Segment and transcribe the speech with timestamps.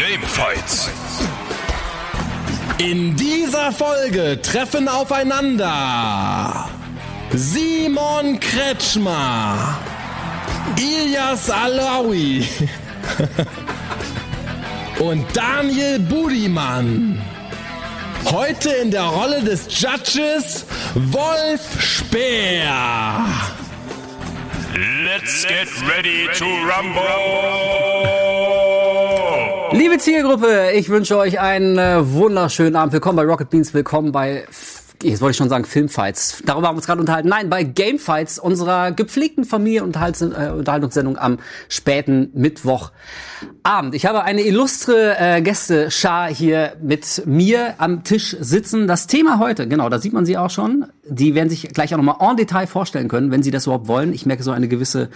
[0.00, 0.88] Gamefights.
[2.78, 6.70] In dieser Folge treffen aufeinander
[7.34, 9.78] Simon Kretschmer,
[10.78, 12.48] Ilyas Alawi
[15.00, 17.20] und Daniel Budimann.
[18.24, 20.64] Heute in der Rolle des Judges
[20.94, 23.26] Wolf Speer.
[25.04, 27.89] Let's get ready to rumble.
[29.90, 32.92] Liebe Zielgruppe, ich wünsche euch einen äh, wunderschönen Abend.
[32.92, 34.44] Willkommen bei Rocket Beans, willkommen bei
[35.02, 36.44] jetzt wollte ich schon sagen Filmfights.
[36.46, 37.28] Darüber haben wir uns gerade unterhalten.
[37.28, 43.96] Nein, bei Gamefights, unserer gepflegten Familienunterhaltungssendung am späten Mittwochabend.
[43.96, 48.86] Ich habe eine illustre äh, Gästeschar hier mit mir am Tisch sitzen.
[48.86, 50.86] Das Thema heute, genau, da sieht man sie auch schon.
[51.04, 54.12] Die werden sich gleich auch nochmal en Detail vorstellen können, wenn sie das überhaupt wollen.
[54.12, 55.08] Ich merke so eine gewisse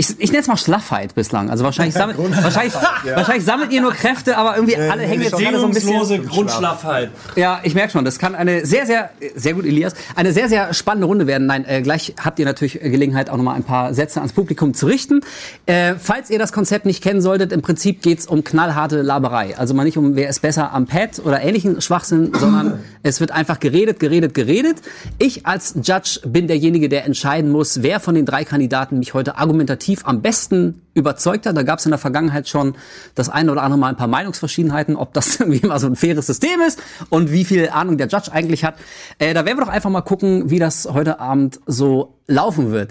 [0.00, 1.50] ich, ich nenne es mal Schlaffheit bislang.
[1.50, 3.16] Also wahrscheinlich sammelt, wahrscheinlich, ja.
[3.16, 6.24] wahrscheinlich sammelt ihr nur Kräfte, aber irgendwie äh, alle hängen jetzt gerade so ein bisschen.
[6.24, 7.10] Grundschlaffheit.
[7.34, 10.72] Ja, ich merke schon, das kann eine sehr, sehr, sehr gut, Elias, eine sehr, sehr
[10.72, 11.48] spannende Runde werden.
[11.48, 14.86] Nein, äh, gleich habt ihr natürlich Gelegenheit, auch nochmal ein paar Sätze ans Publikum zu
[14.86, 15.20] richten.
[15.66, 19.58] Äh, falls ihr das Konzept nicht kennen solltet, im Prinzip geht's um knallharte Laberei.
[19.58, 23.32] Also mal nicht um, wer ist besser am Pad oder ähnlichen Schwachsinn, sondern es wird
[23.32, 24.76] einfach geredet, geredet, geredet.
[25.18, 29.38] Ich als Judge bin derjenige, der entscheiden muss, wer von den drei Kandidaten mich heute
[29.38, 31.56] argumentativ argumentativ am besten überzeugt hat.
[31.56, 32.74] Da gab es in der Vergangenheit schon
[33.14, 36.26] das eine oder andere Mal ein paar Meinungsverschiedenheiten, ob das irgendwie mal so ein faires
[36.26, 38.74] System ist und wie viel Ahnung der Judge eigentlich hat.
[39.18, 42.90] Äh, da werden wir doch einfach mal gucken, wie das heute Abend so laufen wird.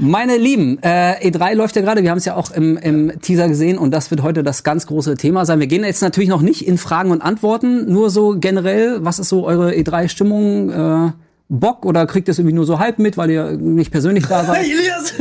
[0.00, 3.48] Meine Lieben, äh, E3 läuft ja gerade, wir haben es ja auch im, im Teaser
[3.48, 5.58] gesehen und das wird heute das ganz große Thema sein.
[5.58, 9.28] Wir gehen jetzt natürlich noch nicht in Fragen und Antworten, nur so generell, was ist
[9.28, 10.70] so eure E3-Stimmung?
[10.70, 11.12] Äh,
[11.48, 14.44] Bock oder kriegt ihr es irgendwie nur so halb mit, weil ihr nicht persönlich da
[14.44, 14.64] seid?
[14.64, 15.14] Hey, Elias!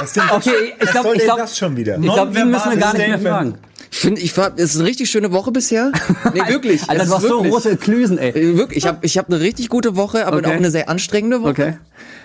[0.00, 1.96] Was denn, Okay, ich glaube, ich glaube, das schon wieder?
[1.98, 3.54] ich glaube, die müssen wir gar nicht mehr fragen.
[3.92, 5.90] Ich finde, ich war, es ist eine richtig schöne Woche bisher.
[6.34, 6.88] Nee, wirklich.
[6.88, 8.30] Alter, du hast so rote Klüsen, ey.
[8.30, 10.46] Äh, Wirklich, ich habe ich hab eine richtig gute Woche, aber Okay.
[10.46, 11.50] auch eine sehr anstrengende Woche.
[11.50, 11.78] Okay.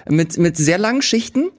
[0.07, 1.49] Mit, mit sehr langen Schichten.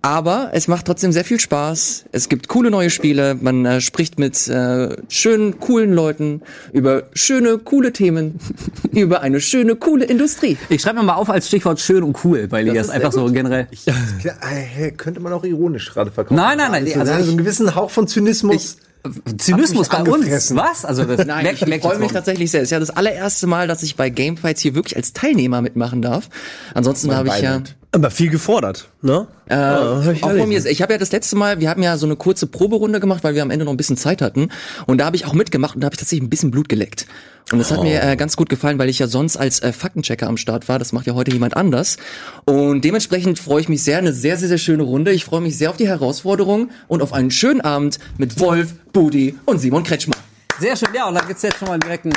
[0.00, 2.04] Aber es macht trotzdem sehr viel Spaß.
[2.12, 3.34] Es gibt coole neue Spiele.
[3.34, 6.42] Man äh, spricht mit äh, schönen, coolen Leuten
[6.72, 8.38] über schöne, coole Themen,
[8.92, 10.56] über eine schöne, coole Industrie.
[10.68, 12.86] Ich schreibe mir mal auf als Stichwort schön und cool bei Elias.
[12.86, 13.66] ist Einfach sehr so generell.
[14.20, 14.36] Klar,
[14.78, 16.36] äh, könnte man auch ironisch gerade verkaufen.
[16.36, 18.76] Nein, nein, nein, Also, also so ich- einen gewissen Hauch von Zynismus.
[19.38, 20.54] Zynismus bei uns.
[20.54, 20.84] Was?
[20.84, 22.60] Also das Nein, merk- ich merk freue mich tatsächlich sehr.
[22.62, 26.02] Es ist ja das allererste Mal, dass ich bei Gamefights hier wirklich als Teilnehmer mitmachen
[26.02, 26.28] darf.
[26.74, 27.74] Ansonsten habe ich ja Beileid.
[27.90, 29.26] Aber viel gefordert, ne?
[29.46, 30.64] Äh, auch von mir.
[30.66, 33.34] Ich habe ja das letzte Mal, wir haben ja so eine kurze Proberunde gemacht, weil
[33.34, 34.50] wir am Ende noch ein bisschen Zeit hatten.
[34.86, 37.06] Und da habe ich auch mitgemacht und da habe ich tatsächlich ein bisschen Blut geleckt.
[37.50, 40.26] Und das hat mir äh, ganz gut gefallen, weil ich ja sonst als äh, Faktenchecker
[40.26, 40.78] am Start war.
[40.78, 41.96] Das macht ja heute jemand anders.
[42.44, 43.96] Und dementsprechend freue ich mich sehr.
[43.96, 45.12] Eine sehr, sehr, sehr schöne Runde.
[45.12, 49.34] Ich freue mich sehr auf die Herausforderung und auf einen schönen Abend mit Wolf, Budi
[49.46, 50.14] und Simon Kretschmer.
[50.60, 52.16] Sehr schön, ja, und da gibt's jetzt schon mal direkt einen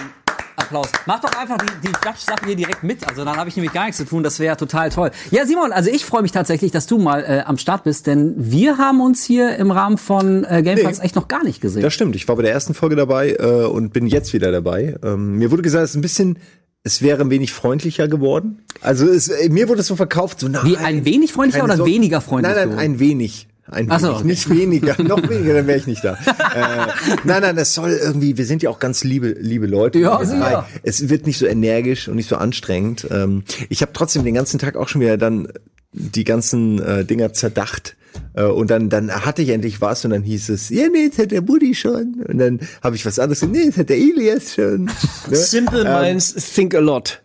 [0.62, 0.88] Applaus.
[1.06, 3.08] Mach doch einfach die, die Judge-Sache hier direkt mit.
[3.08, 4.24] Also dann habe ich nämlich gar nichts zu tun.
[4.24, 5.12] Das wäre total toll.
[5.32, 8.34] Ja, Simon, also ich freue mich tatsächlich, dass du mal äh, am Start bist, denn
[8.38, 11.82] wir haben uns hier im Rahmen von äh, Gamefights echt noch gar nicht gesehen.
[11.82, 12.16] Das stimmt.
[12.16, 14.96] Ich war bei der ersten Folge dabei äh, und bin jetzt wieder dabei.
[15.04, 16.40] Ähm, mir wurde gesagt, es ist ein bisschen,
[16.84, 18.62] es wäre ein wenig freundlicher geworden.
[18.82, 21.78] Also es, äh, mir wurde es so verkauft, so nein, Wie, ein wenig freundlicher oder
[21.78, 21.92] Sorge.
[21.92, 23.48] weniger freundlich, Nein, nein, ein wenig.
[23.72, 24.28] Ein Ach so, wenig, okay.
[24.28, 26.14] nicht weniger, noch weniger, dann wäre ich nicht da.
[26.14, 26.88] äh,
[27.24, 30.00] nein, nein, es soll irgendwie, wir sind ja auch ganz liebe, liebe Leute.
[30.00, 30.66] Ja, drei.
[30.84, 33.08] Es wird nicht so energisch und nicht so anstrengend.
[33.10, 35.48] Ähm, ich habe trotzdem den ganzen Tag auch schon wieder dann
[35.94, 37.96] die ganzen äh, Dinger zerdacht.
[38.34, 41.18] Äh, und dann, dann hatte ich endlich was und dann hieß es, ja, nee, jetzt
[41.18, 42.24] hat der Buddy schon.
[42.28, 44.90] Und dann habe ich was anderes, gesagt, nee, jetzt hat der Elias schon.
[45.30, 45.38] Ne?
[45.38, 47.22] Simple minds think a lot.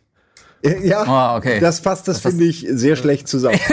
[0.82, 1.60] Ja, Ah, okay.
[1.60, 3.58] das passt, das finde ich sehr schlecht zusammen.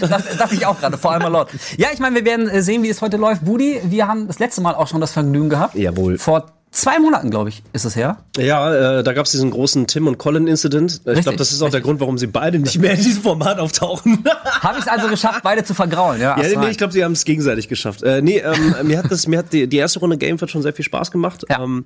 [0.00, 0.08] Das
[0.38, 1.48] dachte ich auch gerade, vor allem laut.
[1.76, 3.44] Ja, ich meine, wir werden äh, sehen, wie es heute läuft.
[3.44, 5.74] Budi, wir haben das letzte Mal auch schon das Vergnügen gehabt.
[5.74, 6.16] Jawohl.
[6.18, 8.18] Vor zwei Monaten, glaube ich, ist es her.
[8.38, 11.00] Ja, äh, da gab es diesen großen Tim und Colin Incident.
[11.02, 13.22] Ich Richtig, glaube, das ist auch der Grund, warum sie beide nicht mehr in diesem
[13.22, 14.24] Format auftauchen.
[14.60, 16.20] Habe ich es also geschafft, beide zu vergraulen.
[16.20, 18.02] Ja, Ja, nee, ich glaube, sie haben es gegenseitig geschafft.
[18.02, 20.72] Äh, nee, ähm, mir hat das, mir hat die, die erste Runde Gameford schon sehr
[20.72, 21.44] viel Spaß gemacht.
[21.48, 21.62] Ja.
[21.62, 21.84] Ähm,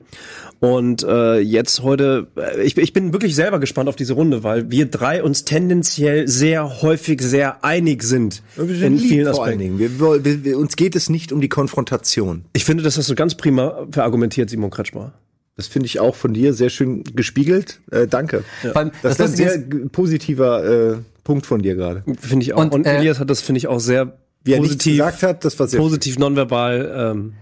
[0.60, 4.70] und äh, jetzt heute, äh, ich, ich bin wirklich selber gespannt auf diese Runde, weil
[4.70, 9.78] wir drei uns tendenziell sehr häufig sehr einig sind Wir sind in lieb vielen Aspekten.
[9.78, 12.44] Wir, wollen- wir, wir, uns geht es nicht um die Konfrontation.
[12.52, 15.12] Ich finde, das hast du ganz prima verargumentiert, Simon Kretschmer.
[15.56, 17.80] Das finde ich auch von dir sehr schön gespiegelt.
[17.90, 18.44] Äh, danke.
[18.60, 22.02] Vor allem, Das, das ist ein sehr positiver äh, Punkt von dir gerade.
[22.18, 22.60] Finde ich auch.
[22.60, 25.44] Und, Und, äh, Elias hat das, finde ich, auch sehr Wie er positiv, gesagt hat,
[25.44, 27.12] das war sehr positiv nonverbal.
[27.12, 27.34] Ähm,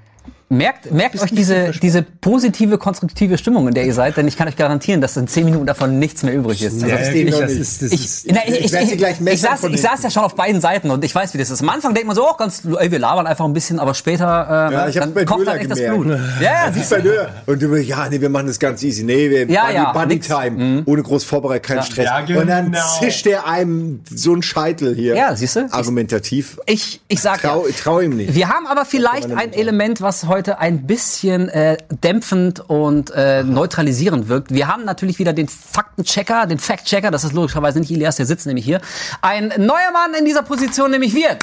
[0.52, 4.48] Merkt, merkt euch diese, diese positive, konstruktive Stimmung, in der ihr seid, denn ich kann
[4.48, 6.82] euch garantieren, dass in zehn Minuten davon nichts mehr übrig ist.
[6.82, 8.98] Also, das ich, ist, das ist- das ich, ist- na, ich, ich, werd sie ich,
[8.98, 11.48] gleich ich, messern saß, ich ja schon auf beiden Seiten und ich weiß, wie das
[11.50, 11.62] ist.
[11.62, 14.68] Am Anfang denkt man so, oh, ganz, ey, wir labern einfach ein bisschen, aber später
[14.70, 16.00] äh, Ja, ich dann bei kocht Döner dann echt das gemerkt.
[16.02, 16.18] Blut.
[16.40, 17.28] Ja, ja, Das siehst Döner.
[17.46, 19.04] Und du, ja, nee, wir machen das ganz easy.
[19.04, 20.28] Nee, wir Ja, Buddy, ja, Buddy nix.
[20.28, 20.32] Mhm.
[20.34, 20.82] Time.
[20.84, 22.04] Ohne groß Vorbereitung, kein Stress.
[22.04, 22.84] Ja, Und dann genau.
[23.00, 25.14] zischt der einem so einen Scheitel hier.
[25.16, 25.68] Ja, siehst du?
[25.70, 26.58] Argumentativ.
[26.66, 27.74] Ich, ich sag Trau, ja.
[27.80, 28.34] trau ihm nicht.
[28.34, 29.52] Wir haben aber vielleicht ein.
[29.52, 34.52] Element, was heute ein bisschen äh, dämpfend und äh, neutralisierend wirkt.
[34.52, 37.10] Wir haben natürlich wieder den Faktenchecker, den Fact-Checker.
[37.10, 38.80] Das ist logischerweise nicht Elias, der sitzt nämlich hier.
[39.20, 41.38] Ein neuer Mann in dieser Position, nämlich wir.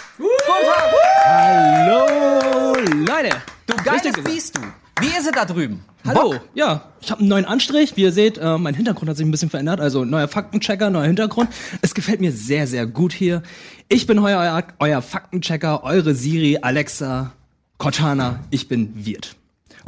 [1.26, 3.36] Hallo, Leute.
[3.66, 4.24] Du geiles.
[4.24, 4.62] Biest, du.
[5.02, 5.86] Wie ist es da drüben?
[6.06, 6.32] Hallo.
[6.32, 6.42] Bock?
[6.54, 7.96] Ja, ich habe einen neuen Anstrich.
[7.96, 9.80] Wie ihr seht, äh, mein Hintergrund hat sich ein bisschen verändert.
[9.80, 11.50] Also neuer Faktenchecker, neuer Hintergrund.
[11.82, 13.44] Es gefällt mir sehr, sehr gut hier.
[13.88, 17.32] Ich bin euer, euer, euer Faktenchecker, eure Siri, Alexa,
[17.80, 18.42] Cortana.
[18.52, 19.36] Ich bin Wirt.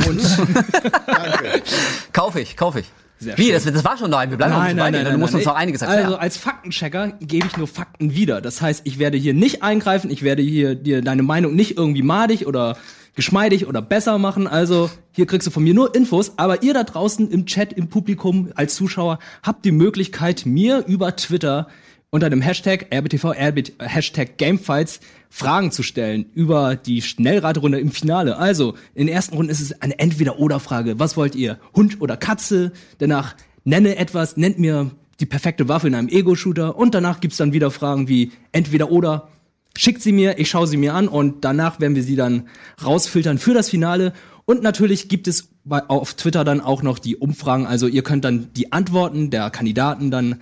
[0.08, 0.20] Und
[2.14, 2.86] Kauf ich, kauf ich.
[3.20, 4.28] Sehr Wie, das, das war schon neu.
[4.30, 5.04] Wir bleiben noch nicht bei dir.
[5.04, 6.06] Du musst uns noch einiges erklären.
[6.06, 8.42] Also als Faktenchecker gebe ich nur Fakten wieder.
[8.42, 12.02] Das heißt, ich werde hier nicht eingreifen, ich werde hier dir deine Meinung nicht irgendwie
[12.02, 12.78] madig oder
[13.16, 14.48] geschmeidig oder besser machen.
[14.48, 17.90] Also hier kriegst du von mir nur Infos, aber ihr da draußen im Chat, im
[17.90, 21.68] Publikum als Zuschauer habt die Möglichkeit, mir über Twitter
[22.10, 25.00] unter dem Hashtag RBTV, RB, Hashtag Gamefights
[25.34, 28.38] Fragen zu stellen über die Schnellraterunde im Finale.
[28.38, 31.00] Also, in der ersten Runde ist es eine Entweder-Oder-Frage.
[31.00, 31.58] Was wollt ihr?
[31.74, 32.74] Hund oder Katze?
[32.98, 34.92] Danach nenne etwas, nennt mir
[35.22, 39.30] die perfekte Waffe in einem Ego-Shooter und danach gibt's dann wieder Fragen wie Entweder-Oder.
[39.78, 42.50] Schickt sie mir, ich schaue sie mir an und danach werden wir sie dann
[42.84, 44.12] rausfiltern für das Finale.
[44.44, 47.66] Und natürlich gibt es bei, auf Twitter dann auch noch die Umfragen.
[47.66, 50.42] Also ihr könnt dann die Antworten der Kandidaten dann,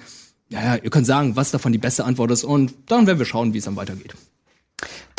[0.49, 3.27] ja, ja, ihr könnt sagen, was davon die beste Antwort ist und dann werden wir
[3.27, 4.15] schauen, wie es dann weitergeht.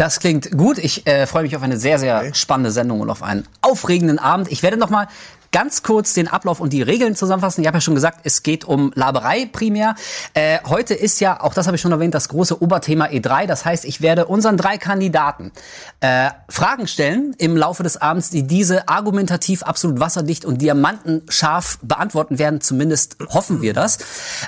[0.00, 0.78] Das klingt gut.
[0.78, 4.50] Ich äh, freue mich auf eine sehr, sehr spannende Sendung und auf einen aufregenden Abend.
[4.50, 5.08] Ich werde noch mal
[5.52, 7.62] ganz kurz den Ablauf und die Regeln zusammenfassen.
[7.62, 9.94] Ich habe ja schon gesagt, es geht um Laberei primär.
[10.34, 13.46] Äh, heute ist ja, auch das habe ich schon erwähnt, das große Oberthema E3.
[13.46, 15.52] Das heißt, ich werde unseren drei Kandidaten
[16.00, 22.38] äh, Fragen stellen im Laufe des Abends, die diese argumentativ absolut wasserdicht und diamantenscharf beantworten
[22.38, 22.60] werden.
[22.60, 23.98] Zumindest hoffen wir das.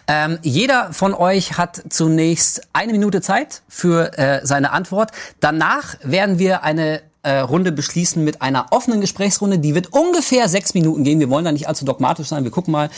[0.07, 5.11] Ähm, jeder von euch hat zunächst eine Minute Zeit für äh, seine Antwort.
[5.41, 9.59] Danach werden wir eine äh, Runde beschließen mit einer offenen Gesprächsrunde.
[9.59, 11.21] Die wird ungefähr sechs Minuten gehen.
[11.21, 12.45] Wir wollen da nicht allzu dogmatisch sein.
[12.45, 12.91] Wir gucken mal.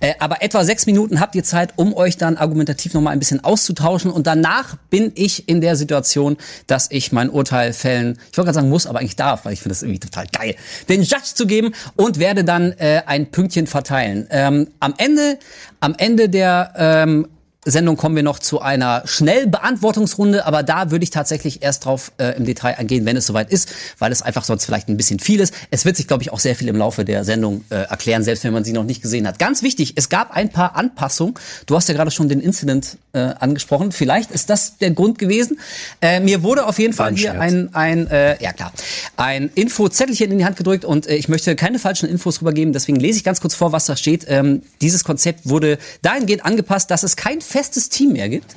[0.00, 3.18] Äh, aber etwa sechs Minuten habt ihr Zeit, um euch dann argumentativ noch mal ein
[3.18, 4.10] bisschen auszutauschen.
[4.10, 6.36] Und danach bin ich in der Situation,
[6.66, 9.60] dass ich mein Urteil fällen, ich wollte gerade sagen muss, aber eigentlich darf, weil ich
[9.60, 10.54] finde das irgendwie total geil,
[10.88, 14.26] den Judge zu geben und werde dann äh, ein Pünktchen verteilen.
[14.30, 15.38] Ähm, am Ende,
[15.80, 17.26] am Ende der ähm,
[17.64, 22.36] Sendung kommen wir noch zu einer Schnellbeantwortungsrunde, aber da würde ich tatsächlich erst drauf äh,
[22.36, 25.38] im Detail eingehen, wenn es soweit ist, weil es einfach sonst vielleicht ein bisschen viel
[25.38, 25.54] ist.
[25.70, 28.42] Es wird sich, glaube ich, auch sehr viel im Laufe der Sendung äh, erklären, selbst
[28.42, 29.38] wenn man sie noch nicht gesehen hat.
[29.38, 31.34] Ganz wichtig, es gab ein paar Anpassungen.
[31.66, 33.92] Du hast ja gerade schon den Incident äh, angesprochen.
[33.92, 35.60] Vielleicht ist das der Grund gewesen.
[36.00, 38.72] Äh, mir wurde auf jeden Fall hier ein, ein äh, ja klar,
[39.16, 42.98] ein Infozettelchen in die Hand gedrückt und äh, ich möchte keine falschen Infos rübergeben, deswegen
[42.98, 44.26] lese ich ganz kurz vor, was da steht.
[44.28, 48.56] Ähm, dieses Konzept wurde dahingehend angepasst, dass es kein festes Team mehr gibt.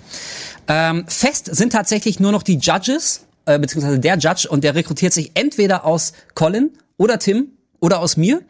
[0.68, 5.13] Ähm, fest sind tatsächlich nur noch die Judges, äh, beziehungsweise der Judge und der rekrutiert
[5.13, 7.50] sich entweder aus Colin oder Tim
[7.80, 8.42] oder aus mir.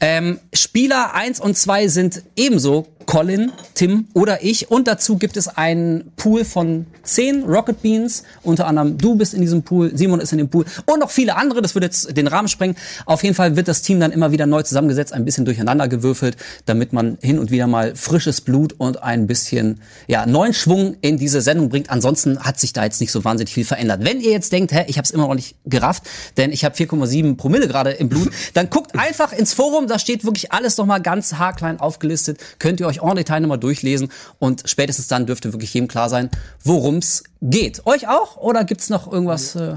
[0.00, 4.70] Ähm, Spieler 1 und 2 sind ebenso Colin, Tim oder ich.
[4.70, 8.24] Und dazu gibt es einen Pool von 10 Rocket Beans.
[8.42, 11.36] Unter anderem du bist in diesem Pool, Simon ist in dem Pool und noch viele
[11.36, 11.62] andere.
[11.62, 12.76] Das würde jetzt den Rahmen sprengen.
[13.06, 16.36] Auf jeden Fall wird das Team dann immer wieder neu zusammengesetzt, ein bisschen durcheinander gewürfelt,
[16.66, 21.18] damit man hin und wieder mal frisches Blut und ein bisschen ja, neuen Schwung in
[21.18, 21.90] diese Sendung bringt.
[21.90, 24.04] Ansonsten hat sich da jetzt nicht so wahnsinnig viel verändert.
[24.04, 26.04] Wenn ihr jetzt denkt, hä, ich habe es immer noch nicht gerafft,
[26.36, 30.24] denn ich habe 4,7 Promille gerade im Blut, dann guckt einfach ins Forum, da steht
[30.24, 32.38] wirklich alles noch mal ganz haarklein aufgelistet.
[32.58, 34.08] Könnt ihr euch en Detail nochmal durchlesen
[34.38, 36.30] und spätestens dann dürfte wirklich jedem klar sein,
[36.62, 37.86] worum's geht.
[37.86, 38.36] Euch auch?
[38.36, 39.54] Oder gibt's noch irgendwas?
[39.54, 39.76] Äh,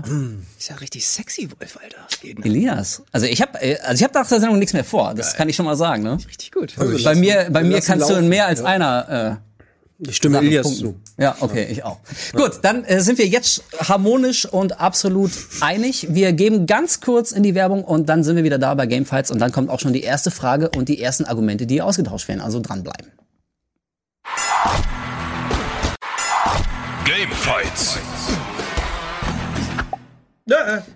[0.57, 1.97] Ist ja richtig sexy, Wolf, Alter.
[2.21, 2.45] Geht?
[2.45, 3.03] Elias.
[3.11, 5.13] Also ich habe also ich habe nach der Sendung nichts mehr vor.
[5.13, 6.03] Das kann ich schon mal sagen.
[6.03, 6.17] Ne?
[6.27, 6.73] Richtig gut.
[7.03, 9.46] Bei mir, bei mir kannst du in laufen, mehr als einer äh,
[9.99, 10.95] Ich stimme Sachen Elias zu.
[11.17, 11.97] Ja, okay, ich auch.
[12.33, 16.07] Gut, dann äh, sind wir jetzt harmonisch und absolut einig.
[16.11, 19.31] Wir geben ganz kurz in die Werbung und dann sind wir wieder da bei Gamefights
[19.31, 22.41] und dann kommt auch schon die erste Frage und die ersten Argumente, die ausgetauscht werden.
[22.41, 23.11] Also dranbleiben.
[27.05, 27.97] Gamefights.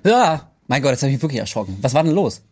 [0.03, 1.77] Ja, mein Gott, jetzt habe ich mich wirklich erschrocken.
[1.81, 2.43] Was war denn los?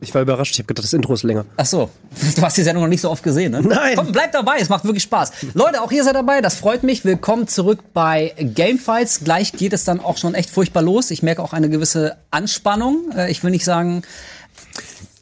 [0.00, 1.46] Ich war überrascht, ich habe gedacht, das Intro ist länger.
[1.56, 1.88] Ach so,
[2.36, 3.62] du hast die Sendung noch nicht so oft gesehen, ne?
[3.62, 3.96] Nein.
[3.96, 5.32] Komm, bleib dabei, es macht wirklich Spaß.
[5.54, 7.04] Leute, auch ihr seid dabei, das freut mich.
[7.06, 9.20] Willkommen zurück bei Gamefights.
[9.24, 11.10] Gleich geht es dann auch schon echt furchtbar los.
[11.10, 13.10] Ich merke auch eine gewisse Anspannung.
[13.16, 14.02] Äh, Ich will nicht sagen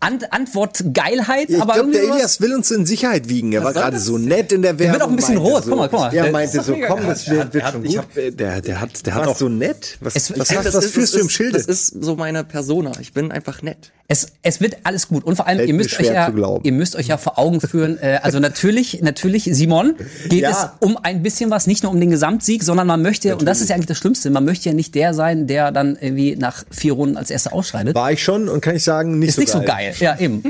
[0.03, 2.15] An Antwortgeilheit, Ich aber glaube, irgendwie der.
[2.17, 3.53] Elias will uns in Sicherheit wiegen.
[3.53, 4.93] Er war gerade so nett in der Werbung.
[4.95, 5.65] wird auch ein bisschen rot.
[5.65, 6.15] So, Guck mal, guck mal.
[6.15, 7.99] Er Der- meinte so, komm, das wird, wird schon ich gut.
[7.99, 9.99] hab, der, der hat, der hat auch so nett?
[10.01, 11.59] Was, Es- was, was, das was ist- führst du im Schilde?
[11.59, 12.93] Das ist so meine Persona.
[13.01, 13.93] Ich bin einfach nett.
[14.09, 15.23] Es, es wird alles gut.
[15.23, 16.33] Und vor allem, ihr müsst, euch ja,
[16.65, 19.95] ihr müsst euch ja vor Augen führen, äh, also natürlich, natürlich, Simon,
[20.29, 20.51] geht Ja.
[20.51, 23.61] es um ein bisschen was, nicht nur um den Gesamtsieg, sondern man möchte, und das
[23.61, 26.65] ist ja eigentlich das Schlimmste, man möchte ja nicht der sein, der dann irgendwie nach
[26.73, 27.95] vier Runden als erster ausscheidet.
[27.95, 29.61] War ich schon und kann ich sagen, nicht Ist so nicht geil.
[29.63, 29.90] so geil.
[29.99, 30.43] Ja, eben.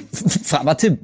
[0.45, 0.99] Frag mal Tim.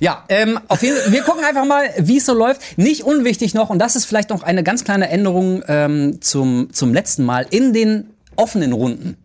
[0.00, 2.78] Ja, ähm, auf jeden Fall, wir gucken einfach mal, wie es so läuft.
[2.78, 6.92] Nicht unwichtig noch, und das ist vielleicht noch eine ganz kleine Änderung ähm, zum, zum
[6.92, 9.16] letzten Mal, in den offenen Runden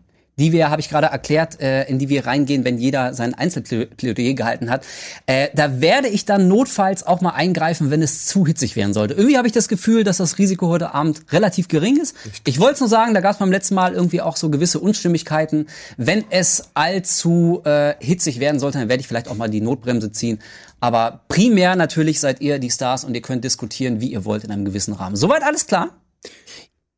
[0.42, 4.34] die wir, habe ich gerade erklärt, äh, in die wir reingehen, wenn jeder sein Einzelplädoyer
[4.34, 4.84] gehalten hat.
[5.26, 9.14] Äh, da werde ich dann notfalls auch mal eingreifen, wenn es zu hitzig werden sollte.
[9.14, 12.16] Irgendwie habe ich das Gefühl, dass das Risiko heute Abend relativ gering ist.
[12.44, 14.80] Ich wollte es nur sagen, da gab es beim letzten Mal irgendwie auch so gewisse
[14.80, 15.66] Unstimmigkeiten.
[15.96, 20.10] Wenn es allzu äh, hitzig werden sollte, dann werde ich vielleicht auch mal die Notbremse
[20.10, 20.40] ziehen.
[20.80, 24.50] Aber primär natürlich seid ihr die Stars und ihr könnt diskutieren, wie ihr wollt in
[24.50, 25.14] einem gewissen Rahmen.
[25.14, 25.90] Soweit alles klar?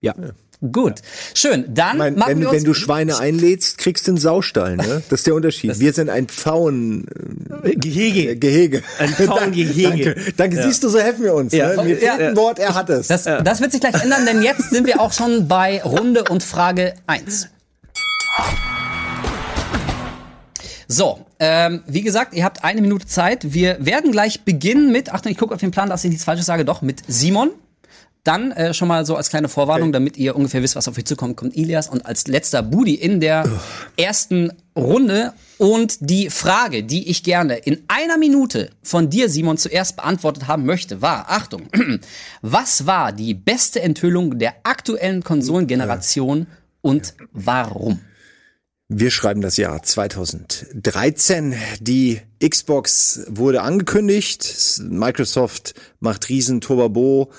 [0.00, 0.14] Ja.
[0.72, 1.02] Gut.
[1.34, 1.64] Schön.
[1.74, 4.76] Dann Mein, machen wenn, wir uns wenn du Schweine einlädst, kriegst du einen Saustall.
[4.76, 5.02] Ne?
[5.10, 5.78] Das ist der Unterschied.
[5.78, 7.06] Wir sind ein Pfauen
[7.62, 8.36] äh, Gehege.
[8.36, 8.82] Gehege.
[8.98, 10.14] Ein Pfauengehege.
[10.14, 10.62] Danke, danke.
[10.62, 11.52] siehst du, so helfen wir uns.
[11.52, 11.74] Ja.
[11.76, 11.82] Ne?
[11.84, 12.14] Mir Ja.
[12.16, 13.08] ein Wort, er hat es.
[13.08, 16.42] Das, das wird sich gleich ändern, denn jetzt sind wir auch schon bei Runde und
[16.42, 17.48] Frage 1.
[20.86, 23.52] So, ähm, wie gesagt, ihr habt eine Minute Zeit.
[23.52, 26.46] Wir werden gleich beginnen mit, Achtung, ich gucke auf den Plan, dass ich nichts Falsches
[26.46, 27.50] sage, doch, mit Simon.
[28.24, 31.04] Dann äh, schon mal so als kleine Vorwarnung, damit ihr ungefähr wisst, was auf euch
[31.04, 33.44] zukommt, kommt Ilias und als letzter Budi in der
[33.98, 35.34] ersten Runde.
[35.58, 40.64] Und die Frage, die ich gerne in einer Minute von dir, Simon, zuerst beantwortet haben
[40.64, 41.68] möchte, war, Achtung,
[42.42, 46.46] was war die beste Enthüllung der aktuellen Konsolengeneration
[46.80, 48.00] und warum?
[48.88, 51.56] Wir schreiben das Jahr 2013.
[51.80, 54.80] Die Xbox wurde angekündigt.
[54.82, 57.32] Microsoft macht riesen Turbabo,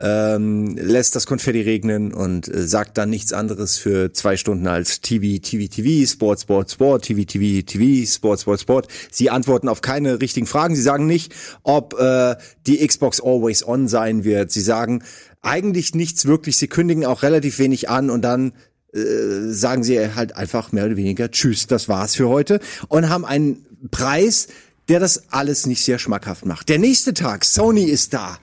[0.00, 5.02] ähm, lässt das Konfetti regnen und äh, sagt dann nichts anderes für zwei Stunden als
[5.02, 8.88] TV, TV, TV, Sport, Sport, Sport, TV, TV, TV, Sport, Sport, Sport.
[9.10, 10.74] Sie antworten auf keine richtigen Fragen.
[10.74, 14.50] Sie sagen nicht, ob äh, die Xbox always on sein wird.
[14.50, 15.02] Sie sagen
[15.42, 16.56] eigentlich nichts wirklich.
[16.56, 18.52] Sie kündigen auch relativ wenig an und dann
[18.92, 23.24] äh, sagen sie halt einfach mehr oder weniger Tschüss, das war's für heute und haben
[23.24, 24.48] einen Preis,
[24.88, 26.68] der das alles nicht sehr schmackhaft macht.
[26.68, 28.38] Der nächste Tag, Sony ist da.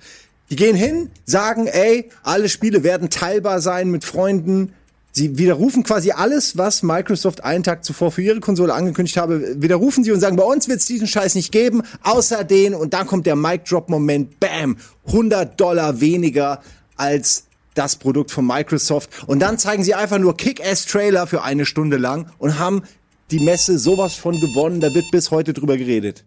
[0.49, 4.73] Die gehen hin, sagen, ey, alle Spiele werden teilbar sein mit Freunden.
[5.11, 10.03] Sie widerrufen quasi alles, was Microsoft einen Tag zuvor für ihre Konsole angekündigt habe, widerrufen
[10.03, 13.07] sie und sagen, bei uns wird es diesen Scheiß nicht geben, außer den, und dann
[13.07, 14.77] kommt der Mic-Drop-Moment, bam,
[15.07, 16.61] 100 Dollar weniger
[16.95, 19.27] als das Produkt von Microsoft.
[19.27, 22.83] Und dann zeigen sie einfach nur Kick-Ass-Trailer für eine Stunde lang und haben
[23.31, 26.23] die Messe sowas von gewonnen, da wird bis heute drüber geredet.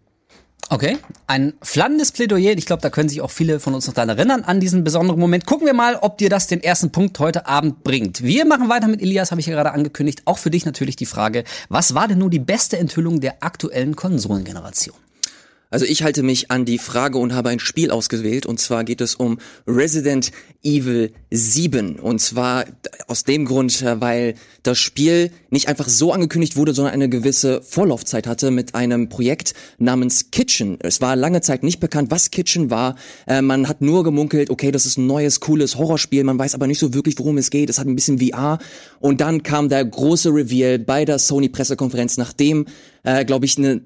[0.73, 2.53] Okay, ein flammendes Plädoyer.
[2.57, 5.19] Ich glaube, da können sich auch viele von uns noch daran erinnern, an diesen besonderen
[5.19, 5.45] Moment.
[5.45, 8.23] Gucken wir mal, ob dir das den ersten Punkt heute Abend bringt.
[8.23, 10.21] Wir machen weiter mit Elias, habe ich ja gerade angekündigt.
[10.23, 13.97] Auch für dich natürlich die Frage, was war denn nun die beste Enthüllung der aktuellen
[13.97, 14.95] Konsolengeneration?
[15.71, 18.99] Also ich halte mich an die Frage und habe ein Spiel ausgewählt und zwar geht
[18.99, 22.65] es um Resident Evil 7 und zwar
[23.07, 27.61] aus dem Grund, äh, weil das Spiel nicht einfach so angekündigt wurde, sondern eine gewisse
[27.61, 30.77] Vorlaufzeit hatte mit einem Projekt namens Kitchen.
[30.81, 32.97] Es war lange Zeit nicht bekannt, was Kitchen war.
[33.25, 36.67] Äh, man hat nur gemunkelt, okay, das ist ein neues, cooles Horrorspiel, man weiß aber
[36.67, 37.69] nicht so wirklich, worum es geht.
[37.69, 38.59] Es hat ein bisschen VR
[38.99, 42.65] und dann kam der große Reveal bei der Sony Pressekonferenz, nachdem,
[43.03, 43.81] äh, glaube ich, eine eine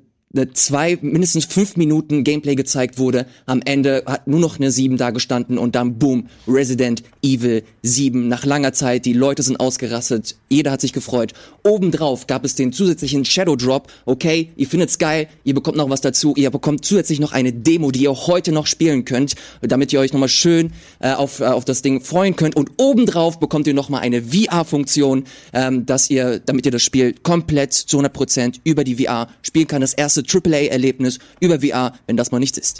[0.53, 3.25] zwei, mindestens fünf Minuten Gameplay gezeigt wurde.
[3.45, 8.27] Am Ende hat nur noch eine 7 da gestanden und dann boom, Resident Evil 7.
[8.27, 11.33] Nach langer Zeit, die Leute sind ausgerastet, jeder hat sich gefreut.
[11.63, 13.91] Obendrauf gab es den zusätzlichen Shadow Drop.
[14.05, 17.91] Okay, ihr findet's geil, ihr bekommt noch was dazu, ihr bekommt zusätzlich noch eine Demo,
[17.91, 21.65] die ihr heute noch spielen könnt, damit ihr euch nochmal schön äh, auf, äh, auf
[21.65, 22.55] das Ding freuen könnt.
[22.55, 25.23] Und obendrauf bekommt ihr nochmal eine VR-Funktion,
[25.53, 29.81] ähm, dass ihr, damit ihr das Spiel komplett zu 100% über die VR spielen kann.
[29.81, 32.79] Das erste AAA-Erlebnis über VR, wenn das mal nichts ist.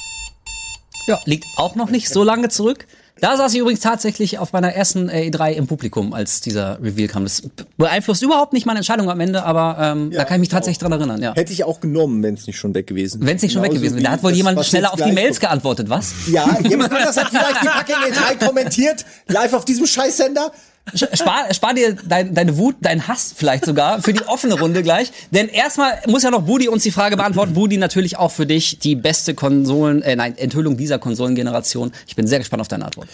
[1.08, 2.88] Ja, liegt auch noch nicht so lange zurück.
[3.22, 7.08] Da saß ich übrigens tatsächlich auf meiner ersten äh, E3 im Publikum, als dieser Reveal
[7.08, 7.24] kam.
[7.24, 7.44] Das
[7.78, 10.92] beeinflusst überhaupt nicht meine Entscheidung am Ende, aber ähm, da kann ich mich tatsächlich dran
[10.92, 11.22] erinnern.
[11.22, 11.34] Ja.
[11.34, 13.30] Hätte ich auch genommen, wenn es nicht schon weg gewesen wäre.
[13.30, 14.04] Wenn es nicht schon weg gewesen wäre.
[14.04, 15.52] Da hat wohl jemand schneller auf die Mails kommt.
[15.52, 16.14] geantwortet, was?
[16.30, 20.52] Ja, jemand anders hat vielleicht die fucking E3 kommentiert, live auf diesem Scheißsender.
[20.94, 25.12] Spar, spar dir dein, deine Wut, deinen Hass vielleicht sogar für die offene Runde gleich.
[25.32, 27.54] Denn erstmal muss ja noch Budi uns die Frage beantworten.
[27.54, 31.92] Budi, natürlich auch für dich die beste Konsolen, äh, nein, Enthüllung dieser Konsolengeneration.
[32.08, 33.08] Ich bin sehr gespannt auf deine Antwort.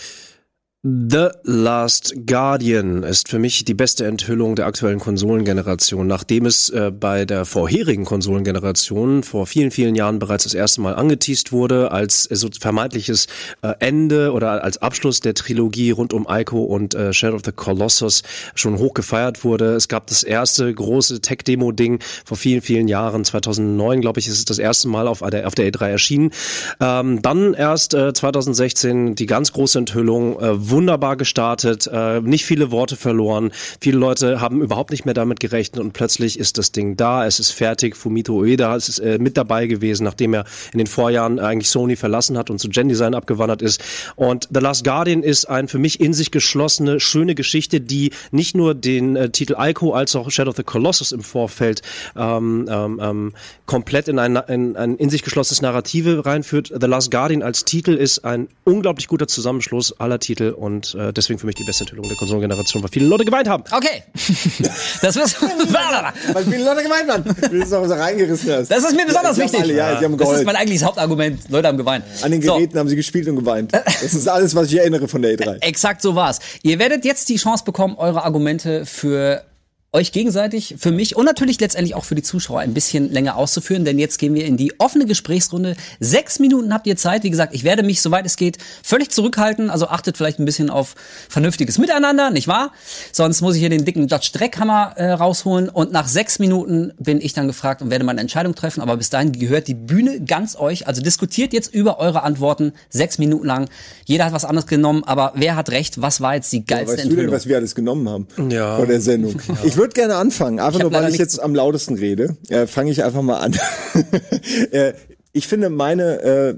[0.83, 6.89] The Last Guardian ist für mich die beste Enthüllung der aktuellen Konsolengeneration, nachdem es äh,
[6.89, 12.25] bei der vorherigen Konsolengeneration vor vielen, vielen Jahren bereits das erste Mal angeteased wurde, als
[12.25, 13.27] äh, so vermeintliches
[13.61, 17.51] äh, Ende oder als Abschluss der Trilogie rund um Ico und äh, Shadow of the
[17.51, 18.23] Colossus
[18.55, 19.75] schon hoch gefeiert wurde.
[19.75, 24.45] Es gab das erste große Tech-Demo-Ding vor vielen, vielen Jahren, 2009, glaube ich, ist es
[24.45, 26.31] das erste Mal auf der, auf der E3 erschienen.
[26.79, 32.71] Ähm, dann erst äh, 2016 die ganz große Enthüllung, äh, wunderbar gestartet, äh, nicht viele
[32.71, 33.51] Worte verloren.
[33.79, 37.39] Viele Leute haben überhaupt nicht mehr damit gerechnet und plötzlich ist das Ding da, es
[37.39, 37.95] ist fertig.
[37.95, 42.37] Fumito Ueda ist äh, mit dabei gewesen, nachdem er in den Vorjahren eigentlich Sony verlassen
[42.37, 43.81] hat und zu Gen Design abgewandert ist.
[44.15, 48.55] Und The Last Guardian ist ein für mich in sich geschlossene, schöne Geschichte, die nicht
[48.55, 51.81] nur den äh, Titel Ico als auch Shadow of the Colossus im Vorfeld
[52.15, 53.33] ähm, ähm, ähm,
[53.65, 56.71] komplett in ein, in ein in sich geschlossenes Narrative reinführt.
[56.79, 61.39] The Last Guardian als Titel ist ein unglaublich guter Zusammenschluss aller Titel und äh, deswegen
[61.39, 63.63] für mich die beste Enthüllung der Konsolengeneration, weil viele Leute geweint haben.
[63.72, 64.03] Okay.
[65.01, 65.41] Das ist,
[66.34, 67.25] Weil viele Leute gemeint waren.
[67.25, 68.70] Wie du es auch so reingerissen hast.
[68.70, 69.62] das ist mir besonders haben wichtig.
[69.62, 71.50] Alle, ja, haben das ist mein eigentliches Hauptargument.
[71.50, 72.06] Leute haben geweint.
[72.22, 72.53] An den So.
[72.56, 73.74] Geräten haben sie gespielt und geweint.
[73.74, 75.62] Das ist alles, was ich erinnere von der E E3.
[75.62, 76.39] Exakt so war's.
[76.62, 79.44] Ihr werdet jetzt die Chance bekommen, eure Argumente für
[79.93, 83.83] euch gegenseitig, für mich und natürlich letztendlich auch für die Zuschauer ein bisschen länger auszuführen,
[83.83, 85.75] denn jetzt gehen wir in die offene Gesprächsrunde.
[86.00, 87.24] Sechs Minuten habt ihr Zeit.
[87.24, 89.69] Wie gesagt, ich werde mich, soweit es geht, völlig zurückhalten.
[89.69, 90.95] Also achtet vielleicht ein bisschen auf
[91.27, 92.71] vernünftiges Miteinander, nicht wahr?
[93.12, 97.19] Sonst muss ich hier den dicken Dutch Dreckhammer äh, rausholen und nach sechs Minuten bin
[97.19, 98.79] ich dann gefragt und werde meine Entscheidung treffen.
[98.79, 100.88] Aber bis dahin gehört die Bühne ganz euch.
[100.88, 103.69] Also diskutiert jetzt über eure Antworten sechs Minuten lang.
[104.05, 106.01] Jeder hat was anderes genommen, aber wer hat recht?
[106.01, 107.36] Was war jetzt die geilste Weißt du denn, Enthüllung?
[107.36, 108.77] was wir alles genommen haben Ja.
[108.77, 109.41] vor der Sendung?
[109.63, 112.38] Ich würde gerne anfangen, einfach nur, weil ich jetzt am lautesten rede.
[112.50, 113.57] Äh, Fange ich einfach mal an.
[114.71, 114.93] äh,
[115.33, 116.55] ich finde meine äh,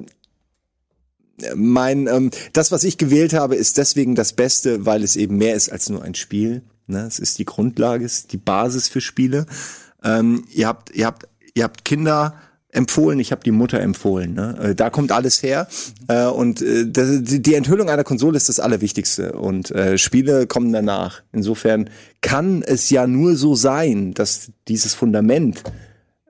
[1.55, 5.55] mein ähm, das, was ich gewählt habe, ist deswegen das Beste, weil es eben mehr
[5.55, 6.63] ist als nur ein Spiel.
[6.87, 7.05] Ne?
[7.07, 9.45] Es ist die Grundlage, es ist die Basis für Spiele.
[10.03, 12.35] Ähm, ihr habt, ihr habt, ihr habt Kinder
[12.73, 14.33] empfohlen, ich habe die Mutter empfohlen.
[14.33, 14.57] Ne?
[14.61, 15.67] Äh, Da kommt alles her
[16.07, 21.21] äh, und äh, die Enthüllung einer Konsole ist das Allerwichtigste und äh, Spiele kommen danach.
[21.31, 21.89] Insofern
[22.21, 25.63] kann es ja nur so sein, dass dieses Fundament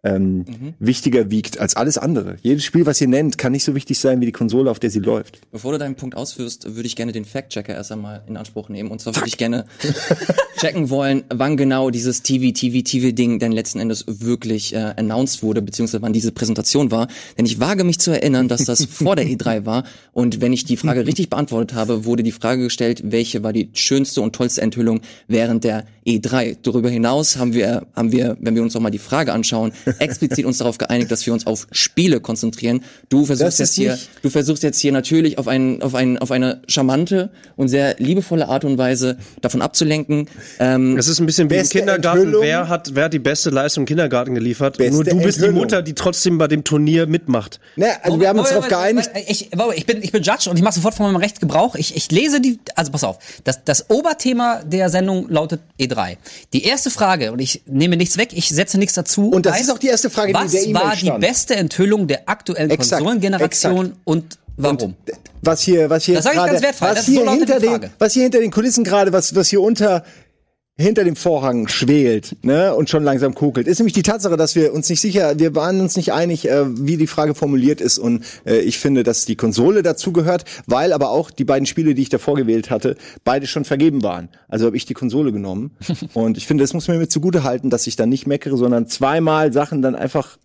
[0.04, 0.46] ähm,
[0.80, 2.36] wichtiger wiegt als alles andere.
[2.42, 4.90] Jedes Spiel, was ihr nennt, kann nicht so wichtig sein wie die Konsole, auf der
[4.90, 5.40] sie läuft.
[5.52, 8.92] Bevor du deinen Punkt ausführst, würde ich gerne den Fact-Checker erst einmal in Anspruch nehmen.
[8.92, 9.66] Und zwar würde ich gerne
[10.60, 15.62] checken wollen, wann genau dieses TV, TV, TV-Ding denn letzten Endes wirklich äh, announced wurde,
[15.62, 17.08] beziehungsweise wann diese Präsentation war.
[17.38, 19.86] Denn ich wage mich zu erinnern, dass das vor der E3 war.
[20.12, 23.70] Und wenn ich die Frage richtig beantwortet habe, wurde die Frage gestellt, welche war die
[23.74, 26.58] schönste und tollste Enthüllung während der E3.
[26.62, 30.46] Darüber hinaus haben wir, haben wir, wenn wir uns noch mal die Frage anschauen, explizit
[30.46, 32.84] uns darauf geeinigt, dass wir uns auf Spiele konzentrieren.
[33.10, 36.32] Du versuchst Das jetzt hier, du versuchst jetzt hier natürlich auf einen, auf einen, auf
[36.32, 40.28] eine charmante und sehr liebevolle Art und Weise davon abzulenken.
[40.60, 42.20] Ähm, Es ist ein bisschen wie im Kindergarten.
[42.22, 42.44] Enthüllung.
[42.44, 44.78] Wer hat, wer hat die beste Leistung im Kindergarten geliefert?
[44.78, 45.56] Beste Nur du bist die Enthüllung.
[45.56, 47.60] Mutter, die trotzdem bei dem Turnier mitmacht.
[47.76, 49.10] Ne, also wir haben uns darauf geeinigt.
[49.28, 51.76] Ich, ich, bin, ich bin Judge und ich mache sofort von meinem Recht Gebrauch.
[51.76, 56.18] Ich, ich lese die, also pass auf, das, das Oberthema der Sendung lautet E3.
[56.54, 59.30] Die erste Frage, und ich nehme nichts weg, ich setze nichts dazu.
[59.30, 61.06] Und das heißt, ist auch die erste Frage, die in was der E-Mail war die
[61.06, 61.22] stand.
[61.22, 64.02] beste Enthüllung der aktuellen Exakt, Konsolengeneration exakt.
[64.06, 64.96] und warum?
[65.42, 68.40] was hier, was hier Das wertfrei, was hier so hinter die den, was hier hinter
[68.40, 70.04] den Kulissen gerade, was, was hier unter,
[70.76, 74.74] hinter dem Vorhang schwelt, ne, und schon langsam kokelt, ist nämlich die Tatsache, dass wir
[74.74, 78.00] uns nicht sicher, wir waren uns nicht einig, äh, wie die Frage formuliert ist.
[78.00, 82.02] Und äh, ich finde, dass die Konsole dazugehört, weil aber auch die beiden Spiele, die
[82.02, 84.30] ich davor gewählt hatte, beide schon vergeben waren.
[84.48, 85.78] Also habe ich die Konsole genommen.
[86.14, 88.88] Und ich finde, das muss man mir zugute halten, dass ich dann nicht meckere, sondern
[88.88, 90.38] zweimal Sachen dann einfach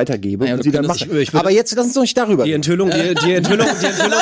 [0.00, 1.20] weitergebe Naja, und sie dann könntest- mache.
[1.20, 2.60] ich- ich aber jetzt lass uns doch nicht darüber Die reden.
[2.62, 4.12] Enthüllung, die, die Enthüllung, die Enthüllung.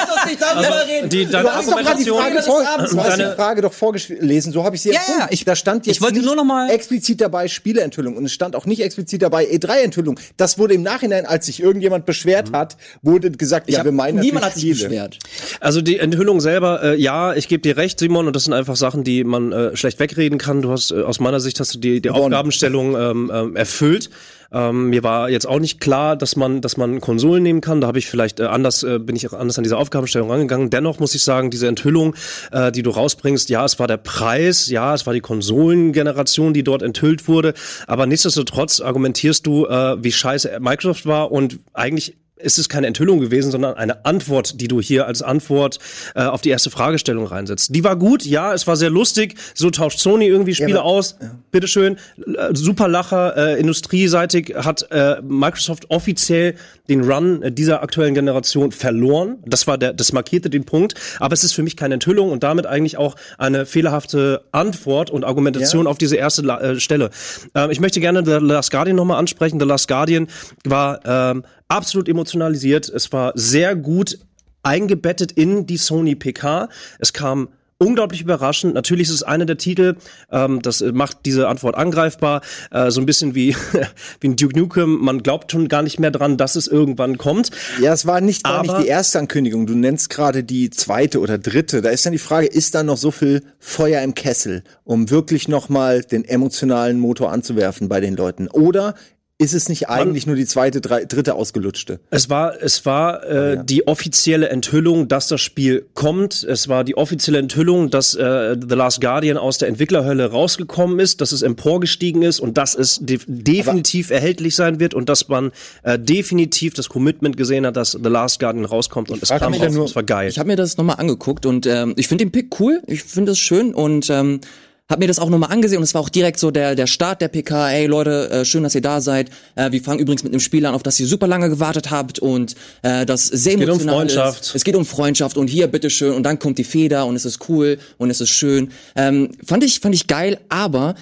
[0.54, 2.08] Also, die, deine Du hast doch gerade die.
[2.10, 5.44] Frage, vor, du hast die Frage doch vorgelesen, so habe ich sie Ja, ja, ich-
[5.44, 8.56] da stand jetzt ich wollte nicht nur noch mal- explizit dabei Spieleenthüllung und es stand
[8.56, 10.18] auch nicht explizit dabei E3-Enthüllung.
[10.38, 14.46] Das wurde im Nachhinein, als sich irgendjemand beschwert hat, wurde gesagt, ja, wir meinen niemand
[14.46, 14.88] hat sich Spiele.
[14.88, 15.18] beschwert.
[15.60, 18.76] Also die Enthüllung selber, äh, ja, ich gebe dir recht, Simon, und das sind einfach
[18.76, 20.62] Sachen, die man äh, schlecht wegreden kann.
[20.62, 24.08] Du hast äh, aus meiner Sicht hast du die, die Aufgabenstellung ähm, ähm, erfüllt.
[24.50, 27.80] Ähm, mir war jetzt auch nicht klar, dass man, dass man Konsolen nehmen kann.
[27.80, 30.70] Da habe ich vielleicht äh, anders, äh, bin ich auch anders an diese Aufgabenstellung rangegangen.
[30.70, 32.14] Dennoch muss ich sagen, diese Enthüllung,
[32.52, 36.64] äh, die du rausbringst, ja, es war der Preis, ja, es war die Konsolengeneration, die
[36.64, 37.54] dort enthüllt wurde,
[37.86, 43.20] aber nichtsdestotrotz argumentierst du, äh, wie scheiße Microsoft war und eigentlich ist es keine Enthüllung
[43.20, 45.78] gewesen, sondern eine Antwort, die du hier als Antwort
[46.14, 47.74] äh, auf die erste Fragestellung reinsetzt.
[47.74, 49.34] Die war gut, ja, es war sehr lustig.
[49.54, 51.16] So tauscht Sony irgendwie Spiele aber- aus.
[51.50, 51.96] Bitteschön.
[52.26, 53.36] Äh, Super Lacher.
[53.36, 56.54] Äh, industrieseitig hat äh, Microsoft offiziell
[56.88, 59.38] den Run äh, dieser aktuellen Generation verloren.
[59.46, 60.94] Das war der, das markierte den Punkt.
[61.20, 65.24] Aber es ist für mich keine Enthüllung und damit eigentlich auch eine fehlerhafte Antwort und
[65.24, 67.10] Argumentation auf diese erste La äh, Stelle.
[67.54, 69.58] Ähm, ich möchte gerne The Last Guardian nochmal ansprechen.
[69.60, 70.28] The Last Guardian
[70.64, 72.88] war ähm, absolut emotionalisiert.
[72.88, 74.18] Es war sehr gut
[74.62, 76.68] eingebettet in die Sony PK.
[76.98, 78.74] Es kam unglaublich überraschend.
[78.74, 79.96] Natürlich ist es einer der Titel,
[80.30, 83.54] ähm, das macht diese Antwort angreifbar, äh, so ein bisschen wie,
[84.20, 84.98] wie ein Duke Nukem.
[84.98, 87.50] Man glaubt schon gar nicht mehr dran, dass es irgendwann kommt.
[87.80, 89.66] Ja, es war nicht, war nicht die erste Ankündigung.
[89.66, 91.80] Du nennst gerade die zweite oder dritte.
[91.80, 95.46] Da ist dann die Frage, ist da noch so viel Feuer im Kessel, um wirklich
[95.46, 98.48] noch mal den emotionalen Motor anzuwerfen bei den Leuten?
[98.48, 98.94] Oder
[99.40, 102.00] ist es nicht eigentlich nur die zweite, drei, dritte ausgelutschte?
[102.10, 106.42] Es war, es war äh, die offizielle Enthüllung, dass das Spiel kommt.
[106.42, 111.20] Es war die offizielle Enthüllung, dass äh, The Last Guardian aus der Entwicklerhölle rausgekommen ist,
[111.20, 115.52] dass es emporgestiegen ist und dass es de definitiv erhältlich sein wird und dass man
[115.84, 119.62] äh, definitiv das Commitment gesehen hat, dass The Last Guardian rauskommt und es kam raus.
[119.62, 120.28] ja nur- Es war geil.
[120.30, 123.30] Ich habe mir das nochmal angeguckt und ähm, ich finde den Pick cool, ich finde
[123.30, 124.40] das schön und ähm,
[124.88, 127.20] habe mir das auch nochmal angesehen und es war auch direkt so der der Start
[127.20, 127.70] der PK.
[127.70, 129.30] Ey Leute, äh, schön, dass ihr da seid.
[129.54, 132.18] Äh, wir fangen übrigens mit einem Spiel an, auf das ihr super lange gewartet habt
[132.18, 134.40] und äh, das sehr geht um emotional Freundschaft.
[134.40, 134.54] ist.
[134.54, 137.48] Es geht um Freundschaft und hier bitteschön und dann kommt die Feder und es ist
[137.48, 138.70] cool und es ist schön.
[138.96, 140.94] Ähm, fand ich fand ich geil, aber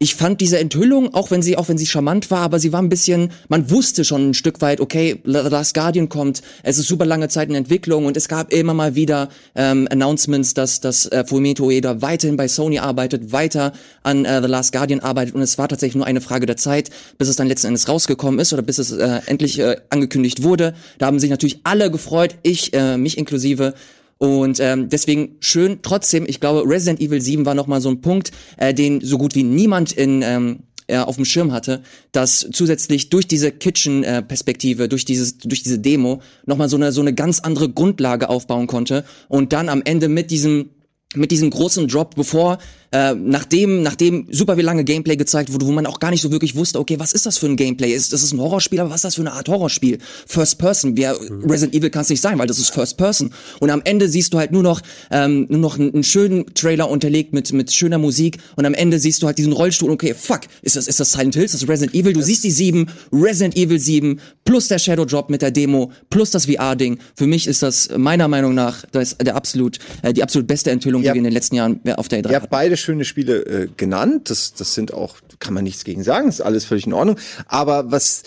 [0.00, 2.80] ich fand diese Enthüllung, auch wenn sie, auch wenn sie charmant war, aber sie war
[2.80, 6.86] ein bisschen, man wusste schon ein Stück weit, okay, The Last Guardian kommt, es ist
[6.86, 11.06] super lange Zeit in Entwicklung und es gab immer mal wieder ähm, Announcements, dass, dass
[11.06, 13.72] äh, Fumito Ueda weiterhin bei Sony arbeitet, weiter
[14.04, 16.90] an äh, The Last Guardian arbeitet und es war tatsächlich nur eine Frage der Zeit,
[17.18, 20.74] bis es dann letzten Endes rausgekommen ist oder bis es äh, endlich äh, angekündigt wurde.
[20.98, 23.74] Da haben sich natürlich alle gefreut, ich, äh, mich inklusive.
[24.18, 28.32] Und ähm, deswegen schön, trotzdem, ich glaube, Resident Evil 7 war nochmal so ein Punkt,
[28.56, 33.10] äh, den so gut wie niemand in ähm, äh, auf dem Schirm hatte, dass zusätzlich
[33.10, 37.68] durch diese Kitchen-Perspektive, durch dieses, durch diese Demo nochmal so eine so eine ganz andere
[37.68, 39.04] Grundlage aufbauen konnte.
[39.28, 40.70] Und dann am Ende mit diesem
[41.14, 42.58] mit diesem großen Drop, bevor,
[42.92, 46.30] äh, nachdem, nachdem super viel lange Gameplay gezeigt wurde, wo man auch gar nicht so
[46.30, 47.92] wirklich wusste, okay, was ist das für ein Gameplay?
[47.92, 49.98] Ist das ist ein Horrorspiel, aber was ist das für eine Art Horrorspiel?
[50.26, 53.30] First Person, wer Resident Evil kann es nicht sein, weil das ist First Person.
[53.60, 56.88] Und am Ende siehst du halt nur noch, ähm, nur noch einen, einen schönen Trailer
[56.88, 60.40] unterlegt mit, mit schöner Musik und am Ende siehst du halt diesen Rollstuhl, okay, fuck,
[60.62, 62.12] ist das, ist das Silent Hill, ist das Resident Evil?
[62.14, 66.30] Du siehst die sieben, Resident Evil 7, plus der Shadow Drop mit der Demo, plus
[66.30, 66.98] das VR-Ding.
[67.14, 71.02] Für mich ist das meiner Meinung nach das der absolut, äh, die absolut beste Enthüllung,
[71.02, 71.12] Ja.
[71.12, 72.50] die wir in den letzten Jahren auf der E3 Ihr habt hatten.
[72.50, 74.30] beide schöne Spiele äh, genannt.
[74.30, 77.18] Das, das sind auch, kann man nichts gegen sagen, ist alles völlig in Ordnung.
[77.46, 78.22] Aber was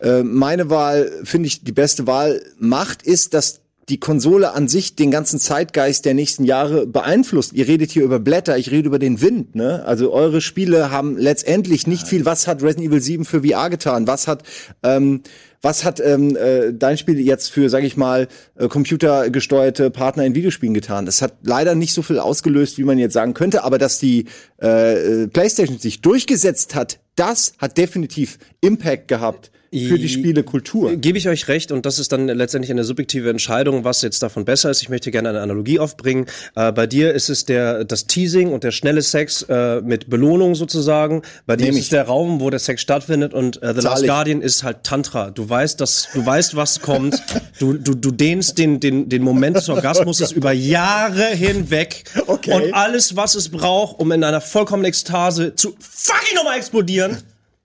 [0.00, 4.96] äh, meine Wahl, finde ich, die beste Wahl macht, ist, dass die Konsole an sich
[4.96, 7.52] den ganzen Zeitgeist der nächsten Jahre beeinflusst.
[7.52, 9.54] Ihr redet hier über Blätter, ich rede über den Wind.
[9.54, 9.84] Ne?
[9.84, 12.24] Also eure Spiele haben letztendlich nicht viel.
[12.24, 14.06] Was hat Resident Evil 7 für VR getan?
[14.06, 14.42] Was hat
[14.82, 15.22] ähm,
[15.64, 20.34] was hat ähm, äh, dein Spiel jetzt für, sag ich mal, äh, computergesteuerte Partner in
[20.34, 21.06] Videospielen getan?
[21.06, 24.26] Das hat leider nicht so viel ausgelöst, wie man jetzt sagen könnte, aber dass die
[24.62, 29.50] äh, äh, PlayStation sich durchgesetzt hat, das hat definitiv Impact gehabt
[29.88, 30.96] für die Spielekultur.
[30.96, 34.44] Gebe ich euch recht und das ist dann letztendlich eine subjektive Entscheidung, was jetzt davon
[34.44, 34.82] besser ist.
[34.82, 36.26] Ich möchte gerne eine Analogie aufbringen.
[36.54, 40.54] Äh, bei dir ist es der das Teasing und der schnelle Sex äh, mit Belohnung
[40.54, 41.22] sozusagen.
[41.46, 44.02] Bei dir ist es der Raum, wo der Sex stattfindet und äh, The Zahl Last
[44.02, 44.08] ich.
[44.08, 45.30] Guardian ist halt Tantra.
[45.30, 47.22] Du weißt, dass du weißt, was kommt.
[47.58, 52.52] Du du du dehnst den den den Moment des Orgasmus über Jahre hinweg Okay.
[52.52, 57.16] und alles, was es braucht, um in einer vollkommenen Ekstase zu fucking nochmal explodieren,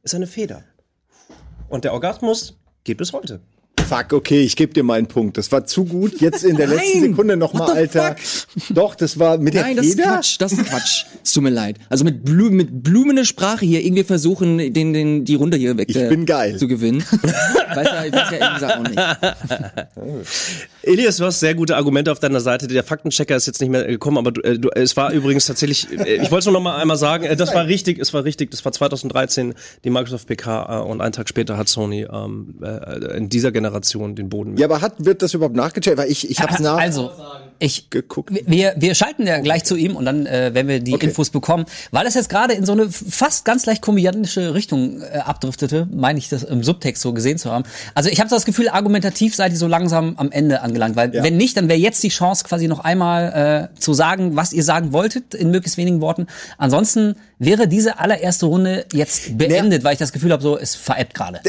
[0.03, 0.63] ist eine Feder.
[1.69, 3.41] Und der Orgasmus geht bis heute.
[3.89, 5.36] Fuck, okay, ich gebe dir meinen Punkt.
[5.39, 6.21] Das war zu gut.
[6.21, 7.10] Jetzt in der letzten Nein!
[7.10, 8.15] Sekunde noch mal, What the Alter.
[8.69, 9.99] Doch, das war mit Nein, der das ist.
[9.99, 11.06] Quatsch, das ist Quatsch.
[11.23, 11.78] Es tut mir leid.
[11.89, 15.89] Also mit, Blu mit blumender Sprache hier irgendwie versuchen, den, den, die Runde hier weg
[15.89, 16.58] Ich bin geil.
[16.58, 17.04] zu gewinnen.
[17.73, 19.02] weiß ja, weiß ja gesagt auch nicht.
[20.84, 22.67] Elias, du hast sehr gute Argumente auf deiner Seite.
[22.67, 25.88] Der Faktenchecker ist jetzt nicht mehr gekommen, aber du, äh, du, es war übrigens tatsächlich,
[25.91, 28.23] äh, ich wollte es nur noch mal einmal sagen, äh, das war richtig, es war
[28.23, 32.56] richtig, das war 2013 die Microsoft PK äh, und einen Tag später hat Sony ähm,
[32.62, 33.78] äh, in dieser Generation
[34.15, 35.97] den Boden Ja, aber hat, wird das überhaupt nachgecheckt?
[35.97, 36.77] Weil ich, ich hab's nach.
[36.77, 37.11] Also,
[37.59, 38.31] ich, Geguckt.
[38.45, 41.07] wir, wir schalten ja gleich zu ihm und dann, äh, wenn wir die Okay.
[41.07, 45.17] Infos bekommen, weil es jetzt gerade in so eine fast ganz leicht komödiantische Richtung äh,
[45.19, 47.65] abdriftete, meine ich das im Subtext so gesehen zu haben.
[47.95, 51.23] Also ich habe das Gefühl, argumentativ seid ihr so langsam am Ende angelangt, weil Ja.
[51.23, 54.63] wenn nicht, dann wäre jetzt die Chance quasi noch einmal äh, zu sagen, was ihr
[54.63, 56.27] sagen wolltet in möglichst wenigen Worten.
[56.57, 61.13] Ansonsten wäre diese allererste Runde jetzt beendet, weil ich das Gefühl habe, so es veräppt
[61.13, 61.39] gerade.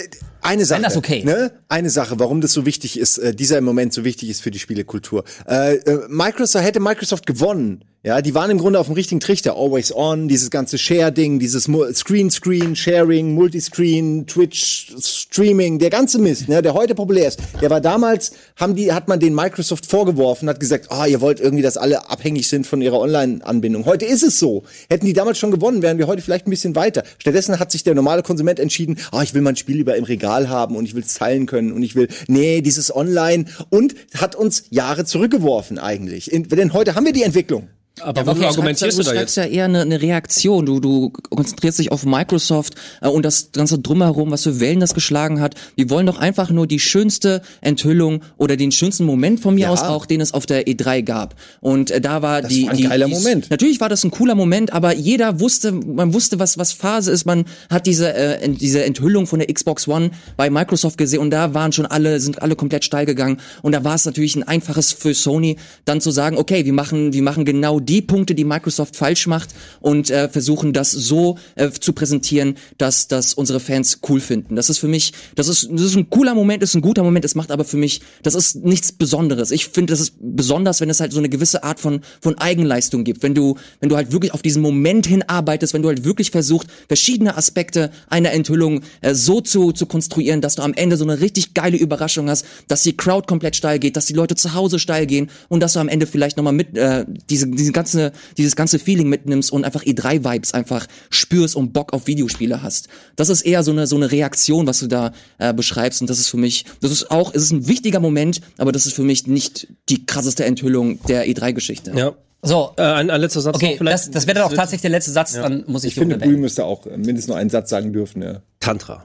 [0.42, 1.52] Eine Sache, das okay ne?
[1.68, 4.58] Eine Sache, warum das so wichtig ist, äh, dieser Moment so wichtig ist für die
[4.58, 5.24] Spielekultur.
[5.46, 7.84] Äh, äh, Microsoft hätte Microsoft gewonnen.
[8.02, 9.56] Ja, die waren im Grunde auf dem richtigen Trichter.
[9.56, 16.62] Always on, dieses ganze Share-Ding, dieses Screen-Screen, Sharing, Multiscreen, Twitch, Streaming, der ganze Mist, ne,
[16.62, 17.40] der heute populär ist.
[17.60, 21.40] Der war damals, haben die, hat man den Microsoft vorgeworfen, hat gesagt, ah, ihr wollt
[21.40, 23.84] irgendwie, dass alle abhängig sind von ihrer Online-Anbindung.
[23.84, 24.64] Heute ist es so.
[24.88, 27.02] Hätten die damals schon gewonnen, wären wir heute vielleicht ein bisschen weiter.
[27.18, 30.48] Stattdessen hat sich der normale Konsument entschieden, ah, ich will mein Spiel lieber im Regal
[30.48, 34.36] haben und ich will es teilen können und ich will, nee, dieses Online und hat
[34.36, 36.32] uns Jahre zurückgeworfen eigentlich.
[36.32, 37.68] In, denn heute haben wir die Entwicklung.
[38.03, 39.35] Aber Ja, wofür okay, argumentierst du schreibst, da du jetzt?
[39.35, 40.64] schreibst ja eher eine, eine Reaktion.
[40.64, 44.94] Du, du konzentrierst dich auf Microsoft äh, und das ganze drumherum, was für Wellen das
[44.94, 45.55] geschlagen hat.
[45.76, 49.70] Wir wollen doch einfach nur die schönste Enthüllung oder den schönsten Moment von mir Ja.
[49.70, 51.35] aus auch, den es auf der E3 gab.
[51.61, 53.50] Und äh, da war die, war ein die geiler die, Moment.
[53.50, 57.26] Natürlich war das ein cooler Moment, aber jeder wusste, man wusste, was was Phase ist.
[57.26, 61.53] Man hat diese äh, diese Enthüllung von der Xbox One bei Microsoft gesehen und da
[61.53, 64.92] waren schon alle sind alle komplett steil gegangen und da war es natürlich ein einfaches
[64.92, 68.96] für Sony dann zu sagen, okay, wir machen wir machen genau die Punkte, die Microsoft
[68.96, 74.20] falsch macht und äh, versuchen das so äh, zu präsentieren, dass dass unsere Fans cool
[74.20, 74.56] finden.
[74.56, 77.24] Das ist für mich, das ist das ist ein cooler Moment, ist ein guter Moment,
[77.24, 79.50] es macht aber für mich, das ist nichts Besonderes.
[79.50, 83.04] Ich finde, das ist besonders, wenn es halt so eine gewisse Art von von Eigenleistung
[83.04, 86.30] gibt, wenn du wenn du halt wirklich auf diesen Moment hinarbeitest, wenn du halt wirklich
[86.30, 91.04] versuchst, verschiedene Aspekte einer Enthüllung äh, so zu zu konstruieren, dass du am Ende so
[91.04, 94.54] eine richtig geile Überraschung hast, dass die Crowd komplett steil geht, dass die Leute zu
[94.54, 97.69] Hause steil gehen und dass du am Ende vielleicht noch mal mit äh, diese diese
[97.72, 102.62] ganze dieses ganze Feeling mitnimmst und einfach E3 Vibes einfach spürst und Bock auf Videospiele
[102.62, 102.88] hast.
[103.16, 106.18] Das ist eher so eine so eine Reaktion, was du da äh, beschreibst und das
[106.18, 109.02] ist für mich, das ist auch, es ist ein wichtiger Moment, aber das ist für
[109.02, 111.92] mich nicht die krasseste Enthüllung der E3 Geschichte.
[111.94, 112.14] Ja.
[112.42, 114.06] So, Äh, ein, ein letzter Satz okay, vielleicht.
[114.06, 116.38] das, das wäre dann auch tatsächlich der letzte Satz, dann muss ich, Ich finde, Runde
[116.38, 118.22] müsste auch mindestens nur einen Satz sagen dürfen.
[118.22, 118.40] Ja.
[118.61, 119.04] Tantra.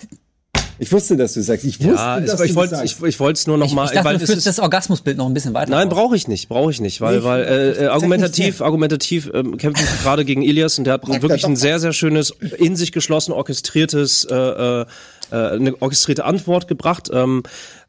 [0.80, 1.64] Ich wusste, dass du sagst.
[1.66, 3.00] Ich wusste, Ja, dass es, du ich wollte sagst.
[3.00, 5.18] ich, ich wollte es nur noch Ich, mal, ich dachte, weil du führst das Orgasmusbild
[5.18, 5.72] noch ein bisschen weiter.
[5.72, 9.84] Nein, brauche ich nicht, brauche ich nicht, weil, weil äh, äh, argumentativ, argumentativ ähm, kämpfe
[9.84, 13.32] ich gerade gegen Ilias und der hat wirklich ein sehr, sehr schönes, in sich geschlossen
[13.32, 14.86] orchestriertes, äh, äh,
[15.32, 17.10] äh, eine orchestrierte Antwort gebracht.
[17.14, 17.44] Ähm,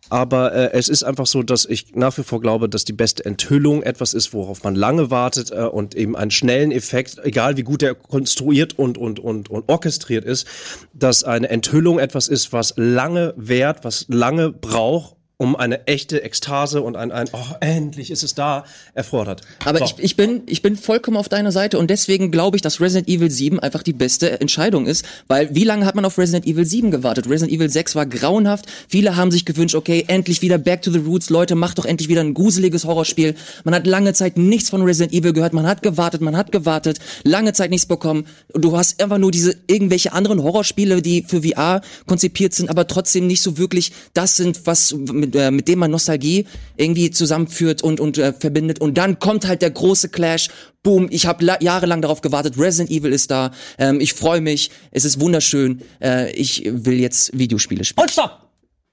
[0.09, 3.25] aber äh, es ist einfach so, dass ich nach wie vor glaube, dass die beste
[3.25, 7.62] Enthüllung etwas ist, worauf man lange wartet äh, und eben einen schnellen Effekt, egal wie
[7.62, 10.47] gut der konstruiert und und und und orchestriert ist,
[10.92, 16.81] dass eine Enthüllung etwas ist, was lange währt, was lange braucht um eine echte Ekstase
[16.81, 19.42] und ein, ein oh, endlich ist es da, erfordert.
[19.66, 19.85] Aber So.
[19.85, 23.07] ich, ich, bin, ich bin vollkommen auf deiner Seite und deswegen glaube ich, dass Resident
[23.07, 26.64] Evil 7 einfach die beste Entscheidung ist, weil wie lange hat man auf Resident Evil
[26.64, 27.29] 7 gewartet?
[27.29, 31.01] Resident Evil 6 war grauenhaft, viele haben sich gewünscht, okay, endlich wieder back to the
[31.01, 33.35] roots, Leute, macht doch endlich wieder ein gruseliges Horrorspiel.
[33.64, 36.99] Man hat lange Zeit nichts von Resident Evil gehört, man hat gewartet, man hat gewartet,
[37.25, 41.42] lange Zeit nichts bekommen und du hast einfach nur diese irgendwelche anderen Horrorspiele, die für
[41.42, 45.79] VR konzipiert sind, aber trotzdem nicht so wirklich das sind, was mit, äh, mit dem
[45.79, 50.49] man Nostalgie irgendwie zusammenführt und und äh, verbindet und dann kommt halt der große Clash.
[50.83, 52.55] Boom, ich habe jahrelang darauf gewartet.
[52.59, 53.51] Resident Evil ist da.
[53.79, 54.71] Ähm, ich freue mich.
[54.93, 55.83] Es ist wunderschön.
[56.01, 58.05] Äh, ich will jetzt Videospiele spielen.
[58.05, 58.47] Und stopp!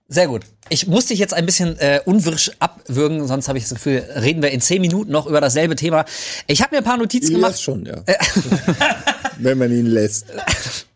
[0.08, 0.44] Sehr gut.
[0.70, 4.42] Ich muss dich jetzt ein bisschen äh, unwirsch abwürgen, sonst habe ich das Gefühl, reden
[4.42, 6.06] wir in zehn Minuten noch über dasselbe Thema.
[6.48, 7.60] Ich habe mir ein paar Notizen gemacht.
[7.60, 8.04] schon, ja.
[9.38, 10.28] Wenn man ihn lässt.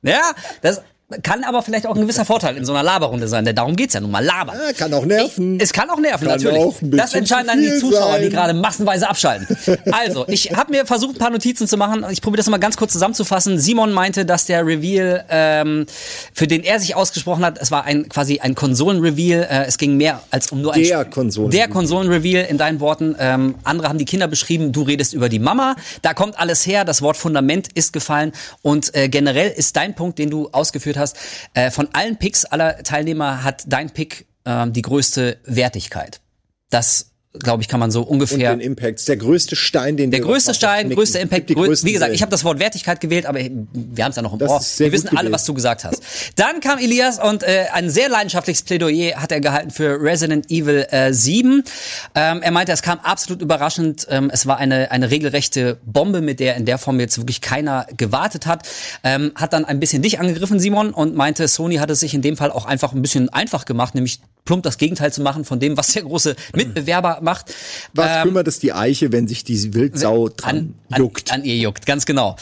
[0.04, 0.82] Ja, das
[1.24, 3.94] kann aber vielleicht auch ein gewisser Vorteil in so einer Laberrunde sein, denn darum geht's
[3.94, 4.58] ja nun mal, labern.
[4.62, 5.56] Ja, kann auch nerven.
[5.56, 6.62] Ich, es kann auch nerven, Kann natürlich.
[6.62, 8.32] auch das entscheiden dann die Zuschauer, die sein.
[8.34, 9.48] gerade massenweise abschalten.
[9.92, 12.06] Also, ich habe mir versucht, ein paar Notizen zu machen.
[12.12, 13.58] Ich probiere das mal ganz kurz zusammenzufassen.
[13.60, 15.86] Simon meinte, dass der Reveal, ähm,
[16.34, 19.44] für den er sich ausgesprochen hat, es war ein quasi ein Konsolen-Reveal.
[19.50, 23.16] Äh, es ging mehr als um nur ein Der Konsolen- Der Konsolen-Reveal in deinen Worten.
[23.20, 24.72] Ähm, andere haben die Kinder beschrieben.
[24.74, 25.76] Du redest über die Mama.
[26.02, 26.84] Da kommt alles her.
[26.84, 28.34] Das Wort Fundament ist gefallen.
[28.62, 31.18] Und äh, generell ist dein Punkt, den du ausgeführt hast,
[31.54, 36.22] äh, von allen Picks aller Teilnehmer hat dein Pick ähm, die größte Wertigkeit.
[36.70, 38.56] Das, glaube ich, kann man so Und ungefähr.
[38.56, 39.08] den Impact.
[39.08, 41.48] Der größte Stein, den Der wir größte Stein, größte Impact.
[41.54, 44.34] Grö wie gesagt, ich habe das Wort Wertigkeit gewählt, aber wir haben es ja noch
[44.34, 44.62] im Das Ohr.
[44.78, 45.34] Wir wissen alle, gewählt.
[45.34, 46.02] was du gesagt hast.
[46.36, 50.86] Dann kam Elias und äh, ein sehr leidenschaftliches Plädoyer hat er gehalten für Resident Evil
[50.92, 51.64] äh, 7.
[52.16, 54.08] Ähm, er meinte, es kam absolut überraschend.
[54.10, 57.88] Ähm, es war eine, eine regelrechte Bombe, mit der in der Form jetzt wirklich keiner
[57.98, 58.68] gewartet hat.
[59.04, 62.22] Ähm, hat dann ein bisschen dich angegriffen, Simon, und meinte, Sony hat es sich in
[62.22, 65.60] dem Fall auch einfach ein bisschen einfach gemacht, nämlich plump das Gegenteil zu machen von
[65.60, 67.54] dem, was der große Mitbewerber macht.
[67.94, 71.32] Was Ähm, kümmert es die Eiche, wenn sich die Wildsau dran an, juckt?
[71.32, 72.38] An, an ihr juckt, ganz genau.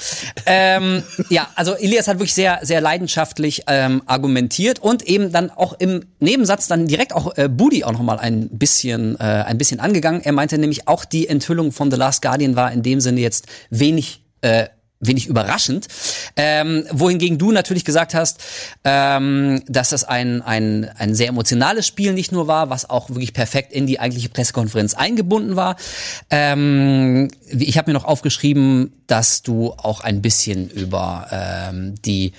[0.45, 5.73] ähm, ja, also Elias hat wirklich sehr, sehr leidenschaftlich ähm, argumentiert und eben dann auch
[5.79, 9.79] im Nebensatz dann direkt auch äh, Budi auch noch mal ein bisschen, äh, ein bisschen
[9.79, 10.21] angegangen.
[10.21, 13.47] Er meinte nämlich auch die Enthüllung von The Last Guardian war in dem Sinne jetzt
[13.71, 14.67] wenig äh,
[15.07, 15.87] wenig überraschend.
[16.35, 18.41] Ähm, wohingegen du natürlich gesagt hast,
[18.83, 23.33] ähm, dass das ein, ein, ein sehr emotionales Spiel nicht nur war, was auch wirklich
[23.33, 25.75] perfekt in die eigentliche Pressekonferenz eingebunden war.
[26.29, 32.33] Ähm, ich habe mir noch aufgeschrieben, dass du auch ein bisschen über ähm, die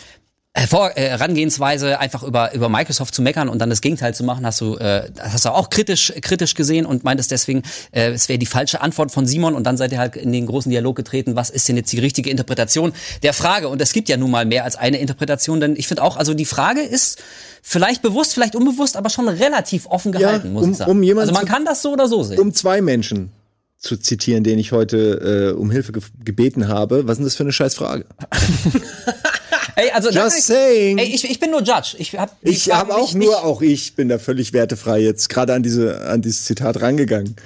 [0.58, 4.46] Hervor äh, Herangehensweise einfach über über Microsoft zu meckern und dann das Gegenteil zu machen,
[4.46, 8.38] hast du äh, hast du auch kritisch kritisch gesehen und meintest deswegen, äh, es wäre
[8.38, 11.36] die falsche Antwort von Simon und dann seid ihr halt in den großen Dialog getreten,
[11.36, 14.46] was ist denn jetzt die richtige Interpretation der Frage und es gibt ja nun mal
[14.46, 17.22] mehr als eine Interpretation, denn ich finde auch, also die Frage ist
[17.60, 20.90] vielleicht bewusst, vielleicht unbewusst, aber schon relativ offen gehalten, muss um- ich sagen.
[20.90, 22.38] um also man zu- kann das so oder so sehen.
[22.40, 23.30] Um zwei Menschen
[23.78, 27.06] zu zitieren, denen ich heute äh, um Hilfe ge gebeten habe.
[27.06, 28.06] Was ist denn das für eine Scheißfrage?
[29.76, 30.98] ey, also Just saying.
[30.98, 31.96] Ey, ich, ich bin nur Judge.
[31.98, 35.62] Ich habe Ich habe auch nur, auch ich bin da völlig wertefrei jetzt gerade an
[35.62, 37.36] diese an dieses Zitat rangegangen.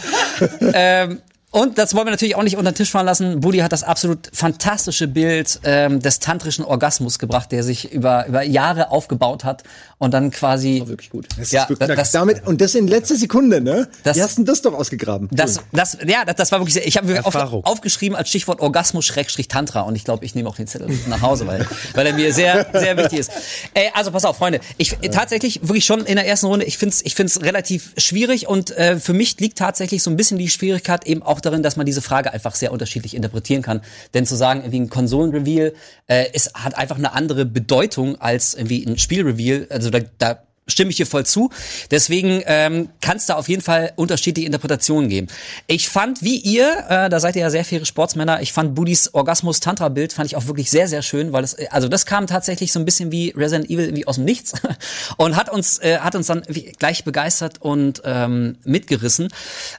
[0.72, 1.20] ähm,
[1.54, 3.40] und das wollen wir natürlich auch nicht unter den Tisch fallen lassen.
[3.40, 8.42] Budi hat das absolut fantastische Bild ähm, des tantrischen Orgasmus gebracht, der sich über, über
[8.42, 9.62] Jahre aufgebaut hat
[9.98, 10.82] und dann quasi.
[10.84, 11.28] Wirklich gut.
[11.38, 13.88] Das Ja, ist wirklich, das- damit und das in letzter Sekunde, ne?
[14.02, 15.28] Das- Wie hast denn das doch ausgegraben?
[15.30, 18.60] Das, das, ja, das, das war wirklich, sehr, ich habe mir auf, aufgeschrieben als Stichwort
[18.60, 22.32] Orgasmus-Tantra und ich glaube, ich nehme auch den Zettel nach Hause, weil, weil er mir
[22.32, 23.30] sehr, sehr wichtig ist.
[23.74, 26.94] Ey, also pass auf, Freunde, ich tatsächlich wirklich schon in der ersten Runde, ich finde
[26.94, 30.50] es ich find's relativ schwierig und äh, für mich liegt tatsächlich so ein bisschen die
[30.50, 33.80] Schwierigkeit eben auch darin, dass man diese Frage einfach sehr unterschiedlich interpretieren kann.
[34.12, 35.72] Denn zu sagen, irgendwie ein Konsolen-Reveal
[36.08, 39.66] äh, ist, hat einfach eine andere Bedeutung als irgendwie ein Spiel-Reveal.
[39.70, 41.50] Also da, da stimme ich hier voll zu.
[41.90, 45.28] Deswegen ähm, kann es da auf jeden Fall unterschiedliche Interpretationen geben.
[45.66, 49.12] Ich fand, wie ihr, äh, da seid ihr ja sehr faire Sportsmänner, ich fand Budis
[49.12, 52.72] Orgasmus-Tantra-Bild fand ich auch wirklich sehr, sehr schön, weil es, äh, also das kam tatsächlich
[52.72, 54.52] so ein bisschen wie Resident Evil irgendwie aus dem Nichts
[55.16, 56.42] und hat uns, äh, hat uns dann
[56.78, 59.28] gleich begeistert und ähm, mitgerissen.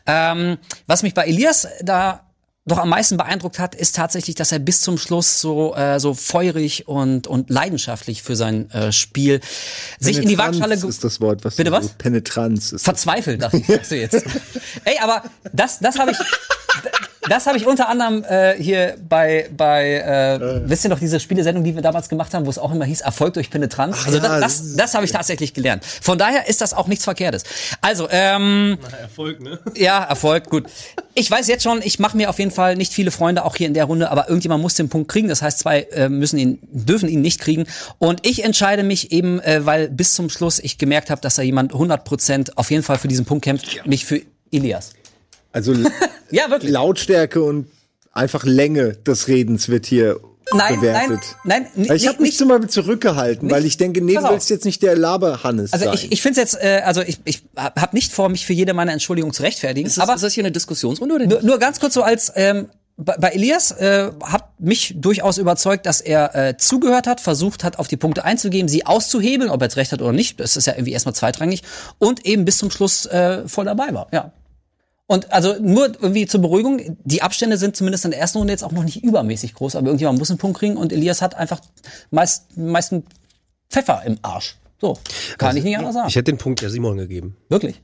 [0.06, 2.25] Ähm, was mich bei Elias da
[2.66, 6.14] doch am meisten beeindruckt hat, ist tatsächlich, dass er bis zum Schluss so äh, so
[6.14, 9.40] feurig und und leidenschaftlich für sein äh, Spiel
[10.00, 11.90] sich in die Waagschale ist das Wort, was Bitte was?
[11.90, 12.84] Penetranz ist.
[12.84, 14.16] verzweifelt, dachte ich, sagst du jetzt.
[14.84, 15.24] Ey, aber
[15.54, 16.18] das das habe ich
[17.30, 21.64] das habe ich unter anderem äh, hier bei bei äh, wisst ihr noch diese Spielesendung,
[21.64, 24.06] die wir damals gemacht haben, wo es auch immer hieß Erfolg durch Penetranz.
[24.06, 25.84] also ja, das das, das- habe ich tatsächlich gelernt.
[25.86, 27.44] Von daher ist das auch nichts Verkehrtes.
[27.82, 29.60] Also ähm, Erfolg, ne?
[29.76, 30.66] ja, Erfolg, gut.
[31.16, 33.68] Ich weiß jetzt schon, ich mache mir auf jeden Fall nicht viele Freunde, auch hier
[33.68, 35.28] in der Runde, aber irgendjemand muss den Punkt kriegen.
[35.30, 37.66] Das heißt, zwei äh, müssen ihn, dürfen ihn nicht kriegen.
[38.00, 41.42] Und ich entscheide mich eben, äh, weil bis zum Schluss ich gemerkt habe, dass da
[41.42, 44.92] jemand 100% auf jeden Fall für diesen Punkt kämpft, mich für Elias.
[45.56, 45.74] Also
[46.32, 46.72] Ja, wirklich.
[46.72, 47.68] Lautstärke und
[48.12, 50.20] einfach Länge des Redens wird hier
[50.54, 51.20] Nein, bewertet.
[51.44, 54.14] nein, nein, Weil ich nicht- habe mich nicht- zum Beispiel zurückgehalten, weil ich denke, nee,
[54.16, 55.94] du willst jetzt nicht der Laber-Hannes Also sein.
[55.96, 58.92] ich, ich finde jetzt, äh, also ich, ich habe nicht vor, mich für jede meiner
[58.94, 59.88] Entschuldigungen zu rechtfertigen.
[59.88, 61.46] Ist das, aber ist das hier eine Diskussionsrunde oder Nur, nicht?
[61.48, 66.00] nur ganz kurz so als ähm, bei, bei Elias äh, hat mich durchaus überzeugt, dass
[66.00, 69.78] er äh, zugehört hat, versucht hat, auf die Punkte einzugehen, sie auszuhebeln, ob er jetzt
[69.78, 70.40] recht hat oder nicht.
[70.40, 71.64] Das ist ja irgendwie erstmal zweitrangig
[71.98, 74.08] und eben bis zum Schluss äh, voll dabei war.
[74.14, 74.32] Ja.
[75.08, 78.64] Und also nur irgendwie zur Beruhigung, die Abstände sind zumindest in der ersten Runde jetzt
[78.64, 81.62] auch noch nicht übermäßig groß, aber irgendjemand muss einen Punkt kriegen und Elias hat einfach
[82.10, 83.04] meist, meisten
[83.70, 84.58] Pfeffer im Arsch.
[84.82, 84.98] So,
[85.38, 86.08] kann ich nicht anders sagen.
[86.10, 87.38] Ich hätte den Punkt der Simon gegeben.
[87.50, 87.82] Wirklich.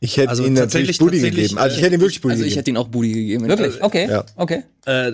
[0.00, 1.58] Ich hätte also ihn natürlich Budi gegeben.
[1.58, 2.44] Also ich hätte ihn wirklich äh, Budi gegeben.
[2.44, 3.48] Also ich hätte ihn auch Budi gegeben.
[3.48, 3.82] Wirklich?
[3.82, 4.08] Okay.
[4.08, 4.24] Ja.
[4.36, 4.62] Okay.
[4.86, 5.12] Äh,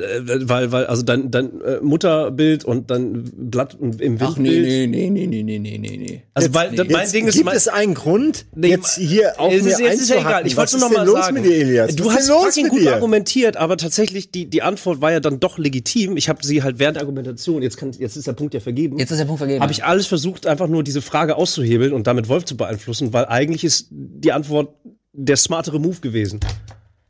[0.49, 4.31] weil, weil, also dein, dein äh, Mutterbild und dann Blatt im Windbild.
[4.31, 6.23] Ach nee, nee, nee, nee, nee, nee, nee, nee.
[6.35, 6.93] Also jetzt, weil, nee.
[6.93, 7.35] mein Ding ist...
[7.35, 10.47] Gibt es einen Grund, jetzt hier auf mir jetzt ist ja egal.
[10.47, 11.35] Ich wollte nur noch mal los sagen.
[11.35, 11.97] Mit dir, Elias?
[11.97, 15.41] Du Was hast ihn fucking gut argumentiert, aber tatsächlich, die, die Antwort war ja dann
[15.41, 16.19] doch legitim.
[16.19, 18.99] Ich habe sie halt während der Argumentation, jetzt, kann, jetzt ist der Punkt ja vergeben.
[18.99, 19.63] Jetzt ist der Punkt vergeben.
[19.63, 23.25] Habe ich alles versucht, einfach nur diese Frage auszuhebeln und damit Wolf zu beeinflussen, weil
[23.25, 24.74] eigentlich ist die Antwort
[25.15, 26.41] der smartere Move gewesen.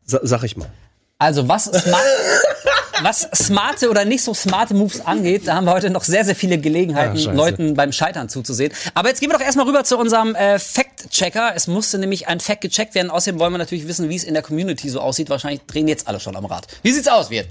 [0.04, 0.70] Sa sag ich mal.
[1.18, 2.04] Also was smart,
[3.02, 6.36] was smarte oder nicht so smarte Moves angeht, da haben wir heute noch sehr, sehr
[6.36, 7.36] viele Gelegenheiten, Ah, scheiße.
[7.36, 8.72] Leuten beim Scheitern zuzusehen.
[8.92, 11.52] Aber jetzt gehen wir doch erstmal rüber zu unserem äh, Fact-Checker.
[11.54, 13.10] Es musste nämlich ein Fact gecheckt werden.
[13.10, 15.30] Außerdem wollen wir natürlich wissen, wie es in der Community so aussieht.
[15.30, 16.66] Wahrscheinlich drehen jetzt alle schon am Rad.
[16.82, 17.48] Wie sieht's aus, Wirt?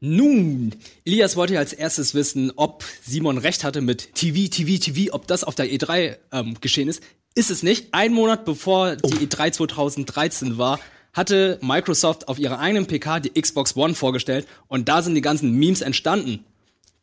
[0.00, 5.12] Nun, Elias wollte ja als erstes wissen, ob Simon recht hatte mit TV, TV, TV,
[5.12, 7.02] ob das auf der E3 ähm, geschehen ist.
[7.38, 7.94] Ist es nicht.
[7.94, 10.80] Ein Monat bevor die E3 2013 war,
[11.12, 15.52] hatte Microsoft auf ihrer eigenen PK die Xbox One vorgestellt und da sind die ganzen
[15.52, 16.44] Memes entstanden.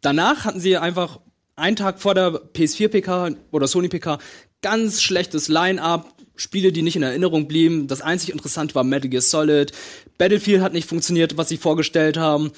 [0.01, 1.21] Danach hatten sie einfach
[1.55, 4.17] einen Tag vor der PS4 PK oder Sony PK
[4.61, 7.87] ganz schlechtes Line-up, Spiele, die nicht in Erinnerung blieben.
[7.87, 9.71] Das einzig Interessante war Metal Gear Solid.
[10.17, 12.51] Battlefield hat nicht funktioniert, was sie vorgestellt haben.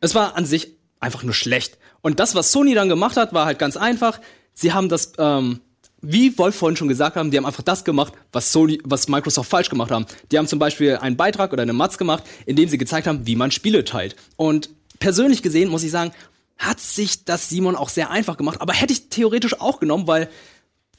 [0.00, 1.76] Es war an sich einfach nur schlecht.
[2.00, 4.18] Und das, was Sony dann gemacht hat, war halt ganz einfach.
[4.54, 5.60] Sie haben das, ähm,
[6.00, 9.50] wie Wolf vorhin schon gesagt haben, die haben einfach das gemacht, was Sony, was Microsoft
[9.50, 10.06] falsch gemacht haben.
[10.30, 13.26] Die haben zum Beispiel einen Beitrag oder eine Matz gemacht, in dem sie gezeigt haben,
[13.26, 14.16] wie man Spiele teilt.
[14.36, 14.70] Und
[15.00, 16.12] persönlich gesehen, muss ich sagen,
[16.56, 18.60] hat sich das Simon auch sehr einfach gemacht.
[18.60, 20.28] Aber hätte ich theoretisch auch genommen, weil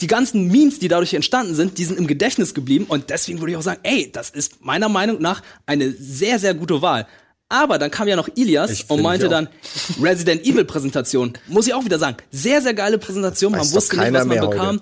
[0.02, 2.86] die ganzen Memes, die dadurch entstanden sind, die sind im Gedächtnis geblieben.
[2.88, 6.54] Und deswegen würde ich auch sagen, ey, das ist meiner Meinung nach eine sehr, sehr
[6.54, 7.08] gute Wahl.
[7.50, 9.50] Aber dann kam ja noch Ilias und meinte dann
[10.00, 11.34] Resident Evil Präsentation.
[11.48, 13.52] Muss ich auch wieder sagen, sehr sehr geile Präsentation.
[13.52, 14.76] Man wusste nicht, was man bekam.
[14.76, 14.82] heute.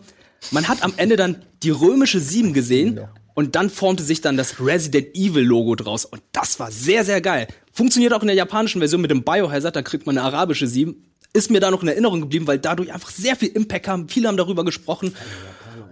[0.51, 2.99] Man hat am Ende dann die römische 7 gesehen
[3.33, 7.21] und dann formte sich dann das Resident Evil Logo draus und das war sehr sehr
[7.21, 7.47] geil.
[7.71, 11.03] Funktioniert auch in der japanischen Version mit dem Biohazard, da kriegt man eine arabische 7.
[11.33, 14.09] Ist mir da noch in Erinnerung geblieben, weil dadurch einfach sehr viel Impact kam.
[14.09, 15.15] Viele haben darüber gesprochen.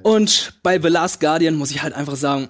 [0.01, 2.49] Und bei The Last Guardian muss ich halt einfach sagen,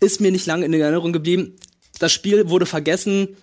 [0.00, 1.56] ist mir nicht lange in Erinnerung geblieben.
[2.00, 3.36] Das Spiel wurde vergessen.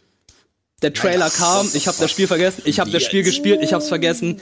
[0.81, 3.81] Der Trailer kam, ich habe das Spiel vergessen, ich habe das Spiel gespielt, ich habe
[3.81, 4.39] es vergessen.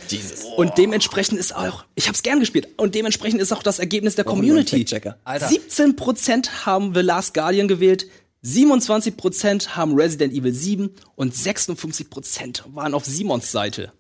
[0.57, 2.68] Und dementsprechend ist auch, ich habe es gern gespielt.
[2.76, 4.80] Und dementsprechend ist auch das Ergebnis der Community.
[4.80, 5.18] Fact-Checker.
[5.24, 5.47] Alter.
[5.47, 8.07] 17% haben The Last Guardian gewählt,
[8.43, 13.93] 27% haben Resident Evil 7 und 56% waren auf Simons Seite.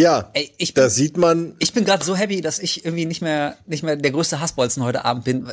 [0.00, 3.04] Ja, Ey, ich bin- da sieht man, Ich bin gerade so happy, dass ich irgendwie
[3.04, 5.46] nicht mehr, nicht mehr der größte Hassbolzen heute Abend bin.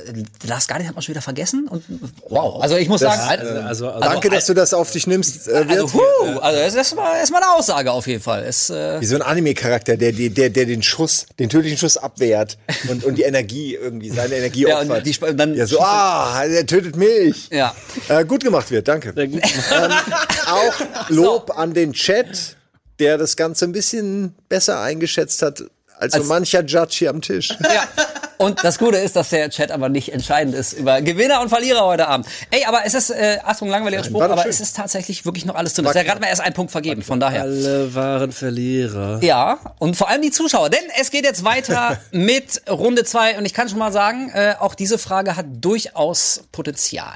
[0.47, 1.83] Last Guardian hat man schon wieder vergessen und
[2.29, 2.61] wow.
[2.61, 5.47] Also ich muss Das, sagen, äh, Also, also danke, dass du das auf dich nimmst,
[5.47, 8.43] äh, also, huh, also das ist mal, ist mal eine Aussage auf jeden Fall.
[8.43, 11.97] Es, äh, Wie so ein Anime-Charakter, der, der, der, der den Schuss, den tödlichen Schuss
[11.97, 12.57] abwehrt
[12.89, 15.05] und, und die Energie irgendwie, seine Energie Ja, und opfert.
[15.05, 17.49] die dann ja, so, ah, der tötet mich.
[17.49, 17.75] ja.
[18.07, 19.13] Äh, gut gemacht wird, danke.
[19.17, 19.39] Ähm,
[20.45, 22.55] auch Lob an den Chat,
[22.99, 25.63] der das Ganze ein bisschen besser eingeschätzt hat
[25.97, 27.49] als, so Als- mancher Judge hier am Tisch.
[27.63, 27.83] Ja.
[28.39, 31.83] Und das Gute ist, dass der Chat aber nicht entscheidend ist über Gewinner und Verlierer
[31.85, 32.27] heute Abend.
[32.51, 34.51] Ey, aber es ist, äh, Achtung, langweiliger Spruch, aber schön.
[34.51, 35.85] es ist tatsächlich wirklich noch alles drin.
[35.85, 37.41] Es ist ja gerade mal erst ein Punkt vergeben, von daher.
[37.41, 39.17] alle waren Verlierer.
[39.23, 40.69] Ja, und vor allem die Zuschauer.
[40.69, 44.53] Denn es geht jetzt weiter mit Runde zwei Und ich kann schon mal sagen, äh,
[44.59, 47.15] auch diese Frage hat durchaus Potenzial.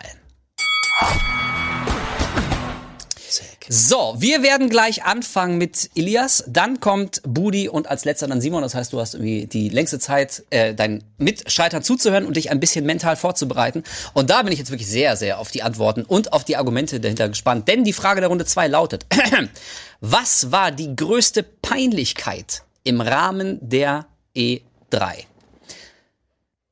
[3.73, 8.63] So, wir werden gleich anfangen mit Elias, dann kommt Budi und als letzter dann Simon.
[8.63, 12.59] Das heißt, du hast irgendwie die längste Zeit, äh, deinen Mitstreitern zuzuhören und dich ein
[12.59, 13.83] bisschen mental vorzubereiten.
[14.11, 16.99] Und da bin ich jetzt wirklich sehr, sehr auf die Antworten und auf die Argumente
[16.99, 17.69] dahinter gespannt.
[17.69, 19.05] Denn die Frage der Runde zwei lautet,
[20.01, 24.05] was war die größte Peinlichkeit im Rahmen der
[24.35, 25.30] E3?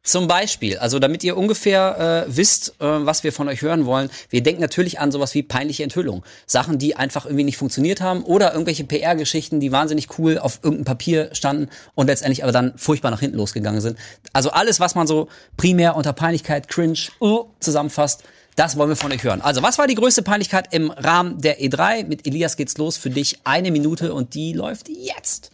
[0.10, 4.10] Zum Beispiel, also damit ihr ungefähr äh, wisst, äh, was wir von euch hören wollen,
[4.32, 6.24] wir denken natürlich an sowas wie peinliche Enthüllung.
[6.47, 10.86] Sachen, die einfach irgendwie nicht funktioniert haben oder irgendwelche PR-Geschichten, die wahnsinnig cool auf irgendeinem
[10.86, 13.99] Papier standen und letztendlich aber dann furchtbar nach hinten losgegangen sind.
[14.34, 18.24] Also alles, was man so primär unter Peinlichkeit, Cringe uh, zusammenfasst,
[18.55, 19.41] das wollen wir von euch hören.
[19.41, 22.07] Also, was war die größte Peinlichkeit im Rahmen der E3?
[22.07, 23.41] Mit Elias geht's los für dich.
[23.43, 25.51] Eine Minute und die läuft jetzt.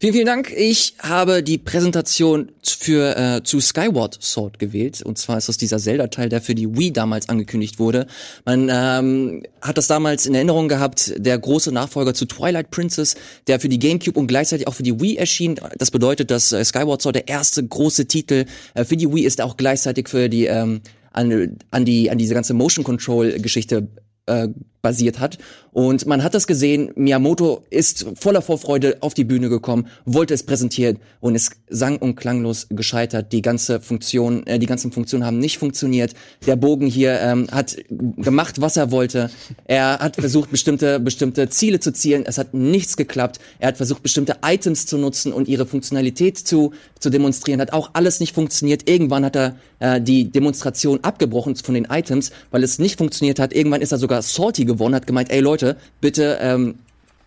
[0.00, 0.50] Vielen, vielen Dank.
[0.56, 5.02] Ich habe die Präsentation für äh, zu Skyward Sword gewählt.
[5.02, 8.06] Und zwar ist das dieser Zelda-Teil, der für die Wii damals angekündigt wurde.
[8.46, 13.16] Man ähm, hat das damals in Erinnerung gehabt, der große Nachfolger zu Twilight Princess,
[13.46, 15.60] der für die GameCube und gleichzeitig auch für die Wii erschien.
[15.76, 19.38] Das bedeutet, dass äh, Skyward Sword der erste große Titel äh, für die Wii ist,
[19.38, 20.80] der auch gleichzeitig für die ähm,
[21.12, 23.88] an, an die an diese ganze Motion Control Geschichte
[24.24, 24.48] äh,
[24.88, 25.36] basiert hat.
[25.72, 30.42] Und man hat das gesehen, Miyamoto ist voller Vorfreude auf die Bühne gekommen, wollte es
[30.42, 33.32] präsentieren und ist sang- und klanglos gescheitert.
[33.32, 36.14] Die ganze Funktion, äh, die ganzen Funktionen haben nicht funktioniert.
[36.46, 39.30] Der Bogen hier ähm, hat gemacht, was er wollte.
[39.66, 42.24] Er hat versucht, bestimmte, bestimmte Ziele zu zielen.
[42.26, 43.38] Es hat nichts geklappt.
[43.58, 47.60] Er hat versucht, bestimmte Items zu nutzen und ihre Funktionalität zu, zu demonstrieren.
[47.60, 48.88] Hat auch alles nicht funktioniert.
[48.88, 53.52] Irgendwann hat er äh, die Demonstration abgebrochen von den Items, weil es nicht funktioniert hat.
[53.52, 56.78] Irgendwann ist er sogar salty geworden, hat gemeint, ey Leute, bitte ähm,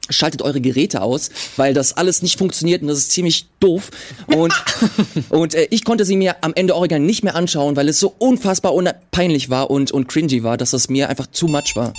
[0.09, 3.91] schaltet eure Geräte aus, weil das alles nicht funktioniert und das ist ziemlich doof.
[4.27, 4.53] Und,
[5.29, 8.13] und äh, ich konnte sie mir am Ende original nicht mehr anschauen, weil es so
[8.17, 11.93] unfassbar un- peinlich war und, und cringy war, dass es mir einfach too much war.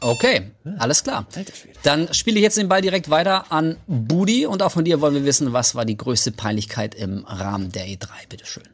[0.00, 1.28] Okay, alles klar.
[1.84, 5.14] Dann spiele ich jetzt den Ball direkt weiter an Budi und auch von dir wollen
[5.14, 8.64] wir wissen, was war die größte Peinlichkeit im Rahmen der E3, bitteschön.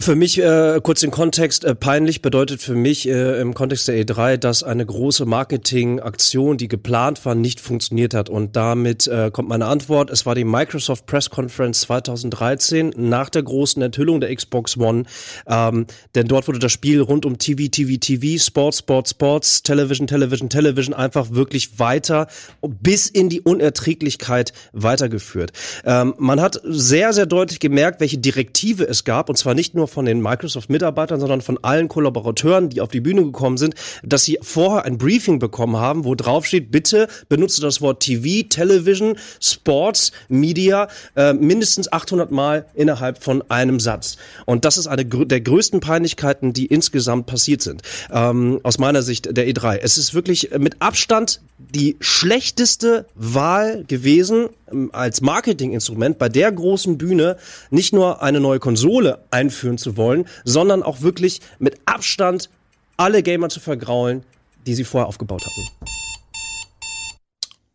[0.00, 3.96] Für mich, äh, kurz den Kontext, äh, peinlich bedeutet für mich äh, im Kontext der
[3.96, 8.30] E3, dass eine große Marketingaktion, die geplant war, nicht funktioniert hat.
[8.30, 10.10] Und damit äh, kommt meine Antwort.
[10.10, 15.02] Es war die Microsoft Press Conference 2013 nach der großen Enthüllung der Xbox One.
[15.48, 20.06] Ähm, denn dort wurde das Spiel rund um TV, TV, TV, Sports, Sports, Sports, Television,
[20.06, 22.28] Television, Television einfach wirklich weiter
[22.62, 25.50] bis in die Unerträglichkeit weitergeführt.
[25.84, 29.87] Ähm, man hat sehr, sehr deutlich gemerkt, welche Direktive es gab, und zwar nicht nur
[29.88, 34.24] nur von den Microsoft-Mitarbeitern, sondern von allen Kollaborateuren, die auf die Bühne gekommen sind, dass
[34.24, 39.16] sie vorher ein Briefing bekommen haben, wo drauf steht, bitte benutze das Wort TV, Television,
[39.40, 44.16] Sports, Media äh, mindestens 800 Mal innerhalb von einem Satz.
[44.46, 47.82] Und das ist eine gr- der größten Peinlichkeiten, die insgesamt passiert sind.
[48.12, 49.78] Ähm, aus meiner Sicht der E3.
[49.82, 54.48] Es ist wirklich mit Abstand die schlechteste Wahl gewesen
[54.92, 57.36] als Marketinginstrument bei der großen Bühne
[57.70, 62.50] nicht nur eine neue Konsole einführen zu wollen, sondern auch wirklich mit Abstand
[62.96, 64.24] alle Gamer zu vergraulen,
[64.66, 65.68] die sie vorher aufgebaut hatten.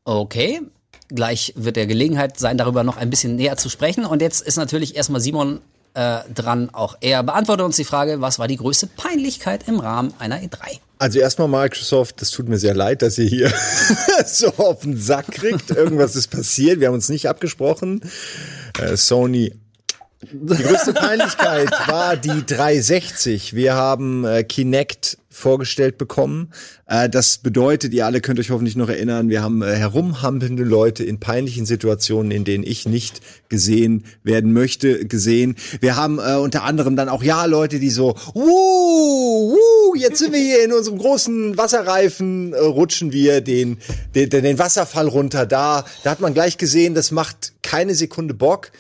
[0.06, 0.62] Okay.
[1.10, 4.06] Gleich wird der Gelegenheit sein, darüber noch ein bisschen näher zu sprechen.
[4.06, 5.60] Und jetzt ist natürlich erstmal Simon
[5.94, 6.70] äh, dran.
[6.72, 10.48] Auch er beantwortet uns die Frage, was war die größte Peinlichkeit im Rahmen einer E
[10.48, 10.80] E3?
[11.04, 13.52] Also erstmal Microsoft, das tut mir sehr leid, dass ihr hier
[14.26, 15.70] so auf den Sack kriegt.
[15.70, 18.00] Irgendwas ist passiert, wir haben uns nicht abgesprochen.
[18.80, 19.52] Äh, Sony.
[20.32, 23.54] Die größte Peinlichkeit war die 360.
[23.54, 26.52] Wir haben äh, Kinect vorgestellt bekommen.
[26.86, 31.04] Äh, das bedeutet, ihr alle könnt euch hoffentlich noch erinnern, wir haben äh, herumhampelnde Leute
[31.04, 35.56] in peinlichen Situationen, in denen ich nicht gesehen werden möchte, gesehen.
[35.82, 40.34] Wir haben äh, unter anderem dann auch ja Leute, die so, wuh, wuh, jetzt sind
[40.34, 43.80] wir hier in unserem großen Wasserreifen, äh, rutschen wir den,
[44.16, 45.46] den, den Wasserfall runter.
[45.46, 48.72] Da, da hat man gleich gesehen, das macht keine Sekunde Bock.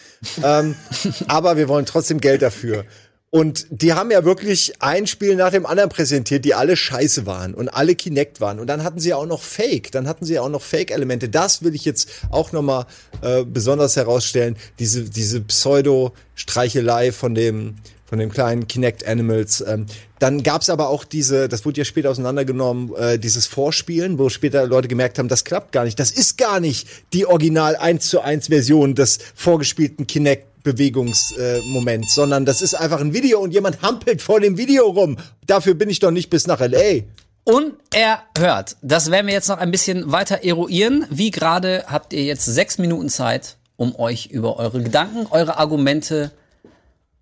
[0.43, 0.75] Ähm,
[1.27, 2.85] aber wir wollen trotzdem Geld dafür.
[3.31, 7.55] Und die haben ja wirklich ein Spiel nach dem anderen präsentiert, die alle scheiße waren
[7.55, 8.59] und alle Kinect waren.
[8.59, 9.91] Und dann hatten sie auch noch Fake.
[9.91, 11.27] Dann hatten sie auch noch Fake-Elemente.
[11.29, 12.85] Das will ich jetzt auch noch mal
[13.23, 14.55] äh, besonders herausstellen.
[14.77, 17.77] Diese, diese Pseudo-Streichelei von dem,
[18.13, 19.63] von dem kleinen Kinect Animals.
[19.67, 19.87] Ähm,
[20.19, 24.67] dann gab's aber auch diese, das wurde ja später auseinandergenommen, äh, dieses Vorspielen, wo später
[24.67, 25.99] Leute gemerkt haben, das klappt gar nicht.
[25.99, 32.45] Das ist gar nicht die Original 1 zu 1 Version des vorgespielten Kinect Bewegungsmoment, sondern
[32.45, 35.17] das ist einfach ein Video und jemand hampelt vor dem Video rum.
[35.47, 37.01] Dafür bin ich doch nicht bis nach LA.
[37.45, 38.77] Unerhört.
[38.83, 41.07] Das werden wir jetzt noch ein bisschen weiter eruieren.
[41.09, 46.31] Wie gerade habt ihr jetzt sechs Minuten Zeit, um euch über eure Gedanken, eure Argumente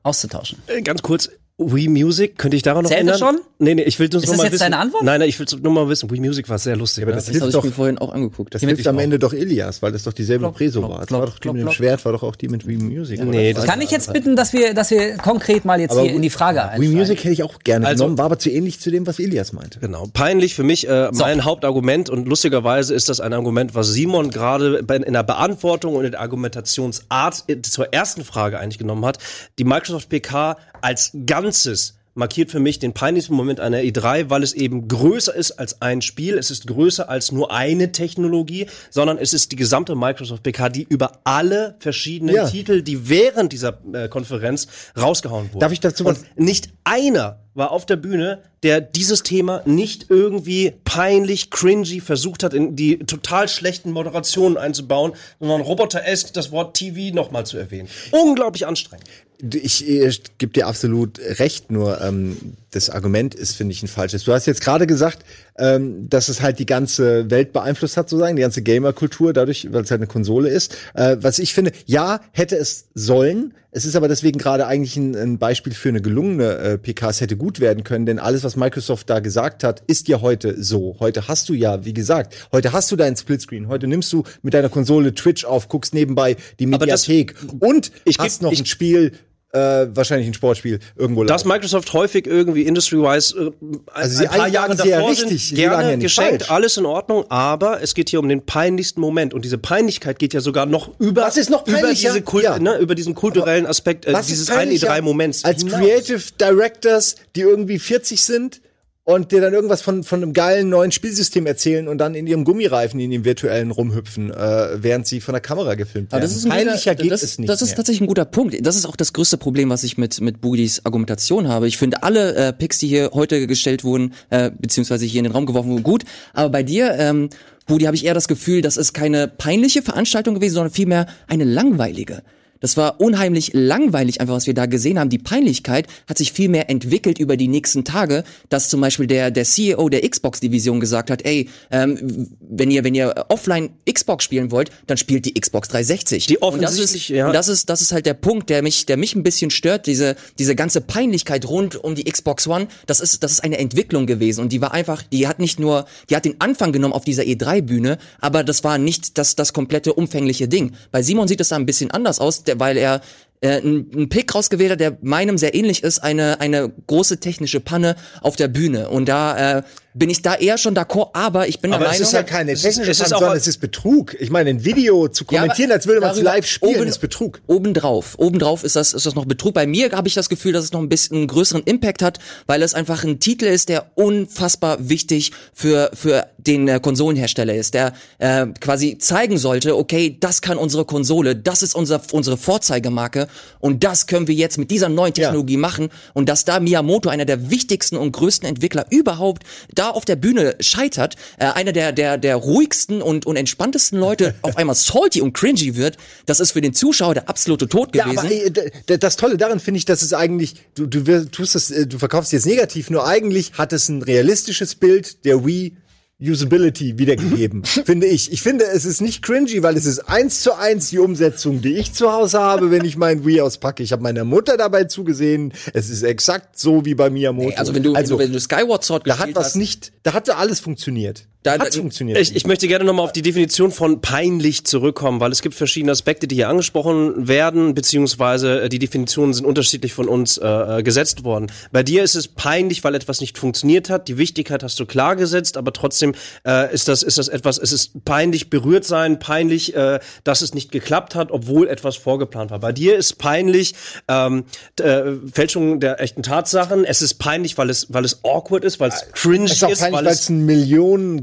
[0.03, 0.61] auszutauschen.
[0.67, 3.35] Äh, Ganz kurz, Wii Music, könnte ich daran noch Zählt das ändern?
[3.35, 3.45] schon?
[3.59, 4.61] Nee, nee, ich will das Ist nur das mal jetzt wissen.
[4.63, 5.03] deine Antwort?
[5.03, 6.09] Nein, nein, ich will nur mal wissen.
[6.09, 7.03] Wii Music war sehr lustig.
[7.03, 7.17] aber ne?
[7.17, 8.55] das Das hilft habe ich doch, mir vorhin auch angeguckt.
[8.55, 9.01] das hilft am auch.
[9.01, 11.01] Ende doch Ilias, weil das doch dieselbe Klopp, Preso war.
[11.01, 11.71] Das war doch die mit dem.
[11.71, 13.23] Schwert, war doch auch die mit Wii Music.
[13.23, 16.13] Nee, das Kann ich jetzt bitten, dass wir, dass wir konkret mal jetzt Aber hier
[16.15, 16.93] in die Frage Wii einsteigen?
[16.97, 19.53] Music hätte ich auch gerne Also- genommen, war aber zu ähnlich zu dem, was Ilias
[19.53, 19.79] meinte.
[19.79, 20.07] Genau.
[20.13, 24.77] Peinlich für mich, äh, mein Hauptargument und lustigerweise ist das ein Argument, was Simon gerade
[25.05, 29.19] in der Beantwortung und in der Argumentationsart äh, zur ersten Frage eigentlich genommen hat.
[29.59, 34.51] Die Microsoft PK als Ganzes markiert für mich den peinlichsten Moment einer E3, weil es
[34.51, 36.37] eben größer ist als ein Spiel.
[36.37, 40.83] Es ist größer als nur eine Technologie, sondern es ist die gesamte Microsoft PK, die
[40.83, 42.49] über alle verschiedenen Ja.
[42.49, 44.67] Titel, die während dieser äh, Konferenz
[44.99, 45.61] rausgehauen wurden.
[45.61, 50.07] Darf ich dazu Und was- nicht einer war auf der Bühne, der dieses Thema nicht
[50.09, 56.75] irgendwie peinlich, cringy versucht hat, in die total schlechten Moderationen einzubauen, sondern roboter-esque das Wort
[56.75, 57.87] TV nochmal zu erwähnen.
[58.11, 59.05] Unglaublich anstrengend.
[59.53, 62.37] Ich, ich gebe dir absolut recht, nur ähm,
[62.71, 64.23] das Argument ist, finde ich, ein falsches.
[64.25, 65.25] Du hast jetzt gerade gesagt,
[65.57, 69.83] ähm, dass es halt die ganze Welt beeinflusst hat, sozusagen, die ganze Gamer-Kultur, dadurch, weil
[69.83, 70.75] es halt eine Konsole ist.
[70.93, 73.53] Äh, was ich finde, ja, hätte es sollen.
[73.73, 77.09] Es ist aber deswegen gerade eigentlich ein, ein Beispiel für eine gelungene äh, PK.
[77.09, 80.61] Es hätte gut werden können, denn alles, was Microsoft da gesagt hat, ist ja heute
[80.61, 80.97] so.
[80.99, 83.69] Heute hast du ja, wie gesagt, heute hast du deinen Splitscreen.
[83.69, 87.91] Heute nimmst du mit deiner Konsole Twitch auf, guckst nebenbei die Aber das- Mediathek und
[88.05, 89.13] Ich hast noch ich- ein Spiel,
[89.53, 91.49] äh, wahrscheinlich ein Sportspiel irgendwo Dass laufen.
[91.49, 93.51] Microsoft häufig irgendwie industry-wise äh,
[93.93, 96.51] Also sie ein paar Jahre davor richtig, sind, gerne geschenkt, falsch.
[96.51, 100.33] alles in Ordnung, aber es geht hier um den peinlichsten Moment und diese Peinlichkeit geht
[100.33, 102.59] ja sogar noch über, Was ist noch über, diese Kult, Ja.
[102.59, 105.43] ne, über diesen kulturellen Aspekt äh, dieses ist peinlicher 1E3-Moments.
[105.43, 105.65] Als.
[105.65, 108.61] Creative Directors, die irgendwie 40 sind
[109.03, 112.43] und dir dann irgendwas von, von einem geilen neuen Spielsystem erzählen und dann in ihrem
[112.43, 116.21] Gummireifen in dem virtuellen rumhüpfen, äh, während sie von der Kamera gefilmt werden.
[116.21, 117.77] Aber das ist ein Peinlicher guter, geht das, es nicht Das ist mehr.
[117.77, 118.55] tatsächlich ein guter Punkt.
[118.65, 121.67] Das ist auch das größte Problem, was ich mit mit Budis Argumentation habe.
[121.67, 125.33] Ich finde alle äh, Picks, die hier heute gestellt wurden, äh, beziehungsweise hier in den
[125.33, 126.03] Raum geworfen wurden, gut.
[126.33, 127.29] Aber bei dir, ähm,
[127.65, 131.43] Budi, habe ich eher das Gefühl, das ist keine peinliche Veranstaltung gewesen, sondern vielmehr eine
[131.43, 132.21] langweilige.
[132.61, 135.09] Das war unheimlich langweilig, einfach was wir da gesehen haben.
[135.09, 139.31] Die Peinlichkeit hat sich viel mehr entwickelt über die nächsten Tage, dass zum Beispiel der,
[139.31, 144.51] der CEO der Xbox-Division gesagt hat, ey, ähm, wenn ihr, wenn ihr offline Xbox spielen
[144.51, 146.27] wollt, dann spielt die Xbox 360.
[146.27, 147.27] Die und das ist, offensichtlich, ja.
[147.27, 149.87] und das ist, das ist halt der Punkt, der mich, der mich ein bisschen stört,
[149.87, 152.67] diese, diese ganze Peinlichkeit rund um die Xbox One.
[152.85, 155.85] Das ist, das ist eine Entwicklung gewesen und die war einfach, die hat nicht nur,
[156.09, 159.93] die hat den Anfang genommen auf dieser E3-Bühne, aber das war nicht das, das komplette
[159.93, 160.73] umfängliche Ding.
[160.91, 162.43] Bei Simon sieht es da ein bisschen anders aus.
[162.59, 163.01] Weil er
[163.41, 167.95] äh, einen Pick rausgewählt hat, der meinem sehr ähnlich ist, eine, eine große technische Panne
[168.21, 168.89] auf der Bühne.
[168.89, 169.63] Und da äh,
[169.93, 172.23] bin ich da eher schon d'accord, aber ich bin Aber der es Meinung, ist ja
[172.23, 174.15] keine es ist- technische es auch- sondern es ist Betrug.
[174.19, 176.87] Ich meine, ein Video zu Ja, aber kommentieren, als würde man es live spielen, oben-
[176.87, 177.41] ist Betrug.
[177.47, 179.53] Obendrauf, obendrauf ist das, ist das noch Betrug.
[179.53, 182.19] Bei mir habe ich das Gefühl, dass es noch ein bisschen einen größeren Impact hat,
[182.47, 187.73] weil es einfach ein Titel ist, der unfassbar wichtig für, für den äh, Konsolenhersteller ist,
[187.73, 193.27] der äh, quasi zeigen sollte, okay, das kann unsere Konsole, das ist unser, unsere Vorzeigemarke
[193.59, 197.25] und das können wir jetzt mit dieser neuen Technologie machen und dass da Miyamoto, einer
[197.25, 199.43] der wichtigsten und größten Entwickler überhaupt,
[199.81, 204.35] da auf der Bühne scheitert, äh, einer der, der, der ruhigsten und, und entspanntesten Leute
[204.43, 208.03] auf einmal salty und cringy wird, das ist für den Zuschauer der absolute Tod Ja,
[208.05, 208.19] gewesen.
[208.19, 211.55] aber ey, d- d- das Tolle daran finde ich, dass es eigentlich, du, du tust
[211.55, 215.73] es, äh, du verkaufst jetzt negativ, nur eigentlich hat es ein realistisches Bild der Wii
[216.21, 218.31] Usability wiedergegeben, finde ich.
[218.31, 221.77] Ich finde, es ist nicht cringy, weil es ist eins zu eins die Umsetzung, die
[221.77, 223.81] ich zu Hause habe, wenn ich mein Wii auspacke.
[223.81, 225.53] Ich habe meiner Mutter dabei zugesehen.
[225.73, 227.57] Es ist exakt so wie bei Miyamoto.
[227.57, 229.55] also wenn du, also, wenn du, wenn du Skyward Sword da hat gespielt was hast,
[229.55, 231.27] nicht, da hatte alles funktioniert.
[231.43, 232.19] Da- da- funktioniert.
[232.19, 235.91] Ich, ich möchte gerne nochmal auf die Definition von peinlich zurückkommen, weil es gibt verschiedene
[235.91, 240.83] Aspekte, die hier angesprochen werden, beziehungsweise äh, die Definitionen sind unterschiedlich von uns äh, äh,
[240.83, 241.51] gesetzt worden.
[241.71, 244.07] Bei dir ist es peinlich, weil etwas nicht funktioniert hat.
[244.07, 246.13] Die Wichtigkeit hast du klar gesetzt, aber trotzdem
[246.45, 247.57] äh, ist das ist das etwas.
[247.57, 252.51] Es ist peinlich berührt sein, peinlich, äh, dass es nicht geklappt hat, obwohl etwas vorgeplant
[252.51, 252.59] war.
[252.59, 253.73] Bei dir ist peinlich
[254.07, 254.43] ähm,
[254.79, 256.85] äh, Fälschung der echten Tatsachen.
[256.85, 259.69] Es ist peinlich, weil es weil es awkward ist, weil es cringe Es ist auch
[259.75, 260.45] peinlich, weil es ein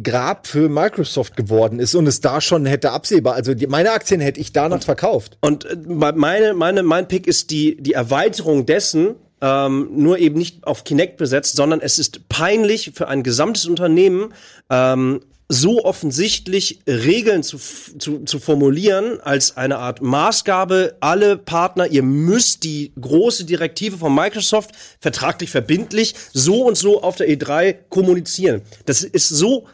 [0.08, 3.34] Millionen-Grab für Microsoft geworden ist und es da schon hätte absehbar.
[3.34, 5.38] Also die, meine Aktien hätte ich danach verkauft.
[5.40, 10.66] Und äh, meine, meine, mein Pick ist die, die Erweiterung dessen, ähm, nur eben nicht
[10.66, 14.32] auf Kinect besetzt, sondern es ist peinlich für ein gesamtes Unternehmen,
[14.70, 22.02] ähm, so offensichtlich Regeln zu, zu, zu formulieren als eine Art Maßgabe, alle Partner, ihr
[22.02, 28.60] müsst die große Direktive von Microsoft vertraglich verbindlich so und so auf der E3 kommunizieren.
[28.84, 29.66] Das ist so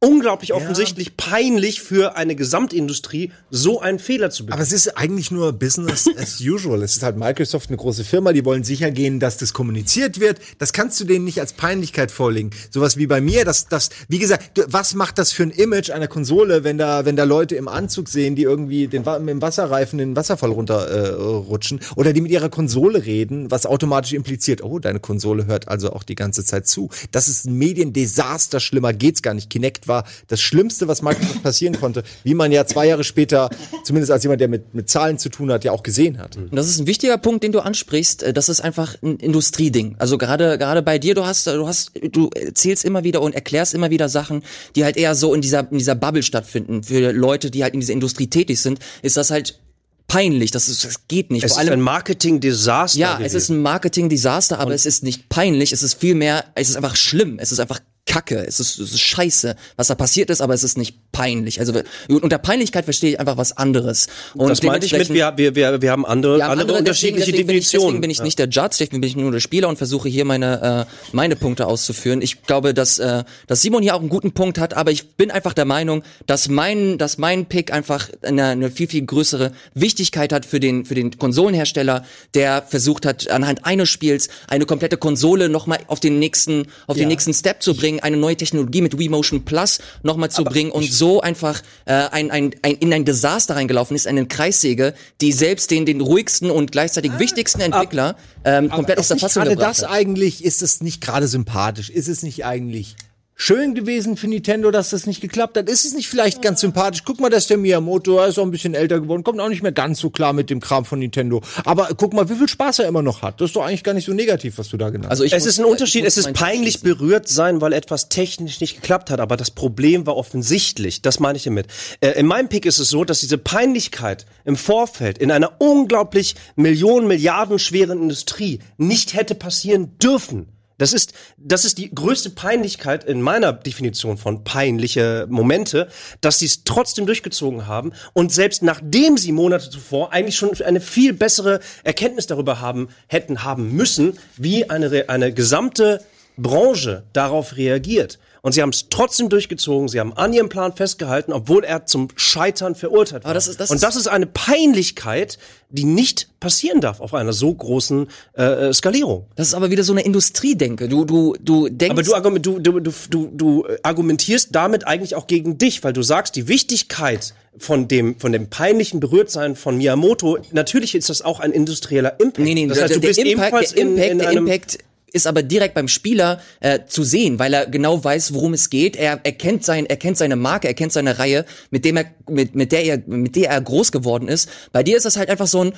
[0.00, 4.52] unglaublich offensichtlich peinlich für eine Gesamtindustrie, so einen Fehler zu begehen.
[4.52, 6.82] Aber es ist eigentlich nur Business as usual.
[6.82, 10.38] Es ist halt Microsoft eine große Firma, die wollen sicher gehen, dass das kommuniziert wird.
[10.58, 12.50] Das kannst du denen nicht als Peinlichkeit vorlegen.
[12.70, 16.08] Sowas wie bei mir, das, das, wie gesagt, was macht das für ein Image einer
[16.08, 19.98] Konsole, wenn da, wenn da Leute im Anzug sehen, die irgendwie den, mit dem Wasserreifen
[19.98, 25.00] den Wasserfall runterrutschen äh, oder die mit ihrer Konsole reden, was automatisch impliziert, oh, deine
[25.00, 26.90] Konsole hört also auch die ganze Zeit zu.
[27.12, 29.48] Das ist ein Mediendesaster, schlimmer geht's gar nicht.
[29.48, 33.50] Kinect war das Schlimmste, was Microsoft passieren konnte, wie man ja zwei Jahre später,
[33.84, 36.36] zumindest als jemand, der mit, mit Zahlen zu tun hat, ja auch gesehen hat.
[36.36, 38.22] Und das ist ein wichtiger Punkt, den du ansprichst.
[38.22, 39.96] Äh, Das ist einfach ein Industrieding.
[39.98, 43.74] Also gerade gerade bei dir, du hast du hast du erzählst immer wieder und erklärst
[43.74, 44.42] immer wieder Sachen,
[44.74, 46.82] die halt eher so in dieser in dieser Bubble stattfinden.
[46.82, 49.60] Für Leute, die halt in dieser Industrie tätig sind, ist das halt
[50.08, 50.50] peinlich.
[50.52, 51.44] Das, ist, das geht nicht.
[51.44, 52.98] es Vor ist allem ein Marketing-Desaster.
[52.98, 56.76] ja, es ist ein Marketing-Desaster, aber es ist nicht peinlich, es ist vielmehr, es ist
[56.76, 60.40] einfach schlimm, es ist einfach Kacke, es ist, es ist scheiße, was da passiert ist,
[60.40, 61.58] aber es ist nicht peinlich.
[61.58, 61.72] Also
[62.08, 64.06] unter Peinlichkeit verstehe ich einfach was anderes.
[64.34, 67.32] Und das meinte ich mit, wir, wir, wir, wir haben andere, ja, andere andere, unterschiedliche
[67.32, 67.86] deswegen, deswegen bin ich, Definitionen.
[67.86, 70.24] Deswegen bin ich nicht der Judge, deswegen bin ich nur der Spieler und versuche hier
[70.24, 72.22] meine, äh, meine Punkte auszuführen.
[72.22, 75.30] Ich glaube, dass, äh, dass Simon hier auch einen guten Punkt hat, aber ich bin
[75.30, 80.32] einfach der Meinung, dass mein, dass mein Pick einfach eine, eine viel, viel größere Wichtigkeit
[80.32, 82.04] hat für den, für den Konsolenhersteller,
[82.34, 87.08] der versucht hat, anhand eines Spiels eine komplette Konsole nochmal auf den nächsten, auf den
[87.08, 90.90] nächsten Step zu bringen, eine neue Technologie mit Wii Motion Plus nochmal zu bringen und
[90.90, 95.70] so einfach äh, ein, ein, ein, in ein Desaster reingelaufen ist, eine Kreissäge, die selbst
[95.70, 99.82] den, den ruhigsten und gleichzeitig wichtigsten Entwickler ähm, komplett aus der Fassung gerade gebracht das
[99.82, 99.90] hat.
[99.90, 101.90] eigentlich, ist es nicht gerade sympathisch?
[101.90, 102.96] Ist es nicht eigentlich
[103.38, 105.68] schön gewesen für Nintendo, dass das nicht geklappt hat?
[105.68, 107.02] Ist es nicht vielleicht ganz sympathisch?
[107.04, 109.62] Guck mal, dass der Miyamoto, er ist auch ein bisschen älter geworden, kommt auch nicht
[109.62, 111.42] mehr ganz so klar mit dem Kram von Nintendo.
[111.66, 113.40] Aber guck mal, wie viel Spaß er immer noch hat.
[113.40, 115.10] Das ist doch eigentlich gar nicht so negativ, was du da genannt hast.
[115.10, 118.60] Also ich Es muss- ist ein Unterschied, es ist peinlich berührt sein, weil etwas technisch
[118.60, 121.66] nicht geklappt hat, aber das Problem war offensichtlich, das meine ich damit.
[122.00, 126.36] Äh, in meinem Pick ist es so, dass diese Peinlichkeit im Vorfeld in einer unglaublich
[126.54, 130.48] Millionen, Milliarden schweren Industrie nicht hätte passieren dürfen.
[130.78, 135.88] Das ist, das ist die größte Peinlichkeit in meiner Definition von peinliche Momente,
[136.20, 140.80] dass sie es trotzdem durchgezogen haben und selbst nachdem sie Monate zuvor eigentlich schon eine
[140.80, 146.04] viel bessere Erkenntnis darüber haben, hätten haben müssen, wie eine, eine gesamte
[146.36, 148.18] Branche darauf reagiert.
[148.46, 149.88] Und sie haben es trotzdem durchgezogen.
[149.88, 153.34] Sie haben an ihrem Plan festgehalten, obwohl er zum Scheitern verurteilt war.
[153.34, 155.38] Das ist- das und das ist eine Peinlichkeit,
[155.70, 159.26] die nicht passieren darf auf einer so großen äh, Skalierung.
[159.34, 160.88] Das ist aber wieder so eine Industriedenke.
[160.88, 161.90] Du, du, du denkst.
[161.90, 165.92] Aber du, argument, du, du, du, du, du argumentierst damit eigentlich auch gegen dich, weil
[165.92, 171.20] du sagst, die Wichtigkeit von dem, von dem peinlichen Berührtsein von Miyamoto, natürlich ist das
[171.20, 172.38] auch ein industrieller Impact.
[172.38, 174.28] Nee, nee, das heißt, der, du bist der Impact, ebenfalls der Impact, in, in der
[174.28, 174.78] einem Impact
[175.12, 178.96] ist aber direkt beim Spieler äh, zu sehen, weil er genau weiß, worum es geht.
[178.96, 182.54] Er erkennt sein, er kennt seine Marke, er kennt seine Reihe, mit dem er, mit,
[182.54, 184.48] mit der er, mit der er groß geworden ist.
[184.72, 185.72] Bei dir ist das halt einfach so ein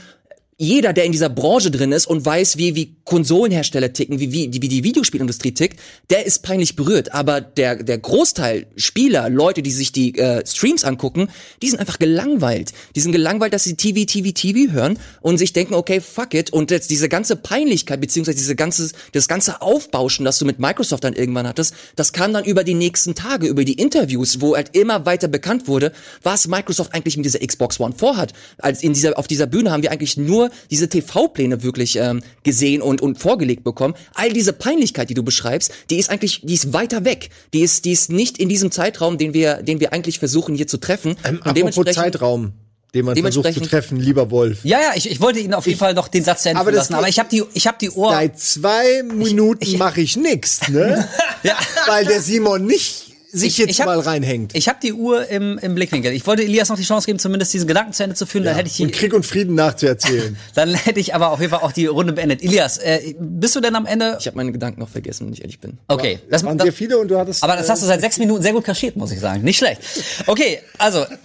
[0.61, 4.51] jeder, der in dieser Branche drin ist und weiß, wie, wie Konsolenhersteller ticken, wie, wie,
[4.53, 5.79] wie die Videospielindustrie tickt,
[6.11, 7.15] der ist peinlich berührt.
[7.15, 11.29] Aber der, der Großteil Spieler, Leute, die sich die äh, Streams angucken,
[11.63, 12.73] die sind einfach gelangweilt.
[12.97, 16.53] Die sind gelangweilt, dass sie TV, TV, TV hören und sich denken, okay, fuck it.
[16.53, 21.05] Und jetzt diese ganze Peinlichkeit, beziehungsweise diese ganze, das ganze Aufbauschen, das du mit Microsoft
[21.05, 24.75] dann irgendwann hattest, das kam dann über die nächsten Tage, über die Interviews, wo halt
[24.75, 25.93] immer weiter bekannt wurde,
[26.25, 28.33] was Microsoft eigentlich mit dieser Xbox One vorhat.
[28.59, 32.83] Als in dieser, auf dieser Bühne haben wir eigentlich nur diese TV-Pläne wirklich ähm, gesehen
[32.83, 33.95] und, und vorgelegt bekommen.
[34.15, 37.31] All diese Peinlichkeit, die du beschreibst, die ist eigentlich, die ist weiter weg.
[37.53, 40.67] Die ist, die ist nicht in diesem Zeitraum, den wir, den wir eigentlich versuchen hier
[40.67, 41.17] zu treffen.
[41.25, 42.53] Ähm, und apropos Zeitraum,
[42.95, 44.65] den man versucht zu treffen, lieber Wolf.
[44.65, 46.73] Ja, ja, ich, ich wollte Ihnen auf jeden Fall noch den Satz zu Ende aber
[46.73, 48.13] lassen, aber ich habe die, ich habe die Ohr.
[48.13, 51.07] Seit zwei Minuten mache ich nix, ne?
[51.45, 51.57] Ja.
[51.87, 54.55] Weil der Simon nicht sich Ich- jetzt ich hab- mal reinhängt.
[54.55, 56.13] Ich habe die Uhr im, im Blickwinkel.
[56.13, 58.45] Ich wollte Elias noch die Chance geben, zumindest diesen Gedanken zu Ende zu führen.
[58.45, 60.37] Dann hätte ich und die, Krieg und Frieden nachzuerzählen.
[60.55, 62.43] dann hätte ich aber auf jeden Fall auch die Runde beendet.
[62.43, 64.17] Elias, äh, bist du denn am Ende?
[64.21, 65.79] Ich habe meine Gedanken noch vergessen, wenn ich ehrlich bin.
[65.89, 67.43] Okay, das, Waren sehr viele und du hattest.
[67.45, 69.43] aber das hast du seit sechs Minuten sehr gut kaschiert, muss ich sagen.
[69.43, 69.81] Nicht schlecht.
[70.27, 71.05] Okay, also.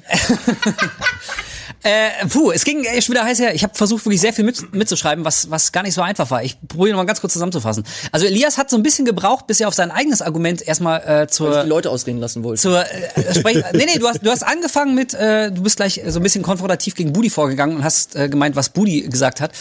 [1.83, 3.53] Äh, puh, es ging echt wieder heiß her.
[3.53, 6.43] Ich habe versucht, wirklich sehr viel mit, mitzuschreiben, was, was gar nicht so einfach war.
[6.43, 7.83] Ich probiere mal ganz kurz zusammenzufassen.
[8.11, 11.07] Also Elias hat so ein bisschen gebraucht, bis er auf sein eigenes Argument erstmal äh,
[11.07, 12.61] Weil zur die Leute ausreden lassen wollte.
[12.61, 16.01] zur äh, Sprech nee nee du hast du hast angefangen mit äh, du bist gleich
[16.07, 19.51] so ein bisschen konfrontativ gegen Budi vorgegangen und hast äh, gemeint was Budi gesagt hat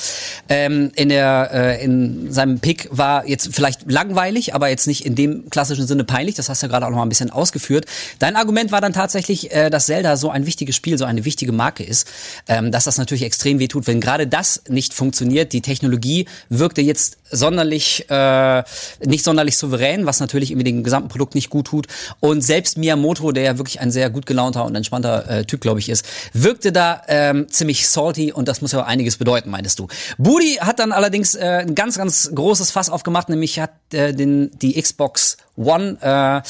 [0.48, 5.14] ähm, in der äh, in seinem Pick war jetzt vielleicht langweilig aber jetzt nicht in
[5.14, 7.86] dem klassischen Sinne peinlich das hast du ja gerade auch noch mal ein bisschen ausgeführt
[8.18, 11.52] dein Argument war dann tatsächlich äh, dass Zelda so ein wichtiges Spiel so eine wichtige
[11.52, 12.08] Marke ist
[12.48, 16.80] ähm, dass das natürlich extrem weh tut wenn gerade das nicht funktioniert die Technologie wirkte
[16.80, 18.62] jetzt sonderlich äh,
[19.04, 21.86] nicht sonderlich souverän was natürlich irgendwie dem gesamten Produkt nicht gut tut
[22.20, 25.80] und selbst Miyamoto, der ja wirklich ein sehr gut gelaunter und entspannter äh, Typ, glaube
[25.80, 29.88] ich, ist, wirkte da ähm, ziemlich salty und das muss ja einiges bedeuten, meintest du.
[30.18, 34.50] Budi hat dann allerdings äh, ein ganz, ganz großes Fass aufgemacht, nämlich hat äh, den,
[34.58, 36.40] die Xbox One äh,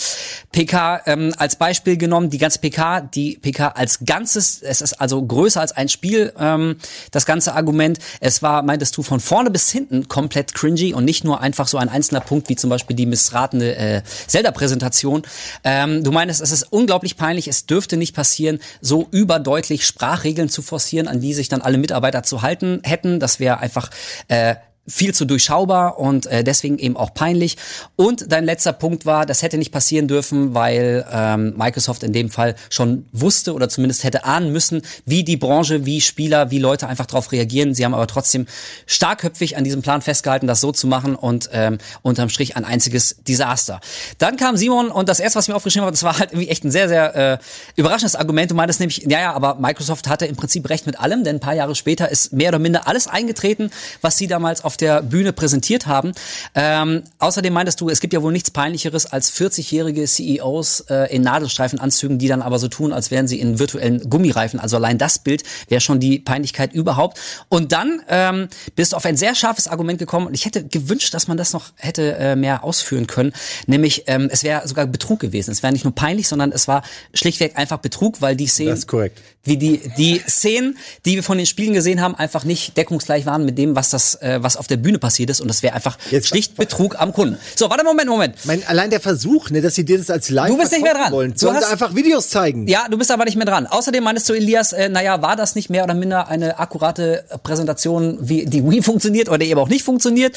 [0.53, 2.31] PK ähm, als Beispiel genommen.
[2.31, 6.77] Die ganze PK, die PK als Ganzes, es ist also größer als ein Spiel, ähm,
[7.11, 7.99] das ganze Argument.
[8.21, 11.79] Es war, meintest du, von vorne bis hinten komplett cringy und nicht nur einfach so
[11.79, 15.23] ein einzelner Punkt, wie zum Beispiel die missratene äh, Zelda-Präsentation.
[15.65, 20.63] Ähm, du meinst, es ist unglaublich peinlich, es dürfte nicht passieren, so überdeutlich Sprachregeln zu
[20.63, 23.19] forcieren, an die sich dann alle Mitarbeiter zu halten hätten.
[23.19, 23.91] Das wäre einfach
[24.29, 24.55] äh,
[24.87, 27.57] viel zu durchschaubar und äh, deswegen eben auch peinlich.
[27.95, 32.31] Und dein letzter Punkt war, das hätte nicht passieren dürfen, weil ähm, Microsoft in dem
[32.31, 36.89] Fall schon wusste oder zumindest hätte ahnen müssen, wie die Branche, wie Spieler, wie Leute
[36.89, 37.75] einfach darauf reagieren.
[37.75, 38.47] Sie haben aber trotzdem
[38.87, 43.17] starkköpfig an diesem Plan festgehalten, das so zu machen und ähm, unterm Strich ein einziges
[43.29, 43.81] Desaster.
[44.19, 46.65] Dann kam Simon und das erste, was mir aufgeschrieben habe, das war halt irgendwie echt
[46.65, 47.39] ein sehr, sehr äh,
[47.77, 48.51] überraschendes Argument.
[48.51, 51.41] Du meintest nämlich, ja, ja, aber Microsoft hatte im Prinzip recht mit allem, denn ein
[51.41, 53.71] paar Jahre später ist mehr oder minder alles eingetreten,
[54.01, 56.13] was sie damals auf der Bühne präsentiert haben.
[56.55, 61.23] Ähm, außerdem meintest du, es gibt ja wohl nichts peinlicheres als 40-jährige CEOs äh, in
[61.23, 64.61] Nadelstreifenanzügen, die dann aber so tun, als wären sie in virtuellen Gummireifen.
[64.61, 67.19] Also allein das Bild wäre schon die Peinlichkeit überhaupt.
[67.49, 71.15] Und dann ähm, bist du auf ein sehr scharfes Argument gekommen und ich hätte gewünscht,
[71.15, 73.33] dass man das noch hätte äh, mehr ausführen können.
[73.67, 75.51] Nämlich, ähm, es wäre sogar Betrug gewesen.
[75.51, 76.83] Es wäre nicht nur peinlich, sondern es war
[77.15, 79.21] schlichtweg einfach Betrug, weil die Szenen, Das ist korrekt.
[79.45, 83.45] Wie die die Szenen, die wir von den Spielen gesehen haben, einfach nicht deckungsgleich waren
[83.45, 85.41] mit dem, was das, äh, was auf der Bühne passiert ist.
[85.41, 87.39] Und das wäre einfach Jetzt- schlicht Betrug am Kunden.
[87.57, 88.37] So, warte, Moment, Moment.
[88.45, 90.95] Mein, allein der Versuch, ne, dass sie dir das als live Du bist nicht mehr
[90.95, 91.13] dran.
[91.13, 91.35] wollen.
[91.39, 92.69] Du hast- einfach Videos zeigen.
[92.69, 93.67] Ja, du bist aber nicht mehr dran.
[93.67, 98.19] Außerdem meinst du, Elias, äh, naja, war das nicht mehr oder minder eine akkurate Präsentation,
[98.21, 100.37] wie die Wii funktioniert oder eben auch nicht funktioniert?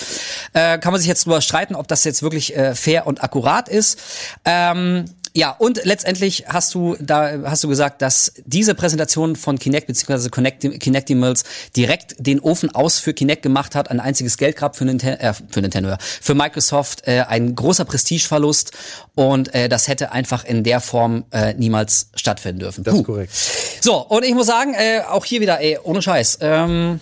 [0.54, 3.70] Äh, kann man sich jetzt drüber streiten, ob das jetzt wirklich äh, fair und akkurat
[3.70, 4.00] ist.
[4.46, 9.88] Ähm, ja, und letztendlich hast du da hast du gesagt, dass diese Präsentation von Kinect
[9.88, 10.30] bzw.
[10.30, 11.44] Kinect, Kinectimals
[11.76, 15.60] direkt den Ofen aus für Kinect gemacht hat, ein einziges Geldgrab für, Ninten äh, für
[15.60, 18.72] Nintendo, ja, für Microsoft, äh, ein großer Prestigeverlust
[19.14, 22.86] und äh, das hätte einfach in der Form äh, niemals stattfinden dürfen.
[22.86, 23.12] Das ist Puh.
[23.12, 23.34] korrekt.
[23.82, 26.38] So, und ich muss sagen, äh, auch hier wieder, ey, ohne Scheiß.
[26.40, 27.02] Ähm,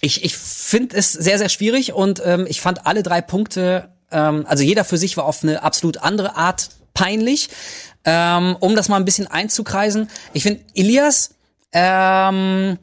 [0.00, 4.44] ich ich finde es sehr, sehr schwierig und ähm, ich fand alle drei Punkte, ähm,
[4.46, 7.50] also jeder für sich war auf eine absolut andere Art peinlich.
[8.04, 10.08] Ähm, um das mal ein bisschen einzukreisen.
[10.32, 11.30] Ich finde, Elias,
[11.72, 12.78] ähm,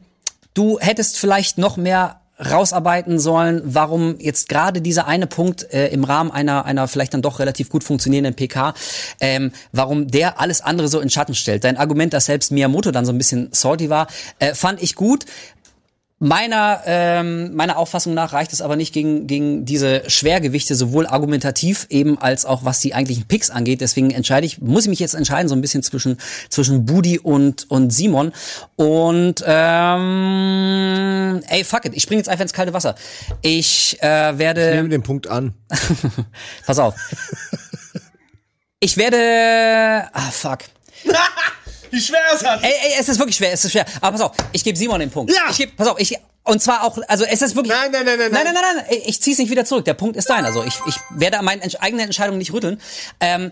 [0.53, 6.03] du hättest vielleicht noch mehr rausarbeiten sollen, warum jetzt gerade dieser eine Punkt äh, im
[6.03, 8.74] Rahmen einer einer vielleicht dann doch relativ gut funktionierenden PK,
[9.20, 11.64] ähm, warum der alles andere so in Schatten stellt.
[11.64, 14.07] Dein Argument, dass selbst Miyamoto dann so ein bisschen salty war,
[14.39, 15.26] äh, fand ich gut.
[16.26, 21.86] Meiner, ähm, meiner Auffassung nach reicht es aber nicht gegen, gegen diese Schwergewichte, sowohl argumentativ
[21.89, 23.82] eben als auch was die eigentlichen Picks angeht.
[23.82, 26.17] Deswegen entscheide ich, muss ich mich jetzt entscheiden, so ein bisschen zwischen,
[26.47, 28.32] zwischen Budi und, und Simon.
[28.78, 32.95] Und ähm, ey, fuck it, ich springe jetzt einfach ins kalte Wasser.
[33.41, 34.69] Ich äh, werde.
[34.69, 35.53] Ich nehme den Punkt an.
[36.65, 36.95] Pass auf.
[38.80, 40.09] Ich werde.
[40.11, 40.59] Ah, fuck.
[41.94, 42.64] Wie schwer es hat.
[42.64, 43.86] Ey, ey, es ist wirklich schwer, es ist schwer.
[44.02, 45.32] Aber pass auf, ich gebe Simon den Punkt.
[45.32, 45.44] Ja.
[45.52, 47.72] Ich geb, pass auf, ich und zwar auch, also es ist wirklich.
[47.74, 49.02] Nein, nein, nein, nein, nein, nein, nein, nein.
[49.06, 49.86] Ich zieh's nicht wieder zurück.
[49.86, 50.44] Der Punkt ist dein.
[50.44, 52.82] Also ich, ich werde an meinen Entsch- eigenen Entscheidungen nicht rütteln.
[53.22, 53.52] Ähm,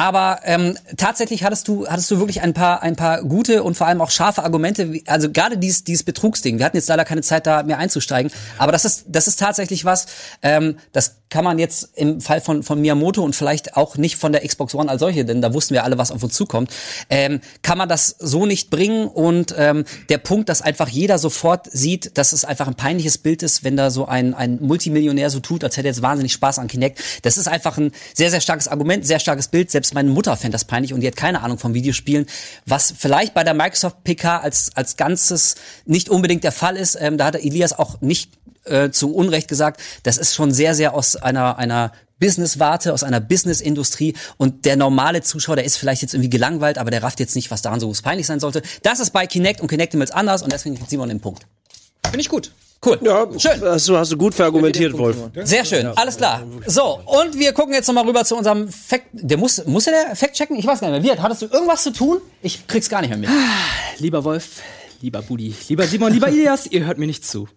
[0.00, 3.86] aber ähm, tatsächlich hattest du hattest du wirklich ein paar ein paar gute und vor
[3.86, 4.94] allem auch scharfe Argumente.
[4.94, 6.58] wie- Also gerade dieses dieses Betrugsding.
[6.58, 8.32] Wir hatten jetzt leider keine Zeit da mehr einzusteigen.
[8.56, 10.06] Aber das ist das ist tatsächlich was.
[10.40, 14.32] Ähm, das kann man jetzt im Fall von von Miyamoto und vielleicht auch nicht von
[14.32, 16.70] der Xbox One als solche, denn da wussten wir alle, was auf uns zukommt.
[17.10, 21.68] Ähm, kann man das so nicht bringen und ähm, der Punkt, dass einfach jeder sofort
[21.70, 25.40] sieht, dass es einfach ein peinliches Bild ist, wenn da so ein ein Multimillionär so
[25.40, 27.00] tut, als hätte er jetzt wahnsinnig Spaß an Kinect.
[27.22, 29.70] Das ist einfach ein sehr sehr starkes Argument, sehr starkes Bild.
[29.70, 32.26] Selbst meine Mutter fände das peinlich und die hat keine Ahnung vom Videospielen,
[32.66, 36.96] was vielleicht bei der Microsoft PK als als Ganzes nicht unbedingt der Fall ist.
[37.00, 38.30] Ähm, da hat Elias auch nicht
[38.64, 43.20] äh, zu Unrecht gesagt, das ist schon sehr, sehr aus einer, einer Business-Warte, aus einer
[43.20, 47.34] Business-Industrie und der normale Zuschauer, der ist vielleicht jetzt irgendwie gelangweilt, aber der rafft jetzt
[47.34, 48.62] nicht, was daran so peinlich sein sollte.
[48.82, 51.46] Das ist bei Kinect und Kinectimals anders und deswegen kriegt Simon den Punkt.
[52.04, 52.52] Finde ich gut.
[52.84, 52.98] Cool.
[53.02, 53.60] Ja, Schön.
[53.62, 55.16] Hast du, hast du gut verargumentiert, Wolf.
[55.44, 56.42] Sehr schön, alles klar.
[56.66, 59.04] So, und wir gucken jetzt nochmal rüber zu unserem Fact.
[59.12, 60.56] Der muss, muss er der Fact checken?
[60.56, 61.16] Ich weiß gar nicht mehr.
[61.16, 62.18] Wie, hattest du irgendwas zu tun?
[62.40, 63.28] Ich krieg's gar nicht mehr mit.
[63.98, 64.62] Lieber Wolf,
[65.02, 67.48] lieber Budi, lieber Simon, lieber Elias, ihr hört mir nicht zu.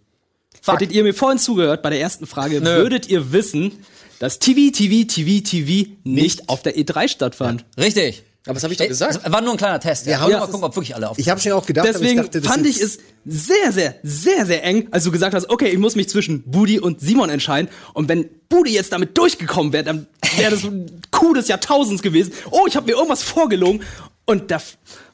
[0.65, 3.71] Hättet ihr mir vorhin zugehört bei der ersten Frage, würdet ihr wissen,
[4.19, 7.65] dass TV, TV, TV, TV nicht auf der E3 stattfand.
[7.77, 8.23] Richtig.
[8.45, 9.21] Aber das habe ich doch gesagt.
[9.23, 10.05] Es war nur ein kleiner Test.
[10.05, 11.17] Ja, haben- ja, mal gucken, ob wirklich alle auf.
[11.17, 14.63] Ich habe schon auch gedacht, Deswegen ich dachte, fand ich es sehr, sehr, sehr, sehr
[14.65, 17.69] eng, als du gesagt hast, okay, ich muss mich zwischen Budi und Simon entscheiden.
[17.93, 22.33] Und wenn Budi jetzt damit durchgekommen wäre, dann wäre das ein Coup des Jahrtausends gewesen.
[22.51, 23.81] Oh, ich habe mir irgendwas vorgelogen.
[24.25, 24.61] Und der,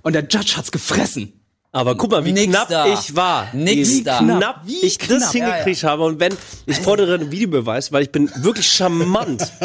[0.02, 1.34] und der Judge hat's gefressen.
[1.72, 2.88] Aber guck mal, wie Nix knapp da.
[2.88, 3.48] ich war.
[3.54, 4.18] Nix wie da.
[4.18, 5.20] knapp Wie ich knapp.
[5.20, 6.04] das hingekriegt habe.
[6.04, 9.52] Und wenn, ich fordere einen Videobeweis, weil ich bin wirklich charmant.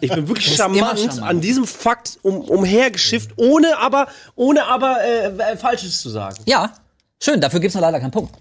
[0.00, 1.22] Ich bin wirklich charmant, charmant.
[1.22, 6.36] an diesem Fakt um, umhergeschifft, ohne aber, ohne aber äh, äh, Falsches zu sagen.
[6.46, 6.72] Ja,
[7.20, 7.40] schön.
[7.40, 8.34] Dafür gibt's noch leider keinen Punkt.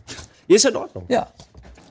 [0.48, 1.06] Ist ja in Ordnung.
[1.08, 1.28] Ja.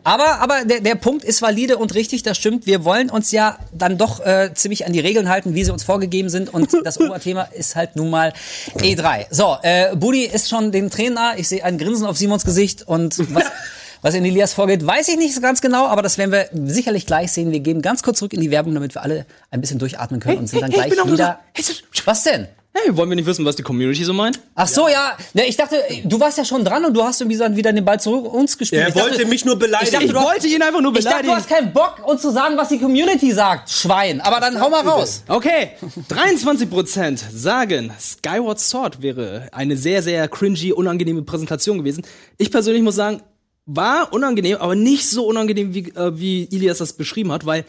[0.06, 2.64] Aber, aber der, der Punkt ist valide und richtig, das stimmt.
[2.64, 5.82] Wir wollen uns ja dann doch äh, ziemlich an die Regeln halten, wie sie uns
[5.82, 6.54] vorgegeben sind.
[6.54, 8.32] Und das Oberthema ist halt nun mal
[8.76, 9.26] E3.
[9.30, 11.34] So, äh, Budi ist schon den Trainer.
[11.38, 12.86] Ich sehe ein Grinsen auf Simons Gesicht.
[12.86, 13.46] Und was,
[14.02, 15.88] was in Elias vorgeht, weiß ich nicht so ganz genau.
[15.88, 17.50] Aber das werden wir sicherlich gleich sehen.
[17.50, 20.38] Wir gehen ganz kurz zurück in die Werbung, damit wir alle ein bisschen durchatmen können
[20.38, 21.40] und sind dann hey, ich gleich wieder...
[21.52, 21.72] Hey, so-
[22.04, 22.46] Was denn?
[22.84, 24.38] Hey, wollen wir nicht wissen, was die Community so meint?
[24.54, 25.16] Ach so, ja.
[25.32, 27.84] Ne, ich dachte, du warst ja schon dran und du hast irgendwie dann wieder den
[27.84, 28.82] Ball zurück uns gespielt.
[28.82, 29.84] Er ich dachte, wollte mich nur beleidigen.
[29.86, 31.36] Ich, dachte, Ich du hast- wollte ihn einfach nur ich dachte, du beleidigen.
[31.36, 34.20] hast keinen Bock, uns zu sagen, was die Community sagt, Schwein.
[34.20, 35.22] Aber dann hau mal raus.
[35.28, 35.70] Okay,
[36.10, 42.04] 23% sagen, Skyward Sword wäre eine sehr, sehr cringy, unangenehme Präsentation gewesen.
[42.36, 43.22] Ich persönlich muss sagen,
[43.64, 47.64] war unangenehm, aber nicht so unangenehm, wie, äh, wie Ilias das beschrieben hat, weil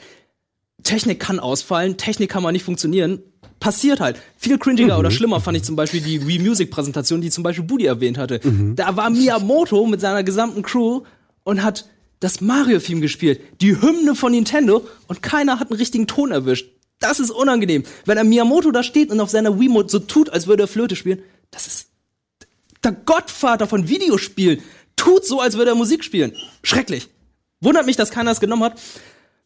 [0.83, 3.21] Technik kann ausfallen, Technik kann mal nicht funktionieren.
[3.59, 4.17] Passiert halt.
[4.37, 7.65] Viel cringiger oder schlimmer fand ich zum Beispiel die Wii Music Präsentation, die zum Beispiel
[7.65, 8.39] Budi erwähnt hatte.
[8.75, 11.01] Da war Miyamoto mit seiner gesamten Crew
[11.43, 11.85] und hat
[12.19, 13.41] das Mario-Theme gespielt.
[13.61, 16.67] Die Hymne von Nintendo und keiner hat einen richtigen Ton erwischt.
[16.99, 17.83] Das ist unangenehm.
[18.05, 20.95] Wenn ein Miyamoto da steht und auf seiner Wiimote so tut, als würde er Flöte
[20.95, 21.19] spielen,
[21.51, 21.87] das ist
[22.83, 24.61] der Gottvater von Videospielen.
[24.95, 26.33] Tut so, als würde er Musik spielen.
[26.63, 27.09] Schrecklich.
[27.59, 28.79] Wundert mich, dass keiner es genommen hat.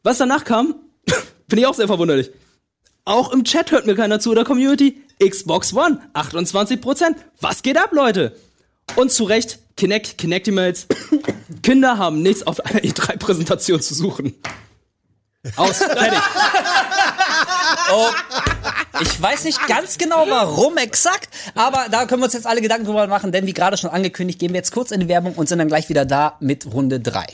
[0.03, 0.75] Was danach kam,
[1.49, 2.31] finde ich auch sehr verwunderlich.
[3.05, 5.01] Auch im Chat hört mir keiner zu oder Community.
[5.19, 7.15] Xbox One, 28%.
[7.39, 8.35] Was geht ab, Leute?
[8.95, 10.87] Und zu Recht, Kinect, Kinectimals.
[11.63, 14.35] Kinder haben nichts auf einer E3-Präsentation zu suchen.
[15.55, 16.19] Aus, fertig.
[17.91, 18.09] Oh,
[19.01, 22.85] ich weiß nicht ganz genau, warum exakt, aber da können wir uns jetzt alle Gedanken
[22.85, 25.49] drüber machen, denn wie gerade schon angekündigt, gehen wir jetzt kurz in die Werbung und
[25.49, 27.25] sind dann gleich wieder da mit Runde 3.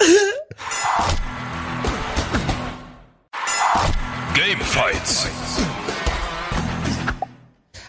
[4.34, 5.26] Game Fights.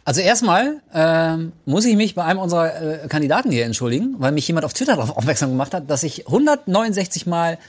[0.04, 4.48] Also erstmal ähm, muss ich mich bei einem unserer äh, Kandidaten hier entschuldigen, weil mich
[4.48, 7.60] jemand auf Twitter darauf aufmerksam gemacht hat, dass ich 169 Mal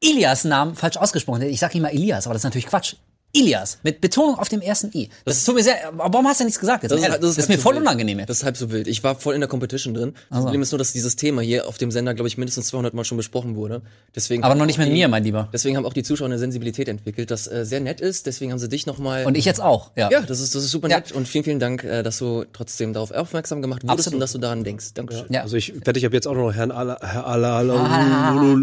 [0.00, 1.52] Ilias Namen falsch ausgesprochen hätte.
[1.52, 2.96] Ich sage immer Elias, aber das ist natürlich Quatsch.
[3.32, 3.78] Ilias.
[3.82, 5.08] Mit Betonung auf dem ersten I.
[5.24, 5.88] Das, tut mir sehr.
[5.88, 6.82] aber Warum hast du nichts gesagt?
[6.82, 7.82] Jetzt, Das das ist das ist halb mir so voll wild.
[7.82, 8.28] unangenehm jetzt.
[8.28, 8.88] Das ist halb so wild.
[8.88, 10.14] Ich war voll in der Competition drin.
[10.30, 12.92] Das Problem ist nur, dass dieses Thema hier auf dem Sender, glaube ich, mindestens 200
[12.94, 13.82] Mal schon besprochen wurde.
[14.16, 15.48] Deswegen Aber noch nicht mit die- mir, mein Lieber.
[15.52, 18.26] Deswegen haben auch die Zuschauer eine Sensibilität entwickelt, das äh, sehr nett ist.
[18.26, 19.24] Deswegen haben sie dich nochmal.
[19.26, 19.92] Und ich jetzt auch.
[19.96, 20.10] Ja.
[20.10, 20.96] Ja, das ist, das ist super Ja.
[20.98, 21.12] nett.
[21.12, 24.14] Und vielen, vielen Dank, äh, dass du trotzdem darauf aufmerksam gemacht wurdest Absolut.
[24.14, 24.94] und dass du daran denkst.
[24.94, 25.26] Dankeschön.
[25.30, 25.42] Ja.
[25.42, 27.62] Also ich werde ich ab jetzt auch noch Herrn Ala, Herr Ala,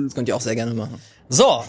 [0.04, 0.96] Das könnt ihr auch sehr gerne machen.
[1.30, 1.64] So.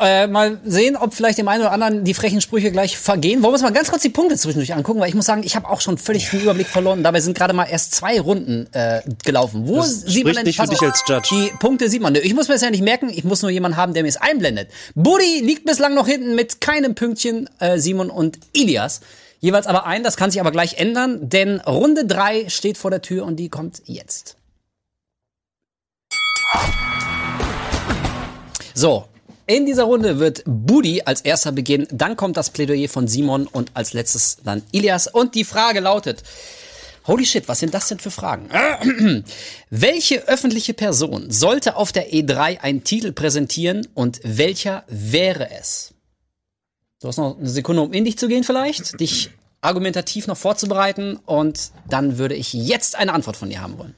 [0.00, 3.42] Äh, mal sehen, ob vielleicht dem einen oder anderen die frechen Sprüche gleich vergehen.
[3.42, 5.54] Wollen wir uns mal ganz kurz die Punkte zwischendurch angucken, weil ich muss sagen, ich
[5.54, 7.02] habe auch schon völlig den Überblick verloren.
[7.02, 9.68] Dabei sind gerade mal erst zwei Runden äh, gelaufen.
[9.68, 11.28] Wo Das sieht man denn nicht für dich als Judge.
[11.30, 12.14] Die Punkte sieht man.
[12.14, 13.10] Ich muss mir das ja nicht merken.
[13.10, 14.70] Ich muss nur jemanden haben, der mir es einblendet.
[14.94, 17.50] Buddy liegt bislang noch hinten mit keinem Pünktchen.
[17.58, 19.00] Äh, Simon und Ilias.
[19.40, 23.02] Jeweils aber ein, das kann sich aber gleich ändern, denn Runde drei steht vor der
[23.02, 24.36] Tür und die kommt jetzt.
[28.78, 29.06] So,
[29.46, 33.70] in dieser Runde wird Budi als erster beginnen, dann kommt das Plädoyer von Simon und
[33.72, 35.06] als letztes dann Ilias.
[35.06, 36.22] Und die Frage lautet,
[37.06, 38.50] holy shit, was sind das denn für Fragen?
[39.70, 45.94] Welche öffentliche Person sollte auf der E3 einen Titel präsentieren und welcher wäre es?
[47.00, 49.30] Du hast noch eine Sekunde, um in dich zu gehen vielleicht, dich
[49.62, 53.94] argumentativ noch vorzubereiten und dann würde ich jetzt eine Antwort von dir haben wollen.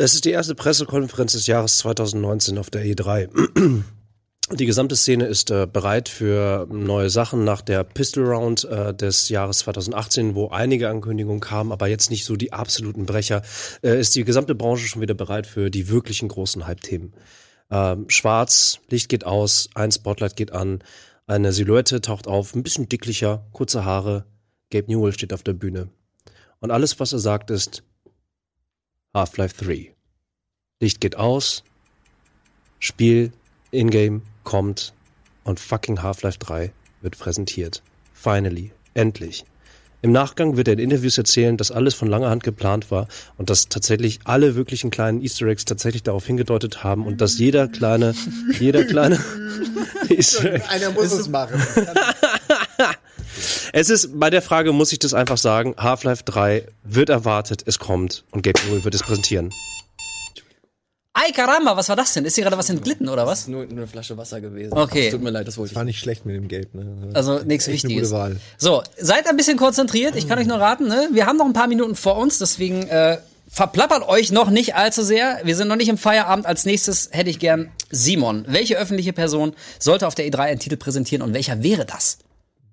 [0.00, 3.82] Es ist die erste Pressekonferenz des Jahres 2019 auf der E3.
[4.52, 9.28] Die gesamte Szene ist äh, bereit für neue Sachen nach der Pistol Round äh, des
[9.28, 13.42] Jahres 2018, wo einige Ankündigungen kamen, aber jetzt nicht so die absoluten Brecher.
[13.82, 17.12] Äh, ist die gesamte Branche schon wieder bereit für die wirklichen großen Hype-Themen.
[17.68, 20.78] Ähm, schwarz, Licht geht aus, ein Spotlight geht an,
[21.26, 24.26] eine Silhouette taucht auf, ein bisschen dicklicher, kurze Haare.
[24.70, 25.88] Gabe Newell steht auf der Bühne.
[26.60, 27.82] Und alles, was er sagt, ist
[29.18, 29.92] Half-Life 3.
[30.80, 31.64] Licht geht aus,
[32.78, 33.32] Spiel
[33.72, 34.94] in-game kommt
[35.42, 37.82] und fucking Half-Life 3 wird präsentiert.
[38.12, 39.44] Finally, endlich.
[40.02, 43.50] Im Nachgang wird er in Interviews erzählen, dass alles von langer Hand geplant war und
[43.50, 48.14] dass tatsächlich alle wirklichen kleinen Easter Eggs tatsächlich darauf hingedeutet haben und dass jeder kleine,
[48.60, 49.18] jeder kleine
[50.08, 51.60] Easter Egg Einer muss es machen.
[53.72, 57.78] es ist, bei der Frage muss ich das einfach sagen, Half-Life 3 wird erwartet, es
[57.78, 59.50] kommt und Gabe Newell wird es präsentieren.
[61.20, 62.24] Ay caramba, was war das denn?
[62.24, 63.48] Ist hier gerade was entglitten oder was?
[63.48, 64.72] Nur, nur eine Flasche Wasser gewesen.
[64.72, 65.06] Okay.
[65.06, 65.76] Es tut mir leid, das wollte ich.
[65.76, 67.10] War nicht schlecht mit dem Gelb, ne?
[67.12, 68.10] Also nichts Echt eine Wichtiges.
[68.10, 68.36] gute Wahl.
[68.56, 70.14] So, seid ein bisschen konzentriert.
[70.14, 71.08] Ich kann euch nur raten, ne?
[71.12, 73.18] Wir haben noch ein paar Minuten vor uns, deswegen äh,
[73.50, 75.40] verplappert euch noch nicht allzu sehr.
[75.42, 76.46] Wir sind noch nicht im Feierabend.
[76.46, 78.44] Als nächstes hätte ich gern Simon.
[78.46, 82.18] Welche öffentliche Person sollte auf der E3 einen Titel präsentieren und welcher wäre das?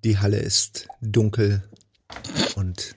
[0.06, 1.64] Die Halle ist dunkel
[2.54, 2.94] und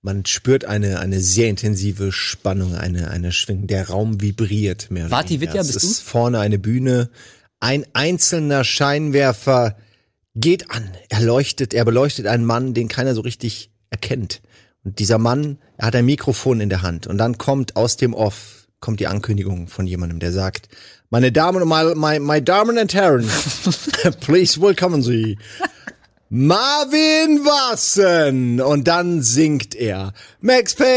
[0.00, 3.68] man spürt eine, eine sehr intensive Spannung, eine, eine Schwingung.
[3.68, 5.04] Der Raum vibriert mehr.
[5.04, 5.52] oder Vati weniger.
[5.52, 6.00] Vidya, Es bist ist du's?
[6.00, 7.10] vorne eine Bühne.
[7.60, 9.76] Ein einzelner Scheinwerfer
[10.34, 10.90] geht an.
[11.10, 14.42] Er leuchtet, er beleuchtet einen Mann, den keiner so richtig erkennt.
[14.82, 17.06] Und dieser Mann, er hat ein Mikrofon in der Hand.
[17.06, 20.68] Und dann kommt aus dem Off, kommt die Ankündigung von jemandem, der sagt,
[21.08, 23.30] meine Damen und my, my, my Damen und Herren,
[24.20, 25.38] please welcome Sie.
[26.34, 28.62] Marvin Wassen.
[28.62, 30.96] Und dann singt er Max Payne.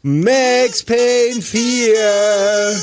[0.00, 2.80] Max Payne 4.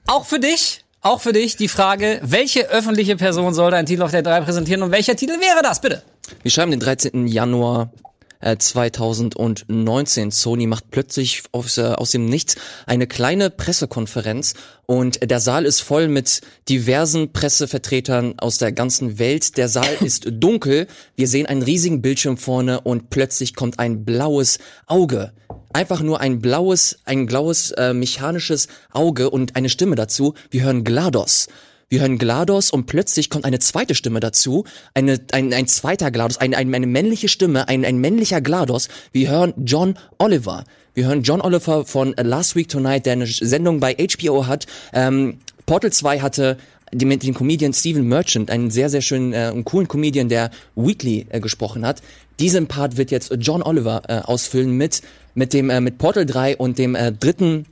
[0.06, 4.10] Auch für dich, auch für dich die Frage, welche öffentliche Person sollte einen Titel auf
[4.10, 6.02] der 3 präsentieren und welcher Titel wäre das, bitte?
[6.42, 7.26] Wir schreiben den 13.
[7.26, 7.92] Januar
[8.40, 10.30] äh, 2019.
[10.30, 14.54] Sony macht plötzlich aus, äh, aus dem Nichts eine kleine Pressekonferenz
[14.86, 16.40] und der Saal ist voll mit
[16.70, 19.58] diversen Pressevertretern aus der ganzen Welt.
[19.58, 20.86] Der Saal ist dunkel.
[21.16, 25.32] Wir sehen einen riesigen Bildschirm vorne und plötzlich kommt ein blaues Auge.
[25.74, 30.34] Einfach nur ein blaues, ein blaues äh, mechanisches Auge und eine Stimme dazu.
[30.48, 31.48] Wir hören GLaDOS.
[31.88, 34.64] Wir hören GLaDOS und plötzlich kommt eine zweite Stimme dazu,
[34.94, 38.88] eine, ein, ein zweiter GLaDOS, ein, ein, eine männliche Stimme, ein, ein männlicher GLaDOS.
[39.10, 40.62] Wir hören John Oliver.
[40.94, 44.66] Wir hören John Oliver von Last Week Tonight, der eine Sendung bei HBO hat.
[44.92, 46.56] Ähm, Portal 2 hatte
[46.92, 51.26] mit dem Comedian Steven Merchant, einen sehr, sehr schönen äh, und coolen Comedian, der Weekly
[51.30, 52.02] äh, gesprochen hat.
[52.40, 55.02] Diesen Part wird jetzt John Oliver äh, ausfüllen mit,
[55.34, 57.66] mit dem, äh, mit Portal 3 und dem äh, dritten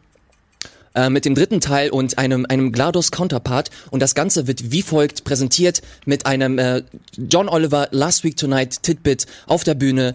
[0.95, 3.71] äh, mit dem dritten Teil und einem, einem GLaDOS Counterpart.
[3.91, 6.83] Und das Ganze wird wie folgt präsentiert mit einem äh,
[7.17, 10.15] John Oliver Last Week Tonight Titbit auf der Bühne.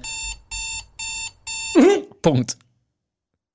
[2.22, 2.58] Punkt.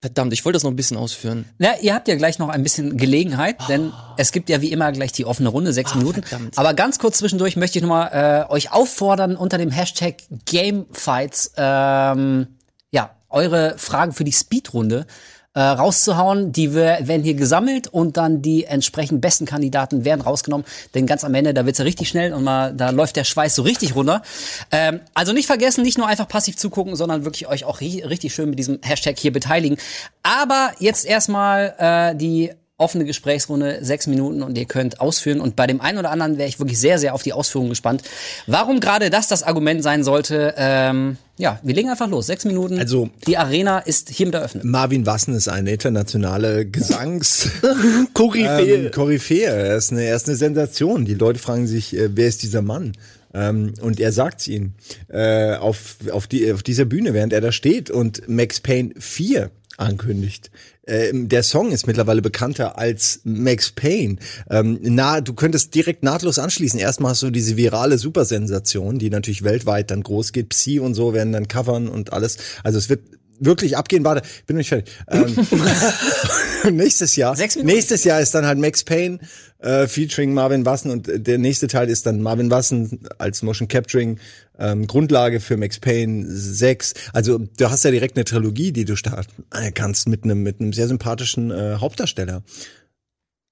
[0.02, 1.44] Verdammt, ich wollte das noch ein bisschen ausführen.
[1.58, 4.90] Ja, ihr habt ja gleich noch ein bisschen Gelegenheit, denn es gibt ja wie immer
[4.90, 6.24] gleich die offene Runde, sechs Minuten.
[6.24, 6.58] verdammt.
[6.58, 12.48] Aber ganz kurz zwischendurch möchte ich nochmal äh, euch auffordern, unter dem Hashtag Gamefights ähm,
[12.90, 15.06] ja, eure Fragen für die Speedrunde
[15.54, 16.52] äh, rauszuhauen.
[16.52, 20.66] Die werden hier gesammelt und dann die entsprechend besten Kandidaten werden rausgenommen.
[20.94, 23.54] Denn ganz am Ende, da wird's ja richtig schnell und mal, da läuft der Schweiß
[23.54, 24.22] so richtig runter.
[24.70, 28.34] Ähm, also nicht vergessen, nicht nur einfach passiv zugucken, sondern wirklich euch auch ri richtig
[28.34, 29.78] schön mit diesem Hashtag hier beteiligen.
[30.22, 35.40] Aber jetzt erstmal äh, die offene Gesprächsrunde, sechs Minuten und ihr könnt ausführen.
[35.40, 38.02] Und bei dem einen oder anderen wäre ich wirklich sehr, sehr auf die Ausführungen gespannt.
[38.46, 42.26] Warum gerade das das Argument sein sollte, ähm, ja, wir legen einfach los.
[42.26, 42.78] Sechs Minuten.
[42.78, 44.64] Also- die Arena ist hiermit eröffnet.
[44.64, 47.48] Marvin Wassen ist eine internationale Gesangs
[48.14, 48.86] Koryphäe.
[48.86, 49.46] ähm, Koryphäe.
[49.46, 51.04] Er ist, eine, er ist eine Sensation.
[51.04, 52.92] Die Leute fragen sich, äh, wer ist dieser Mann?
[53.34, 54.74] Ähm, und er sagt's ihnen
[55.08, 59.50] äh, auf, auf, die, auf dieser Bühne, während er da steht und Max Payne 4
[59.78, 60.50] ankündigt.
[60.86, 64.16] Ähm, der Song ist mittlerweile bekannter als Max Payne.
[64.50, 66.80] Ähm, na, du könntest direkt nahtlos anschließen.
[66.80, 70.48] Erstmal hast du diese virale Supersensation, die natürlich weltweit dann groß geht.
[70.48, 72.38] Psy und so werden dann covern und alles.
[72.64, 73.00] Also es wird
[73.44, 74.04] wirklich abgehen.
[74.04, 74.94] Warte, bin noch nicht fertig.
[75.08, 77.36] Ähm, nächstes Jahr.
[77.36, 77.74] Sechs Minuten.
[77.74, 79.18] Nächstes Jahr ist dann halt Max Payne
[79.58, 83.68] äh, featuring Marvin Wassen und äh, der nächste Teil ist dann Marvin Wassen als Motion
[83.68, 84.18] Capturing
[84.58, 86.94] ähm, Grundlage für Max Payne 6.
[87.12, 90.72] Also du hast ja direkt eine Trilogie, die du starten kannst mit einem mit einem
[90.72, 92.42] sehr sympathischen äh, Hauptdarsteller,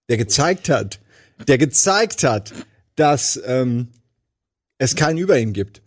[0.08, 1.00] der gezeigt hat,
[1.48, 2.52] der gezeigt hat,
[2.96, 3.88] dass ähm,
[4.80, 5.82] es keinen über ihn gibt.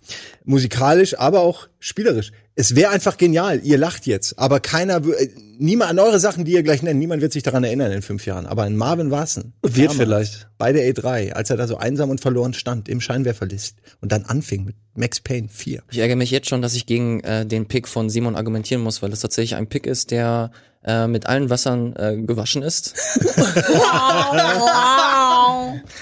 [0.45, 2.31] Musikalisch, aber auch spielerisch.
[2.55, 3.59] Es wäre einfach genial.
[3.63, 7.23] Ihr lacht jetzt, aber keiner, äh, niemand an eure Sachen, die ihr gleich nennt, niemand
[7.23, 8.45] wird sich daran erinnern in fünf Jahren.
[8.45, 10.47] Aber an Marvin Wassen Wird damals, vielleicht.
[10.59, 14.25] bei der E3, als er da so einsam und verloren stand im Scheinwerferlicht und dann
[14.25, 15.81] anfing mit Max Payne 4.
[15.89, 19.01] Ich ärgere mich jetzt schon, dass ich gegen äh, den Pick von Simon argumentieren muss,
[19.01, 20.51] weil das tatsächlich ein Pick ist, der
[20.85, 22.93] äh, mit allen Wassern äh, gewaschen ist.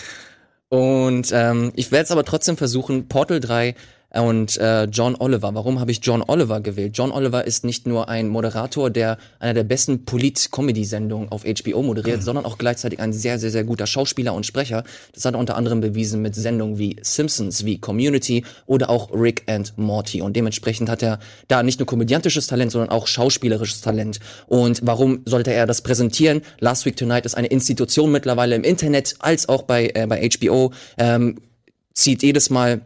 [0.71, 3.75] Und ähm, ich werde es aber trotzdem versuchen, Portal 3
[4.13, 5.53] und äh, John Oliver.
[5.53, 6.97] Warum habe ich John Oliver gewählt?
[6.97, 12.21] John Oliver ist nicht nur ein Moderator, der einer der besten Polit-Comedy-Sendungen auf HBO moderiert,
[12.21, 14.83] sondern auch gleichzeitig ein sehr, sehr, sehr guter Schauspieler und Sprecher.
[15.13, 19.43] Das hat er unter anderem bewiesen mit Sendungen wie Simpsons, wie Community oder auch Rick
[19.47, 20.21] and Morty.
[20.21, 24.19] Und dementsprechend hat er da nicht nur komödiantisches Talent, sondern auch schauspielerisches Talent.
[24.47, 26.41] Und warum sollte er das präsentieren?
[26.59, 30.73] Last Week Tonight ist eine Institution mittlerweile im Internet als auch bei, äh, bei HBO.
[30.97, 31.37] Ähm,
[31.93, 32.81] zieht jedes Mal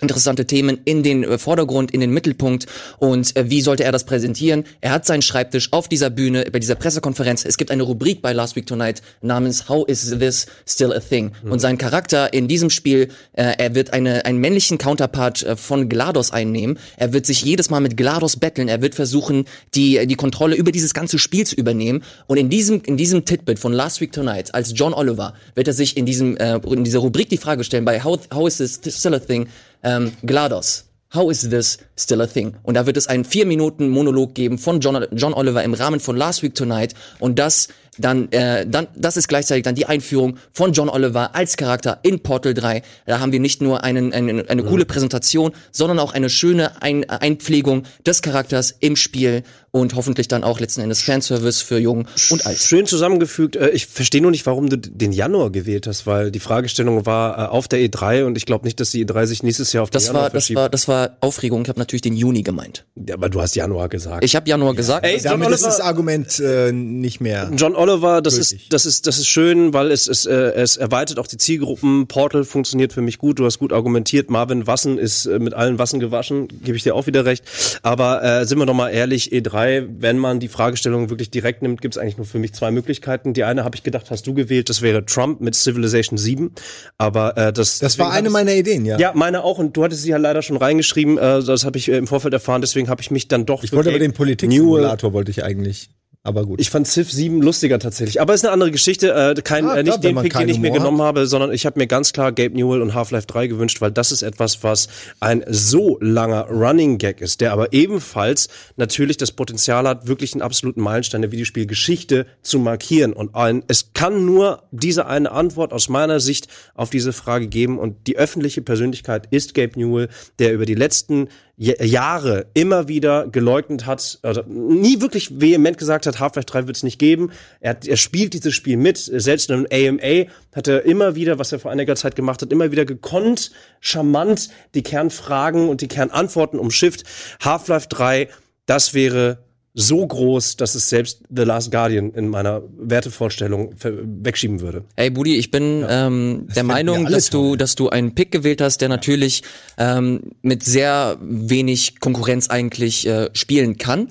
[0.00, 2.66] interessante Themen in den äh, Vordergrund, in den Mittelpunkt
[2.98, 4.64] und äh, wie sollte er das präsentieren?
[4.80, 7.44] Er hat seinen Schreibtisch auf dieser Bühne, bei dieser Pressekonferenz.
[7.44, 11.32] Es gibt eine Rubrik bei Last Week Tonight namens How is this still a thing?
[11.42, 15.88] Und sein Charakter in diesem Spiel, äh, er wird eine, einen männlichen Counterpart äh, von
[15.88, 16.78] GLaDOS einnehmen.
[16.96, 18.68] Er wird sich jedes Mal mit GLaDOS betteln.
[18.68, 22.04] Er wird versuchen, die, die Kontrolle über dieses ganze Spiel zu übernehmen.
[22.28, 25.74] Und in diesem, in diesem Titbit von Last Week Tonight als John Oliver wird er
[25.74, 28.80] sich in diesem, äh, in dieser Rubrik die Frage stellen bei How, how is this
[28.96, 29.48] still a thing?
[29.82, 30.86] Ähm, GLaDOS.
[31.12, 32.54] How is this still a thing?
[32.62, 35.98] Und da wird es einen vier Minuten Monolog geben von John, John Oliver im Rahmen
[35.98, 37.66] von Last Week Tonight und das
[37.98, 42.20] dann, äh, dann, das ist gleichzeitig dann die Einführung von John Oliver als Charakter in
[42.20, 42.82] Portal 3.
[43.06, 47.08] Da haben wir nicht nur einen, einen, eine coole Präsentation, sondern auch eine schöne Ein
[47.08, 49.42] Einpflegung des Charakters im Spiel
[49.72, 52.58] und hoffentlich dann auch letzten Endes Fanservice für Jung und Alt.
[52.58, 53.56] Schön zusammengefügt.
[53.56, 57.38] Äh, Ich verstehe nur nicht, warum du den Januar gewählt hast, weil die Fragestellung war
[57.38, 59.90] äh, auf der E3 und ich glaube nicht, dass die E3 sich nächstes Jahr auf
[59.90, 60.58] den Das Januar war, das verschiebt.
[60.58, 61.62] war, das war Aufregung.
[61.62, 62.84] Ich habe natürlich den Juni gemeint.
[63.06, 64.24] Ja, aber du hast Januar gesagt.
[64.24, 65.04] Ich habe Januar gesagt.
[65.06, 67.50] Ey, John Damit ist Oliver- das Argument äh, nicht mehr.
[67.56, 68.62] John Oliver, das Gültig.
[68.64, 72.06] ist, das ist, das ist schön, weil es, es, äh, es erweitert auch die Zielgruppen.
[72.08, 73.38] Portal funktioniert für mich gut.
[73.38, 74.30] Du hast gut argumentiert.
[74.30, 76.48] Marvin Wassen ist äh, mit allen Wassen gewaschen.
[76.64, 77.44] Gebe ich dir auch wieder recht.
[77.82, 81.80] Aber äh, sind wir doch mal ehrlich, E3, wenn man die Fragestellung wirklich direkt nimmt,
[81.80, 83.34] gibt es eigentlich nur für mich zwei Möglichkeiten.
[83.34, 84.68] Die eine habe ich gedacht, hast du gewählt.
[84.68, 86.52] Das wäre Trump mit Civilization 7.
[86.98, 88.98] Aber äh, das, Das war eine meiner Ideen, ja.
[88.98, 89.58] Ja, meine auch.
[89.58, 91.18] Und du hattest sie ja leider schon reingeschrieben.
[91.18, 92.60] Äh, das habe ich äh, im Vorfeld erfahren.
[92.60, 95.90] Deswegen habe ich mich dann doch Ich wollte aber den Politik-Simulator wollte ich eigentlich
[96.22, 96.60] Aber gut.
[96.60, 98.20] Ich fand Civ 7 lustiger tatsächlich.
[98.20, 99.14] Aber ist eine andere Geschichte.
[99.14, 101.78] Äh, kein, Ah, äh, nicht den Pick, den ich mir genommen habe, sondern ich habe
[101.78, 104.88] mir ganz klar Gabe Newell und Half-Life 3 gewünscht, weil das ist etwas, was
[105.20, 110.42] ein so langer Running Gag ist, der aber ebenfalls natürlich das Potenzial hat, wirklich einen
[110.42, 113.14] absoluten Meilenstein der Videospielgeschichte zu markieren.
[113.14, 117.78] Und ein, es kann nur diese eine Antwort aus meiner Sicht auf diese Frage geben.
[117.78, 121.28] Und die öffentliche Persönlichkeit ist Gabe Newell, der über die letzten
[121.60, 126.82] Jahre immer wieder geleugnet hat, oder nie wirklich vehement gesagt hat, Half-Life 3 wird es
[126.82, 127.32] nicht geben.
[127.60, 128.96] Er, er spielt dieses Spiel mit.
[128.96, 132.50] Selbst in einem AMA hat er immer wieder, was er vor einiger Zeit gemacht hat,
[132.50, 133.50] immer wieder gekonnt,
[133.80, 137.04] charmant die Kernfragen und die Kernantworten umschifft.
[137.44, 138.28] Half-Life 3,
[138.64, 139.44] das wäre
[139.80, 144.84] so groß, dass es selbst The Last Guardian in meiner Wertevorstellung wegschieben würde.
[144.96, 148.60] Ey, Budi, ich bin ähm, der finden Meinung, dass du, dass du einen Pick gewählt
[148.60, 149.42] hast, der natürlich
[149.78, 154.08] ähm, mit sehr wenig Konkurrenz eigentlich äh, spielen kann.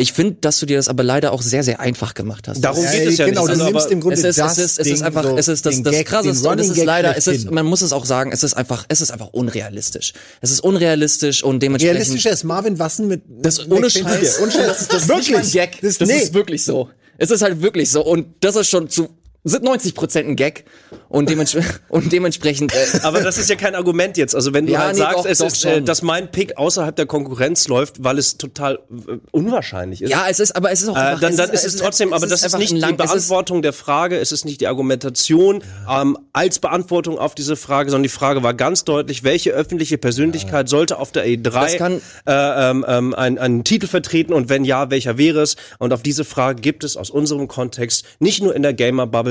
[0.00, 2.60] Ich finde, dass du dir das aber leider auch sehr, sehr einfach gemacht hast.
[2.60, 3.48] Darum Ja, geht es ja genau, nicht.
[3.48, 5.24] du Also, nimmst aber- im Grunde es ist, das es ist, es ist Ding einfach,
[5.24, 7.82] so, es ist das, das Gag, krasseste und es ist leider, es ist, man muss
[7.82, 10.12] es auch sagen, es ist einfach, es ist einfach unrealistisch.
[10.40, 11.96] Es ist unrealistisch und dementsprechend.
[11.96, 14.40] Realistischer ist Marvin Wassen mit Das ohne Max Payne Scheiß.
[14.40, 14.66] Ohne Scheiß.
[14.68, 15.36] Das, ist- das ist wirklich.
[15.36, 15.80] ein Gag.
[15.80, 16.16] Das, Das nee.
[16.18, 16.88] ist wirklich so.
[17.20, 18.04] Es ist halt wirklich so.
[18.06, 19.08] Und das ist schon zu
[19.48, 20.64] sind 90 Prozent ein Gag
[21.08, 24.34] und, dementspre und dementsprechend äh, Aber das ist ja kein Argument jetzt.
[24.34, 26.56] Also wenn du Ja, halt nee, sagst, doch, es doch ist, äh, dass mein Pick
[26.58, 30.10] außerhalb der Konkurrenz läuft, weil es total äh, unwahrscheinlich ist.
[30.10, 32.12] ja, es ist, aber es ist auch Äh, einfach, dann, dann ist es es trotzdem,
[32.12, 36.18] aber das ist nicht die es Beantwortung der Frage, es ist nicht die Argumentation ähm,
[36.32, 40.98] als Beantwortung auf diese Frage, sondern die Frage war ganz deutlich, welche öffentliche Persönlichkeit sollte
[40.98, 44.90] auf der Das E3 kann- äh, ähm, ähm, einen, einen Titel vertreten und wenn ja,
[44.90, 45.56] welcher wäre es?
[45.78, 48.74] Und auf diese Frage gibt es aus unserem Kontext, nicht nur in der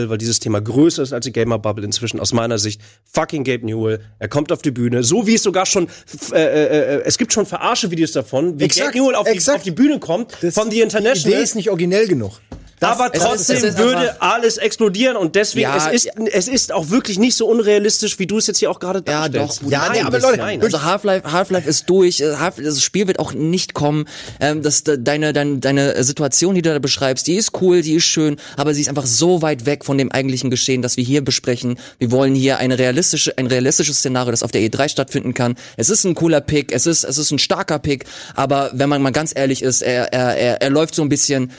[0.08, 2.82] Gamer-Bubble, weil dieses Thema größer ist als die Gamer-Bubble inzwischen, aus meiner Sicht,
[3.12, 5.88] fucking Gabe Newell, er kommt auf die Bühne, so wie es sogar schon,
[6.32, 9.64] äh, äh, äh, es gibt schon Verarsche-Videos davon, wie Exakt, Gabe Newell auf die, auf
[9.64, 11.34] die Bühne kommt, Das- von The Die International.
[11.34, 12.40] Idee ist nicht originell genug.
[12.82, 16.48] Aber es ist- trotzdem es ist würde alles explodieren und deswegen, Ja, es, ist, es
[16.48, 19.64] ist auch wirklich nicht so unrealistisch, wie du es jetzt hier auch gerade Ja, darstellst.
[19.64, 19.72] doch.
[19.72, 20.62] Ja, nee, Nein, aber das- Leute, nein.
[20.62, 22.20] Also Half-Life, Half-Life ist durch.
[22.22, 24.06] äh, Half das Spiel wird auch nicht kommen.
[24.40, 27.94] Ähm, das, de- deine, deine, deine Situation, die du da beschreibst, die ist cool, die
[27.96, 31.04] ist schön, aber sie ist einfach so weit weg von dem eigentlichen Geschehen, das wir
[31.04, 31.80] hier besprechen.
[32.00, 35.56] Wir wollen hier eine realistische, ein realistisches Szenario, das auf der E3 stattfinden kann.
[35.78, 38.06] Es ist ein cooler Pick, es ist, es ist ein starker Pick,
[38.36, 41.52] aber wenn man mal ganz ehrlich ist, er, er, er, er läuft so ein bisschen,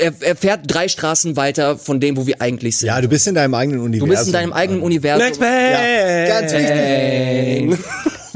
[0.00, 2.88] er, er fährt drei Straßen weiter von dem, wo wir eigentlich sind.
[2.88, 4.10] Ja, du bist in deinem eigenen du Universum.
[4.10, 5.38] bist in deinem eigenen Universum.
[5.38, 6.28] Payne!
[6.28, 7.78] Ja, ganz wichtig.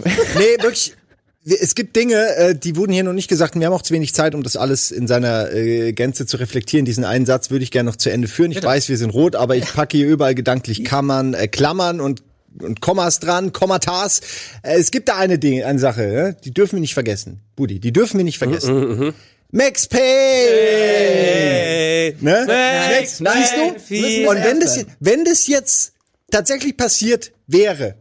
[0.39, 0.95] nee, wirklich.
[1.45, 3.55] wir- Es gibt Dinge, äh, die wurden hier noch nicht gesagt.
[3.55, 6.39] und Wir haben auch zu wenig Zeit, um das alles in seiner äh, Gänze zu
[6.39, 6.87] reflektieren.
[6.87, 8.51] Diesen einen Satz würde ich gerne noch zu Ende führen.
[8.51, 12.23] Ich weiß, wir sind rot, aber ich packe hier überall gedanklich Kammern, äh, Klammern und
[12.63, 14.21] und Kommas dran, Kommatas.
[14.63, 16.37] Äh, es gibt da eine Ding, eine Sache, ne?
[16.45, 17.41] die dürfen wir nicht vergessen.
[17.57, 19.13] Budi, die dürfen wir nicht vergessen.
[19.57, 20.03] Max Payne!
[20.91, 22.17] Hey.
[22.21, 22.45] Ne?
[22.45, 23.39] Max Max,
[23.87, 24.29] siehst du?
[24.29, 25.93] Und wenn das, wenn das jetzt
[26.29, 27.95] tatsächlich passiert wäre,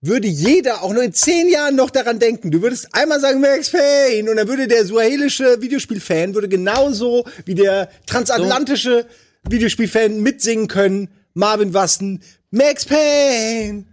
[0.00, 2.52] würde jeder auch nur in zehn Jahren noch daran denken.
[2.52, 7.56] Du würdest einmal sagen Max Payne und dann würde der suahelische Videospielfan würde genauso wie
[7.56, 9.04] der transatlantische
[9.48, 11.08] Videospielfan mitsingen können.
[11.34, 12.22] Marvin Wassen,
[12.52, 13.84] Max Payne.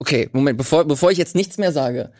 [0.00, 2.10] Okay, Moment, bevor, bevor ich jetzt nichts mehr sage,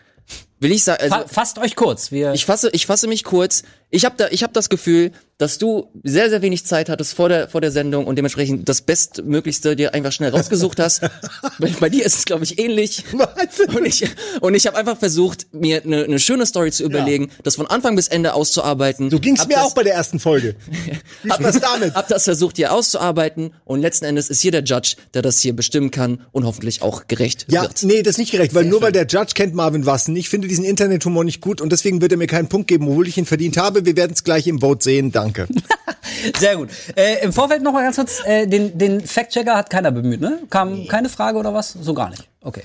[0.60, 2.10] will ich sagen, also, Fa fasst euch kurz.
[2.12, 3.62] Wir ich fasse, ich fasse mich kurz.
[3.90, 7.28] Ich habe da, ich habe das Gefühl, dass du sehr, sehr wenig Zeit hattest vor
[7.28, 11.02] der, vor der Sendung und dementsprechend das Bestmöglichste dir einfach schnell rausgesucht hast.
[11.58, 13.04] bei, bei dir ist es, glaube ich, ähnlich.
[13.74, 14.04] Und ich,
[14.40, 17.96] und ich habe einfach versucht, mir eine eine schöne Story zu überlegen, das von Anfang
[17.96, 19.10] bis Ende auszuarbeiten.
[19.10, 20.56] So ging's Hab mir das- auch bei der ersten Folge.
[21.28, 21.94] Hab das, damit.
[21.94, 25.54] hab das versucht hier auszuarbeiten und letzten Endes ist hier der Judge, der das hier
[25.54, 27.82] bestimmen kann und hoffentlich auch gerecht Ja, wird.
[27.82, 30.16] nee, das ist nicht gerecht, weil nur weil der Judge kennt Marvin Wassen.
[30.16, 33.06] Ich finde diesen Internethumor nicht gut und deswegen wird er mir keinen Punkt geben, obwohl
[33.06, 33.75] ich ihn verdient habe.
[33.84, 35.12] Wir werden es gleich im Vote sehen.
[35.12, 35.48] Danke.
[36.38, 36.70] Sehr gut.
[36.96, 40.38] Äh, Im Vorfeld noch mal ganz kurz, äh, den, den Fact-Checker hat keiner bemüht, ne?
[40.50, 41.72] Kam keine Frage oder was?
[41.72, 42.28] So gar nicht.
[42.40, 42.62] Okay.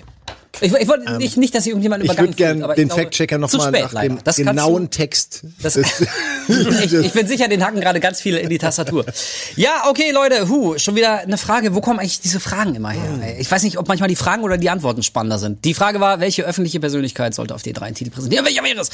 [0.59, 2.75] Ich, ich wollte nicht, nicht, dass sich irgendjemand Ähm, Ich übergangen würde gern fühlt, aber
[2.75, 4.09] den ich Fact-Checker nochmal nach leider.
[4.15, 5.43] dem Das genauen du- Text.
[5.63, 5.75] Das,
[6.47, 9.05] ich, ich bin sicher, den hacken gerade ganz viele in die Tastatur.
[9.55, 11.73] Ja, okay, Leute, hu, schon wieder eine Frage.
[11.73, 13.01] Wo kommen eigentlich diese Fragen immer her?
[13.01, 13.21] Hm.
[13.39, 15.63] Ich weiß nicht, ob manchmal die Fragen oder die Antworten spannender sind.
[15.65, 18.45] Die Frage war, welche öffentliche Persönlichkeit sollte auf D3 einen Titel präsentieren?
[18.45, 18.89] Welcher wäre es?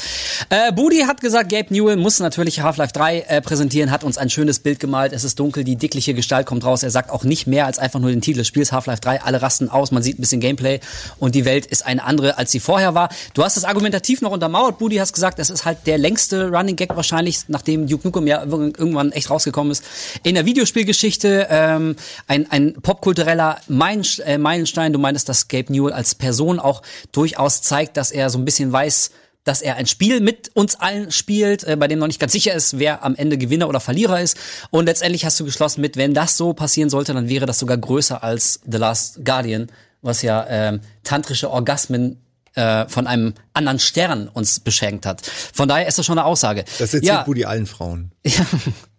[0.50, 4.30] Äh, Budi hat gesagt, Gabe Newell muss natürlich Half-Life 3 äh, präsentieren, hat uns ein
[4.30, 5.12] schönes Bild gemalt.
[5.12, 6.82] Es ist dunkel, die dickliche Gestalt kommt raus.
[6.82, 9.22] Er sagt auch nicht mehr als einfach nur den Titel des Spiels Half-Life 3.
[9.22, 10.80] Alle rasten aus, man sieht ein bisschen Gameplay
[11.18, 13.08] und die Welt ist eine andere, als sie vorher war.
[13.34, 14.78] Du hast es argumentativ noch untermauert.
[14.78, 18.42] Budi hast gesagt, es ist halt der längste Running Gag wahrscheinlich, nachdem Duke Nukem ja
[18.42, 19.82] irgendwann echt rausgekommen ist.
[20.22, 21.96] In der Videospielgeschichte ähm,
[22.26, 24.92] ein, ein popkultureller äh, Meilenstein.
[24.92, 28.70] Du meintest, dass Gabe Newell als Person auch durchaus zeigt, dass er so ein bisschen
[28.70, 29.10] weiß,
[29.48, 32.52] dass er ein Spiel mit uns allen spielt, äh, bei dem noch nicht ganz sicher
[32.52, 34.36] ist, wer am Ende Gewinner oder Verlierer ist.
[34.70, 37.78] Und letztendlich hast du geschlossen mit, wenn das so passieren sollte, dann wäre das sogar
[37.78, 39.68] größer als The Last Guardian,
[40.02, 42.20] was ja ähm, tantrische Orgasmen
[42.54, 45.22] äh, von einem anderen Stern uns beschenkt hat.
[45.24, 46.64] Von daher ist das schon eine Aussage.
[46.78, 48.10] Das erzählt ja, Budi allen Frauen.
[48.24, 48.44] ja,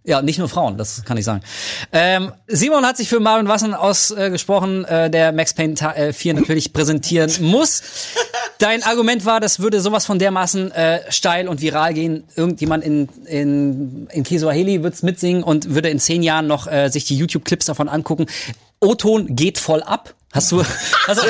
[0.05, 1.41] ja, nicht nur Frauen, das kann ich sagen.
[1.91, 6.35] Ähm, Simon hat sich für Marvin Wassen ausgesprochen, äh, der Max Payne Ta- äh, 4
[6.35, 7.81] natürlich präsentieren muss.
[8.59, 12.23] Dein Argument war, das würde sowas von dermaßen äh, steil und viral gehen.
[12.35, 17.05] Irgendjemand in, in, in Kiswahili wird's mitsingen und würde in zehn Jahren noch äh, sich
[17.05, 18.25] die YouTube-Clips davon angucken.
[18.79, 20.13] O-Ton geht voll ab.
[20.31, 20.63] Hast du,
[21.07, 21.21] also,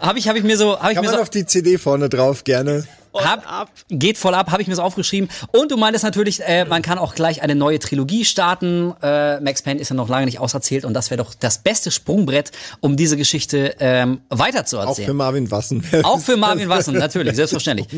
[0.00, 1.78] habe ich, habe ich mir so, habe ich Kann mir man so, auf die CD
[1.78, 2.86] vorne drauf gerne.
[3.14, 5.28] Hab, geht voll ab, habe ich mir so aufgeschrieben.
[5.52, 8.94] Und du meintest natürlich, äh, man kann auch gleich eine neue Trilogie starten.
[9.02, 11.90] Äh, Max Payne ist ja noch lange nicht auserzählt und das wäre doch das beste
[11.90, 12.50] Sprungbrett,
[12.80, 15.06] um diese Geschichte ähm, Auch weiterzuerzählen.
[15.06, 15.84] für Marvin Wassen.
[16.02, 17.88] Auch für Marvin Wassen, natürlich, selbstverständlich.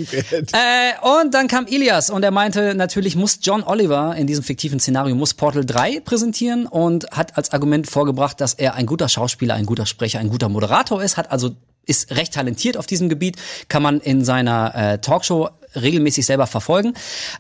[0.52, 4.80] Äh, und dann kam Ilias und er meinte, natürlich muss John Oliver in diesem fiktiven
[4.80, 9.54] Szenario muss Portal 3 präsentieren und hat als Argument vorgebracht, dass er ein guter Schauspieler,
[9.54, 11.56] ein guter Sprecher, ein guter Moderator ist, hat also
[11.86, 13.36] ist recht talentiert auf diesem Gebiet,
[13.68, 16.94] kann man in seiner äh, Talkshow regelmäßig selber verfolgen.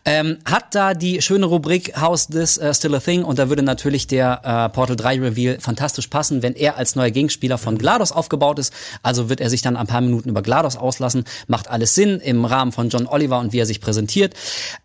[0.04, 3.62] Ähm, hat da die schöne Rubrik How's This uh, Still a Thing und da würde
[3.62, 8.12] natürlich der äh, Portal 3 Reveal fantastisch passen, wenn er als neuer Gegenspieler von GLaDOS
[8.12, 8.72] aufgebaut ist.
[9.02, 11.24] Also wird er sich dann ein paar Minuten über GLaDOS auslassen.
[11.46, 14.34] Macht alles Sinn im Rahmen von John Oliver und wie er sich präsentiert.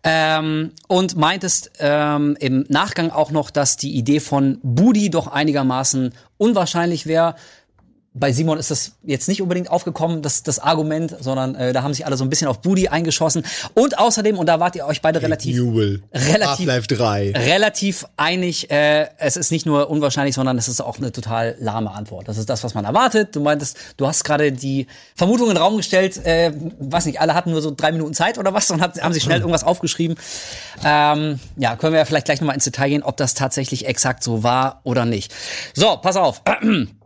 [0.02, 6.12] Ähm, und meintest ähm, im Nachgang auch noch, dass die Idee von Budi doch einigermaßen
[6.38, 7.36] unwahrscheinlich wäre
[8.14, 11.94] bei Simon ist das jetzt nicht unbedingt aufgekommen, das, das Argument, sondern äh, da haben
[11.94, 13.42] sich alle so ein bisschen auf Booty eingeschossen.
[13.74, 16.02] Und außerdem, und da wart ihr euch beide relativ, Jubel.
[16.12, 17.32] relativ, Half-Life 3.
[17.34, 21.90] relativ einig, äh, es ist nicht nur unwahrscheinlich, sondern es ist auch eine total lahme
[21.90, 22.28] Antwort.
[22.28, 23.34] Das ist das, was man erwartet.
[23.34, 27.34] Du meintest, du hast gerade die Vermutung in den Raum gestellt, äh, weiß nicht, alle
[27.34, 30.16] hatten nur so drei Minuten Zeit oder was und hat, haben sich schnell irgendwas aufgeschrieben.
[30.84, 34.22] Ähm, ja, können wir ja vielleicht gleich nochmal ins Detail gehen, ob das tatsächlich exakt
[34.22, 35.32] so war oder nicht.
[35.74, 36.42] So, pass auf.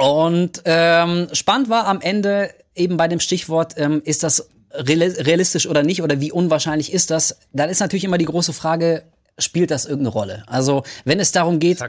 [0.00, 5.66] Und ähm, spannend war am Ende eben bei dem Stichwort, ähm, ist das reali- realistisch
[5.66, 7.36] oder nicht oder wie unwahrscheinlich ist das?
[7.52, 9.02] Dann ist natürlich immer die große Frage,
[9.38, 10.42] spielt das irgendeine Rolle?
[10.46, 11.80] Also wenn es darum geht,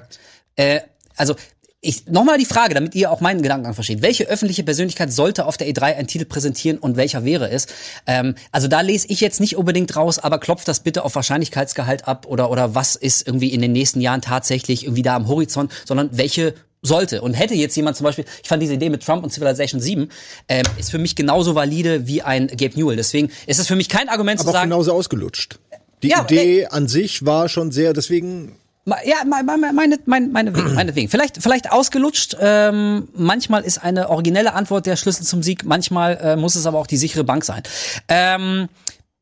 [0.58, 0.82] äh,
[1.16, 1.36] also
[1.80, 4.02] ich nochmal die Frage, damit ihr auch meinen Gedankengang versteht.
[4.02, 7.68] Welche öffentliche Persönlichkeit sollte auf der E3 einen Titel präsentieren und welcher wäre es?
[8.08, 12.10] Ähm, also da lese ich jetzt nicht unbedingt raus, aber klopft das bitte auf Wahrscheinlichkeitsgehalt
[12.10, 15.72] ab oder oder was ist irgendwie in den nächsten Jahren tatsächlich irgendwie da am Horizont,
[15.86, 17.22] sondern welche sollte.
[17.22, 20.10] Und hätte jetzt jemand zum Beispiel, ich fand diese Idee mit Trump und Civilization 7,
[20.48, 22.96] ähm, ist für mich genauso valide wie ein Gabe Newell.
[22.96, 25.60] Deswegen ist es für mich kein Argument Aber zu sagen, genauso ausgelutscht.
[26.04, 28.56] Die Ja, Idee an sich war schon sehr, deswegen
[28.88, 31.10] Ja, me- me- me- meine, meine, meinetwegen, meinetwegen.
[31.10, 32.36] Vielleicht, vielleicht ausgelutscht.
[32.42, 35.64] Ähm, manchmal ist eine originelle Antwort der Schlüssel zum Sieg.
[35.66, 37.62] Manchmal äh, muss es aber auch die sichere Bank sein.
[38.08, 38.70] Ähm,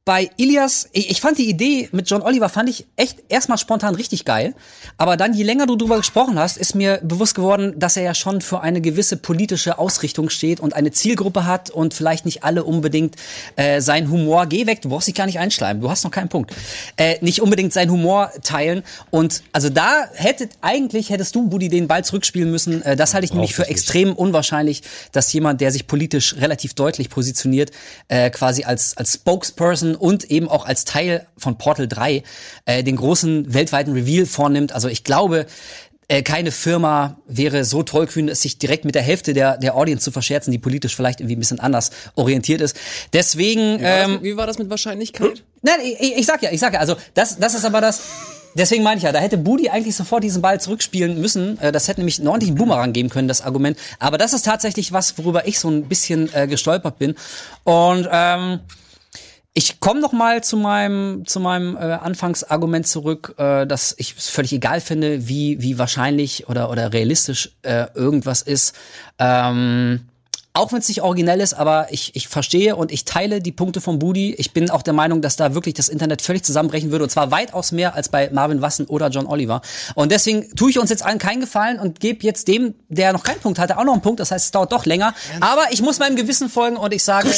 [0.06, 4.26] bei Ilias, ich, fand die Idee mit John Oliver, fand ich echt erstmal spontan richtig
[4.26, 4.56] geil.
[4.98, 8.16] Aber dann, je länger du drüber gesprochen hast, ist mir bewusst geworden, dass er ja
[8.16, 12.64] schon für eine gewisse politische Ausrichtung steht und eine Zielgruppe hat und vielleicht nicht alle
[12.64, 13.18] unbedingt
[13.56, 16.30] äh, sein Humor, geh weg, du brauchst dich gar nicht einschleimen, du hast noch keinen
[16.30, 16.56] Punkt,
[16.98, 18.82] äh, nicht unbedingt seinen Humor teilen.
[19.12, 22.82] Und also da hättet, eigentlich hättest du, Budi, den Ball zurückspielen müssen.
[22.82, 24.82] Äh, das halte ich nämlich für extrem unwahrscheinlich,
[25.12, 27.70] dass jemand, der sich politisch relativ deutlich positioniert,
[28.08, 32.24] äh, quasi als, als Spokesperson und eben auch als Teil von Portal 3
[32.66, 34.72] äh, den großen weltweiten Reveal vornimmt.
[34.74, 35.46] Also ich glaube,
[36.10, 40.04] äh, keine Firma wäre so tollkühn, es sich direkt mit der Hälfte der, der Audience
[40.04, 42.76] zu verscherzen, die politisch vielleicht irgendwie ein bisschen anders orientiert ist.
[43.14, 45.44] Deswegen, Wie war, ähm, das, wie war das mit Wahrscheinlichkeit?
[45.62, 48.02] Nein, ich, ich sag ja, ich sag ja, also das, das ist aber das.
[48.56, 51.60] Deswegen meine ich ja, da hätte Budi eigentlich sofort diesen Ball zurückspielen müssen.
[51.62, 53.78] Äh, Das hätte nämlich einen ordentlichen Boomerang geben können, das Argument.
[54.00, 57.14] Aber das ist tatsächlich was, worüber ich so ein bisschen äh, gestolpert bin.
[57.64, 58.62] Und ähm,
[59.54, 64.30] ich komme noch mal zu meinem zu meinem äh, Anfangsargument zurück, äh, dass ich es
[64.30, 68.76] völlig egal finde, wie wie wahrscheinlich oder oder realistisch äh, irgendwas ist.
[69.18, 70.10] Ähm,
[70.54, 73.82] auch wenn es nicht originell ist, aber ich, ich verstehe und ich teile die Punkte
[73.82, 74.34] von Budi.
[74.34, 77.32] Ich bin auch der Meinung, dass da wirklich das Internet völlig zusammenbrechen würde und zwar
[77.32, 79.62] weitaus mehr als bei Marvin Wassen oder John Oliver.
[79.94, 83.24] Und deswegen tue ich uns jetzt allen keinen Gefallen und gebe jetzt dem, der noch
[83.24, 84.20] keinen Punkt hatte, auch noch einen Punkt.
[84.20, 85.14] Das heißt, es dauert doch länger.
[85.40, 87.30] Aber ich muss meinem Gewissen folgen und ich sage,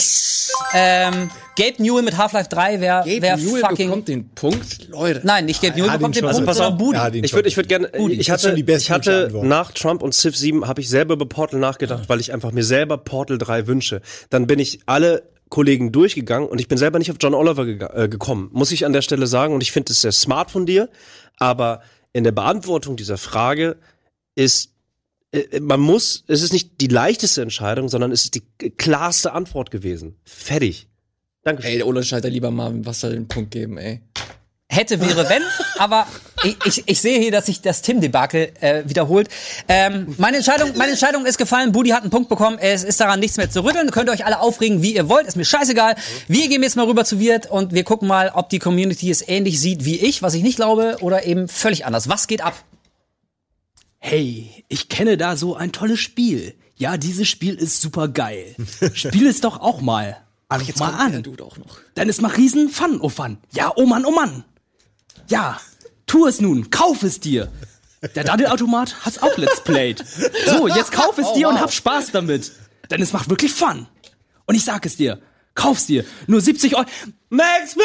[0.74, 3.88] ähm, Gabe Newell mit Half-Life 3 wäre wär Newell fucking...
[3.88, 5.22] bekommt den Punkt, Leute.
[5.23, 6.23] Nein, nicht Gabe Newell hat bekommt den.
[6.23, 7.18] Punkt, Also sondern Budi.
[7.18, 10.14] Ihn Ich würde, ich würde gerne, Budi, ich hatte, die ich hatte nach Trump und
[10.14, 13.68] Civ 7 habe ich selber über Portal nachgedacht, weil ich einfach mir selber Portal 3
[13.68, 14.02] wünsche.
[14.30, 17.94] Dann bin ich alle Kollegen durchgegangen und ich bin selber nicht auf John Oliver gega-
[17.94, 19.53] äh, gekommen, muss ich an der Stelle sagen.
[19.53, 20.90] Und ich finde es sehr smart von dir,
[21.38, 21.82] aber
[22.14, 23.78] in der Beantwortung dieser Frage
[24.36, 24.72] ist
[25.32, 28.44] äh, man muss, es ist nicht die leichteste Entscheidung, sondern es ist die
[28.78, 30.15] klarste Antwort gewesen.
[30.23, 30.88] Fertig.
[31.43, 31.72] Dankeschön.
[31.72, 34.01] Ey, ohne Scheiß, lieber Marvin Wasser den Punkt geben, ey.
[34.69, 35.41] Hätte, wäre, wenn,
[35.80, 36.07] aber
[36.43, 39.27] ich, ich, ich sehe hier, dass sich das Tim-Debakel äh, wiederholt.
[39.68, 43.19] Ähm, meine, Entscheidung, meine Entscheidung ist gefallen, Budi hat einen Punkt bekommen, es ist daran
[43.19, 45.95] nichts mehr zu rütteln, könnt ihr euch alle aufregen, wie ihr wollt, ist mir scheißegal.
[46.30, 49.27] Wir gehen jetzt mal rüber zu Wirt und wir gucken mal, ob die Community es
[49.27, 52.07] ähnlich sieht wie ich, was ich nicht glaube, oder eben völlig anders.
[52.07, 52.55] Was geht ab?
[53.99, 56.55] Hey, ich kenne da so ein tolles Spiel.
[56.77, 58.55] Ja, dieses Spiel ist super geil.
[58.93, 60.18] Spiel es doch auch mal.
[60.53, 61.23] Ach, jetzt mal an.
[61.95, 63.38] Dann ist mal riesen Fun, oh Fun.
[63.53, 64.44] Ja, oh Mann, oh Mann.
[65.30, 65.60] Ja,
[66.07, 67.49] tu es nun, kauf es dir.
[68.15, 70.03] Der Daddelautomat hat's auch let's played.
[70.45, 72.52] So, jetzt kauf es dir und hab Spaß damit.
[72.90, 73.88] Denn es macht wirklich Fun.
[74.45, 75.22] Und ich sag es dir,
[75.56, 76.03] kauf's dir.
[76.28, 76.86] Nur 70 Euro.
[77.30, 77.76] Max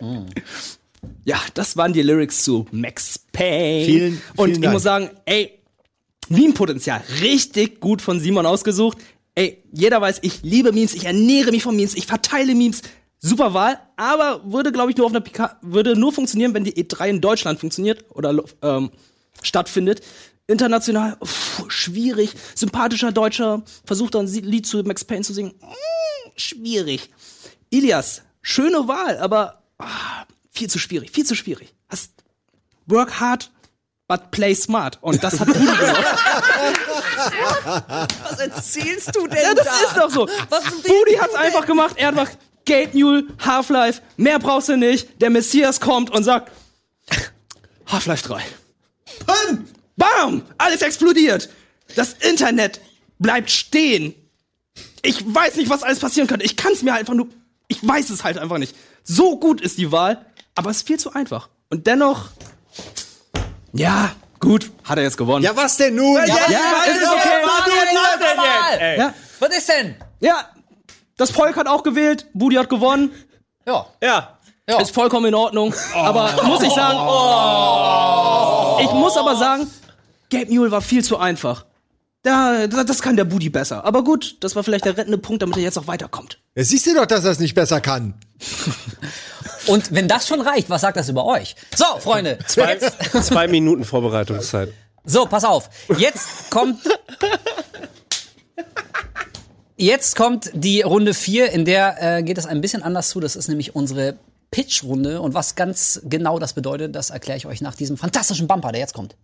[0.00, 0.26] Payne!
[1.24, 3.84] Ja, das waren die Lyrics zu Max Payne.
[3.84, 4.72] Vielen, und vielen ich Dank.
[4.72, 5.60] muss sagen, ey,
[6.28, 7.02] Meme-Potenzial.
[7.20, 8.96] Richtig gut von Simon ausgesucht.
[9.34, 12.82] Ey, jeder weiß, ich liebe Memes, ich ernähre mich von Memes, ich verteile Memes.
[13.22, 16.72] Super Wahl, aber würde, glaube ich, nur auf einer PK, würde nur funktionieren, wenn die
[16.72, 18.90] E3 in Deutschland funktioniert oder ähm,
[19.42, 20.00] stattfindet.
[20.46, 22.32] International, uff, schwierig.
[22.54, 25.52] Sympathischer Deutscher versucht dann ein Lied zu Max Payne zu singen.
[25.60, 27.10] Mm, schwierig.
[27.68, 31.74] Ilias, schöne Wahl, aber ah, viel zu schwierig, viel zu schwierig.
[31.88, 32.12] Hast
[32.86, 33.50] work hard,
[34.08, 34.98] but play smart.
[35.02, 36.49] Und das hat Budi gemacht.
[38.22, 40.26] Was erzählst du denn Ja, das ist doch so.
[40.26, 41.94] Budi hat's einfach gemacht.
[41.96, 45.20] Er hat gemacht, Gate Mule, Half-Life, mehr brauchst du nicht.
[45.20, 46.52] Der Messias kommt und sagt,
[47.86, 48.42] Half-Life 3.
[49.26, 49.66] Bam!
[49.96, 50.42] Bam!
[50.58, 51.48] Alles explodiert.
[51.96, 52.80] Das Internet
[53.18, 54.14] bleibt stehen.
[55.02, 56.44] Ich weiß nicht, was alles passieren könnte.
[56.44, 57.28] Ich kann es mir halt einfach nur.
[57.68, 58.74] Ich weiß es halt einfach nicht.
[59.02, 60.24] So gut ist die Wahl,
[60.54, 61.48] aber es ist viel zu einfach.
[61.70, 62.28] Und dennoch.
[63.72, 65.44] Ja, gut, hat er jetzt gewonnen.
[65.44, 66.16] Ja, was denn nun?
[66.16, 66.34] ja,
[66.88, 68.96] es ist okay.
[68.98, 69.94] Ja, Was ist denn?
[70.20, 70.44] ja,
[71.16, 72.26] das Volk hat auch gewählt.
[72.32, 73.12] Budi hat gewonnen.
[73.66, 73.86] Ja.
[74.02, 74.38] Ja.
[74.80, 75.74] Ist vollkommen in Ordnung.
[75.94, 76.98] Aber muss ich sagen.
[78.82, 79.70] Ich muss aber sagen,
[80.30, 81.66] Gabe Mule war viel zu einfach.
[82.22, 83.84] Da, da, das kann der Budi besser.
[83.84, 86.38] Aber gut, das war vielleicht der rettende Punkt, damit er jetzt auch weiterkommt.
[86.54, 88.14] Ja, siehst du doch, dass er es nicht besser kann.
[89.70, 91.54] Und wenn das schon reicht, was sagt das über euch?
[91.74, 92.38] So, Freunde.
[92.46, 94.72] Zwei, zwei Minuten Vorbereitungszeit.
[95.04, 95.70] so, pass auf.
[95.96, 96.80] Jetzt kommt.
[99.76, 103.20] Jetzt kommt die Runde 4, in der äh, geht es ein bisschen anders zu.
[103.20, 104.18] Das ist nämlich unsere
[104.50, 105.20] Pitch-Runde.
[105.20, 108.80] Und was ganz genau das bedeutet, das erkläre ich euch nach diesem fantastischen Bumper, der
[108.80, 109.16] jetzt kommt.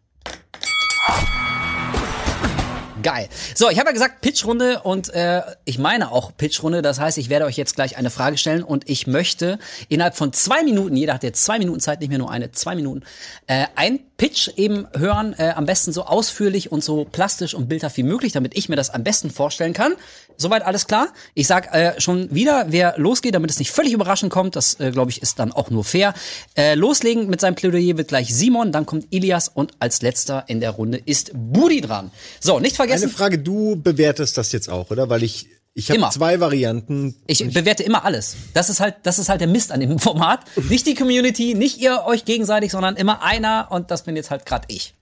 [3.07, 3.29] Geil.
[3.55, 6.83] So, ich habe ja gesagt Pitchrunde und äh, ich meine auch Pitchrunde.
[6.83, 10.33] Das heißt, ich werde euch jetzt gleich eine Frage stellen und ich möchte innerhalb von
[10.33, 13.05] zwei Minuten, jeder hat jetzt zwei Minuten Zeit, nicht mehr nur eine, zwei Minuten,
[13.47, 17.97] äh, ein Pitch eben hören, äh, am besten so ausführlich und so plastisch und bildhaft
[17.97, 19.95] wie möglich, damit ich mir das am besten vorstellen kann.
[20.39, 21.09] Soweit alles klar.
[21.35, 24.91] Ich sag äh, schon wieder, wer losgeht, damit es nicht völlig überraschend kommt, das äh,
[24.91, 26.15] glaube ich ist dann auch nur fair.
[26.57, 30.61] Äh, loslegen mit seinem Plädoyer wird gleich Simon, dann kommt Ilias und als letzter in
[30.61, 32.11] der Runde ist Budi dran.
[32.41, 33.05] So, nicht vergessen.
[33.05, 35.09] Eine Frage, du bewertest das jetzt auch, oder?
[35.09, 37.15] Weil ich, ich habe zwei Varianten.
[37.27, 38.35] Ich bewerte immer alles.
[38.55, 40.41] Das ist halt, das ist halt der Mist an dem Format.
[40.71, 44.47] Nicht die Community, nicht ihr euch gegenseitig, sondern immer einer und das bin jetzt halt
[44.47, 44.95] gerade ich.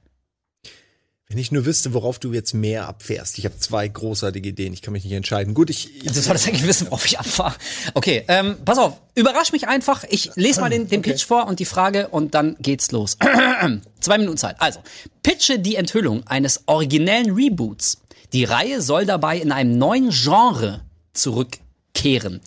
[1.28, 3.38] Wenn ich nur wüsste, worauf du jetzt mehr abfährst.
[3.38, 5.54] Ich habe zwei großartige Ideen, ich kann mich nicht entscheiden.
[5.54, 7.54] Gut, ich, Du solltest eigentlich wissen, worauf ich abfahre.
[7.94, 10.04] Okay, ähm, pass auf, überrasch mich einfach.
[10.10, 13.16] Ich lese mal den, den Pitch vor und die Frage und dann geht's los.
[14.00, 14.56] Zwei Minuten Zeit.
[14.58, 14.80] Also,
[15.22, 17.98] pitche die Enthüllung eines originellen Reboots.
[18.34, 20.80] Die Reihe soll dabei in einem neuen Genre
[21.12, 22.40] zurückkehren.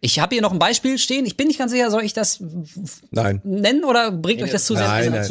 [0.00, 1.26] Ich habe hier noch ein Beispiel stehen.
[1.26, 2.42] Ich bin nicht ganz sicher, soll ich das
[3.10, 3.42] nein.
[3.44, 4.88] nennen oder bringt euch das zu sehr?
[4.88, 5.28] Nein, Nein,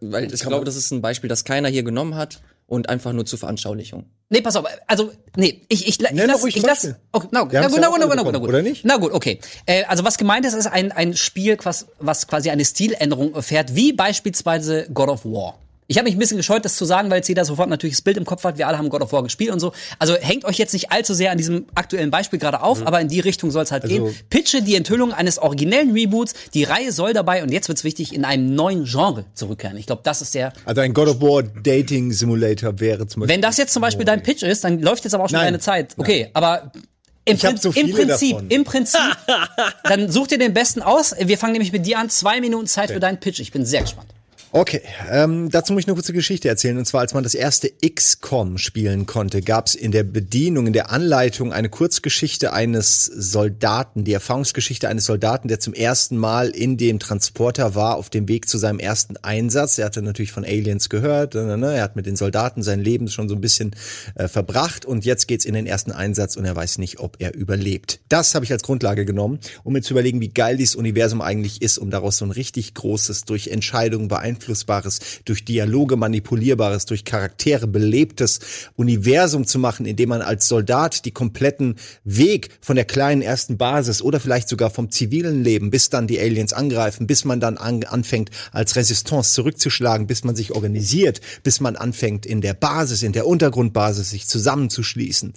[0.00, 3.24] weil ich glaube, das ist ein Beispiel, das keiner hier genommen hat und einfach nur
[3.24, 4.06] zur Veranschaulichung.
[4.30, 7.60] Nee, pass auf, also, nee, ich, ich, ich Nenn lass, ich lass, okay, na, Wir
[7.60, 8.48] na, gut, ja na, gut, na, gut, gut, na gut.
[8.48, 8.84] oder nicht?
[8.84, 9.38] Na gut, okay.
[9.66, 13.76] Äh, also was gemeint ist, ist ein, ein Spiel, was, was quasi eine Stiländerung erfährt,
[13.76, 15.58] wie beispielsweise God of War.
[15.86, 18.00] Ich habe mich ein bisschen gescheut, das zu sagen, weil jetzt jeder sofort natürlich das
[18.02, 18.56] Bild im Kopf hat.
[18.56, 19.72] Wir alle haben God of War gespielt und so.
[19.98, 23.08] Also hängt euch jetzt nicht allzu sehr an diesem aktuellen Beispiel gerade auf, aber in
[23.08, 24.14] die Richtung soll es halt Also- gehen.
[24.30, 26.32] Pitche die Enthüllung eines originellen Reboots.
[26.54, 29.76] Die Reihe soll dabei, und jetzt wird's wichtig, in einem neuen Genre zurückkehren.
[29.76, 33.34] Ich glaube, das ist der Also ein God of War Dating Simulator wäre zum Beispiel.
[33.34, 35.48] wenn das jetzt zum Beispiel dein Pitch ist, dann läuft jetzt aber auch schon Nein.
[35.48, 35.94] deine Zeit.
[35.98, 36.72] Okay, aber
[37.26, 38.48] im, Prin so im Prinzip, davon.
[38.48, 39.00] im Prinzip,
[39.84, 41.14] dann such dir den besten aus.
[41.18, 42.08] Wir fangen nämlich mit dir an.
[42.08, 43.38] Zwei Minuten Zeit für deinen Pitch.
[43.40, 44.08] Ich bin sehr gespannt.
[44.56, 46.78] Okay, ähm, dazu muss ich eine kurze Geschichte erzählen.
[46.78, 50.72] Und zwar, als man das erste XCOM spielen konnte, gab es in der Bedienung, in
[50.72, 56.76] der Anleitung eine Kurzgeschichte eines Soldaten, die Erfahrungsgeschichte eines Soldaten, der zum ersten Mal in
[56.76, 59.76] dem Transporter war, auf dem Weg zu seinem ersten Einsatz.
[59.78, 63.08] Er hatte natürlich von Aliens gehört, ne, ne, er hat mit den Soldaten sein Leben
[63.08, 63.74] schon so ein bisschen
[64.14, 67.34] äh, verbracht und jetzt geht's in den ersten Einsatz und er weiß nicht, ob er
[67.34, 68.02] überlebt.
[68.08, 71.60] Das habe ich als Grundlage genommen, um mir zu überlegen, wie geil dieses Universum eigentlich
[71.60, 74.06] ist, um daraus so ein richtig großes, durch Entscheidungen
[74.44, 78.40] beeinflussbares, durch Dialoge manipulierbares, durch Charaktere belebtes
[78.76, 83.56] Universum zu machen, in dem man als Soldat die kompletten Weg von der kleinen ersten
[83.56, 87.56] Basis oder vielleicht sogar vom zivilen Leben, bis dann die Aliens angreifen, bis man dann
[87.56, 93.02] an, anfängt, als Resistance zurückzuschlagen, bis man sich organisiert, bis man anfängt, in der Basis,
[93.02, 95.32] in der Untergrundbasis sich zusammenzuschließen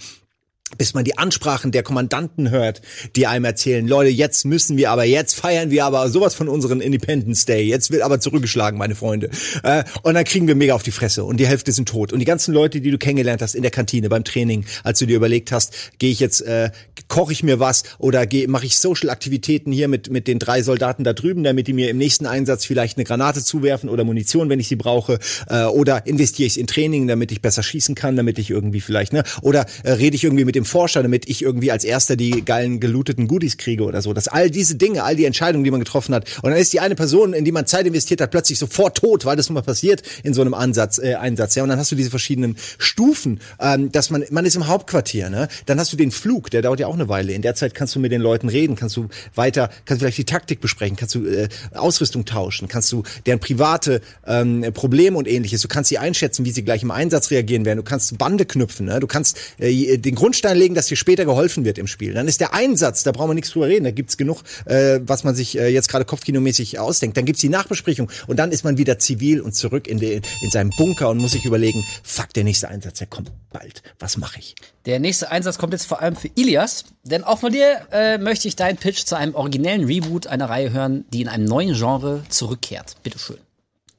[0.77, 2.81] bis man die Ansprachen der Kommandanten hört,
[3.15, 6.81] die einem erzählen, Leute, jetzt müssen wir aber, jetzt feiern wir aber sowas von unseren
[6.81, 9.29] Independence Day, jetzt wird aber zurückgeschlagen, meine Freunde.
[9.63, 12.11] Äh, und dann kriegen wir mega auf die Fresse und die Hälfte sind tot.
[12.11, 15.05] Und die ganzen Leute, die du kennengelernt hast in der Kantine, beim Training, als du
[15.05, 16.71] dir überlegt hast, gehe ich jetzt, äh,
[17.07, 21.13] koche ich mir was oder mache ich Social-Aktivitäten hier mit, mit den drei Soldaten da
[21.13, 24.67] drüben, damit die mir im nächsten Einsatz vielleicht eine Granate zuwerfen oder Munition, wenn ich
[24.67, 25.19] sie brauche,
[25.49, 29.13] äh, oder investiere ich in Training, damit ich besser schießen kann, damit ich irgendwie vielleicht,
[29.13, 32.43] ne, oder äh, rede ich irgendwie mit dem Forscher, damit ich irgendwie als erster die
[32.43, 34.13] geilen gelooteten Goodies kriege oder so.
[34.13, 36.79] Dass all diese Dinge, all die Entscheidungen, die man getroffen hat, und dann ist die
[36.79, 40.01] eine Person, in die man Zeit investiert hat, plötzlich sofort tot, weil das mal passiert
[40.23, 41.55] in so einem Ansatz, äh, Einsatz.
[41.55, 45.29] Ja, und dann hast du diese verschiedenen Stufen, ähm, dass man, man ist im Hauptquartier,
[45.29, 45.47] ne?
[45.65, 47.33] Dann hast du den Flug, der dauert ja auch eine Weile.
[47.33, 50.25] In der Zeit kannst du mit den Leuten reden, kannst du weiter, kannst vielleicht die
[50.25, 55.61] Taktik besprechen, kannst du äh, Ausrüstung tauschen, kannst du deren private ähm, Probleme und ähnliches,
[55.61, 58.85] du kannst sie einschätzen, wie sie gleich im Einsatz reagieren werden, du kannst Bande knüpfen,
[58.85, 58.99] ne?
[58.99, 62.13] du kannst äh, den Grundstein legen, dass dir später geholfen wird im Spiel.
[62.13, 65.23] Dann ist der Einsatz, da brauchen wir nichts drüber reden, da gibt's genug, äh, was
[65.23, 67.17] man sich äh, jetzt gerade kopfkinomäßig ausdenkt.
[67.17, 70.49] Dann gibt's die Nachbesprechung und dann ist man wieder zivil und zurück in, den, in
[70.51, 73.83] seinem Bunker und muss sich überlegen, fuck, der nächste Einsatz, der kommt bald.
[73.99, 74.55] Was mache ich?
[74.85, 78.47] Der nächste Einsatz kommt jetzt vor allem für Ilias, denn auch von dir äh, möchte
[78.47, 82.23] ich deinen Pitch zu einem originellen Reboot einer Reihe hören, die in einem neuen Genre
[82.29, 82.95] zurückkehrt.
[83.03, 83.37] Bitteschön.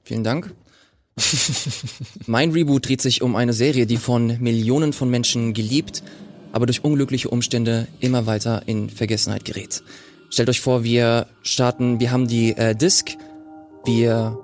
[0.05, 0.53] Vielen Dank.
[2.27, 6.03] mein Reboot dreht sich um eine Serie, die von Millionen von Menschen geliebt,
[6.53, 9.83] aber durch unglückliche Umstände immer weiter in Vergessenheit gerät.
[10.31, 13.11] Stellt euch vor, wir starten, wir haben die äh, Disc,
[13.85, 14.39] wir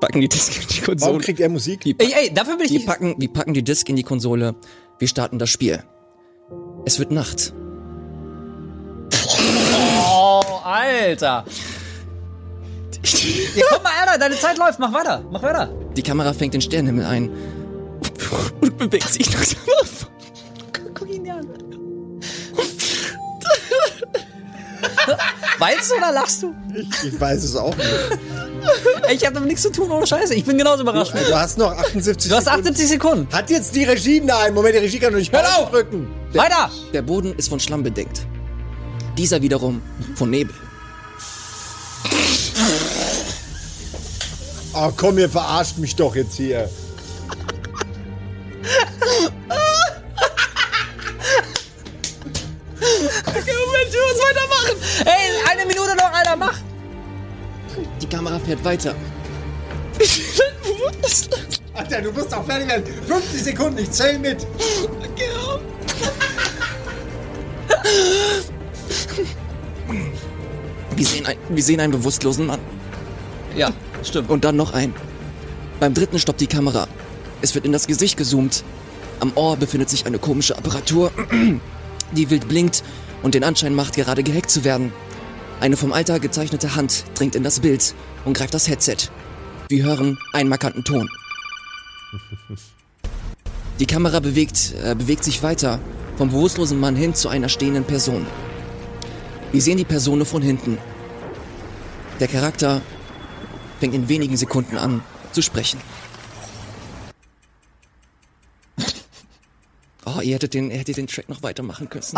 [0.00, 1.18] packen die Disc in die Warum Konsole.
[1.24, 1.80] kriegt er Musik?
[1.80, 2.86] Die, Ey, ey, dafür bin ich wir nicht.
[2.86, 4.54] packen, wir packen die Disc in die Konsole,
[4.98, 5.82] wir starten das Spiel.
[6.84, 7.52] Es wird Nacht.
[10.08, 11.44] Oh, Alter.
[13.56, 14.78] Ja, komm mal, Alter, deine Zeit läuft.
[14.78, 15.68] Mach weiter, mach weiter.
[15.96, 17.30] Die Kamera fängt den Sternenhimmel ein
[18.60, 20.10] und bewegt sich langsam auf.
[25.58, 26.54] Weinst du oder lachst du?
[26.74, 27.88] Ich, ich weiß es auch nicht.
[29.12, 30.34] Ich habe damit nichts zu tun, ohne Scheiße.
[30.34, 31.12] Ich bin genauso überrascht.
[31.14, 32.60] Du hast noch 78 Du hast Sekunden.
[32.68, 33.28] 78 Sekunden.
[33.32, 35.70] Hat jetzt die Regie da einen Moment, die Regie kann doch nicht Hör auf!
[35.70, 36.08] drücken.
[36.32, 36.70] Weiter!
[36.92, 38.26] Der Boden ist von Schlamm bedeckt.
[39.16, 39.80] Dieser wiederum
[40.16, 40.54] von Nebel.
[44.74, 46.68] Oh komm, ihr verarscht mich doch jetzt hier.
[58.66, 58.94] Weiter.
[61.72, 62.84] Alter, du musst auch fertig werden.
[63.06, 64.46] 50 Sekunden, ich zähl mit.
[70.96, 72.60] Wir sehen, ein, wir sehen einen bewusstlosen Mann.
[73.56, 73.72] Ja,
[74.02, 74.30] stimmt.
[74.30, 74.94] Und dann noch einen.
[75.78, 76.88] Beim dritten stoppt die Kamera.
[77.42, 78.64] Es wird in das Gesicht gezoomt.
[79.20, 81.12] Am Ohr befindet sich eine komische Apparatur,
[82.12, 82.82] die wild blinkt
[83.22, 84.92] und den Anschein macht, gerade gehackt zu werden.
[85.60, 88.96] Eine vom Alter gezeichnete Hand dringt in das Bild und greift das Headset.
[89.68, 91.10] Wir hören einen markanten Ton.
[93.80, 95.80] Die Kamera bewegt, äh, bewegt sich weiter
[96.16, 98.26] vom bewusstlosen Mann hin zu einer stehenden Person.
[99.52, 100.78] Wir sehen die Person von hinten.
[102.20, 102.80] Der Charakter
[103.80, 105.02] fängt in wenigen Sekunden an
[105.32, 105.80] zu sprechen.
[110.04, 112.04] Oh, ihr hättet den, ihr hättet den Track noch weitermachen können.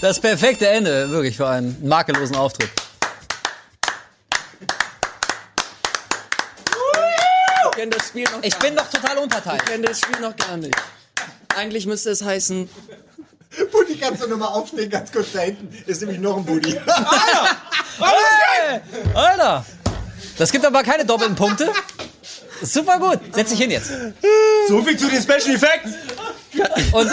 [0.00, 2.70] Das perfekte Ende, wirklich, für einen makellosen Auftritt.
[7.64, 9.64] Ich kenne das Spiel noch Ich bin doch total unparteiisch.
[9.64, 10.74] kenne das Spiel noch gar nicht.
[11.56, 12.68] Eigentlich müsste es heißen,
[13.72, 15.74] Buddy, kannst du nochmal aufstehen, ganz kurz da hinten.
[15.86, 16.78] Ist nämlich noch ein Buddy.
[18.02, 18.80] Hey,
[19.14, 19.64] Alter!
[20.38, 21.70] Das gibt aber keine doppelten Punkte.
[22.62, 23.18] Super gut.
[23.34, 23.90] Setz dich hin jetzt.
[24.68, 25.90] So viel zu den Special Effects.
[26.92, 27.10] Und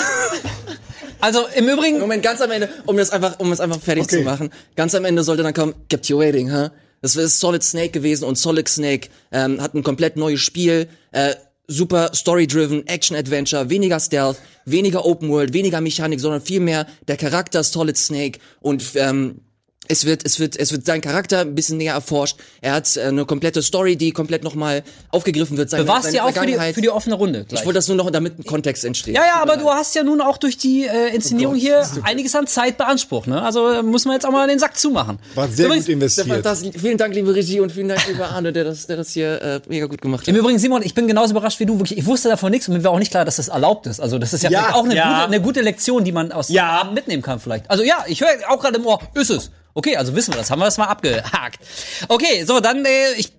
[1.22, 4.18] also im Übrigen, Moment, ganz am Ende, um das einfach, um es einfach fertig Okay.
[4.18, 6.69] zu machen, ganz am Ende sollte dann kommen, kept you waiting, huh?
[7.02, 10.88] Das ist Solid Snake gewesen und Solid Snake ähm, hat ein komplett neues Spiel.
[11.11, 11.35] Äh,
[11.68, 17.64] super story-driven, Action-Adventure, weniger Stealth, weniger Open World, weniger Mechanik, sondern viel mehr der Charakter
[17.64, 19.41] Solid Snake und ähm,
[19.89, 22.38] es wird, es wird, es wird sein Charakter ein bisschen näher erforscht.
[22.61, 25.69] Er hat äh, eine komplette Story, die komplett nochmal aufgegriffen wird.
[25.69, 27.45] Seine, Bewahrst seine ja auch für die, für die offene Runde.
[27.45, 27.59] Gleich.
[27.61, 29.15] Ich wollte das nur noch, damit ein Kontext entsteht.
[29.15, 32.47] Ja, ja, aber du hast ja nun auch durch die äh, Inszenierung hier einiges an
[32.47, 33.27] Zeit beansprucht.
[33.27, 33.41] Ne?
[33.41, 35.19] Also äh, muss man jetzt auch mal den Sack zumachen.
[35.35, 36.27] War sehr Übrigens- gut investiert.
[36.27, 36.72] Fantastisch.
[36.80, 39.61] Vielen Dank, liebe Regie, und vielen Dank, lieber Arne, der das, der das hier äh,
[39.68, 40.27] mega gut gemacht hat.
[40.27, 41.80] Im Übrigen, Simon, ich bin genauso überrascht wie du.
[41.80, 43.99] Wirklich, ich wusste davon nichts und mir war auch nicht klar, dass das erlaubt ist.
[43.99, 45.07] Also das ist ja, Ja, auch eine, ja.
[45.22, 46.69] gute, eine gute Lektion, die man aus dem Ja.
[46.81, 47.69] Abend mitnehmen kann vielleicht.
[47.69, 49.51] Also ja, ich höre auch gerade im Ohr, ist es.
[49.77, 51.59] Okay, also wissen wir das, haben wir das mal abgehakt.
[52.07, 53.31] Okay, so, dann äh, ich,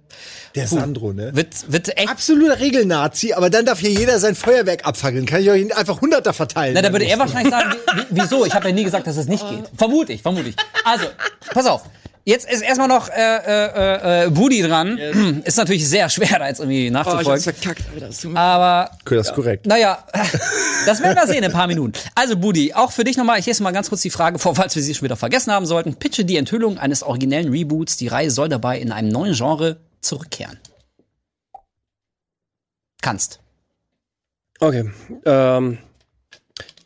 [0.55, 1.31] Der Sandro, ne?
[1.35, 2.09] wird, wird echt...
[2.09, 5.27] Absoluter Regelnazi, aber dann darf hier jeder sein Feuerwerk abfackeln.
[5.27, 6.75] Kann ich euch einfach Hunderter verteilen.
[6.75, 8.45] Na, da würde er wahrscheinlich sagen, wie, wie, wieso?
[8.47, 9.65] Ich habe ja nie gesagt, dass es nicht geht.
[9.77, 10.57] Vermute ich, vermute ich.
[10.85, 11.07] Also,
[11.53, 11.83] pass auf.
[12.25, 14.99] Jetzt ist erstmal noch äh, äh, äh, Budi dran.
[15.45, 17.41] Ist natürlich sehr schwer, da jetzt irgendwie Oh, ich nachzufolgen.
[17.43, 18.07] verkackt, Alter.
[18.09, 19.67] Das tut mir aber Okay, das ist korrekt.
[19.67, 20.05] Naja,
[20.87, 21.95] das werden wir sehen in ein paar Minuten.
[22.15, 24.77] Also, Budi, auch für dich nochmal, ich lese mal ganz kurz die Frage vor, falls
[24.77, 25.95] wir sie schon wieder vergessen haben sollten.
[25.95, 27.97] Pitche die Enthüllung eines originellen Reboots.
[27.97, 30.59] Die Reihe soll dabei in einem neuen Genre zurückkehren.
[33.01, 33.41] Kannst.
[34.61, 34.91] Okay.
[35.25, 35.79] Ähm,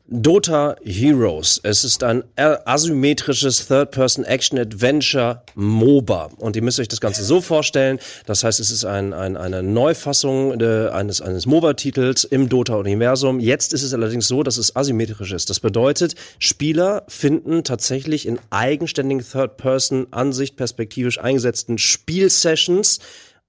[0.09, 1.61] Dota Heroes.
[1.63, 6.31] Es ist ein asymmetrisches Third-Person-Action-Adventure MOBA.
[6.39, 7.99] Und ihr müsst euch das Ganze so vorstellen.
[8.27, 13.39] Das heißt, es ist ein, ein, eine Neufassung äh, eines, eines MOBA-Titels im Dota-Universum.
[13.39, 15.49] Jetzt ist es allerdings so, dass es asymmetrisch ist.
[15.51, 22.99] Das bedeutet, Spieler finden tatsächlich in eigenständigen Third-Person-Ansicht perspektivisch eingesetzten Spielsessions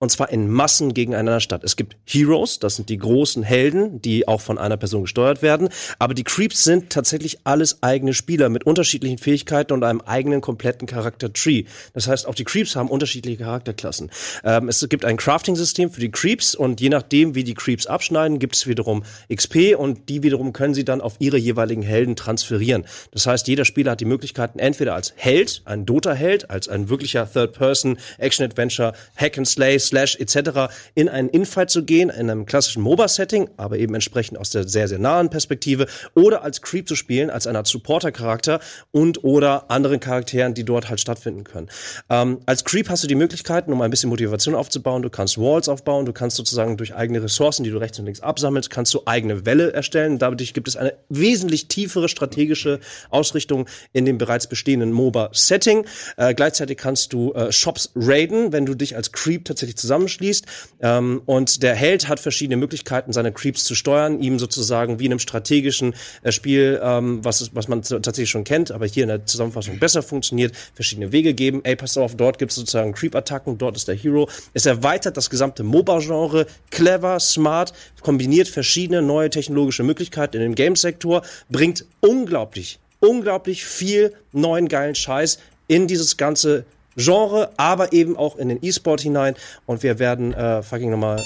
[0.04, 1.64] und zwar in Massen gegeneinander statt.
[1.64, 5.70] Es gibt Heroes, das sind die großen Helden, die auch von einer Person gesteuert werden.
[5.98, 10.90] Aber die Creeps sind tatsächlich alles eigene Spieler mit unterschiedlichen Fähigkeiten und einem eigenen kompletten
[10.90, 11.64] Charakter-Tree.
[11.94, 14.12] Das heißt, auch die Creeps haben unterschiedliche Charakterklassen.
[14.44, 18.40] Ähm, es gibt ein Crafting-System für die Creeps und je nachdem, wie die Creeps abschneiden,
[18.40, 22.84] gibt es wiederum XP und die wiederum können sie dann auf ihre jeweiligen Helden transferieren.
[23.12, 27.32] Das heißt, jeder Spieler hat die Möglichkeiten, entweder als Held, ein Dota-Held, als ein wirklicher
[27.32, 30.74] Third-Person, Action-Adventure, Hack-and-Slay, Slash etc.
[30.96, 34.88] in einen Infight zu gehen, in einem klassischen MOBA-Setting, aber eben entsprechend aus der sehr,
[34.88, 38.60] sehr nahen Perspektive, oder als Creep zu spielen, als eine Art Supporter-Charakter
[38.90, 41.70] und oder anderen Charakteren, die dort halt stattfinden können.
[42.10, 45.70] Ähm, als Creep hast du die Möglichkeiten, um ein bisschen Motivation aufzubauen, du kannst Walls
[45.70, 49.04] aufbauen, du kannst sozusagen durch eigene Ressourcen, die du rechts und links absammelst, kannst du
[49.06, 50.18] eigene Wälle erstellen.
[50.18, 52.80] Dadurch gibt es eine wesentlich tiefere strategische
[53.12, 55.86] Ausrichtung in dem bereits bestehenden MOBA-Setting.
[56.18, 60.46] Äh, gleichzeitig kannst du äh, Shops raiden, wenn du dich als Creep tatsächlich zusammenschließt.
[60.82, 65.12] Ähm, und der Held hat verschiedene Möglichkeiten, seine Creeps zu steuern, ihm sozusagen wie in
[65.12, 65.94] einem strategischen
[66.24, 70.02] äh, Spiel, ähm, was, was man tatsächlich schon kennt, aber hier in der Zusammenfassung besser
[70.02, 71.62] funktioniert, verschiedene Wege geben.
[71.64, 74.30] Ey, pass auf, dort gibt es sozusagen Creep-Attacken, dort ist der Hero.
[74.54, 81.24] Es erweitert das gesamte MOBA-Genre, clever, smart, kombiniert verschiedene neue technologische Möglichkeiten in den Gamesektor,
[81.50, 86.66] bringt unglaublich, unglaublich viel neuen geilen Scheiß in dieses ganze
[86.96, 89.36] Genre, aber eben auch in den E-Sport hinein.
[89.66, 91.22] Und wir werden äh, fucking nochmal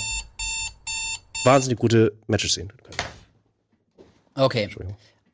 [1.43, 2.97] wahnsinnig gute Matches sehen können.
[4.35, 4.69] Okay.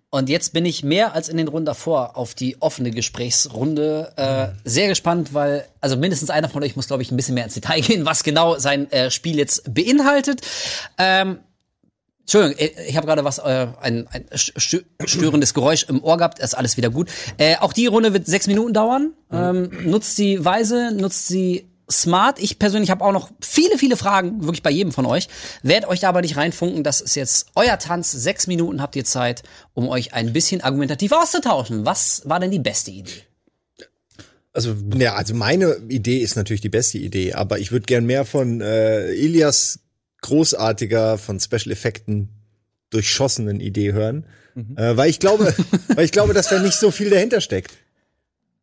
[0.10, 4.50] Und jetzt bin ich mehr als in den Runden davor auf die offene Gesprächsrunde äh,
[4.64, 7.56] sehr gespannt, weil also mindestens einer von euch muss, glaube ich, ein bisschen mehr ins
[7.56, 10.42] Detail gehen, was genau sein äh, Spiel jetzt beinhaltet.
[11.00, 11.40] Ähm,
[12.24, 16.40] Entschuldigung, äh, ich habe gerade was, äh, ein, ein stö- störendes Geräusch im Ohr gehabt,
[16.40, 17.10] ist alles wieder gut.
[17.38, 19.14] Äh, auch die Runde wird sechs Minuten dauern.
[19.32, 22.40] Ähm, nutzt sie weise, nutzt sie smart.
[22.40, 25.28] Ich persönlich habe auch noch viele, viele Fragen, wirklich bei jedem von euch.
[25.64, 28.12] Werdet euch da aber nicht reinfunken, das ist jetzt euer Tanz.
[28.12, 29.44] Sechs Minuten habt ihr Zeit,
[29.74, 31.86] um euch ein bisschen argumentativ auszutauschen.
[31.86, 33.12] Was war denn die beste Idee?
[34.54, 38.24] Also, ja, also meine Idee ist natürlich die beste Idee, aber ich würde gern mehr
[38.24, 39.80] von äh, Ilias
[40.24, 42.30] großartiger, von Special Effekten
[42.90, 44.26] durchschossenen Idee hören.
[44.76, 45.54] Äh, weil ich glaube,
[45.96, 47.72] weil ich glaube, dass da nicht so viel dahinter steckt.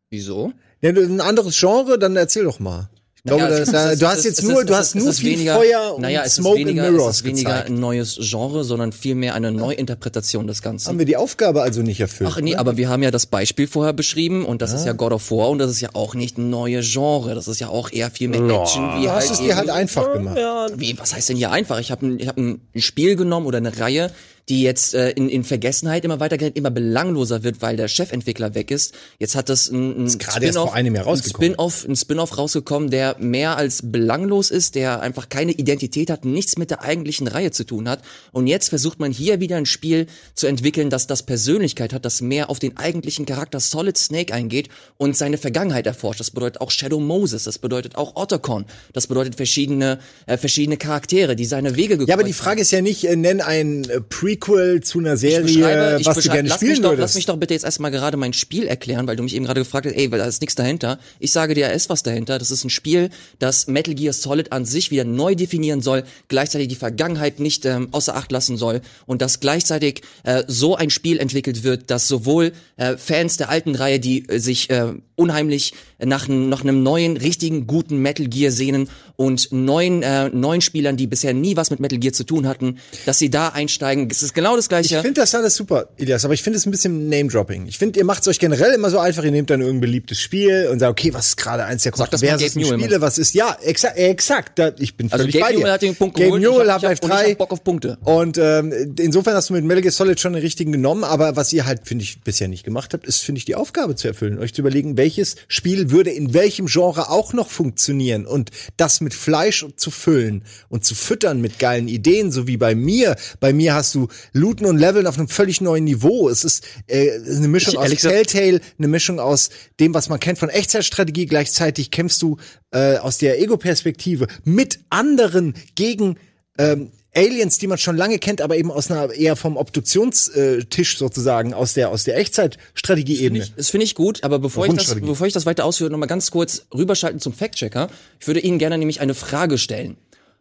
[0.09, 0.53] Wieso?
[0.81, 2.91] Ja, du- ein anderes Genre, dann erzähl doch mal.
[3.23, 4.67] Ich glaube, Naja, da, es ist- da, es du ist- hast jetzt ist- nur, es
[4.67, 6.93] du ist- hast nur ist viel weniger- Feuer und naja, es Smoke ist weniger, and
[6.97, 7.69] Mirrors es ist weniger gezeigt.
[7.69, 10.89] ein neues Genre, sondern vielmehr eine Neuinterpretation des Ganzen.
[10.89, 12.31] Haben wir die Aufgabe also nicht erfüllt?
[12.33, 15.13] Ach nee, aber wir haben ja das Beispiel vorher beschrieben und das ist ja God
[15.13, 17.35] of War und das ist ja auch nicht ein neues Genre.
[17.35, 18.85] Das ist ja auch eher viel mehr Action.
[19.01, 20.39] Wie du hast halt es dir halt einfach gemacht.
[20.77, 21.79] Wie, was heißt denn hier einfach?
[21.79, 24.11] Ich habe ein, ich hab ein Spiel genommen oder eine Reihe,
[24.51, 28.55] die jetzt äh, in, in Vergessenheit immer weiter gerät, immer belangloser wird, weil der Chefentwickler
[28.55, 28.95] weg ist.
[29.19, 31.53] Jetzt hat das ein, ein gerade erst vor einem Jahr ein rausgekommen.
[31.53, 36.59] Spin-off, ein Spin-off rausgekommen, der mehr als belanglos ist, der einfach keine Identität hat, nichts
[36.59, 38.03] mit der eigentlichen Reihe zu tun hat.
[38.33, 42.21] Und jetzt versucht man hier wieder ein Spiel zu entwickeln, das das Persönlichkeit hat, das
[42.21, 44.69] mehr auf den eigentlichen Charakter Solid Snake eingeht
[44.99, 46.19] und seine Vergangenheit erforscht.
[46.19, 51.37] Das bedeutet auch Shadow Moses, das bedeutet auch Otacon, das bedeutet verschiedene äh, verschiedene Charaktere,
[51.37, 54.01] die seine Wege gekreuzt Ja, aber die Frage ist ja nicht, äh, nenn ein äh,
[54.41, 57.01] Prequel zu einer ich Serie, ich was du gerne lass spielen mich doch, würdest.
[57.01, 59.61] Lass mich doch bitte jetzt erstmal gerade mein Spiel erklären, weil du mich eben gerade
[59.61, 60.99] gefragt hast, ey, weil da ist nichts dahinter.
[61.19, 62.39] Ich sage dir, da ist was dahinter.
[62.39, 66.69] Das ist ein Spiel, das Metal Gear Solid an sich wieder neu definieren soll, gleichzeitig
[66.69, 71.19] die Vergangenheit nicht ähm, außer Acht lassen soll und dass gleichzeitig äh, so ein Spiel
[71.19, 75.75] entwickelt wird, dass sowohl äh, Fans der alten Reihe, die äh, sich äh, unheimlich
[76.05, 81.07] nach, nach einem neuen, richtigen, guten Metal Gear sehnen und neuen, äh, neuen Spielern, die
[81.07, 84.09] bisher nie was mit Metal Gear zu tun hatten, dass sie da einsteigen.
[84.11, 85.01] Es ist genau das Ich Gleiche.
[85.03, 87.67] finde das alles super, Elias, aber ich finde es ein bisschen Name-Dropping.
[87.67, 90.21] Ich finde, ihr macht es euch generell immer so einfach, ihr nehmt dann irgendein beliebtes
[90.21, 93.35] Spiel und sagt, okay, was ist gerade eins der kontroversesten Gabe Newell, Spiele, was ist,
[93.35, 95.59] ja, exakt, exakt, da, ich bin Also völlig Gabe bei dir.
[95.61, 96.43] Newell hat den Punkt Gabe geholt.
[96.43, 97.99] Newell ich hat ich ich F3 hab Bock auf Punkte.
[98.05, 101.53] und ähm, insofern hast du mit Metal Gear Solid schon den richtigen genommen, aber was
[101.53, 104.39] ihr halt, finde ich, bisher nicht gemacht habt, ist, finde ich, die Aufgabe zu erfüllen,
[104.39, 109.15] euch zu überlegen, welches Spiel würde in welchem Genre auch noch funktionieren und das mit
[109.15, 113.17] Fleisch zu füllen und zu füttern mit geilen Ideen, so wie bei mir.
[113.41, 116.29] Bei mir hast du Looten und Leveln auf einem völlig neuen Niveau.
[116.29, 120.39] Es ist äh, eine Mischung Ich- aus Telltale, eine Mischung aus dem, was man kennt
[120.39, 121.27] von Echtzeitstrategie.
[121.27, 122.37] Gleichzeitig kämpfst du
[122.73, 126.17] äh, aus der Ego-Perspektive mit anderen gegen
[126.59, 131.55] ähm, Aliens, die man schon lange kennt, aber eben aus einer eher vom Obduktionstisch sozusagen,
[131.55, 133.49] aus der aus der Echtzeitstrategie-Ebene.
[133.57, 136.07] Das finde ich gut, aber bevor ich, das, bevor ich das weiter ausführe, noch mal
[136.07, 137.89] ganz kurz rüberschalten zum Fact-Checker.
[138.21, 139.97] Ich würde Ihnen gerne nämlich eine Frage stellen.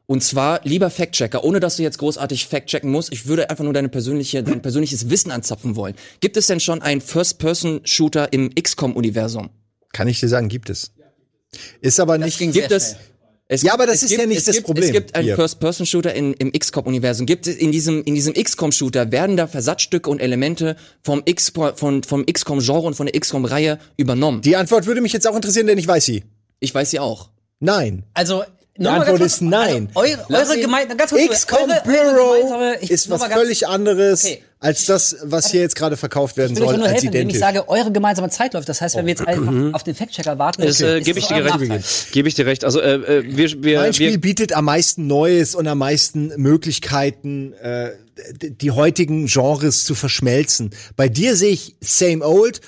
[0.06, 3.74] Und zwar, lieber Fact-Checker, ohne dass du jetzt großartig Fact-checken musst, ich würde einfach nur
[3.74, 5.96] deine persönliche, dein persönliches Wissen anzapfen wollen.
[6.20, 9.50] Gibt es denn schon einen First-Person-Shooter im XCOM-Universum?
[9.94, 10.94] Kann ich dir sagen, gibt es.
[11.82, 12.40] Ist aber nicht.
[12.40, 12.96] Gibt es,
[13.52, 15.36] es Ja, aber das ist gibt, ja nicht es das gibt, Problem Es gibt einen.
[15.36, 17.26] First-Person-Shooter in, im XCOM-Universum.
[17.26, 22.04] Gibt es in diesem, in diesem XCOM-Shooter werden da Versatzstücke und Elemente vom X, von,
[22.04, 24.42] vom XCOM-Genre und von der XCOM-Reihe übernommen?
[24.42, 26.24] Die Antwort würde mich jetzt auch interessieren, denn ich weiß sie.
[26.60, 27.32] Ich weiß sie auch.
[27.60, 28.04] Nein.
[28.14, 28.44] Also,
[28.80, 29.90] Die Antwort ist nein.
[29.94, 34.24] Also, eure, Lass eure ihn- Gemeinde, ganz kurz, XCOM eure- ich- ist was völlig anderes
[34.26, 34.42] Okay.
[34.60, 37.40] als das, was hier jetzt gerade verkauft werden soll, nur als helfen, indem ich identisch.
[37.58, 38.70] sage, eure gemeinsame Zeit läuft.
[38.70, 41.28] Das heißt, wenn wir jetzt einfach auf den Fact-Checker warten, Das äh, ist gebe ich
[41.28, 42.12] das dir recht.
[42.12, 42.64] Gebe ich dir recht.
[42.64, 46.32] Also äh, äh, wir, wir, Mein Spiel wir bietet am meisten Neues und am meisten
[46.38, 47.92] Möglichkeiten, äh,
[48.42, 50.72] die heutigen Genres zu verschmelzen.
[50.98, 52.60] Bei dir sehe ich Same Old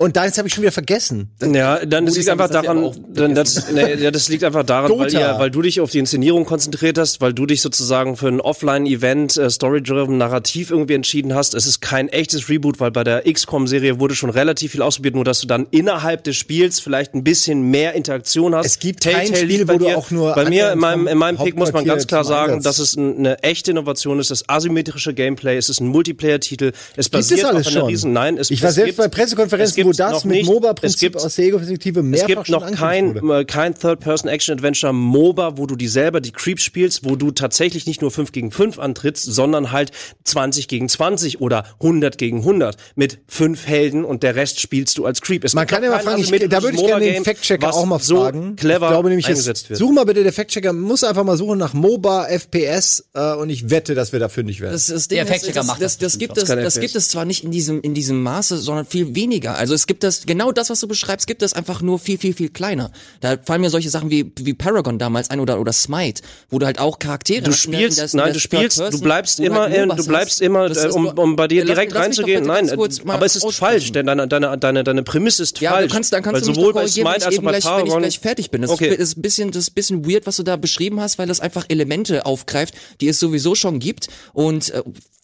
[0.00, 1.28] und deins habe ich schon wieder vergessen.
[1.42, 4.90] Ja, dann das liegt einfach das daran, dann das, nee, ja, das liegt einfach daran,
[4.98, 8.28] weil, ihr, weil du dich auf die Inszenierung konzentriert hast, weil du dich sozusagen für
[8.28, 11.54] ein Offline-Event, äh, Story-driven Narrativ irgendwie entschieden hast.
[11.54, 15.24] Es ist kein echtes Reboot, weil bei der XCOM-Serie wurde schon relativ viel ausprobiert, nur
[15.24, 18.64] dass du dann innerhalb des Spiels vielleicht ein bisschen mehr Interaktion hast.
[18.66, 20.78] Es gibt kein Telltale Spiel, liegt bei wo du dir- auch nur Bei mir, in
[20.78, 24.18] meinem, in meinem Pick muss man ganz klar sagen, dass es ein, eine echte Innovation
[24.18, 27.88] ist, das asymmetrische Gameplay, es ist ein Multiplayer-Titel, es basiert alles auf einer schon?
[27.90, 30.36] riesen, nein, es, ich war es selbst gibt- bei es Pressekonferenzen, wo das noch mit
[30.38, 33.40] nicht- es MOBA-Prinzip gibt- aus der Ego-Perspektive es mehrfach gibt noch kein, wurde.
[33.40, 38.00] äh, kein Third-Person-Action-Adventure MOBA, wo du die selber die Creeps spielst, wo du tatsächlich nicht
[38.02, 39.90] nur 5 gegen 5 antrittst, sondern halt
[40.24, 45.06] 20 gegen 20 oder 100 gegen 100 mit fünf Helden und der Rest spielst du
[45.06, 45.44] als Creep.
[45.44, 47.86] Es Man gibt kann ja mal fragen, ich, da würde ich gerne den Fact-Checker auch
[47.86, 48.56] mal so fragen.
[48.56, 49.78] clever ich glaube nämlich, jetzt, eingesetzt wird.
[49.78, 53.70] such mal bitte der Fact-Checker, muss einfach mal suchen nach MOBA, FPS äh, und ich
[53.70, 54.72] wette, dass wir da fündig werden.
[54.72, 56.80] Das, das Ding Der Fact-Checker macht das, das das, gibt Das es, kann er das
[56.80, 59.56] gibt es zwar nicht in diesem, in diesem Maße, sondern viel weniger.
[59.56, 62.34] Also es gibt das, genau das, was du beschreibst, gibt es einfach nur viel, viel,
[62.34, 62.90] viel kleiner.
[63.20, 66.66] Da fallen mir solche Sachen wie, wie Paragon damals ein oder, oder Smite, wo du
[66.66, 70.06] halt auch Charaktere Du in spielst, in nein, du spielst, du bleibst immer, halt du
[70.06, 72.44] bleibst immer, Das äh, um, um bei dir Lass- direkt lass reinzugehen.
[72.44, 75.88] Nein, aber es ist falsch, denn deine, deine, deine, deine Prämisse ist Ja, falsch.
[75.88, 77.52] du kannst, dann kannst weil du sowohl doch bei Smite ich als auch bei gleich,
[77.52, 77.98] wenn ich Paragon.
[78.00, 78.62] gleich fertig bin.
[78.62, 78.94] Das Okay.
[78.94, 81.40] ist ein bisschen, das ist ein bisschen weird, was du da beschrieben hast, weil das
[81.40, 84.82] einfach Elemente aufgreift, die es sowieso schon gibt und äh,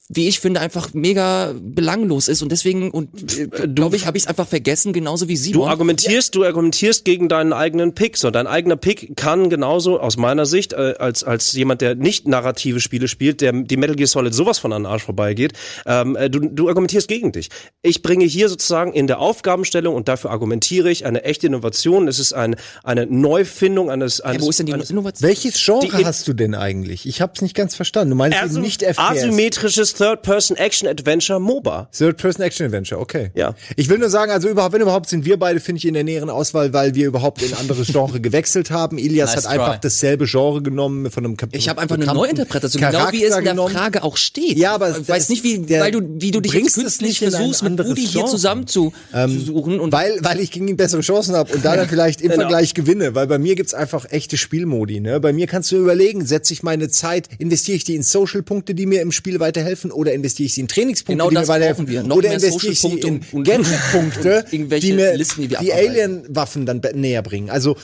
[0.08, 4.24] wie ich finde, einfach mega belanglos ist und deswegen und äh, glaube ich, habe ich
[4.24, 5.68] es einfach vergessen, genauso wie Du Simon.
[5.68, 8.16] argumentierst, du argumentierst gegen deinen eigenen Pick.
[8.16, 12.28] So, dein eigener Pick kann genauso aus meiner Sicht äh, als als jemand, der nicht
[12.28, 15.54] narrative Spiele spielt, der die Metal Gear Solid sowas von an den Arsch vorbeigeht.
[15.86, 17.48] Ähm, äh, du, du argumentierst gegen dich.
[17.82, 22.06] Ich bringe hier sozusagen in der Aufgabenstellung und dafür argumentiere ich eine echte Innovation.
[22.06, 22.54] Es ist ein,
[22.84, 24.20] eine Neufindung eines.
[24.20, 25.28] eines ja, wo ist denn die eines, Innovation?
[25.28, 27.06] Welches Genre Die- hast du denn eigentlich?
[27.06, 28.10] Ich habe es nicht ganz verstanden.
[28.10, 28.98] Du meinst eben nicht FPS.
[28.98, 31.88] asymmetrisches Third-Person-Action-Adventure MOBA.
[31.96, 33.30] Third-Person-Action-Adventure, okay.
[33.34, 33.54] Ja.
[33.76, 36.04] Ich will nur sagen, also überhaupt, wenn überhaupt sind wir beide, finde ich, in der
[36.04, 38.98] näheren Auswahl, weil wir überhaupt in anderes Genre gewechselt haben.
[38.98, 39.78] Ilias Nice hat einfach try.
[39.82, 43.38] dasselbe Genre genommen von einem Kap Ich habe einfach eine Neuinterpretation, genau wie es Charakter
[43.38, 43.74] in der genommen.
[43.74, 44.56] Frage auch steht.
[44.58, 47.76] Ja, aber ich weiß nicht, wie, weil du, wie du dich jetzt künstlich versuchst, mit
[47.76, 51.52] Budi hier zusammen zu, zu suchen und Weil, weil ich gegen ihn bessere Chancen habe
[51.52, 52.42] und da dann vielleicht im Genau.
[52.42, 55.00] Vergleich gewinne, weil bei mir gibt's einfach echte Spielmodi.
[55.00, 55.20] Ne?
[55.20, 58.84] Bei mir kannst du überlegen, setze ich meine Zeit, investiere ich die in Social-Punkte, die
[58.84, 61.88] mir im Spiel weiterhelfen, oder investiere ich sie in Trainingspunkte, Genau die das mir brauchen
[61.88, 62.02] wir.
[62.02, 65.72] Noch oder investiere ich sie in Gadget-Punkte, die mir Listen, die die.
[65.72, 67.50] Alien-Waffen dann näher bringen.
[67.50, 67.76] Also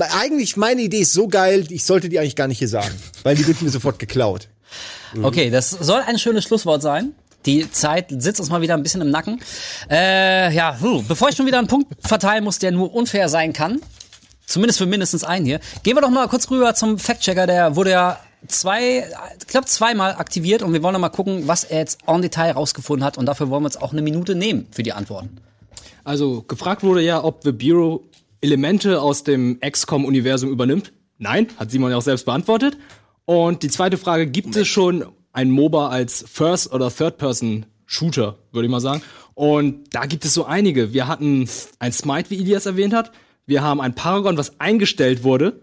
[0.00, 3.34] eigentlich meine Idee ist so geil, ich sollte die eigentlich gar nicht hier sagen, weil
[3.34, 4.48] die wird mir sofort geklaut.
[5.20, 7.14] Okay, das soll ein schönes Schlusswort sein.
[7.44, 9.40] Die Zeit sitzt uns mal wieder ein bisschen im Nacken.
[9.90, 13.80] Äh, ja, bevor ich schon wieder einen Punkt verteilen muss, der nur unfair sein kann,
[14.46, 17.46] zumindest für mindestens einen hier, gehen wir doch mal kurz rüber zum Fact-Checker.
[17.46, 19.06] Der wurde ja zwei,
[19.38, 22.52] ich glaube zweimal aktiviert und wir wollen noch mal gucken, was er jetzt en Detail
[22.52, 25.36] rausgefunden hat und dafür wollen wir uns auch eine Minute nehmen für die Antworten.
[26.04, 28.04] Also gefragt wurde ja, ob The Bureau
[28.40, 30.92] Elemente aus dem XCOM-Universum übernimmt.
[31.18, 32.76] Nein, hat Simon ja auch selbst beantwortet.
[33.24, 38.70] Und die zweite Frage, gibt es schon ein MOBA als First- oder Third-Person-Shooter, würde ich
[38.70, 39.02] mal sagen.
[39.34, 40.92] Und da gibt es so einige.
[40.92, 41.48] Wir hatten
[41.78, 43.12] ein Smite, wie Ilias erwähnt hat.
[43.46, 45.62] Wir haben ein Paragon, was eingestellt wurde.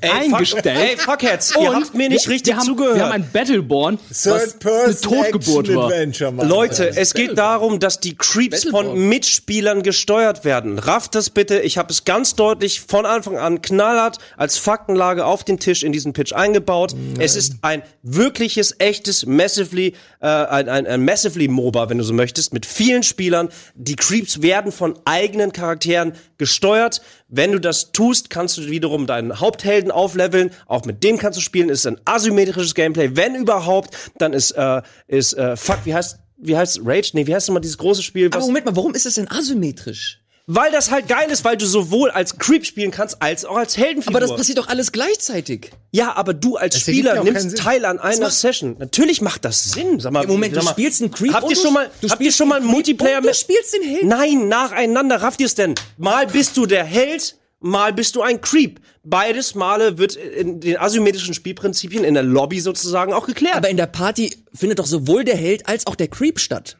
[0.00, 0.78] Eingestellt.
[0.78, 2.96] Ey, Fuckheads, ihr habt mir nicht wir, richtig wir haben, zugehört.
[2.96, 6.32] Wir haben ein Battleborn, was eine Totgeburt war.
[6.32, 6.48] Mann.
[6.48, 9.12] Leute, es geht darum, dass die Creeps von.
[9.12, 10.78] Mitspielern gesteuert werden.
[10.78, 11.60] Rafft das bitte.
[11.60, 15.92] Ich habe es ganz deutlich von Anfang an knallhart als Faktenlage auf den Tisch in
[15.92, 16.94] diesen Pitch eingebaut.
[17.18, 22.14] Es ist ein wirkliches, echtes, massively, äh, ein, ein, ein massively MOBA, wenn du so
[22.14, 23.48] möchtest, mit vielen Spielern.
[23.74, 27.02] Die Creeps werden von eigenen Charakteren gesteuert.
[27.28, 30.50] Wenn du das tust, kannst du wiederum deinen Haupthelden aufleveln.
[30.66, 31.68] Auch mit dem kannst du spielen.
[31.68, 33.10] Ist ein asymmetrisches Gameplay.
[33.14, 37.10] Wenn überhaupt, dann ist, äh, ist, äh, fuck, wie heißt, wie heißt Rage?
[37.14, 38.26] Nee, wie heißt nochmal dieses große Spiel?
[38.32, 40.18] Aber Moment mal, warum ist das denn asymmetrisch?
[40.48, 43.76] weil das halt geil ist, weil du sowohl als Creep spielen kannst, als auch als
[43.76, 44.16] Heldenfigur.
[44.16, 45.70] Aber das passiert doch alles gleichzeitig.
[45.92, 48.74] ja, aber du als ergibt Spieler nimmst teil an einer macht- Session.
[48.80, 50.00] Natürlich macht das Sinn.
[50.00, 51.72] Sag mal, Im Moment, sag du mal, spielst einen Creep Habt und ihr du- schon
[51.72, 53.36] mal, du habt ihr spielst schon mal einen Multiplayer und du mit?
[53.36, 54.08] spielst den Helden.
[54.08, 55.22] Nein, nacheinander.
[55.22, 55.76] Rafft ihr es denn?
[55.96, 58.80] Mal bist du der Held, mal bist du ein Creep.
[59.04, 63.56] Beides Male wird in den asymmetrischen Spielprinzipien in der Lobby sozusagen auch geklärt.
[63.56, 66.76] Aber in der Party findet doch sowohl der Held als auch der Creep statt.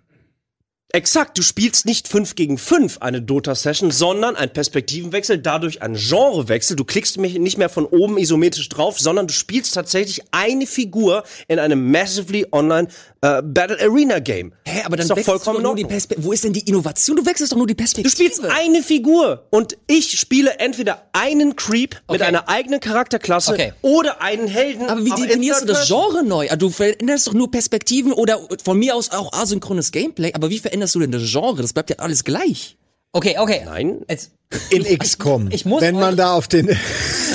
[0.95, 6.77] Exakt, du spielst nicht 5 gegen 5 eine Dota-Session, sondern ein Perspektivenwechsel, dadurch ein Genrewechsel.
[6.77, 11.59] Du klickst nicht mehr von oben isometrisch drauf, sondern du spielst tatsächlich eine Figur in
[11.59, 12.89] einem massively online
[13.23, 14.53] äh, Battle Arena Game.
[14.67, 15.85] Hä, aber dann ist doch vollkommen du doch nur die.
[15.85, 16.27] Perspektive.
[16.27, 17.17] Wo ist denn die Innovation?
[17.17, 18.11] Du wechselst doch nur die Du Perspektive.
[18.15, 22.23] spielst eine Figur und ich spiele entweder einen Creep mit Okay.
[22.25, 23.73] einer eigenen Charakterklasse Okay.
[23.83, 24.89] oder einen Helden.
[24.89, 25.87] aber wie in definierst du das.
[25.87, 26.49] Genre neu?
[26.51, 30.33] Ah, Du veränderst doch nur Perspektiven oder von mir aus auch asynchrones Gameplay.
[30.35, 31.63] Aber wie veränderst du denn das Genre?
[31.63, 32.77] Das bleibt ja alles gleich.
[33.15, 33.63] Okay, okay.
[33.67, 34.01] Nein.
[34.09, 34.31] Jetzt,
[34.71, 35.51] In XCOM.
[35.51, 36.71] ich muss wenn man da auf den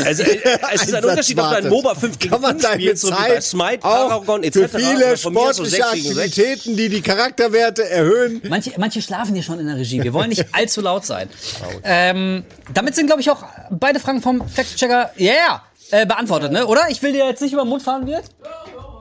[0.05, 0.39] Also, äh,
[0.73, 1.71] es ist ein Unterschied, ob du ein wartet.
[1.71, 4.53] MOBA 5 gegen kann man 5 deine spielst, so wie bei Smite, Paragon etc.
[4.57, 6.17] für viele so sportliche 6 gegen 6.
[6.19, 8.41] Aktivitäten, die die Charakterwerte erhöhen.
[8.49, 10.01] Manche, manche schlafen hier schon in der Regie.
[10.01, 11.29] Wir wollen nicht allzu laut sein.
[11.83, 12.43] Ähm,
[12.73, 16.65] damit sind, glaube ich, auch beide Fragen vom Fact-Checker yeah, äh, beantwortet, ne?
[16.65, 16.89] Oder?
[16.89, 18.23] Ich will dir jetzt nicht über den Mund fahren wird.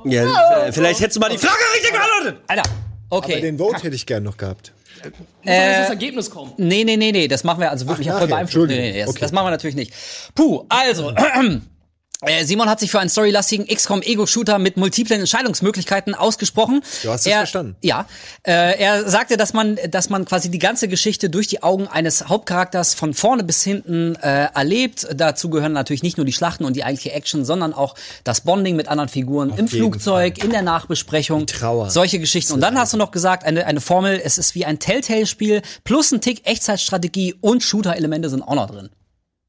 [0.04, 2.36] Ja, äh, vielleicht hättest du mal die Frage richtig beantwortet.
[2.48, 2.62] Alter.
[3.08, 3.40] Aber Okay.
[3.40, 4.72] den Vote hätte ich gern noch gehabt.
[5.04, 6.52] Muss äh, das Ergebnis kommen.
[6.56, 8.68] Nee, nee, nee, nee, das machen wir also wirklich Ach, voll beeinflusst.
[8.68, 9.18] Nee, nee, das, Okay.
[9.20, 9.92] das machen wir natürlich nicht.
[10.34, 11.12] Puh, also.
[12.22, 16.82] äh, Simon hat sich für einen storylastigen XCOM Ego-Shooter mit multiplen Entscheidungsmöglichkeiten ausgesprochen.
[17.02, 17.76] Du hast es er, verstanden.
[17.82, 18.06] Ja.
[18.42, 22.28] Äh, er sagte, dass man, dass man quasi die ganze Geschichte durch die Augen eines
[22.28, 25.06] Hauptcharakters von vorne bis hinten äh, erlebt.
[25.14, 27.94] Dazu gehören natürlich nicht nur die Schlachten und die eigentliche Action, sondern auch
[28.24, 31.46] das Bonding mit anderen Figuren im jeden Flugzeug, in der Nachbesprechung.
[31.46, 31.90] Trauer.
[31.90, 32.54] Solche Geschichten.
[32.54, 36.12] Und dann hast du noch gesagt, eine, eine Formel, es ist wie ein Telltale-Spiel plus
[36.12, 38.88] ein Tick Echtzeitstrategie und Shooter-Elemente sind auch noch drin.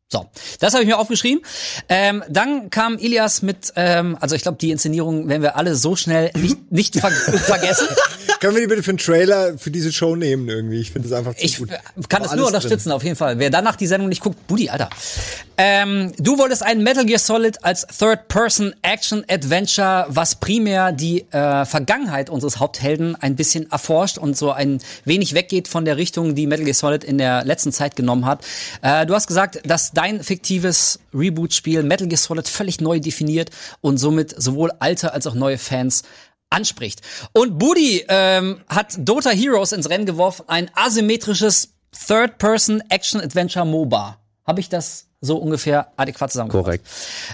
[0.09, 0.25] So,
[0.61, 1.43] das habe ich mir aufgeschrieben.
[1.89, 5.97] Ähm, dann kam Ilias mit, ähm, also ich glaube, die Inszenierung werden wir alle so
[5.97, 7.87] schnell nicht, nicht ver vergessen.
[8.39, 10.79] Können wir die bitte für einen Trailer für diese Show nehmen irgendwie?
[10.79, 11.71] Ich finde das einfach zu Ich gut.
[11.71, 13.37] äh, kann es nur unterstützen, auf jeden Fall.
[13.39, 14.89] Wer danach die Sendung nicht guckt, Buddy, Alter.
[15.57, 22.59] Ähm, du wolltest einen Metal Gear Solid als Third-Person-Action-Adventure, was primär die äh, Vergangenheit unseres
[22.59, 26.75] Haupthelden ein bisschen erforscht und so ein wenig weggeht von der Richtung, die Metal Gear
[26.75, 28.45] Solid in der letzten Zeit genommen hat.
[28.81, 33.49] Äh, du hast gesagt, dass dein fiktives Reboot-Spiel Metal Gear Solid völlig neu definiert
[33.81, 36.03] und somit sowohl alte als auch neue Fans
[36.51, 37.01] anspricht.
[37.33, 41.73] Und Budi ähm, hat Dota Heroes ins Rennen geworfen, ein asymmetrisches
[42.07, 44.19] Third-Person-Action-Adventure-MOBA.
[44.45, 46.63] Habe ich das so ungefähr adäquat zusammengefasst.
[46.63, 46.87] Korrekt.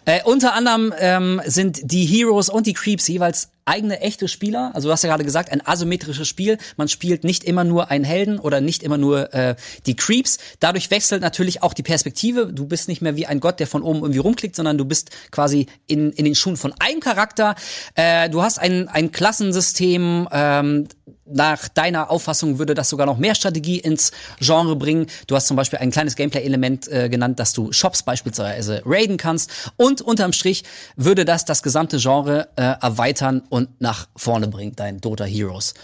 [0.06, 4.72] Äh, unter anderem ähm, sind die Heroes und die Creeps jeweils eigene echte Spieler.
[4.74, 6.58] Also du hast ja gerade gesagt, ein asymmetrisches Spiel.
[6.78, 10.38] Man spielt nicht immer nur einen Helden oder nicht immer nur äh, die Creeps.
[10.60, 12.52] Dadurch wechselt natürlich auch die Perspektive.
[12.52, 15.12] Du bist nicht mehr wie ein Gott, der von oben irgendwie rumklickt, sondern du bist
[15.32, 17.56] quasi in, in den Schuhen von einem Charakter.
[17.96, 20.28] Äh, du hast ein, ein Klassensystem.
[20.32, 20.88] Ähm,
[21.26, 25.08] nach deiner Auffassung würde das sogar noch mehr Strategie ins Genre bringen.
[25.28, 29.72] Du hast zum Beispiel ein kleines Gameplay-Element äh, genannt, dass du Shops beispielsweise raiden kannst.
[29.78, 30.64] Und unterm Strich
[30.96, 35.76] würde das das gesamte Genre äh, erweitern und nach vorne bringen, dein Dota Heroes.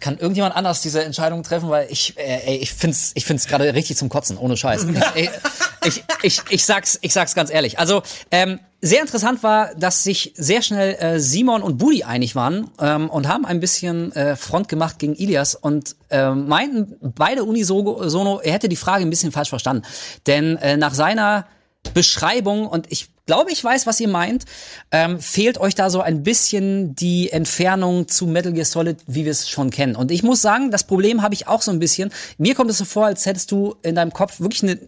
[0.00, 1.70] Kann irgendjemand anders diese Entscheidung treffen?
[1.70, 4.84] Weil ich, äh, ey, ich find's, ich find's gerade richtig zum Kotzen, ohne Scheiß.
[5.14, 5.30] Ich,
[5.86, 7.78] ich, ich, ich sag's, ich sag's ganz ehrlich.
[7.78, 12.70] Also ähm, sehr interessant war, dass sich sehr schnell äh, Simon und Budi einig waren
[12.78, 18.40] ähm, und haben ein bisschen äh, Front gemacht gegen Ilias und äh, meinten beide unisono,
[18.40, 19.84] er hätte die Frage ein bisschen falsch verstanden.
[20.26, 21.46] Denn äh, nach seiner
[21.94, 24.44] Beschreibung und ich glaube, ich weiß, was ihr meint.
[24.90, 29.32] Ähm, fehlt euch da so ein bisschen die Entfernung zu Metal Gear Solid, wie wir
[29.32, 29.96] es schon kennen.
[29.96, 32.10] Und ich muss sagen, das Problem habe ich auch so ein bisschen.
[32.38, 34.78] Mir kommt es so vor, als hättest du in deinem Kopf wirklich eine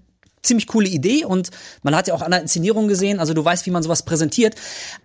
[0.48, 1.50] ziemlich coole Idee und
[1.82, 4.56] man hat ja auch an der Inszenierung gesehen, also du weißt, wie man sowas präsentiert.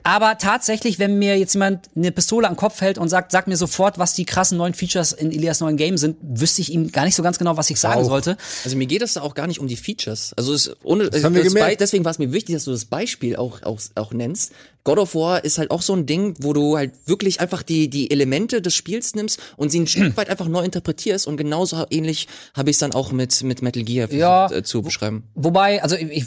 [0.01, 3.57] Aber tatsächlich, wenn mir jetzt jemand eine Pistole am Kopf hält und sagt, sag mir
[3.57, 7.05] sofort, was die krassen neuen Features in Ilias neuen Game sind, wüsste ich ihm gar
[7.05, 8.07] nicht so ganz genau, was ich sagen Auch.
[8.07, 8.37] sollte.
[8.63, 10.33] Also mir geht es da auch gar nicht um die Features.
[10.37, 11.71] Also es, ohne das haben wir gemerkt.
[11.71, 14.53] Be- deswegen war es mir wichtig, dass du das Beispiel auch, auch auch nennst.
[14.85, 17.89] God of War ist halt auch so ein Ding, wo du halt wirklich einfach die
[17.89, 21.85] die Elemente des Spiels nimmst und sie ein Stück weit einfach neu interpretierst und genauso
[21.89, 24.51] ähnlich habe ich es dann auch mit mit Metal Gear Ja.
[24.51, 25.23] äh, zu beschreiben.
[25.35, 26.25] Wobei, also ich, ich-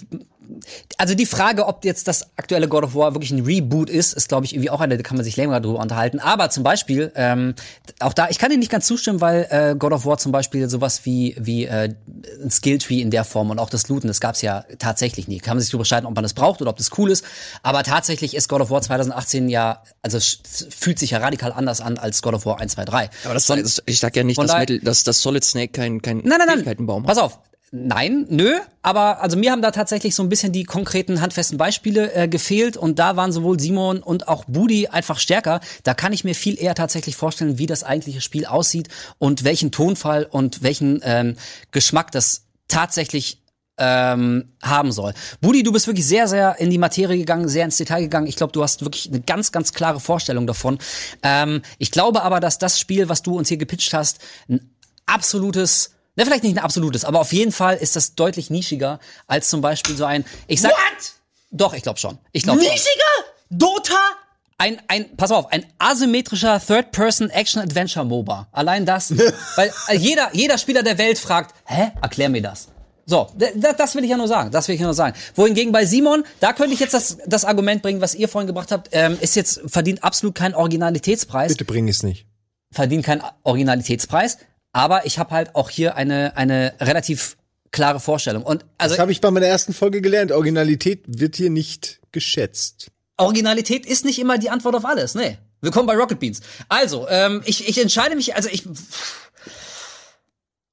[0.99, 4.29] also die Frage, ob jetzt das aktuelle God of War wirklich ein Reboot ist, ist,
[4.29, 6.21] glaube ich, irgendwie auch eine, da kann man sich länger drüber unterhalten.
[6.21, 7.55] Aber zum Beispiel, ähm,
[8.01, 10.69] auch da, ich kann dir nicht ganz zustimmen, weil äh, God of War zum Beispiel
[10.69, 11.95] sowas wie, wie äh,
[12.43, 15.39] ein Skilltree in der Form und auch das Looten, das gab's ja tatsächlich nie.
[15.39, 17.25] Kann man sich darüber streiten, ob man das braucht oder ob das cool ist.
[17.63, 20.41] Aber tatsächlich ist God of War 2018 ja, also es
[20.71, 23.11] fühlt sich ja radikal anders an als God of War 1, 2, 3.
[23.25, 26.19] Aber das, das ich sag ja nicht, dass, Metal, dass, dass Solid Snake kein kein
[26.19, 26.57] Nein, nein, nein.
[26.57, 27.09] Fähigkeitenbaum hat.
[27.09, 27.41] Pass auf.
[27.73, 28.53] Nein, nö,
[28.83, 32.77] aber also mir haben da tatsächlich so ein bisschen die konkreten handfesten Beispiele äh, gefehlt
[32.77, 35.61] und da waren sowohl Simon und auch Budi einfach stärker.
[35.83, 38.89] Da kann ich mir viel eher tatsächlich vorstellen, wie das eigentliche Spiel aussieht
[39.19, 41.37] und welchen Tonfall und welchen ähm,
[41.73, 43.43] Geschmack das tatsächlich
[43.79, 45.13] ähm, haben soll.
[45.41, 48.29] Budi, du bist wirklich sehr, sehr in die Materie gegangen, sehr ins Detail gegangen.
[48.29, 50.79] Ich glaube, du hast wirklich eine ganz, ganz klare Vorstellung davon.
[51.25, 54.71] Ähm, ich glaube aber, dass das Spiel, was du uns hier gepitcht hast, ein
[55.05, 59.49] absolutes na, vielleicht nicht ein absolutes, aber auf jeden Fall ist das deutlich nischiger als
[59.49, 60.25] zum Beispiel so ein.
[60.47, 61.13] Ich sag, What?
[61.53, 62.19] Doch, ich glaube schon.
[62.33, 62.71] Ich glaube schon.
[62.71, 63.25] Nischiger?
[63.51, 63.95] Dota?
[64.59, 68.49] Ein, ein, pass auf, ein asymmetrischer Third-Person-Action-Adventure-MOBA.
[68.53, 69.17] Allein das,
[69.57, 72.69] weil äh, jeder, jeder Spieler der Welt fragt, hä, erklär mir das.
[73.05, 73.29] So,
[73.77, 74.51] das will ich ja nur sagen.
[74.51, 75.15] Das will ich ja nur sagen.
[75.37, 78.73] Wohingegen bei Simon, da könnte ich jetzt das, das Argument bringen, was ihr vorhin gebracht
[78.73, 82.27] habt, ähm, ist jetzt verdient absolut keinen Originalitätspreis Bitte bring es nicht.
[82.73, 84.39] verdient keinen Originalitätspreis,
[84.77, 87.39] aber ich habe halt auch hier eine, eine relativ
[87.73, 88.43] klare Vorstellung.
[88.43, 90.33] Und also Das habe ich bei meiner ersten Folge gelernt.
[90.33, 92.89] Originalität wird hier nicht geschätzt.
[93.17, 95.15] Originalität ist nicht immer die Antwort auf alles.
[95.15, 95.39] Nee.
[95.63, 96.43] Willkommen bei Rocket Beans.
[96.69, 98.65] Also, ähm, ich, ich entscheide mich, also ich.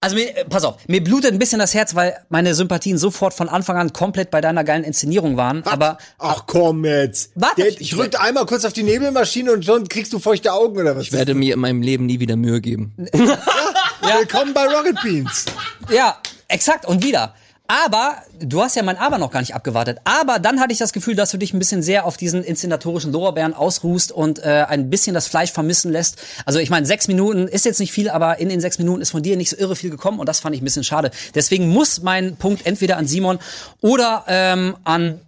[0.01, 3.47] Also mir, pass auf, mir blutet ein bisschen das Herz, weil meine Sympathien sofort von
[3.47, 5.63] Anfang an komplett bei deiner geilen Inszenierung waren.
[5.63, 7.31] Aber Ach komm jetzt.
[7.35, 10.51] Warte, Der, ich- ich rückte einmal kurz auf die Nebelmaschine und schon kriegst du feuchte
[10.51, 11.03] Augen oder was?
[11.03, 12.93] Ich werde mir in meinem Leben nie wieder Mühe geben.
[14.03, 15.45] Willkommen bei Rocket Beans.
[15.89, 16.17] Ja,
[16.49, 17.33] exakt und wieder.
[17.67, 19.99] Aber du hast ja mein Aber noch gar nicht abgewartet.
[20.03, 23.13] Aber dann hatte ich das Gefühl, dass du dich ein bisschen sehr auf diesen inszenatorischen
[23.13, 26.17] Lorbeeren ausruhst und äh, ein bisschen das Fleisch vermissen lässt.
[26.45, 29.11] Also ich meine, sechs Minuten ist jetzt nicht viel, aber in den sechs Minuten ist
[29.11, 31.09] von dir nicht so irre viel gekommen und das fand ich ein bisschen schade.
[31.33, 33.39] Deswegen muss mein Punkt entweder an Simon
[33.79, 35.21] oder ähm, an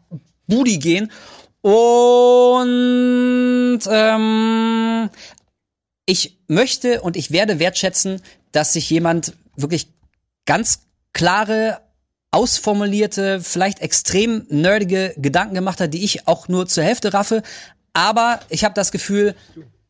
[0.48, 1.14] Budi gehen.
[1.62, 5.10] Und ähm,
[6.06, 9.88] ich möchte und ich werde wertschätzen, dass sich jemand wirklich
[10.46, 10.80] ganz
[11.14, 11.82] klare,
[12.32, 17.44] ausformulierte, vielleicht extrem nerdige Gedanken gemacht hat, die ich auch nur zur Hälfte raffe.
[17.94, 19.36] Aber ich habe das Gefühl,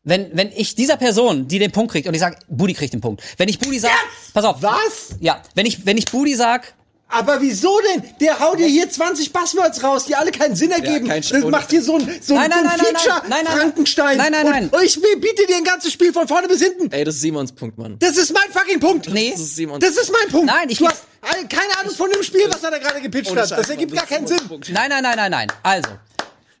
[0.04, 3.00] wenn, wenn ich dieser Person, die den Punkt kriegt, und ich sage, Budi kriegt den
[3.00, 3.22] Punkt.
[3.36, 3.90] Wenn ich Budi sag,
[4.32, 4.62] pass auf.
[4.62, 5.16] Was?
[5.18, 6.74] Ja, wenn ich, wenn ich Budi sag,
[7.08, 8.02] Aber wieso denn?
[8.20, 11.06] Der haut dir hier 20 Buzzwords raus, die alle keinen Sinn ergeben.
[11.06, 12.96] kein das Sch- macht hier so ein, so ein, Nein, nein, so ein nein, nein,
[12.96, 13.56] Feature nein, nein, nein.
[13.58, 14.16] Frankenstein.
[14.18, 14.68] Nein, nein, nein.
[14.70, 16.90] Und ich biete dir ein ganzes Spiel von vorne bis hinten.
[16.90, 17.96] Ey, das ist Simons Punkt, Mann.
[18.00, 19.08] Das ist mein fucking Punkt.
[19.12, 19.30] Nee.
[19.30, 20.46] Das ist Simons Das ist mein Punkt.
[20.46, 21.04] Nein, ich du hast
[21.48, 23.50] keine Ahnung von dem Spiel, was er da gerade gepitcht hat.
[23.52, 24.74] Das ergibt Mann, gar keinen das Sinn.
[24.74, 25.52] nein, nein, nein, nein, nein.
[25.62, 25.88] Also,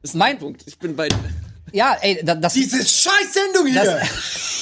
[0.02, 0.62] Das ist Mein- Punkt.
[0.66, 1.08] Ich bin bei
[1.72, 4.00] ja, ey, da- das, Diese scheiß Sendung hier.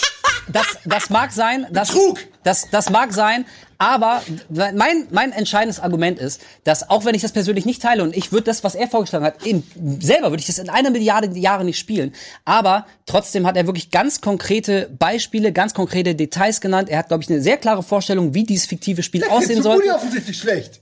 [0.49, 2.19] das, das mag sein, das, Betrug.
[2.43, 3.45] das, das mag sein,
[3.85, 8.17] Aber mein, mein entscheidendes Argument ist, dass auch wenn ich das persönlich nicht teile und
[8.17, 9.63] ich würde das, was er vorgeschlagen hat, in,
[10.01, 12.15] selber würde ich das in einer Milliarde Jahre nicht spielen.
[12.47, 16.89] Aber trotzdem hat er wirklich ganz konkrete Beispiele, ganz konkrete Details genannt.
[16.89, 19.77] Er hat, glaube ich, eine sehr klare Vorstellung, wie dieses fiktive Spiel aussehen soll.
[19.77, 20.81] Budi offensichtlich schlecht.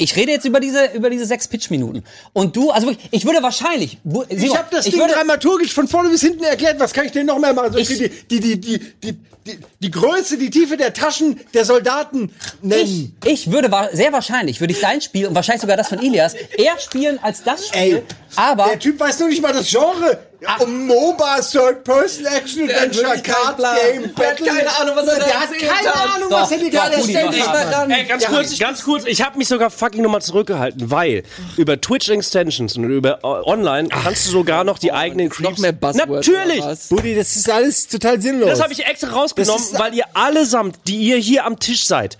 [0.00, 2.02] Ich rede jetzt über diese, über diese sechs Pitch-Minuten.
[2.32, 3.98] Und du, also wirklich, ich würde wahrscheinlich.
[4.02, 6.80] Bu- Ich Simon, habe das ich Ding würde, dramaturgisch von vorne bis hinten erklärt.
[6.80, 7.72] Was kann ich denn noch mehr machen?
[7.72, 9.12] Soll ich, Ich- die, die, die, die, die,
[9.46, 12.30] die, die Größe, die Tiefe der Taschen der Soldaten
[12.62, 13.16] ich, nennen?
[13.24, 16.34] ich würde wa- sehr wahrscheinlich, würde ich dein Spiel und wahrscheinlich sogar das von Ilias
[16.56, 17.80] eher spielen als das Spiel.
[17.96, 18.02] Ey,
[18.36, 20.18] aber der Typ weiß nur nicht mal das Genre.
[20.58, 23.58] Um MOBA, Third Person Action Adventure, Card.
[23.58, 24.46] Game, Der hat Battle.
[24.46, 26.14] keine Ahnung, was er da Der hat keine hat.
[26.16, 27.90] Ahnung, was er dir gerade erzählt hat.
[27.90, 31.24] Ey, ganz kurz, ganz kurz, ich habe mich sogar fucking nochmal zurückgehalten, weil
[31.58, 35.58] über Twitch Extensions und über äh, online kannst du sogar noch die eigenen Noch Creeps.
[35.58, 36.26] mehr Buzzwords.
[36.26, 36.64] Natürlich.
[36.88, 38.48] Budi, das ist alles total sinnlos.
[38.48, 42.16] Das habe ich extra rausgenommen, weil ihr allesamt, die ihr hier am Tisch seid,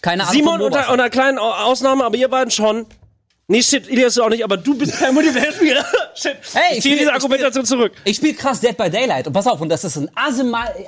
[0.00, 0.34] keine Ahnung.
[0.34, 2.86] Simon unter, unter kleinen Au- Ausnahmen, aber ihr beiden schon.
[3.46, 5.84] Nee, shit, Elias du auch nicht, aber du bist kein Multiplayer-Spieler.
[6.14, 6.36] shit.
[6.54, 7.92] Hey, ich ziehe ich diese spiel- Argumentation zurück.
[8.04, 10.08] Ich spiele krass Dead by Daylight und pass auf, und das ist ein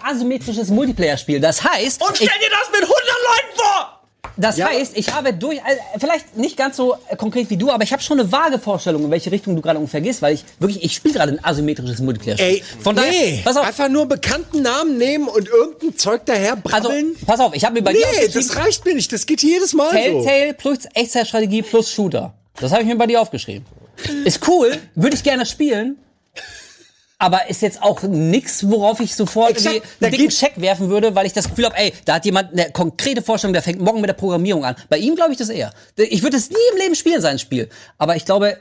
[0.03, 1.39] asymmetrisches Multiplayer-Spiel.
[1.41, 3.93] Das heißt, Und stell ich, dir das mit 100 Leuten vor!
[4.39, 7.85] das heißt, ich habe durch, äh, vielleicht nicht ganz so äh, konkret wie du, aber
[7.85, 10.45] ich habe schon eine vage Vorstellung, in welche Richtung du gerade ungefähr gehst, weil ich
[10.59, 12.47] wirklich, ich spiele gerade ein asymmetrisches Multiplayer-Spiel.
[12.47, 16.53] Ey, Von daher, nee, pass auf, einfach nur bekannten Namen nehmen und irgendein Zeug daher
[16.70, 17.16] also, brabbeln.
[17.27, 19.11] pass auf, ich habe mir bei dir nee, das reicht mir nicht.
[19.12, 20.23] Das geht jedes Mal so.
[20.23, 22.35] Telltale plus Echtzeitstrategie plus Shooter.
[22.61, 23.66] Das habe ich mir bei dir aufgeschrieben.
[24.24, 25.97] Ist cool, würde ich gerne spielen.
[27.19, 31.24] Aber ist jetzt auch nix, worauf ich sofort Exakt, einen dicken Check werfen würde, weil
[31.24, 34.09] ich das Gefühl habe, ey, da hat jemand eine konkrete Vorstellung, der fängt morgen mit
[34.09, 34.77] der Programmierung an.
[34.91, 35.73] Bei ihm glaube ich das eher.
[35.97, 37.70] Ich würde es nie im Leben spielen, sein Spiel.
[37.97, 38.59] Aber ich glaube,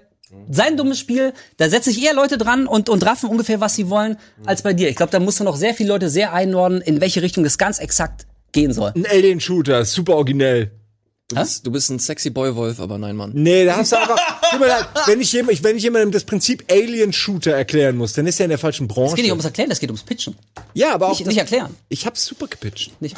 [0.50, 3.90] sein dummes Spiel, da setze ich eher Leute dran und, und raffen ungefähr, was sie
[3.90, 4.90] wollen, als bei dir.
[4.90, 7.58] Ich glaube, da musst du noch sehr viele Leute sehr einordnen, in welche Richtung das
[7.58, 8.94] ganz exakt gehen soll.
[8.96, 10.72] Ein Alien-Shooter, super originell.
[11.28, 13.32] Du bist, du bist ein sexy Boy-Wolf, aber nein, Mann.
[13.34, 14.16] Nee, da hast du einfach.
[15.08, 18.52] Wenn ich, jem- wenn ich jemandem das Prinzip Alien-Shooter erklären muss, dann ist er in
[18.52, 19.10] der falschen Branche.
[19.10, 20.36] Es geht nicht ums Erklären, es geht ums Pitchen.
[20.76, 21.18] ja, aber auch.
[21.18, 21.76] Nicht, nicht erklären.
[21.90, 22.92] ich hab's super gepitcht.
[23.02, 23.18] Nicht.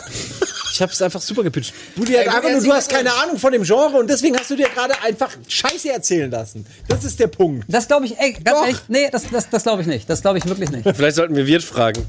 [0.72, 1.74] Ich hab's einfach super gepitcht.
[1.98, 2.98] Budi hat einfach nur, du hast das?
[2.98, 6.66] keine Ahnung von dem Genre und deswegen hast du dir gerade einfach Scheiße erzählen lassen.
[6.88, 7.66] Das ist der Punkt.
[7.68, 8.66] Das glaube ich, ey, ganz Doch.
[8.68, 10.10] ehrlich, nee, das, das, das glaube ich nicht.
[10.10, 10.88] Das glaube ich wirklich nicht.
[10.96, 12.06] Vielleicht sollten wir Wirt fragen.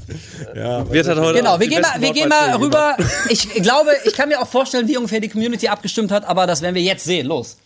[0.55, 2.95] Ja, Wirt hat heute Genau, auch wir gehen mal, wir gehen mal rüber.
[3.27, 6.61] Ich glaube, ich kann mir auch vorstellen, wie ungefähr die Community abgestimmt hat, aber das
[6.61, 7.25] werden wir jetzt sehen.
[7.25, 7.57] Los.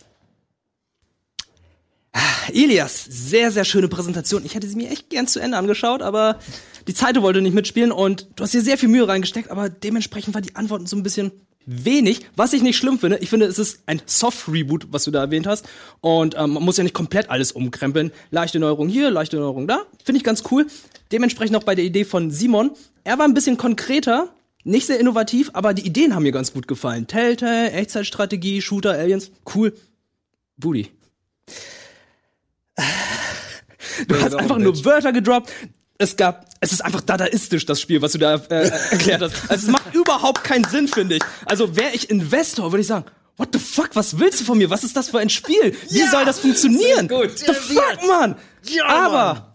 [2.52, 4.44] Ilias, sehr, sehr schöne Präsentation.
[4.44, 6.38] Ich hätte sie mir echt gern zu Ende angeschaut, aber
[6.86, 10.34] die Zeit wollte nicht mitspielen und du hast hier sehr viel Mühe reingesteckt, aber dementsprechend
[10.34, 11.32] war die Antwort so ein bisschen
[11.66, 13.18] wenig, was ich nicht schlimm finde.
[13.18, 15.66] Ich finde, es ist ein Soft-Reboot, was du da erwähnt hast.
[16.00, 18.12] Und ähm, man muss ja nicht komplett alles umkrempeln.
[18.30, 19.82] Leichte Neuerung hier, leichte Neuerung da.
[20.04, 20.66] Finde ich ganz cool.
[21.10, 22.72] Dementsprechend auch bei der Idee von Simon.
[23.02, 24.28] Er war ein bisschen konkreter,
[24.64, 27.06] nicht sehr innovativ, aber die Ideen haben mir ganz gut gefallen.
[27.06, 29.74] Telltale, Echtzeitstrategie, Shooter, Aliens, cool.
[30.56, 30.90] Booty.
[34.08, 35.52] Du hast einfach nur Wörter gedroppt.
[35.98, 39.48] Es gab, es ist einfach dadaistisch, das Spiel, was du da äh, erklärt hast.
[39.48, 41.22] Also es macht überhaupt keinen Sinn, finde ich.
[41.46, 43.04] Also wäre ich Investor, würde ich sagen,
[43.36, 44.70] what the fuck, was willst du von mir?
[44.70, 45.76] Was ist das für ein Spiel?
[45.90, 47.06] Wie soll das funktionieren?
[47.06, 47.38] gut.
[47.38, 48.34] The fuck, Mann?
[48.84, 49.53] Aber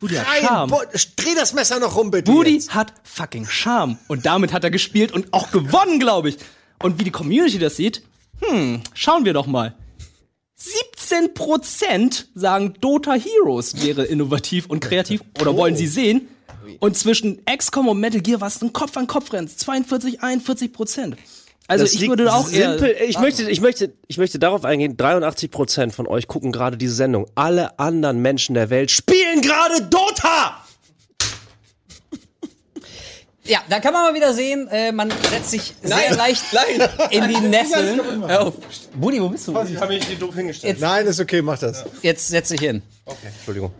[0.00, 0.70] Budi hat Charme.
[0.70, 0.82] Bo-
[1.16, 2.30] dreh das Messer noch rum, bitte.
[2.32, 2.74] Budi jetzt.
[2.74, 3.98] hat fucking Charme.
[4.08, 6.38] Und damit hat er gespielt und auch gewonnen, glaube ich.
[6.82, 8.02] Und wie die Community das sieht,
[8.40, 9.74] hm, schauen wir doch mal.
[10.58, 16.28] 17% sagen Dota Heroes wäre innovativ und kreativ oder wollen sie sehen.
[16.78, 19.58] Und zwischen XCOM und Metal Gear war es ein Kopf an Kopf rennt.
[19.58, 21.16] 42, 41 Prozent.
[21.70, 22.70] Also Das ich würde auch eher.
[22.70, 24.96] simpel, ich möchte, ich möchte, ich möchte darauf eingehen.
[24.96, 27.26] 83 Prozent von euch gucken gerade diese Sendung.
[27.36, 30.64] Alle anderen Menschen der Welt spielen gerade Dota.
[33.44, 36.88] Ja, da kann man mal wieder sehen, äh, man setzt sich sehr Nein, leicht nein.
[37.10, 38.00] in die Nesseln.
[38.94, 39.52] Budi, wo bist du?
[39.52, 40.78] Ich habe mich hier doof hingestellt.
[40.80, 41.84] Nein, ist okay, mach das.
[42.02, 42.82] Jetzt setz dich hin.
[43.36, 43.72] Entschuldigung.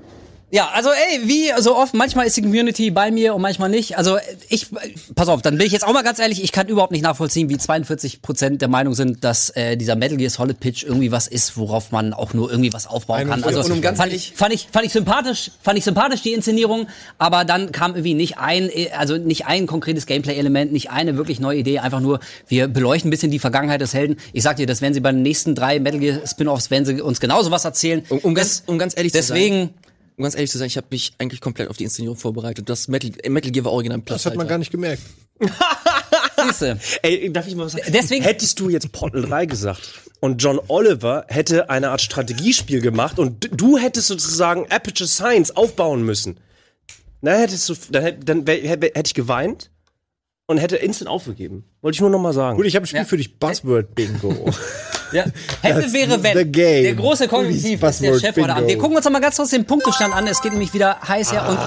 [0.53, 3.97] Ja, also ey, wie so oft, manchmal ist die Community bei mir und manchmal nicht.
[3.97, 4.19] Also
[4.49, 4.67] ich,
[5.15, 7.49] pass auf, dann bin ich jetzt auch mal ganz ehrlich, ich kann überhaupt nicht nachvollziehen,
[7.49, 11.29] wie 42 Prozent der Meinung sind, dass äh, dieser Metal Gear Solid Pitch irgendwie was
[11.29, 13.45] ist, worauf man auch nur irgendwie was aufbauen kann.
[13.45, 16.33] Also Und um ganz fand, ich, fand ich fand ich sympathisch, fand ich sympathisch die
[16.33, 21.17] Inszenierung, aber dann kam irgendwie nicht ein, äh, also nicht ein konkretes Gameplay-Element, nicht eine
[21.17, 22.19] wirklich neue Idee, einfach nur
[22.49, 24.17] wir beleuchten ein bisschen die Vergangenheit des Helden.
[24.33, 27.01] Ich sag dir, das werden sie bei den nächsten drei Metal Gear Spin-offs, werden sie
[27.01, 28.03] uns genauso was erzählen.
[28.09, 29.37] Um, um, ganz, um ganz ehrlich zu sein.
[29.37, 29.75] Deswegen
[30.21, 32.69] Um ganz ehrlich zu sein, ich habe mich eigentlich komplett auf die Inszenierung vorbereitet.
[32.69, 34.25] Das Metal, Metal Gear war original Platz.
[34.25, 35.01] Das hat man gar nicht gemerkt.
[36.45, 36.79] siehste.
[37.01, 37.85] Ey, darf ich mal was sagen?
[37.89, 39.81] Deswegen- Hättest du jetzt Portal 3 gesagt
[40.21, 46.03] und John Oliver hätte eine Art Strategiespiel gemacht und du hättest sozusagen Aperture Science aufbauen
[46.05, 46.39] müssen.
[47.23, 49.71] Dann hättest du, dann, hätt- dann hätte ich geweint
[50.49, 51.65] und hätte instant aufgegeben.
[51.81, 52.59] Wollte ich nur noch mal sagen.
[52.59, 53.05] Gut, ich habe ein Spiel Ja.
[53.07, 54.51] für dich, Buzzword Bingo.
[55.13, 55.25] Ja.
[55.63, 56.37] Hätte Das wäre wenn.
[56.39, 56.83] the game.
[56.85, 58.69] Der große Kognitiv ist der Chef heute Abend.
[58.69, 60.27] Wir gucken uns noch mal ganz kurz den Punktestand an.
[60.27, 61.59] Es geht nämlich wieder heiß her und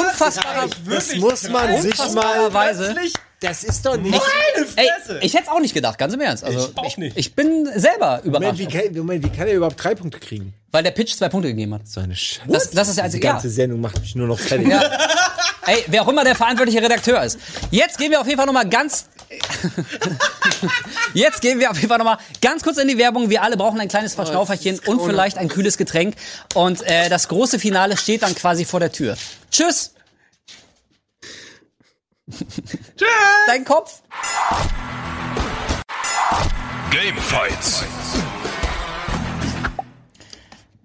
[0.00, 2.04] unfassbarer, das muss man sich mal.
[2.04, 2.94] unfassbarerweise.
[3.40, 4.18] Das ist doch nicht.
[4.76, 4.88] Ey,
[5.20, 6.44] ich hätte es auch nicht gedacht, ganz im Ernst.
[6.44, 7.16] Also, Ich auch nicht.
[7.18, 10.54] ich bin selber Moment, überrascht, wie kann, Moment, wie kann er überhaupt drei Punkte kriegen?
[10.72, 11.86] weil der Pitch zwei Punkte gegeben hat.
[11.86, 12.48] So eine Scheiße.
[12.48, 13.32] Das, das ist ja Die also, ja.
[13.32, 14.66] ganze Sendung macht mich nur noch fertig.
[15.66, 17.38] Ey, wer auch immer der verantwortliche Redakteur ist.
[17.70, 19.06] Jetzt gehen wir auf jeden Fall noch mal ganz
[21.14, 23.30] Jetzt gehen wir auf jeden Fall noch mal ganz kurz in die Werbung.
[23.30, 26.14] Wir alle brauchen ein kleines Verschnauferchen und vielleicht ein kühles Getränk
[26.54, 29.16] und äh, das große Finale steht dann quasi vor der Tür.
[29.50, 29.94] Tschüss.
[32.30, 33.08] Tschüss.
[33.46, 34.02] Dein Kopf.
[36.90, 37.82] Game Fights.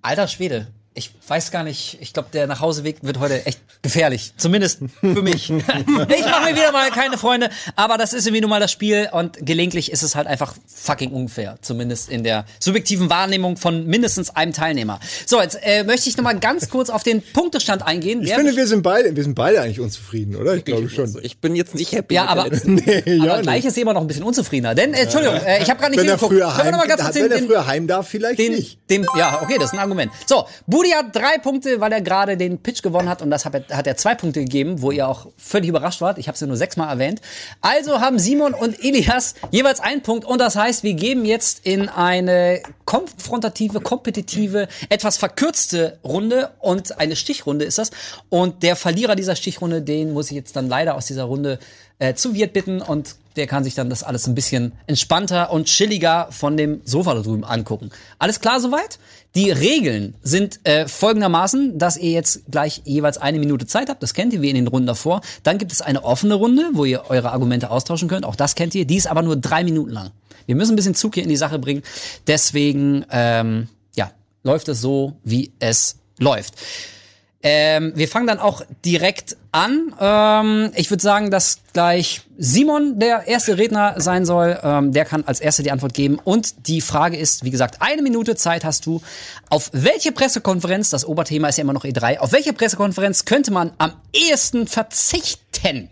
[0.02, 0.68] Alter Schwede.
[0.94, 4.34] Ich weiß gar nicht, ich glaube, der Nachhauseweg wird heute echt gefährlich.
[4.38, 5.50] Zumindest für mich.
[5.50, 9.10] ich mache mir wieder mal keine Freunde, aber das ist irgendwie nun mal das Spiel
[9.12, 11.58] und gelegentlich ist es halt einfach fucking unfair.
[11.62, 15.00] Zumindest in der subjektiven Wahrnehmung von mindestens einem Teilnehmer.
[15.26, 18.22] So, jetzt äh, möchte ich noch mal ganz kurz auf den Punktestand eingehen.
[18.22, 20.56] Ich Wer finde, wir sind beide, wir sind beide eigentlich unzufrieden, oder?
[20.56, 21.16] Ich glaube schon.
[21.22, 22.16] Ich bin jetzt nicht happy.
[22.16, 23.66] ja, aber, Nee, aber ja gleich nicht.
[23.66, 24.76] ist jemand noch ein bisschen unzufriedener.
[24.76, 26.34] Denn, äh, Entschuldigung, äh, ich habe gerade nicht Wenn er hingeguckt.
[26.34, 28.80] früher heim, noch mal ganz kurz wenn den, er früher heim darf, vielleicht den, nicht.
[28.90, 30.12] den, ja, okay, das ist ein Argument.
[30.26, 33.54] So, Budi hat drei Punkte, weil er gerade den Pitch gewonnen hat und das hat
[33.54, 36.18] er, hat er zwei Punkte gegeben, wo ihr auch völlig überrascht wart.
[36.18, 37.22] Ich habe es ja nur sechsmal erwähnt.
[37.62, 41.90] Also haben Simon und Elias jeweils einen Punkt und das heißt, wir geben jetzt in
[41.90, 47.92] eine konfrontative, kompetitive, etwas verkürzte Runde und eine Stichrunde ist das.
[48.30, 51.60] Und der Verlierer dieser Stichrunde, den muss ich jetzt dann leider aus dieser Runde
[52.00, 55.66] äh, zu Wirt bitten und der kann sich dann das alles ein bisschen entspannter und
[55.66, 57.92] chilliger von dem Sofa da drüben angucken.
[58.18, 59.00] Alles klar soweit?
[59.36, 64.02] Die Regeln sind äh, folgendermaßen, dass ihr jetzt gleich jeweils eine Minute Zeit habt.
[64.02, 65.22] Das kennt ihr wie in den Runden davor.
[65.44, 68.26] Dann gibt es eine offene Runde, wo ihr eure Argumente austauschen könnt.
[68.26, 68.86] Auch das kennt ihr.
[68.86, 70.12] Die ist aber nur drei Minuten lang.
[70.48, 71.84] Wir müssen ein bisschen Zug hier in die Sache bringen.
[72.26, 74.12] Deswegen, ähm, ja,
[74.44, 76.56] läuft es so, wie es läuft.
[77.42, 79.96] Ähm, wir fangen dann auch direkt an.
[80.00, 84.60] Ähm, ich würde sagen, dass gleich Simon der erste Redner sein soll.
[84.62, 86.20] Ähm, der kann als erster die Antwort geben.
[86.22, 89.02] Und die Frage ist, wie gesagt, eine Minute Zeit hast du.
[89.50, 93.72] Auf welche Pressekonferenz, das Oberthema ist ja immer noch E3, auf welche Pressekonferenz könnte man
[93.78, 95.90] am ehesten verzichten?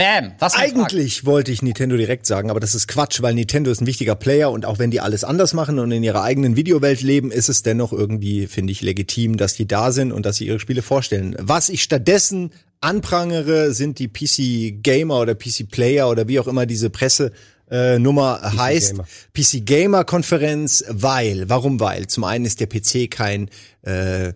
[0.00, 0.32] Bam.
[0.38, 0.54] Was.
[0.54, 4.14] Eigentlich wollte ich Nintendo direkt sagen, aber das ist Quatsch, weil Nintendo ist ein wichtiger
[4.14, 7.50] Player und auch wenn die alles anders machen und in ihrer eigenen Videowelt leben, ist
[7.50, 10.80] es dennoch irgendwie, finde ich, legitim, dass die da sind und dass sie ihre Spiele
[10.80, 11.36] vorstellen.
[11.38, 12.50] Was ich stattdessen
[12.80, 17.32] anprangere, sind die PC Gamer oder PC Player oder wie auch immer diese Presse
[17.70, 19.06] äh, Nummer heißt Gamer.
[19.34, 22.06] PC Gamer Konferenz, weil, warum weil?
[22.06, 23.50] Zum einen ist der PC kein
[23.82, 24.32] äh,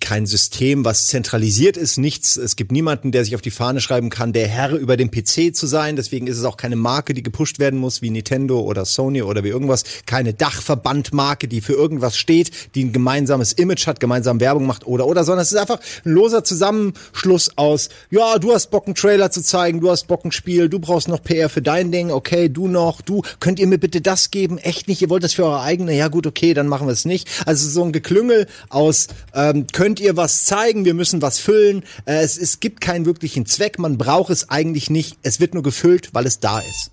[0.00, 2.36] kein System, was zentralisiert ist, nichts.
[2.36, 5.54] Es gibt niemanden, der sich auf die Fahne schreiben kann, der Herr über dem PC
[5.54, 5.96] zu sein.
[5.96, 9.44] Deswegen ist es auch keine Marke, die gepusht werden muss, wie Nintendo oder Sony oder
[9.44, 9.84] wie irgendwas.
[10.04, 15.06] Keine Dachverbandmarke, die für irgendwas steht, die ein gemeinsames Image hat, gemeinsam Werbung macht oder
[15.06, 19.30] oder, sondern es ist einfach ein loser Zusammenschluss aus, ja, du hast Bock, einen Trailer
[19.30, 22.48] zu zeigen, du hast Bock, ein Spiel, du brauchst noch PR für dein Ding, okay,
[22.48, 24.58] du noch, du, könnt ihr mir bitte das geben?
[24.58, 25.94] Echt nicht, ihr wollt das für eure eigene?
[25.94, 27.28] Ja gut, okay, dann machen wir es nicht.
[27.46, 31.84] Also so ein Geklüngel aus, ähm, könnt ihr was zeigen, wir müssen was füllen.
[32.06, 35.18] Äh, es, es gibt keinen wirklichen Zweck, man braucht es eigentlich nicht.
[35.20, 36.92] Es wird nur gefüllt, weil es da ist.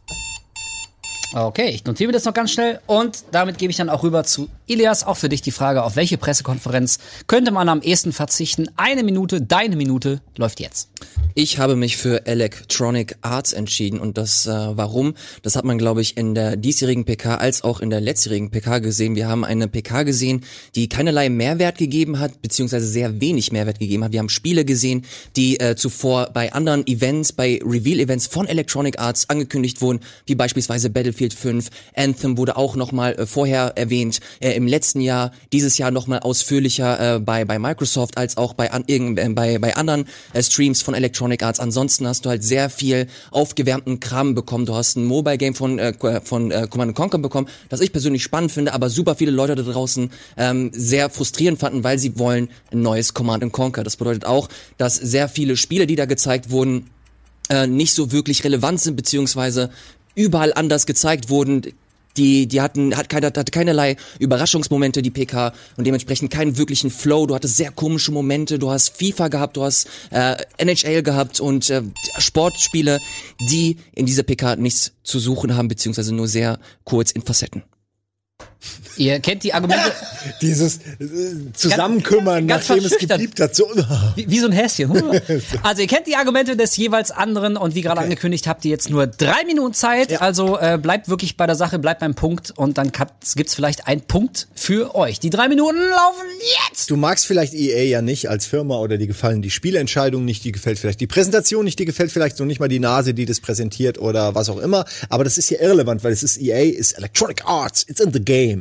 [1.35, 4.23] Okay, ich notiere mir das noch ganz schnell und damit gebe ich dann auch rüber
[4.23, 5.03] zu Ilias.
[5.03, 8.69] Auch für dich die Frage, auf welche Pressekonferenz könnte man am ehesten verzichten?
[8.77, 10.89] Eine Minute, deine Minute läuft jetzt.
[11.33, 15.15] Ich habe mich für Electronic Arts entschieden und das äh, warum?
[15.41, 18.77] Das hat man glaube ich in der diesjährigen PK als auch in der letztjährigen PK
[18.77, 19.15] gesehen.
[19.15, 20.45] Wir haben eine PK gesehen,
[20.75, 24.11] die keinerlei Mehrwert gegeben hat, beziehungsweise sehr wenig Mehrwert gegeben hat.
[24.11, 25.03] Wir haben Spiele gesehen,
[25.35, 30.91] die äh, zuvor bei anderen Events, bei Reveal-Events von Electronic Arts angekündigt wurden, wie beispielsweise
[30.91, 35.91] Battlefield 5, Anthem wurde auch nochmal äh, vorher erwähnt, äh, im letzten Jahr, dieses Jahr
[35.91, 40.41] nochmal ausführlicher äh, bei, bei Microsoft als auch bei, an, äh, bei, bei anderen äh,
[40.41, 41.59] Streams von Electronic Arts.
[41.59, 44.65] Ansonsten hast du halt sehr viel aufgewärmten Kram bekommen.
[44.65, 45.93] Du hast ein Mobile Game von, äh,
[46.23, 49.61] von äh, Command Conquer bekommen, das ich persönlich spannend finde, aber super viele Leute da
[49.61, 53.83] draußen ähm, sehr frustrierend fanden, weil sie wollen ein neues Command Conquer.
[53.83, 56.89] Das bedeutet auch, dass sehr viele Spiele, die da gezeigt wurden,
[57.49, 59.69] äh, nicht so wirklich relevant sind, beziehungsweise
[60.15, 61.73] überall anders gezeigt wurden.
[62.15, 67.25] Die, die hatten, hat keine, hatte keinerlei Überraschungsmomente, die PK, und dementsprechend keinen wirklichen Flow.
[67.25, 71.71] Du hattest sehr komische Momente, du hast FIFA gehabt, du hast äh, NHL gehabt und
[71.71, 71.81] äh,
[72.19, 72.99] Sportspiele,
[73.49, 77.63] die in dieser PK nichts zu suchen haben, beziehungsweise nur sehr kurz in Facetten.
[78.97, 79.91] Ihr kennt die Argumente
[80.41, 83.55] Dieses äh, Zusammenkümmern, Ganz- ganz nachdem es geliebt hat.
[83.55, 83.65] So,
[84.15, 84.91] wie, wie so ein Häschen.
[85.63, 88.89] Also ihr kennt die Argumente des jeweils anderen und wie gerade angekündigt habt ihr jetzt
[88.89, 90.21] nur drei Minuten Zeit.
[90.21, 93.87] Also äh, bleibt wirklich bei der Sache, bleibt beim Punkt und dann gibt es vielleicht
[93.87, 95.19] einen Punkt für euch.
[95.19, 96.25] Die drei Minuten laufen
[96.69, 96.89] jetzt.
[96.89, 100.51] Du magst vielleicht EA ja nicht als Firma oder die gefallen die Spielentscheidung nicht, die
[100.51, 103.39] gefällt vielleicht die Präsentation nicht, die gefällt vielleicht so nicht mal die Nase, die das
[103.39, 104.85] präsentiert oder was auch immer.
[105.09, 108.19] Aber das ist ja irrelevant, weil es ist EA, ist Electronic Arts, it's in the
[108.23, 108.52] game.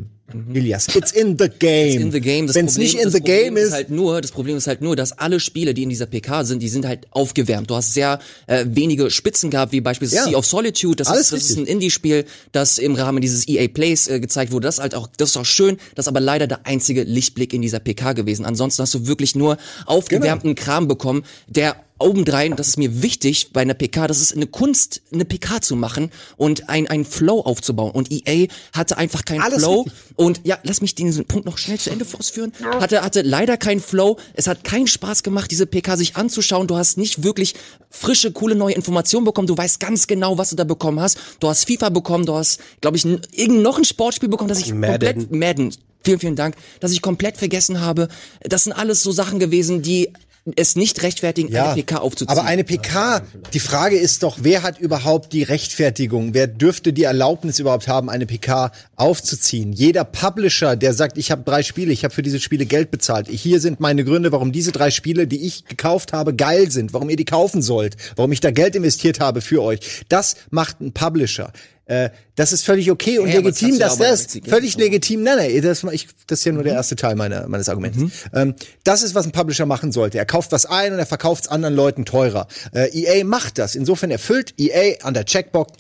[0.54, 2.00] Ilias, it's in the game.
[2.00, 2.46] in the game.
[2.46, 4.66] Das Wenn es Problem- nicht in the Problem game ist, halt nur, das Problem ist
[4.66, 7.68] halt nur, dass alle Spiele, die in dieser PK sind, die sind halt aufgewärmt.
[7.68, 10.28] Du hast sehr äh, wenige Spitzen gehabt, wie beispielsweise Ja.
[10.30, 10.96] Sea of Solitude.
[10.96, 14.52] Das, Alles ist, das ist ein Indie-Spiel, das im Rahmen dieses EA Plays äh, gezeigt
[14.52, 14.68] wurde.
[14.68, 15.76] Das ist halt auch, das ist auch schön.
[15.96, 18.46] Das ist aber leider der einzige Lichtblick in dieser PK gewesen.
[18.46, 20.64] Ansonsten hast du wirklich nur aufgewärmten Genau.
[20.64, 25.02] Kram bekommen, der obendrein, das ist mir wichtig bei einer PK, das ist eine Kunst,
[25.12, 27.92] eine PK zu machen und ein, einen Flow aufzubauen.
[27.92, 29.82] Und EA hatte einfach keinen Alles Flow.
[29.82, 30.02] richtig.
[30.16, 32.52] Und ja, lass mich diesen Punkt noch schnell zu Ende ausführen.
[32.62, 34.18] Hatte, hatte leider keinen Flow.
[34.34, 36.66] Es hat keinen Spaß gemacht, diese PK sich anzuschauen.
[36.66, 37.54] Du hast nicht wirklich
[37.90, 39.46] frische, coole neue Informationen bekommen.
[39.46, 41.18] Du weißt ganz genau, was du da bekommen hast.
[41.40, 44.70] Du hast FIFA bekommen, du hast, glaube ich, irgend noch ein Sportspiel bekommen, das ich
[44.70, 45.74] komplett Madden.
[46.04, 48.08] Vielen, vielen Dank, dass ich komplett vergessen habe.
[48.40, 50.10] Das sind alles so Sachen gewesen, die
[50.56, 52.36] es nicht rechtfertigen, eine PK aufzuziehen.
[52.36, 56.34] Aber eine PK, die Frage ist doch, wer hat überhaupt die Rechtfertigung?
[56.34, 59.72] Wer dürfte die Erlaubnis überhaupt haben, eine PK aufzuziehen?
[59.72, 63.28] Jeder Publisher, der sagt, ich habe drei Spiele, ich habe für diese Spiele Geld bezahlt.
[63.28, 67.08] Hier sind meine Gründe, warum diese drei Spiele, die ich gekauft habe, geil sind, warum
[67.08, 70.04] ihr die kaufen sollt, warum ich da Geld investiert habe für euch.
[70.08, 71.52] Das macht ein Publisher.
[71.86, 75.22] Äh, das ist völlig okay und Ja, das legitim, ja dass bei das völlig legitim.
[75.22, 77.98] Nein, nein, das, ich, das ist ja nur der erste Teil meiner, meines Arguments.
[78.32, 78.54] Ähm,
[78.84, 80.18] das ist, was ein Publisher machen sollte.
[80.18, 82.46] Er kauft was ein und er verkauft es anderen Leuten teurer.
[82.72, 83.74] Äh, EA macht das.
[83.74, 85.72] Insofern erfüllt EA an der Checkbox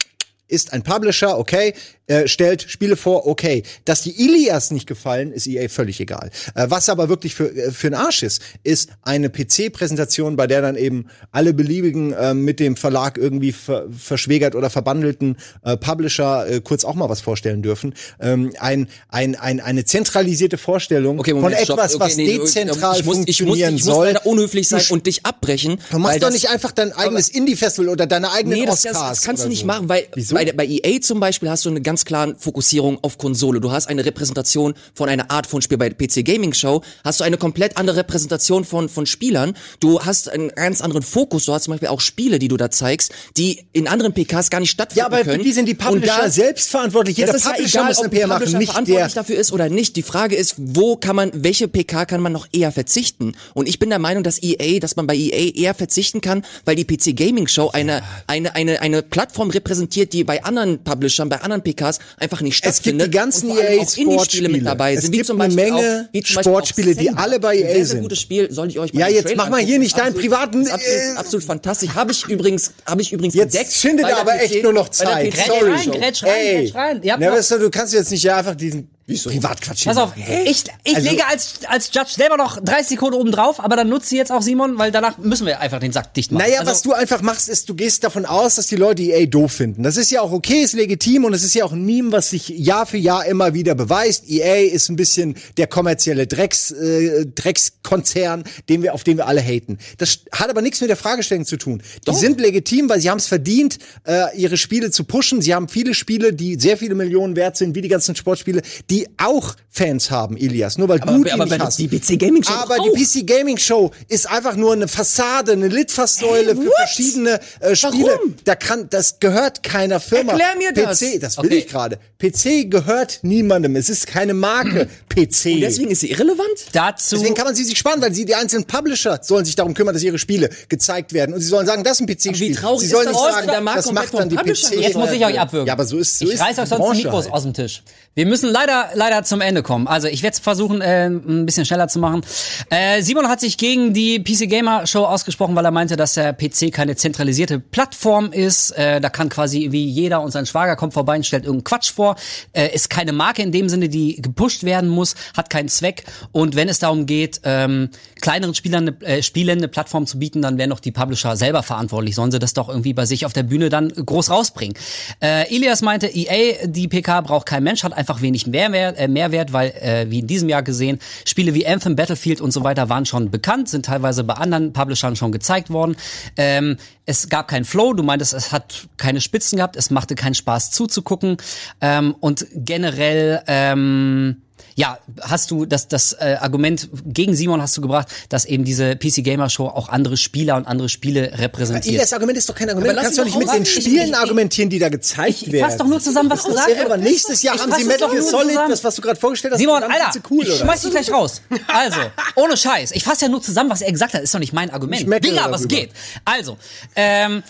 [0.52, 1.74] ist ein Publisher, okay,
[2.08, 3.62] äh, stellt Spiele vor, okay.
[3.84, 6.30] Dass die Ilias nicht gefallen, ist EA völlig egal.
[6.54, 10.60] Äh, was aber wirklich für, äh, für ein Arsch ist, ist eine PC-Präsentation, bei der
[10.62, 16.46] dann eben alle beliebigen äh, mit dem Verlag irgendwie ver verschwägert oder verbandelten äh, Publisher
[16.48, 17.94] äh, kurz auch mal was vorstellen dürfen.
[18.20, 21.78] Ähm, ein, ein, ein, eine zentralisierte Vorstellung Okay, von Moment, stopp.
[21.78, 24.06] etwas, Okay, was nee, dezentral ich muss, ich muss, funktionieren ich muss soll.
[24.08, 25.78] leider unhöflich sein Du und dich abbrechen.
[25.90, 28.98] Du machst doch nicht einfach dein eigenes Indie-Festival oder deine eigenen Nee, das, Oscars.
[28.98, 29.66] das, das kannst du nicht so.
[29.66, 30.34] machen, weil Wieso?
[30.44, 33.60] Bei, bei EA zum Beispiel hast du eine ganz klare Fokussierung auf Konsole.
[33.60, 35.78] Du hast eine Repräsentation von einer Art von Spiel.
[35.78, 39.54] Bei der PC Gaming Show hast du eine komplett andere Repräsentation von, von Spielern.
[39.80, 41.44] Du hast einen ganz anderen Fokus.
[41.44, 44.60] Du hast zum Beispiel auch Spiele, die du da zeigst, die in anderen PKs gar
[44.60, 45.42] nicht stattfinden Ja, aber können.
[45.42, 47.16] die sind die Publisher da- selbst verantwortlich.
[47.16, 49.96] Jeder Publisher ja egal, muss eine PR machen, nicht verantwortlich dafür ist oder nicht.
[49.96, 53.34] Die Frage ist, wo kann man, welche PK kann man noch eher verzichten?
[53.54, 56.76] Und ich bin der Meinung, dass EA, dass man bei EA eher verzichten kann, weil
[56.76, 61.42] die PC Gaming Show eine, eine, eine, eine Plattform repräsentiert, die bei anderen Publishern, bei
[61.42, 63.08] anderen PKs einfach nicht Es gibt stattfindet.
[63.08, 65.38] die ganzen Und vor allem EA auch Indie-Spiele mit dabei Es sind, wie gibt zum
[65.42, 68.02] eine Menge auch, Sportspiele, die alle bei EA Ein sehr, sehr sind.
[68.02, 70.66] gutes Spiel, soll ich euch mal Ja, jetzt Trailer mach mal hier nicht deinen privaten,
[70.68, 71.90] absolut, äh, absolut fantastisch.
[71.94, 73.74] Habe ich übrigens, habe ich übrigens Jetzt entdeckt.
[73.74, 75.34] schindet er der aber echt nur noch Zeit.
[75.34, 75.70] PC Sorry.
[75.70, 77.20] rein, rein, rein.
[77.32, 81.26] Weißt du, du kannst jetzt nicht einfach diesen Privatquatsch Pass auf, ich, ich Also- lege
[81.26, 84.78] als, als Judge selber noch 30 Sekunden oben drauf, aber dann nutze jetzt auch Simon,
[84.78, 86.44] weil danach müssen wir einfach den Sack dicht machen.
[86.44, 89.26] Naja, Also- was du einfach machst, ist, du gehst davon aus, dass die Leute EA
[89.26, 89.82] doof finden.
[89.82, 92.30] Das ist ja auch okay, ist legitim und es ist ja auch ein Meme, was
[92.30, 94.28] sich Jahr für Jahr immer wieder beweist.
[94.28, 99.40] EA ist ein bisschen der kommerzielle Drecks, äh, Dreckskonzern, den wir, auf den wir alle
[99.42, 99.78] haten.
[99.98, 101.82] Das hat aber nichts mit der Fragestellung zu tun.
[102.06, 105.40] Die sind legitim, weil sie haben es verdient, äh, ihre Spiele zu pushen.
[105.42, 109.01] Sie haben viele Spiele, die sehr viele Millionen wert sind, wie die ganzen Sportspiele, die
[109.18, 110.76] auch Fans haben, Ilias.
[110.78, 111.78] Nur weil Aber- du die aber nicht hast.
[111.78, 112.92] die PC Gaming Show aber auch.
[112.92, 116.72] die PC Gaming Show ist einfach nur eine Fassade, eine Litfaßsäule für what?
[116.76, 118.04] verschiedene äh, Spiele.
[118.18, 118.34] Warum?
[118.44, 120.32] Da kann, das gehört keiner Firma.
[120.32, 121.00] Erklär mir das.
[121.00, 121.58] PC, das will Okay.
[121.58, 121.98] ich gerade.
[122.18, 123.76] PC gehört niemandem.
[123.76, 124.88] Es ist keine Marke.
[125.08, 125.46] PC.
[125.54, 126.42] Und deswegen ist sie irrelevant?
[126.72, 127.16] dazu.
[127.16, 129.94] Deswegen kann man sie sich sparen, weil sie die einzelnen Publisher sollen sich darum kümmern,
[129.94, 132.50] dass ihre Spiele gezeigt werden und sie sollen sagen, das ist ein PC-Spiel.
[132.50, 134.72] wie traurig sie ist sollen das, nicht sagen, der Markt das macht dann die PC.
[134.80, 135.66] Jetzt muss ich euch abwürgen.
[135.66, 137.34] Ja, aber so ist so Ich ist reiß euch sonst die Mikros halt.
[137.34, 137.82] aus dem Tisch.
[138.14, 139.86] Wir müssen leider, leider zum Ende kommen.
[139.86, 142.22] Also ich werde es versuchen, äh, ein bisschen schneller zu machen.
[142.70, 146.32] Äh, Simon hat sich gegen die PC Gamer Show ausgesprochen, weil er meinte, dass der
[146.32, 148.70] PC keine zentralisierte Plattform ist.
[148.72, 151.92] Äh, da kann quasi wie jeder und sein Schwager kommt vorbei und stellt irgendeinen Quatsch
[151.92, 152.16] vor.
[152.52, 156.04] Äh, ist keine Marke in dem Sinne, die gepusht werden muss, hat keinen Zweck.
[156.32, 157.90] Und wenn es darum geht, ähm,
[158.20, 161.62] kleineren Spielern eine, äh, Spielen eine Plattform zu bieten, dann wären doch die Publisher selber
[161.62, 162.14] verantwortlich.
[162.14, 164.76] Sollen sie das doch irgendwie bei sich auf der Bühne dann groß rausbringen.
[165.22, 169.08] Äh, Ilias meinte, EA, die PK braucht kein Mensch, hat einfach wenig Mehr Mehrwert, äh,
[169.08, 172.88] Mehrwert weil, äh, wie in diesem Jahr gesehen, Spiele wie Anthem, Battlefield und so weiter
[172.88, 175.96] waren schon bekannt, sind teilweise bei anderen Publishern schon gezeigt worden.
[176.36, 176.76] Ähm,
[177.06, 180.72] es gab keinen Flow, du meintest, es hat keine Spitzen gehabt, es machte keinen Spaß
[180.72, 181.36] zuzugucken.
[181.80, 184.42] Ähm, und generell, ähm,
[184.74, 188.96] ja, hast du das, das äh, Argument gegen Simon hast du gebracht, dass eben diese
[188.96, 192.00] PC Gamer Show auch andere Spieler und andere Spiele repräsentiert.
[192.00, 192.90] Das Argument ist doch kein Argument.
[192.90, 193.66] Aber Du lass kannst doch nicht mit den.
[193.66, 195.68] Spielen Ich- ich- argumentieren, die da gezeigt ich werden.
[195.70, 198.08] fass doch nur zusammen, was gesagt Ja, aber nächstes Jahr Ich haben fass sie Metal
[198.10, 198.70] Gear nur Solid, zusammen.
[198.70, 199.60] das, was du gerade vorgestellt hast.
[199.60, 201.40] Simon, Alter, cool, ich schmeiß dich gleich raus.
[201.68, 202.00] Also,
[202.36, 202.92] ohne Scheiß.
[202.92, 204.22] Ich fasse ja nur zusammen, was er gesagt hat.
[204.22, 205.02] Ist doch nicht mein Argument.
[205.24, 205.90] Digga, was geht?
[206.24, 206.56] Also,
[206.96, 207.42] ähm,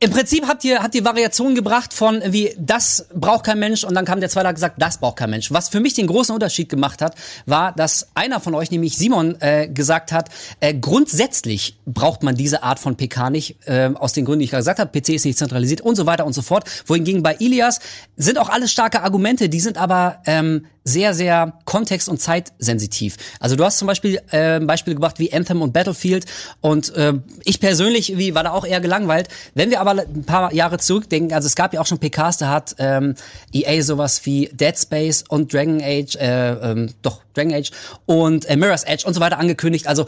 [0.00, 3.94] im Prinzip habt ihr, habt ihr Variationen gebracht von wie, das braucht kein Mensch und
[3.94, 5.50] dann kam der zweite gesagt, das braucht kein Mensch.
[5.50, 7.16] Was für mich den großen Unterschied gemacht hat,
[7.46, 10.28] war, dass einer von euch, nämlich Simon, äh, gesagt hat,
[10.60, 14.50] äh, grundsätzlich braucht man diese Art von PK nicht, äh, aus den Gründen, die ich
[14.50, 16.64] gerade gesagt habe, PC ist nicht zentralisiert und so weiter und so fort.
[16.86, 17.80] Wohingegen bei Ilias
[18.16, 23.16] sind auch alles starke Argumente, die sind aber ähm, sehr, sehr kontext- und zeitsensitiv.
[23.40, 26.24] Also du hast zum Beispiel äh, Beispiele gebracht wie Anthem und Battlefield
[26.60, 29.28] und äh, ich persönlich wie, war da auch eher gelangweilt.
[29.54, 32.48] Wenn wir aber ein paar Jahre zurückdenken, also es gab ja auch schon PKs, da
[32.50, 33.14] hat ähm,
[33.52, 37.70] EA sowas wie Dead Space und Dragon Age, äh, ähm, doch Dragon Age
[38.06, 39.86] und äh, Mirror's Edge und so weiter angekündigt.
[39.86, 40.06] Also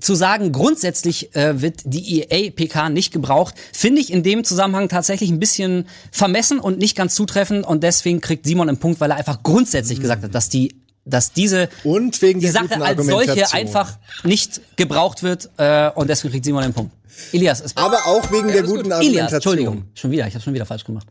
[0.00, 5.30] zu sagen, grundsätzlich äh, wird die EA-PK nicht gebraucht, finde ich in dem Zusammenhang tatsächlich
[5.30, 7.66] ein bisschen vermessen und nicht ganz zutreffend.
[7.66, 10.76] Und deswegen kriegt Simon einen Punkt, weil er einfach grundsätzlich gesagt hat, dass die
[11.08, 13.60] dass diese Und wegen die der Sache guten als solche Argumentation.
[13.60, 16.92] einfach nicht gebraucht wird äh, und deswegen kriegt Simon einen Punkt.
[17.32, 19.34] Elias, es Aber auch wegen der guten Elias, Argumentation.
[19.34, 21.06] Entschuldigung, schon wieder, ich habe schon wieder falsch gemacht.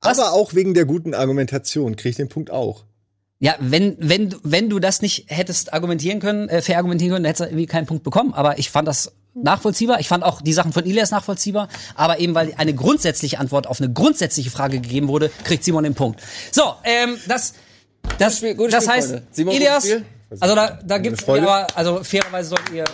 [0.00, 2.84] Aber auch wegen der guten Argumentation kriege ich den Punkt auch.
[3.40, 7.22] Ja, wenn, wenn, du- wenn du das nicht hättest argumentieren können, äh, fair argumentieren können,
[7.24, 8.34] dann hättest du irgendwie keinen Punkt bekommen.
[8.34, 10.00] Aber ich fand das nachvollziehbar.
[10.00, 11.68] Ich fand auch die Sachen von Ilias nachvollziehbar.
[11.94, 15.94] Aber eben, weil eine grundsätzliche Antwort auf eine grundsätzliche Frage gegeben wurde, kriegt Simon den
[15.94, 16.20] Punkt.
[16.50, 17.54] So, ähm, das,
[18.18, 19.10] das, Spiel- das Spiel, heißt,
[19.56, 19.84] Ilias,
[20.40, 22.84] also da, da gibt's, ja, aber, also fairerweise sollten ihr,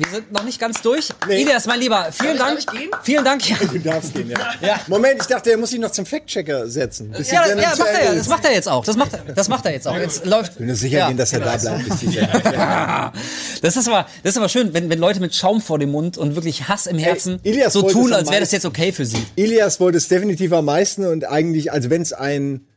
[0.00, 1.08] wir sind noch nicht ganz durch.
[1.26, 1.42] Nee.
[1.42, 2.60] Ilias, mein Lieber, vielen Dank.
[3.02, 3.48] Vielen Dank.
[3.48, 3.56] Ja.
[3.56, 4.78] Du darfst gehen, ja.
[4.86, 7.12] Moment, ich dachte, er muss sich noch zum Fact-Checker setzen.
[7.30, 8.14] Ja, ja, macht er ja.
[8.14, 8.84] Das macht er jetzt auch.
[8.84, 9.96] Das macht, er- das macht er jetzt auch.
[9.96, 10.52] Jetzt läuft.
[10.52, 11.08] Ich bin mir sicher Ja.
[11.08, 11.90] gehen, dass er da bleibt,
[13.62, 16.16] Das ist aber, das ist aber schön, wenn, wenn Leute mit Schaum vor dem Mund
[16.16, 19.18] und wirklich Hass im Herzen Ilias so tun, als wäre das jetzt okay für sie.
[19.34, 22.68] Ilias wollte es definitiv am meisten und eigentlich, also wenn es einen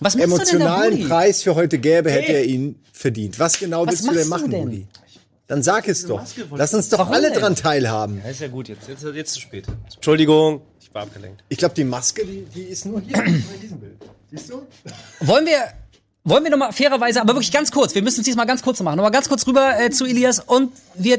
[0.00, 1.06] Was emotionalen?
[1.08, 3.38] Preis für heute gäbe, hätte er ihn verdient.
[3.38, 4.52] Was genau Was willst du denn machen?
[4.52, 4.86] Rudi?
[5.48, 6.22] Dann sag es doch.
[6.52, 7.40] Lass uns doch Warum alle denn?
[7.40, 8.20] dran teilhaben.
[8.22, 9.66] Ja, ist ja gut, jetzt, jetzt, jetzt zu spät.
[9.94, 11.42] Entschuldigung, ich war abgelenkt.
[11.48, 13.96] Ich glaube, die Maske, die, die ist nur hier in diesem Bild.
[14.30, 14.66] Siehst du?
[15.20, 15.72] Wollen wir,
[16.24, 18.96] wollen wir nochmal fairerweise, aber wirklich ganz kurz, wir müssen es diesmal ganz kurz machen,
[18.96, 21.18] nochmal ganz kurz rüber äh, zu Elias und wir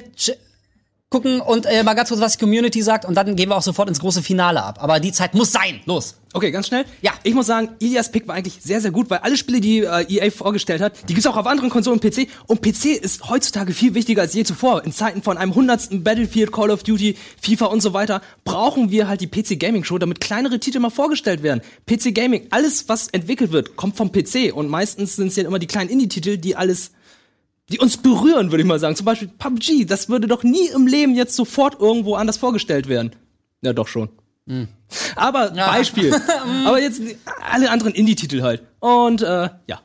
[1.09, 3.63] gucken und äh, mal ganz kurz, was die Community sagt und dann gehen wir auch
[3.63, 4.77] sofort ins große Finale ab.
[4.79, 5.79] Aber die Zeit muss sein.
[5.85, 6.15] Los.
[6.33, 6.85] Okay, ganz schnell.
[7.01, 7.13] Ja.
[7.23, 10.05] Ich muss sagen, Ilias Pick war eigentlich sehr, sehr gut, weil alle Spiele, die äh,
[10.07, 12.27] EA vorgestellt hat, die gibt's auch auf anderen Konsolen und PC.
[12.45, 14.83] Und PC ist heutzutage viel wichtiger als je zuvor.
[14.85, 19.07] In Zeiten von einem hundertsten Battlefield, Call of Duty, FIFA und so weiter, brauchen wir
[19.07, 21.61] halt die PC Gaming Show, damit kleinere Titel mal vorgestellt werden.
[21.87, 24.53] PC Gaming, alles, was entwickelt wird, kommt vom PC.
[24.53, 26.91] Und meistens sind es ja immer die kleinen Indie-Titel, die alles
[27.71, 28.95] die uns berühren, würde ich mal sagen.
[28.95, 33.11] Zum Beispiel PUBG, das würde doch nie im Leben jetzt sofort irgendwo anders vorgestellt werden.
[33.61, 34.09] Ja, doch schon.
[35.15, 36.13] Aber Beispiel.
[36.65, 37.01] Aber jetzt
[37.51, 38.63] alle anderen Indie-Titel halt.
[38.79, 39.81] Und äh, ja.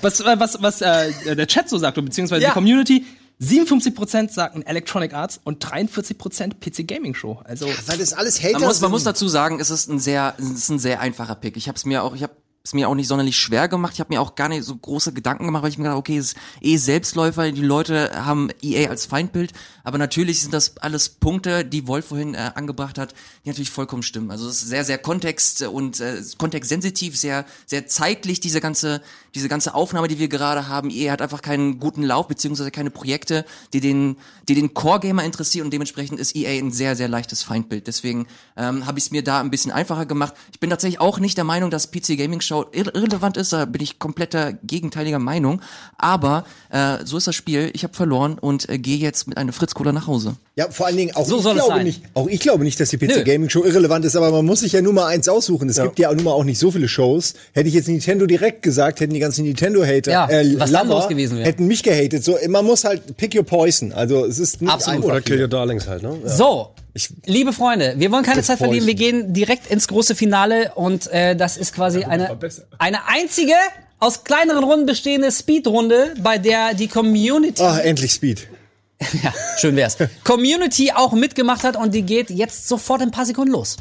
[0.00, 2.50] Was, äh, was, was äh, der Chat so sagt, beziehungsweise Ja.
[2.50, 3.04] die Community,
[3.42, 7.40] 57% sagten Electronic Arts und 43% PC Gaming Show.
[7.44, 10.34] Also Weil das alles Hater Man muss, man muss dazu sagen, es ist ein sehr,
[10.38, 11.56] es ist ein sehr einfacher Pick.
[11.56, 12.34] Ich habe es mir auch, ich habe
[12.66, 13.92] es mir auch nicht sonderlich schwer gemacht.
[13.92, 16.16] Ich habe mir auch gar nicht so große Gedanken gemacht, weil ich mir gedacht, okay,
[16.16, 17.52] es ist eh Selbstläufer.
[17.52, 22.34] Die Leute haben EA als Feindbild, aber natürlich sind das alles Punkte, die Wolf vorhin
[22.34, 23.12] äh, angebracht hat,
[23.44, 24.30] die natürlich vollkommen stimmen.
[24.30, 29.02] Also es ist sehr, sehr kontext und äh, kontextsensitiv, sehr, sehr zeitlich diese ganze,
[29.34, 30.88] diese ganze Aufnahme, die wir gerade haben.
[30.88, 34.16] EA hat einfach keinen guten Lauf beziehungsweise keine Projekte, die den,
[34.48, 37.86] die den Core Gamer interessieren und dementsprechend ist EA ein sehr, sehr leichtes Feindbild.
[37.88, 38.26] Deswegen
[38.56, 40.32] ähm, habe ich es mir da ein bisschen einfacher gemacht.
[40.50, 43.52] Ich bin tatsächlich auch nicht der Meinung, dass PC Gaming Show irre- irrelevant ist.
[43.52, 45.60] Da bin ich kompletter gegenteiliger Meinung.
[45.98, 47.70] Aber äh, so ist das Spiel.
[47.74, 50.36] Ich habe verloren und äh, gehe jetzt mit einer Fritz-Cola nach Hause.
[50.56, 51.84] Ja, vor allen Dingen auch So ich soll es glaube sein.
[51.86, 53.08] nicht, auch ich glaube nicht, dass die Nö.
[53.08, 55.68] PC Gaming Show irrelevant ist, aber man muss sich ja nur mal eins aussuchen.
[55.68, 57.34] Es gibt ja auch nun mal auch nicht so viele Shows.
[57.52, 61.08] Hätte ich jetzt Nintendo direkt gesagt, hätten die ganzen Nintendo Hater, Ja, äh, was Lover,
[61.08, 61.46] gewesen wäre.
[61.48, 62.22] hätten mich gehatet.
[62.22, 63.92] So, man muss halt pick your poison.
[63.92, 64.98] Also, es ist nicht Absolut.
[64.98, 65.08] einfach.
[65.08, 66.16] Oder Kill Your Darlings halt, ne?
[66.24, 66.30] Ja.
[66.30, 66.68] So,
[67.26, 68.86] liebe Freunde, wir wollen keine Zeit verlieren.
[68.86, 72.38] Wir gehen direkt ins große Finale und äh, das ist quasi eine,
[72.78, 73.54] eine einzige
[73.98, 78.48] aus kleineren Runden bestehende Speedrunde, bei der die Community, Ah, endlich Speed.
[79.22, 83.26] ja, schön wär's, Community auch mitgemacht hat und die geht jetzt sofort in ein paar
[83.26, 83.76] Sekunden los.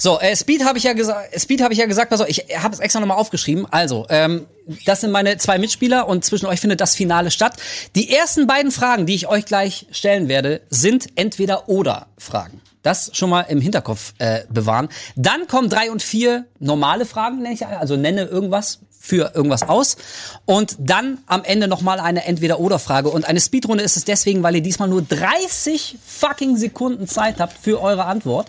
[0.00, 2.72] So, äh, Speed habe ich ja gesagt, Speed habe ich ja gesagt, also ich habe
[2.72, 3.66] es extra nochmal aufgeschrieben.
[3.70, 4.46] Also, ähm,
[4.86, 7.58] das sind meine zwei Mitspieler und zwischen euch findet das Finale statt.
[7.94, 12.62] Die ersten beiden Fragen, die ich euch gleich stellen werde, sind entweder oder Fragen.
[12.82, 14.88] Das schon mal im Hinterkopf äh, bewahren.
[15.16, 19.98] Dann kommen drei und vier normale Fragen, nenne ich, also nenne irgendwas für irgendwas aus.
[20.46, 23.10] Und dann am Ende nochmal eine Entweder-Oder-Frage.
[23.10, 27.58] Und eine Speedrunde ist es deswegen, weil ihr diesmal nur 30 fucking Sekunden Zeit habt
[27.58, 28.48] für eure Antwort.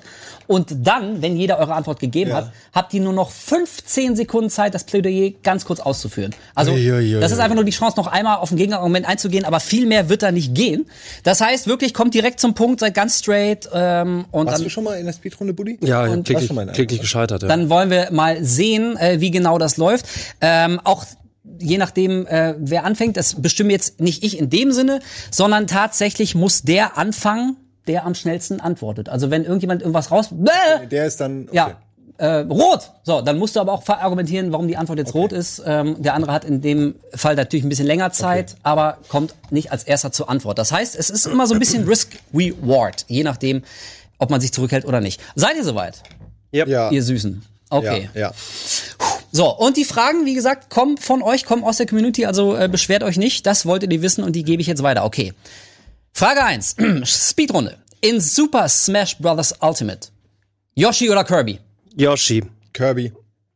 [0.52, 2.36] Und dann, wenn jeder eure Antwort gegeben Ja.
[2.38, 6.36] hat, habt ihr nur noch 15 Sekunden Zeit, das Plädoyer ganz kurz auszuführen.
[6.56, 7.22] Also, Uiuiui.
[7.22, 10.10] das ist einfach nur die Chance, noch einmal auf den Gegnerargument einzugehen, aber viel mehr
[10.10, 10.88] wird da nicht gehen.
[11.24, 14.70] Das heißt, wirklich, kommt direkt zum Punkt, seid ganz straight ähm, und Warst dann du
[14.70, 15.78] schon mal in der Speedrunde, Buddy?
[15.82, 17.44] Ja, Und kläglich, kläglich gescheitert.
[17.44, 17.48] Ja.
[17.48, 20.06] dann wollen wir mal sehen, äh, wie genau das läuft.
[20.42, 21.06] Ähm, auch
[21.60, 25.00] je nachdem, äh, wer anfängt, das bestimme jetzt nicht ich in dem Sinne,
[25.32, 27.56] sondern tatsächlich muss der anfangen,
[27.92, 29.10] der am schnellsten antwortet.
[29.10, 30.30] Also wenn irgendjemand irgendwas raus...
[30.32, 30.88] Bäh!
[30.90, 31.44] Der ist dann.
[31.50, 31.56] Okay.
[31.56, 31.78] Ja.
[32.18, 32.92] Äh, rot.
[33.04, 35.62] So, dann musst du aber auch argumentieren, warum die Antwort jetzt rot ist.
[35.66, 39.72] Ähm, der andere hat in dem Fall natürlich ein bisschen länger Zeit, aber kommt nicht
[39.72, 40.58] als erster zur Antwort.
[40.58, 43.64] Das heißt, es ist immer so ein bisschen Risk-Reward, je nachdem,
[44.20, 45.20] ob man sich zurückhält oder nicht.
[45.36, 46.04] Seid ihr soweit,
[46.52, 46.92] Ja.
[46.92, 47.44] ihr Süßen?
[47.72, 48.10] Okay.
[48.14, 48.32] Ja, ja.
[49.32, 52.70] So, und die Fragen, wie gesagt, kommen von euch, kommen aus der Community, also äh,
[52.70, 53.46] beschwert euch nicht.
[53.48, 55.06] Das wolltet ihr wissen und die gebe ich jetzt weiter.
[55.06, 55.34] Okay.
[56.14, 56.76] Frage 1.
[57.06, 57.78] Speedrunde.
[58.02, 59.54] In Super Smash Bros.
[59.62, 60.10] Ultimate.
[60.76, 61.60] Yoshi oder Kirby?
[61.96, 62.44] Yoshi.
[62.74, 63.12] Kirby.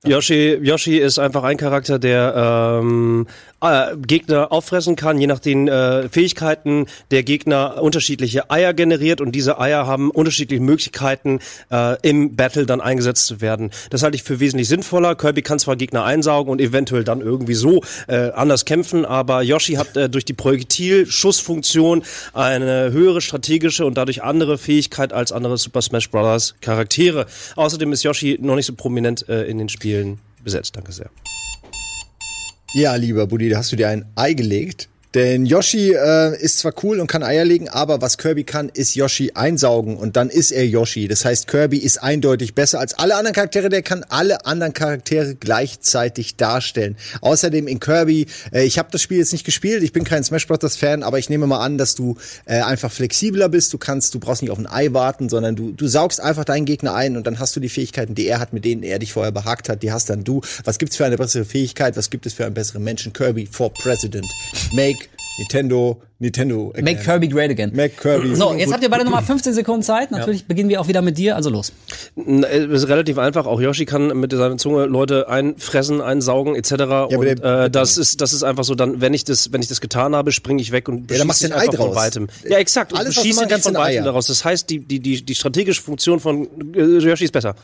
[0.06, 3.28] Yoshi, Yoshi ist einfach ein Charakter, der ähm,
[3.62, 9.32] äh, Gegner auffressen kann, je nach den äh, Fähigkeiten der Gegner unterschiedliche Eier generiert und
[9.34, 11.40] diese Eier haben unterschiedliche Möglichkeiten
[11.72, 13.72] äh, im Battle dann eingesetzt zu werden.
[13.90, 15.16] Das halte ich für wesentlich sinnvoller.
[15.16, 19.74] Kirby kann zwar Gegner einsaugen und eventuell dann irgendwie so äh, anders kämpfen, aber Yoshi
[19.74, 22.04] hat äh, durch die Projektil-Schussfunktion
[22.34, 26.56] eine höhere strategische und dadurch andere Fähigkeit als andere Super Smash Bros.
[26.62, 27.26] Charaktere.
[27.56, 30.76] Außerdem ist Yoshi noch nicht so prominent äh, in den Spielen besetzt.
[30.76, 31.10] Danke sehr.
[32.76, 34.90] Ja, lieber Buddy, da hast du dir ein Ei gelegt.
[35.16, 38.96] Denn Yoshi äh, ist zwar cool und kann Eier legen, aber was Kirby kann, ist
[38.96, 41.08] Yoshi einsaugen und dann ist er Yoshi.
[41.08, 43.70] Das heißt, Kirby ist eindeutig besser als alle anderen Charaktere.
[43.70, 46.98] Der kann alle anderen Charaktere gleichzeitig darstellen.
[47.22, 50.48] Außerdem in Kirby, äh, ich habe das Spiel jetzt nicht gespielt, ich bin kein Smash
[50.48, 50.76] Bros.
[50.76, 53.72] Fan, aber ich nehme mal an, dass du äh, einfach flexibler bist.
[53.72, 56.66] Du kannst, du brauchst nicht auf ein Ei warten, sondern du, du saugst einfach deinen
[56.66, 59.14] Gegner ein und dann hast du die Fähigkeiten, die er hat, mit denen er dich
[59.14, 59.82] vorher behagt hat.
[59.82, 60.42] Die hast dann du.
[60.66, 61.96] Was gibt's für eine bessere Fähigkeit?
[61.96, 63.14] Was gibt es für einen besseren Menschen?
[63.14, 64.26] Kirby for President.
[64.74, 65.05] Make
[65.38, 66.70] Nintendo, Nintendo.
[66.72, 66.86] Again.
[66.86, 67.72] Make Kirby great again.
[67.76, 68.36] Make Kirby.
[68.36, 70.12] So, jetzt habt ihr beide nochmal 15 Sekunden Zeit.
[70.12, 71.74] Natürlich beginnen wir auch wieder mit dir, also los.
[72.16, 73.46] Äh, ist relativ einfach.
[73.46, 76.72] Auch Yoshi kann mit seiner Zunge Leute einfressen, einsaugen etc.
[76.74, 78.76] aber und der- äh, das ist das ist einfach so.
[78.76, 81.28] Dann, wenn ich das wenn ich das getan habe, springe ich weg und Ja, dann
[81.28, 81.96] machst du beschieße ein dich Ei einfach von draus.
[82.06, 82.28] weitem.
[82.50, 82.94] Ja, exakt.
[82.94, 84.28] Und Alles, beschieße machen dich kannst, von weitem daraus.
[84.28, 87.56] Das heißt, die die die die strategische Funktion von äh, Yoshi ist besser.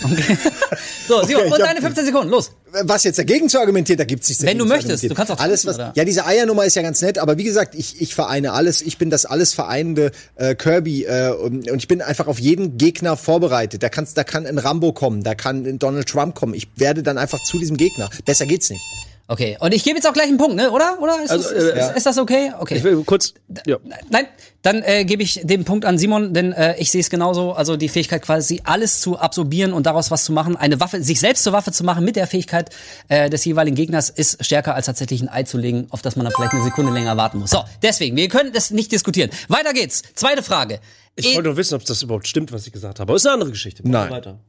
[1.08, 2.52] So, Simon, ich und deine 15 Sekunden, los.
[2.70, 5.66] was jetzt dagegen zu argumentieren, da gibt's nichts Wenn du möchtest, du kannst auch alles
[5.66, 5.92] was oder?
[5.96, 8.98] Ja, diese Eiernummer ist ja ganz nett, aber wie gesagt, ich ich vereine alles, ich
[8.98, 13.16] bin das alles vereinende äh, Kirby äh, und, und ich bin einfach auf jeden Gegner
[13.16, 13.82] vorbereitet.
[13.82, 16.54] Da kannst da kann ein Rambo kommen, da kann ein Donald Trump kommen.
[16.54, 18.08] Ich werde dann einfach zu diesem Gegner.
[18.24, 18.82] Besser geht's nicht.
[19.32, 20.72] Okay, und ich gebe jetzt auch gleich einen Punkt, ne?
[20.72, 20.98] Oder?
[21.00, 22.52] Oder ist, Also, das, ist, äh, ist, ist das okay?
[22.58, 22.78] Okay.
[22.78, 23.32] Ich will kurz.
[23.64, 23.76] Ja.
[24.08, 24.26] Nein,
[24.62, 27.52] dann äh, gebe ich den Punkt an Simon, denn äh, ich sehe es genauso.
[27.52, 31.20] Also die Fähigkeit quasi alles zu absorbieren und daraus was zu machen, eine Waffe, sich
[31.20, 32.70] selbst zur Waffe zu machen mit der Fähigkeit
[33.06, 36.24] äh, des jeweiligen Gegners ist stärker als tatsächlich ein Ei zu legen, auf das man
[36.24, 37.50] dann vielleicht eine Sekunde länger warten muss.
[37.50, 39.30] So, deswegen, wir können das nicht diskutieren.
[39.46, 40.02] Weiter geht's.
[40.16, 40.80] Zweite Frage.
[41.14, 43.08] Ich E- wollte nur wissen, ob das überhaupt stimmt, was ich gesagt habe.
[43.12, 43.88] Aber ist eine andere Geschichte.
[43.88, 44.10] Nein.
[44.10, 44.40] Weiter.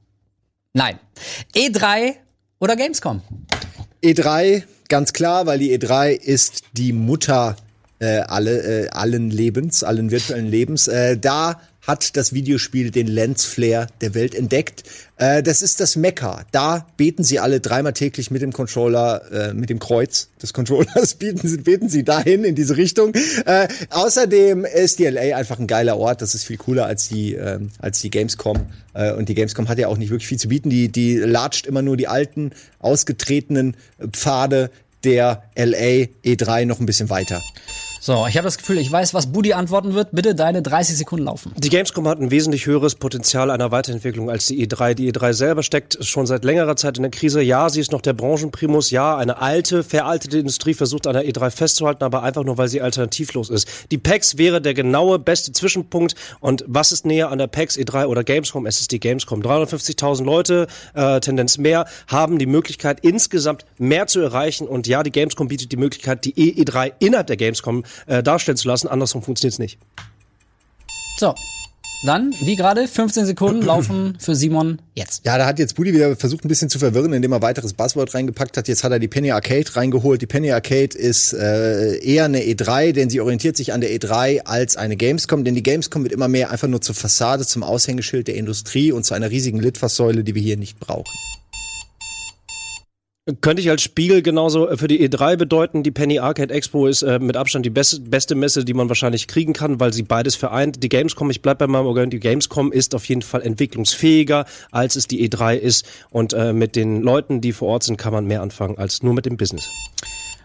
[0.73, 0.99] Nein.
[1.55, 2.15] E3
[2.59, 3.21] oder Gamescom?
[4.03, 7.55] E3, ganz klar, weil die E3 ist die Mutter
[7.99, 10.87] äh, alle, äh, allen Lebens, allen virtuellen Lebens.
[10.87, 14.83] Äh, da hat das Videospiel den Lensflare der Welt entdeckt.
[15.17, 16.45] Äh, das ist das Mekka.
[16.51, 21.15] Da beten sie alle dreimal täglich mit dem Controller, äh, mit dem Kreuz des Controllers,
[21.19, 23.13] beten sie, beten sie dahin in diese Richtung.
[23.45, 26.21] Äh, außerdem ist die LA einfach ein geiler Ort.
[26.21, 28.67] Das ist viel cooler als die, ähm, als die Gamescom.
[28.93, 30.69] Äh, und die Gamescom hat ja auch nicht wirklich viel zu bieten.
[30.69, 33.75] Die, die latscht immer nur die alten, ausgetretenen
[34.11, 34.69] Pfade
[35.03, 37.41] der LA E3 noch ein bisschen weiter.
[38.03, 40.07] So, ich habe das Gefühl, ich weiß, was Budi antworten wird.
[40.11, 41.53] Bitte deine 30 Sekunden laufen.
[41.55, 44.95] Die Gamescom hat ein wesentlich höheres Potenzial einer Weiterentwicklung als die E3.
[44.95, 47.43] Die E3 selber steckt schon seit längerer Zeit in der Krise.
[47.43, 48.89] Ja, sie ist noch der Branchenprimus.
[48.89, 52.81] Ja, eine alte, veraltete Industrie versucht an der E3 festzuhalten, aber einfach nur, weil sie
[52.81, 53.67] alternativlos ist.
[53.91, 56.15] Die PAX wäre der genaue beste Zwischenpunkt.
[56.39, 58.65] Und was ist näher an der PAX, E3 oder Gamescom?
[58.65, 59.43] Es ist die Gamescom.
[59.43, 60.65] 350.000 Leute,
[60.95, 64.67] äh, Tendenz mehr, haben die Möglichkeit, insgesamt mehr zu erreichen.
[64.67, 68.67] Und ja, die Gamescom bietet die Möglichkeit, die E3 innerhalb der Gamescom äh, darstellen zu
[68.67, 68.87] lassen.
[68.87, 69.79] Andersrum funktioniert es nicht.
[71.17, 71.35] So.
[72.03, 75.23] dann, wie gerade, 15 Sekunden laufen für Simon jetzt.
[75.23, 78.15] Ja, da hat jetzt Budi wieder versucht, ein bisschen zu verwirren, indem er weiteres Buzzword
[78.15, 78.67] reingepackt hat.
[78.67, 80.19] Jetzt hat er die Penny Arcade reingeholt.
[80.21, 84.45] Die Penny Arcade ist äh, eher eine E3, denn sie orientiert sich an der E3
[84.45, 88.27] als eine Gamescom, denn die Gamescom wird immer mehr einfach nur zur Fassade, zum Aushängeschild
[88.27, 91.11] der Industrie und zu einer riesigen Litfaßsäule, die wir hier nicht brauchen.
[93.39, 95.83] Könnte ich als Spiegel genauso äh, für die E3 bedeuten.
[95.83, 99.27] Die Penny Arcade Expo ist äh, mit Abstand die beste, beste Messe, die man wahrscheinlich
[99.27, 100.81] kriegen kann, weil sie beides vereint.
[100.81, 104.95] Die Gamescom, ich bleib bei meinem Organ, die Gamescom ist auf jeden Fall entwicklungsfähiger, als
[104.95, 105.85] es die E3 ist.
[106.09, 109.13] Und äh, mit den Leuten, die vor Ort sind, kann man mehr anfangen als nur
[109.13, 109.69] mit dem Business.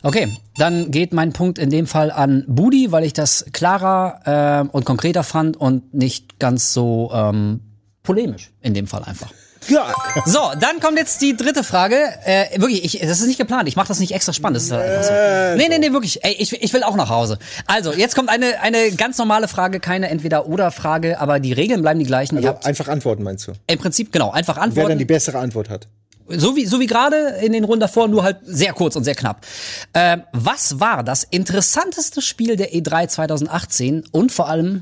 [0.02, 0.28] Okay,
[0.58, 4.84] dann geht mein Punkt in dem Fall an Budi, weil ich das klarer äh, und
[4.84, 7.60] konkreter fand und nicht ganz so ähm,
[8.02, 9.32] polemisch in dem Fall einfach.
[9.68, 9.92] Ja.
[10.24, 11.96] So, dann kommt jetzt die dritte Frage.
[12.24, 13.68] Äh, wirklich, ich, das ist nicht geplant.
[13.68, 14.56] Ich mache das nicht extra spannend.
[14.56, 15.12] Das ist halt so.
[15.56, 16.24] Nee, nee, nee, wirklich.
[16.24, 17.38] Ey, ich, ich will auch nach Hause.
[17.66, 22.06] Also, jetzt kommt eine, eine ganz normale Frage, keine Entweder-Oder-Frage, aber die Regeln bleiben die
[22.06, 22.36] gleichen.
[22.36, 23.52] Also habt einfach antworten, meinst du?
[23.66, 25.06] im Prinzip, genau, einfach Wer dann die antworten.
[25.06, 25.88] bessere Antwort hat.
[26.28, 29.14] So wie, so wie gerade in den Runden davor, nur halt sehr kurz und sehr
[29.14, 29.46] knapp.
[29.94, 34.80] Ähm, was war das interessanteste Spiel der E3 2018 und vor allem,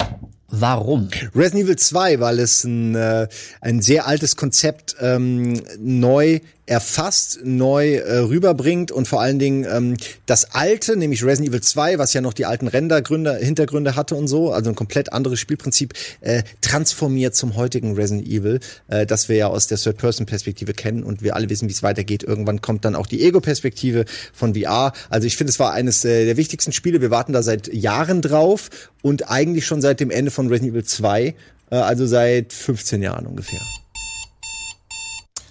[0.61, 1.09] warum?
[1.35, 3.29] Resident Evil 2, weil es ein, äh,
[3.61, 9.97] ein sehr altes Konzept ähm, neu erfasst, neu äh, rüberbringt und vor allen Dingen ähm,
[10.27, 14.29] das alte, nämlich Resident Evil 2, was ja noch die alten Rendergründe, Hintergründe hatte und
[14.29, 19.37] so, also ein komplett anderes Spielprinzip, äh, transformiert zum heutigen Resident Evil, äh, das wir
[19.37, 22.23] ja aus der Third-Person-Perspektive kennen und wir alle wissen, wie es weitergeht.
[22.23, 24.93] Irgendwann kommt dann auch die Ego-Perspektive von VR.
[25.11, 27.03] Also ich finde, es war eines äh, der wichtigsten Spiele.
[27.03, 28.71] Wir warten da seit Jahren drauf
[29.03, 31.35] und eigentlich schon seit dem Ende von Resident Evil 2,
[31.71, 33.61] äh, also seit 15 Jahren ungefähr.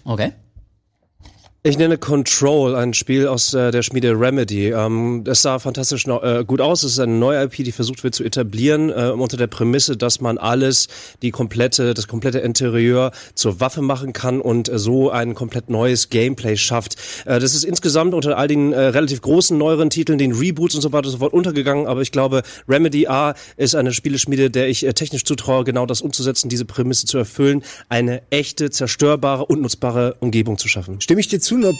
[0.05, 0.33] Okay.
[1.65, 4.71] Ich nenne Control, ein Spiel aus äh, der Schmiede Remedy.
[4.71, 6.83] Ähm, es sah fantastisch äh, gut aus.
[6.83, 10.19] Es ist eine neue IP, die versucht wird zu etablieren, äh, unter der Prämisse, dass
[10.19, 10.89] man alles,
[11.21, 16.09] die komplette, das komplette Interieur zur Waffe machen kann und äh, so ein komplett neues
[16.09, 16.97] Gameplay schafft.
[17.23, 20.81] Äh, das ist insgesamt unter all den äh, relativ großen neueren Titeln, den Reboots und
[20.81, 21.87] so weiter und so fort untergegangen.
[21.87, 26.49] Aber ich glaube, Remedy A ist eine Spieleschmiede, der ich technisch zutraue, genau das umzusetzen,
[26.49, 30.99] diese Prämisse zu erfüllen, eine echte, zerstörbare und nutzbare Umgebung zu schaffen.
[30.99, 31.73] Stimme ich dir zu, nur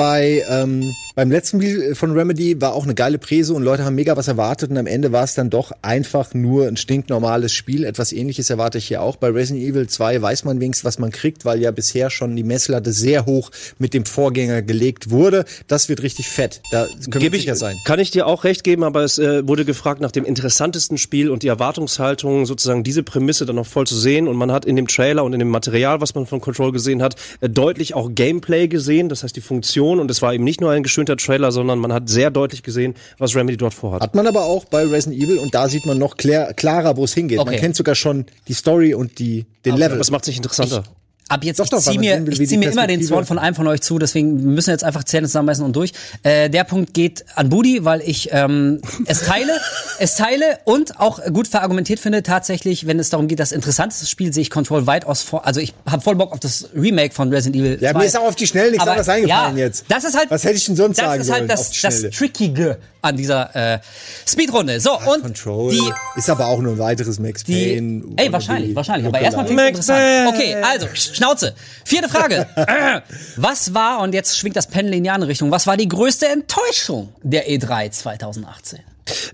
[0.00, 3.94] bei ähm, beim letzten Spiel von Remedy war auch eine geile Präse und Leute haben
[3.94, 7.84] mega was erwartet und am Ende war es dann doch einfach nur ein stinknormales Spiel.
[7.84, 9.16] Etwas ähnliches erwarte ich hier auch.
[9.16, 12.42] Bei Resident Evil 2 weiß man wenigstens, was man kriegt, weil ja bisher schon die
[12.42, 15.44] Messlatte sehr hoch mit dem Vorgänger gelegt wurde.
[15.66, 16.62] Das wird richtig fett.
[16.70, 17.76] Da können ich, sicher sein.
[17.84, 21.28] Kann ich dir auch recht geben, aber es äh, wurde gefragt nach dem interessantesten Spiel
[21.28, 24.26] und die Erwartungshaltung, sozusagen diese Prämisse dann noch voll zu sehen.
[24.26, 27.02] Und man hat in dem Trailer und in dem Material, was man von Control gesehen
[27.02, 29.89] hat, äh, deutlich auch Gameplay gesehen, das heißt die Funktion.
[29.98, 32.94] Und es war eben nicht nur ein geschönter Trailer, sondern man hat sehr deutlich gesehen,
[33.18, 34.02] was Remedy dort vorhat.
[34.02, 37.04] Hat man aber auch bei Resident Evil und da sieht man noch klär, klarer, wo
[37.04, 37.38] es hingeht.
[37.38, 37.58] Man Okay.
[37.58, 39.98] kennt sogar schon die Story und die, den Level.
[39.98, 40.84] Was macht sich interessanter?
[41.30, 43.64] Ab jetzt, Doch, ich ziehe mir, ich zieh mir immer den Zorn von einem von
[43.68, 45.92] euch zu, deswegen wir müssen jetzt einfach Zähne zusammenbeißen und durch.
[46.24, 49.52] Äh, der Punkt geht an Budi, weil ich ähm, es teile,
[50.00, 54.32] es teile und auch gut verargumentiert finde, tatsächlich, wenn es darum geht, das interessanteste Spiel
[54.32, 55.46] sehe ich Control weitaus vor.
[55.46, 57.78] Also ich habe voll Bock auf das Remake von Resident Evil.
[57.80, 57.98] Ja, 2.
[58.00, 59.84] mir ist auch auf die Schnelle nichts anderes eingefallen ja, jetzt.
[59.86, 62.10] Das ist halt, Was hätte ich denn sonst das sagen ist halt sollen das, das?
[62.10, 63.78] Trickige an dieser äh,
[64.26, 64.80] Speedrunde.
[64.80, 68.02] So, und Control die ist aber auch nur ein weiteres Max die, Payne.
[68.16, 69.06] ey, wahrscheinlich, wahrscheinlich.
[69.06, 70.28] Aber erstmal klingt interessant.
[70.28, 71.54] Okay, also, Schnauze.
[71.84, 72.46] Vierte Frage.
[73.36, 76.26] Was war, und jetzt schwingt das Pendel in die andere Richtung, was war die größte
[76.26, 78.80] Enttäuschung der E3 2018?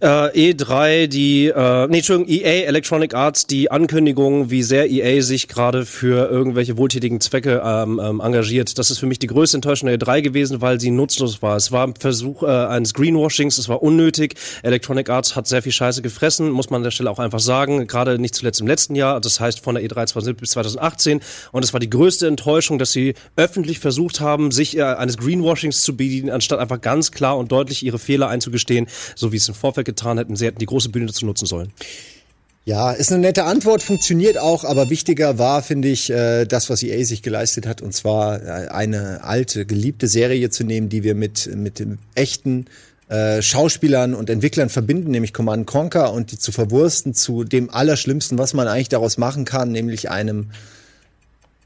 [0.00, 5.48] Äh, E3, die, äh, nee, Entschuldigung, EA, Electronic Arts, die Ankündigung, wie sehr EA sich
[5.48, 8.78] gerade für irgendwelche wohltätigen Zwecke ähm, ähm, engagiert.
[8.78, 11.56] Das ist für mich die größte Enttäuschung der E3 gewesen, weil sie nutzlos war.
[11.56, 14.34] Es war ein Versuch äh, eines Greenwashings, es war unnötig.
[14.62, 17.86] Electronic Arts hat sehr viel Scheiße gefressen, muss man an der Stelle auch einfach sagen.
[17.86, 21.20] Gerade nicht zuletzt im letzten Jahr, das heißt von der E E3 2017 bis 2018.
[21.52, 25.82] Und es war die größte Enttäuschung, dass sie öffentlich versucht haben, sich äh, eines Greenwashings
[25.82, 29.54] zu bedienen, anstatt einfach ganz klar und deutlich ihre Fehler einzugestehen, so wie es im
[29.66, 30.36] Vorfeld getan hätten.
[30.36, 31.72] Sie hätten die große Bühne dazu nutzen sollen.
[32.64, 36.82] Ja, ist eine nette Antwort, funktioniert auch, aber wichtiger war, finde ich, äh, das, was
[36.82, 41.14] EA sich geleistet hat, und zwar äh, eine alte, geliebte Serie zu nehmen, die wir
[41.14, 42.66] mit, mit dem echten
[43.08, 48.36] äh, Schauspielern und Entwicklern verbinden, nämlich Command Conquer, und die zu verwursten zu dem Allerschlimmsten,
[48.36, 50.50] was man eigentlich daraus machen kann, nämlich einem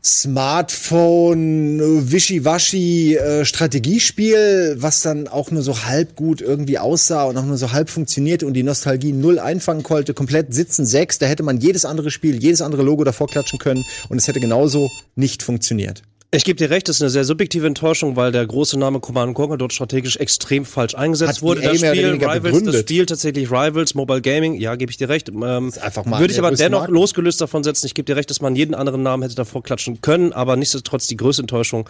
[0.03, 7.45] Smartphone, Wischiwaschi äh, Strategiespiel, was dann auch nur so halb gut irgendwie aussah und auch
[7.45, 11.43] nur so halb funktionierte und die Nostalgie null einfangen konnte, komplett sitzen sechs, da hätte
[11.43, 15.43] man jedes andere Spiel, jedes andere Logo davor klatschen können und es hätte genauso nicht
[15.43, 16.03] funktioniert.
[16.33, 19.35] Ich gebe dir recht, das ist eine sehr subjektive Enttäuschung, weil der große Name Command
[19.35, 21.61] Conquer dort strategisch extrem falsch eingesetzt Hat wurde.
[21.61, 22.79] Das Spiel, Rivals, das.
[22.79, 25.29] Spiel tatsächlich Rivals, Mobile Gaming, ja, gebe ich dir recht.
[25.29, 26.93] Ähm, einfach mal würde ich aber dennoch Markt.
[26.93, 27.87] losgelöst davon setzen.
[27.87, 31.09] Ich gebe dir recht, dass man jeden anderen Namen hätte davor klatschen können, aber nichtsdestotrotz
[31.09, 31.89] die größte Enttäuschung.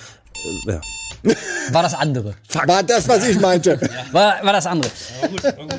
[0.66, 0.80] Äh, ja.
[1.70, 2.34] War das andere.
[2.66, 3.78] War das, was ich meinte.
[4.12, 4.90] War, war das andere.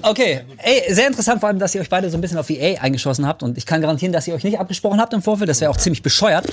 [0.01, 2.79] Okay, ey, sehr interessant vor allem, dass ihr euch beide so ein bisschen auf EA
[2.81, 5.59] eingeschossen habt und ich kann garantieren, dass ihr euch nicht abgesprochen habt im Vorfeld, das
[5.59, 6.45] wäre auch ziemlich bescheuert.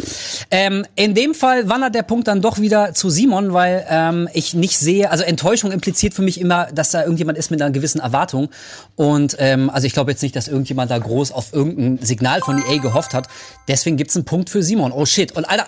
[0.50, 4.54] Ähm, in dem Fall wandert der Punkt dann doch wieder zu Simon, weil ähm, ich
[4.54, 8.00] nicht sehe, also Enttäuschung impliziert für mich immer, dass da irgendjemand ist mit einer gewissen
[8.00, 8.48] Erwartung
[8.96, 12.58] und ähm, also ich glaube jetzt nicht, dass irgendjemand da groß auf irgendein Signal von
[12.58, 13.28] EA gehofft hat.
[13.68, 14.92] Deswegen gibt's einen Punkt für Simon.
[14.92, 15.32] Oh shit.
[15.32, 15.66] Und Alter,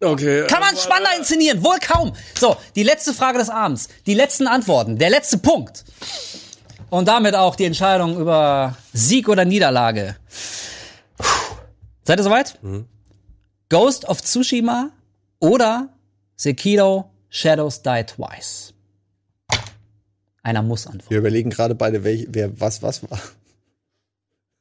[0.00, 0.46] Okay.
[0.46, 1.62] kann man spannender inszenieren?
[1.64, 2.12] Wohl kaum.
[2.38, 3.88] So, die letzte Frage des Abends.
[4.06, 4.96] Die letzten Antworten.
[4.96, 5.84] Der letzte Punkt.
[6.90, 10.16] Und damit auch die Entscheidung über Sieg oder Niederlage.
[11.18, 11.26] Puh.
[12.04, 12.58] Seid ihr soweit?
[13.68, 14.90] Ghost of Tsushima
[15.40, 15.88] oder
[16.36, 18.72] Sekiro Shadows Die Twice?
[20.42, 21.10] Einer muss antworten.
[21.10, 23.20] Wir überlegen gerade beide, welch, wer was was war.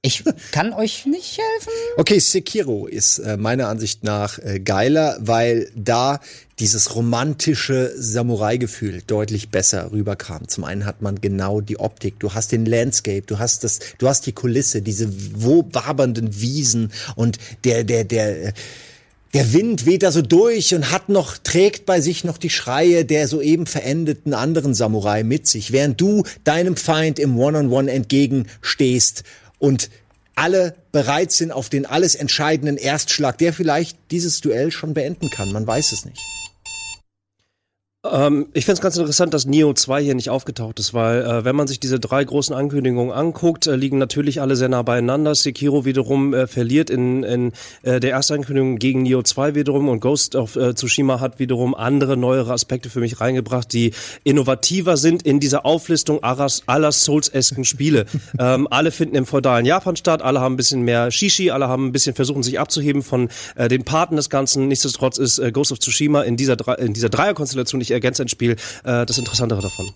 [0.03, 1.73] Ich kann euch nicht helfen.
[1.97, 6.19] Okay, Sekiro ist äh, meiner Ansicht nach äh, geiler, weil da
[6.59, 10.47] dieses romantische Samurai-Gefühl deutlich besser rüberkam.
[10.47, 14.07] Zum einen hat man genau die Optik, du hast den Landscape, du hast das, du
[14.07, 18.53] hast die Kulisse, diese wo wabernden Wiesen und der der der
[19.33, 23.03] der Wind weht da so durch und hat noch, trägt bei sich noch die Schreie
[23.03, 29.23] der soeben verendeten anderen Samurai mit sich, während du deinem Feind im One-on-One entgegenstehst
[29.59, 29.89] und
[30.35, 35.51] alle bereit sind auf den alles entscheidenden Erstschlag, der vielleicht dieses Duell schon beenden kann.
[35.51, 36.21] Man weiß es nicht.
[38.11, 41.45] Ähm, ich finde es ganz interessant, dass Neo 2 hier nicht aufgetaucht ist, weil äh,
[41.45, 45.35] wenn man sich diese drei großen Ankündigungen anguckt, äh, liegen natürlich alle sehr nah beieinander.
[45.35, 47.51] Sekiro wiederum äh, verliert in, in
[47.83, 51.75] äh, der ersten Ankündigung gegen Neo 2 wiederum und Ghost of äh, Tsushima hat wiederum
[51.75, 53.91] andere, neuere Aspekte für mich reingebracht, die
[54.23, 58.05] innovativer sind in dieser Auflistung aller, Souls-esken Spiele.
[58.39, 61.87] ähm, alle finden im feudalen Japan statt, alle haben ein bisschen mehr Shishi, alle haben
[61.87, 64.67] ein bisschen versuchen, sich abzuheben von äh, den Paten des Ganzen.
[64.67, 68.51] Nichtsdestotrotz ist Ghost of Tsushima in dieser, in dieser Dreierkonstellation, ich ergänze ein Spiel,
[68.83, 69.89] äh, das Interessantere davon.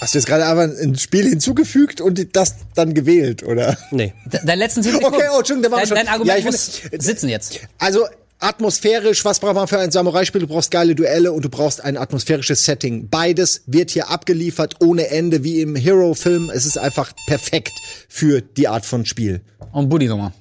[0.00, 3.76] Hast du jetzt gerade aber ein Spiel hinzugefügt und das dann gewählt, oder?
[3.90, 4.14] Nee.
[4.32, 5.04] De dein letzten Sekunden.
[5.06, 5.96] Okay, oh, Entschuldigung, der war dein, schon.
[5.96, 7.60] dein Argument Ja, ich muss finde- sitzen jetzt.
[7.78, 8.06] Also
[8.38, 10.40] atmosphärisch, was braucht man für ein Samurai-Spiel?
[10.40, 13.08] Du brauchst geile Duelle und du brauchst ein atmosphärisches Setting.
[13.10, 16.50] Beides wird hier abgeliefert ohne Ende, wie im Hero-Film.
[16.54, 17.72] Es ist einfach perfekt
[18.08, 19.42] für die Art von Spiel.
[19.72, 20.32] Und Buddy nochmal.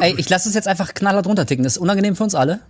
[0.00, 1.62] Ey, ich lasse es jetzt einfach knallhart runterticken.
[1.64, 2.60] Das ist unangenehm für uns alle.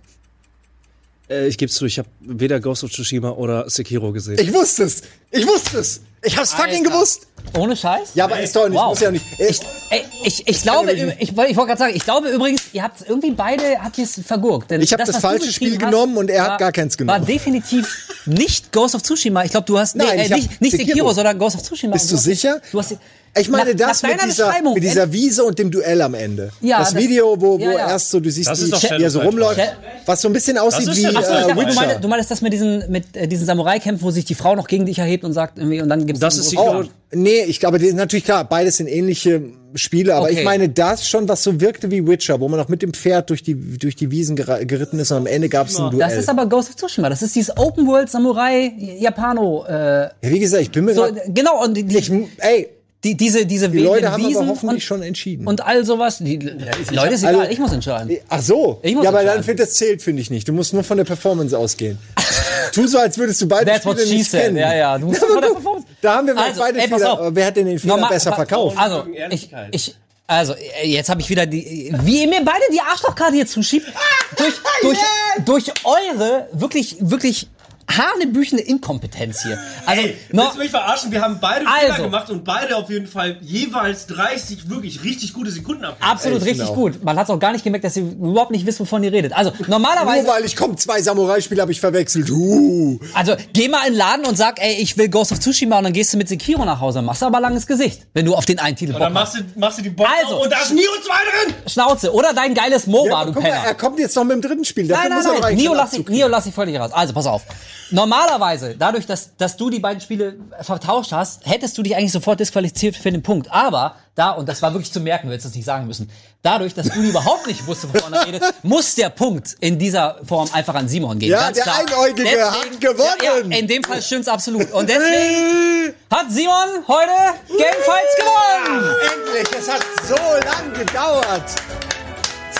[1.29, 4.39] Äh, ich gebe zu, ich habe weder Ghost of Tsushima oder Sekiro gesehen.
[4.39, 5.01] Ich wusste es.
[5.31, 6.01] Ich wusste es.
[6.25, 6.89] Ich hab's fucking Alter.
[6.91, 7.27] gewusst.
[7.57, 8.09] Ohne Scheiß?
[8.15, 8.89] Ja, aber ist doch nicht, Wow.
[8.89, 9.23] muss ja nicht.
[9.39, 9.59] Ich,
[9.91, 13.31] ey, ich, ich glaube, ich, ich wollte gerade sagen, ich glaube übrigens, ihr habt irgendwie
[13.31, 14.71] beide, habt ihr es vergurkt.
[14.71, 17.19] Denn Ich hab das du falsche Spiel genommen und er hat war- gar keins genommen.
[17.19, 19.43] War definitiv nicht Ghost of Tsushima.
[19.45, 21.13] Ich glaube, du hast, Nein, nee, ich äh, nicht, nicht Sekiro, Sekiro.
[21.13, 21.93] sondern Ghost of Tsushima.
[21.93, 22.59] Bist du hast- sicher?
[22.71, 22.97] Du hast,
[23.37, 26.51] Ich meine nach, das nach mit dieser, mit dieser Wiese und dem Duell am Ende.
[26.61, 27.87] Ja, das das- Video, wo, wo ja, ja.
[27.89, 29.59] erst so, du siehst, Das wie er so rumläuft,
[30.05, 31.73] was so ein bisschen aussieht wie so, äh, ich dachte, du, Witcher.
[31.75, 34.67] meinst, du meinst das mit diesen, mit äh, diesen Samurai-Kämpfen, wo sich die Frau noch
[34.67, 36.57] gegen dich erhebt und sagt irgendwie, und dann gibt's Das ist.
[36.57, 39.41] Oh, nee, ich glaube, die- natürlich klar, beides sind ähnliche
[39.75, 40.39] Spiele, aber Okay.
[40.39, 43.29] ich meine das schon, was so wirkte wie Witcher, wo man auch mit dem Pferd
[43.29, 45.99] durch die, durch die Wiesen gera- geritten ist und am Ende gab es ein Duell.
[46.07, 47.09] Das ist aber Ghost of Tsushima.
[47.09, 49.65] Das ist dieses Open World Samurai Japano.
[49.67, 52.69] Äh, ja, wie gesagt, ich bin mir so, grad, genau und die, ich, ey,
[53.05, 55.45] die, diese diese die Leute haben Wiesen aber hoffentlich und, schon entschieden.
[55.47, 56.17] und all sowas.
[56.19, 58.17] Die, Leute ist Also- egal, ich muss entscheiden.
[58.27, 58.79] Ach so.
[58.81, 60.47] Ich muss ja, aber dann finde das zählt, finde ich nicht.
[60.47, 61.97] Du musst nur von der Performance ausgehen.
[62.73, 64.41] tu so, als würdest du beide That's Spiele nicht said.
[64.45, 64.57] kennen.
[64.57, 67.29] Ja, ja, du musst aber von der Performance- Da haben wir Also, beide ey, Fehler.
[67.35, 68.77] Wer hat denn den Fehler Normal- besser verkauft?
[68.77, 69.95] Also, ich, ich,
[70.27, 73.85] also, jetzt habe ich wieder die, wie ihr mir beide die Arschlochkarte hier zuschiebt,
[74.37, 74.97] durch, durch,
[75.45, 77.47] durch eure wirklich, wirklich
[77.89, 79.59] hanebüchene Inkompetenz hier.
[79.85, 81.11] Also, no, Willst du mich verarschen?
[81.11, 81.93] Wir haben beide Also.
[81.93, 85.97] Fehler gemacht und beide auf jeden Fall jeweils 30 wirklich richtig gute Sekunden ab.
[85.99, 86.73] absolut Ich richtig auch.
[86.75, 87.03] gut.
[87.03, 89.33] Man hat auch gar nicht gemerkt, dass ihr überhaupt nicht wisst, wovon ihr redet.
[89.33, 92.29] Also, Nur normalerweise, weil ich komm, zwei Samurai-Spiele habe ich verwechselt.
[92.31, 92.99] Uh.
[93.13, 95.83] also, geh mal in den Laden und sag, ey, ich will Ghost of Tsushima und
[95.83, 97.01] dann gehst du mit Sekiro nach Hause.
[97.01, 99.35] Machst aber langes Gesicht, wenn du auf den einen Titel Und Bock dann hast.
[99.35, 100.41] machst du, machst du die Box Also.
[100.43, 101.13] und da ist Neo 2
[101.47, 101.55] drin!
[101.67, 102.13] Schnauze.
[102.13, 103.65] Oder dein geiles MOBA, Ja, du guck mal, Penner.
[103.67, 104.87] er kommt jetzt noch mit dem dritten Spiel.
[104.87, 105.55] Dafür Nein, nein, nein.
[105.55, 106.91] Nio lass, ich, Nio lass ich völlig raus.
[106.93, 107.43] Also, pass auf.
[107.91, 112.39] Normalerweise, dadurch, dass, dass du die beiden Spiele vertauscht hast, hättest du dich eigentlich sofort
[112.39, 113.51] disqualifiziert für den Punkt.
[113.51, 116.09] Aber da, und das war wirklich zu merken, du hättest es nicht sagen müssen,
[116.41, 120.49] dadurch, dass du überhaupt nicht wusstest, wovon er redet, muss der Punkt in dieser Form
[120.53, 121.31] einfach an Simon gehen.
[121.31, 121.79] Ja, Ganz der klar.
[121.79, 123.09] Einäugige hat gewonnen.
[123.23, 124.71] Ja, ja, in dem Fall stimmt's absolut.
[124.71, 127.11] Und deswegen hat Simon heute
[127.49, 128.95] Gamefights gewonnen.
[129.13, 131.55] Endlich, es hat so lang gedauert.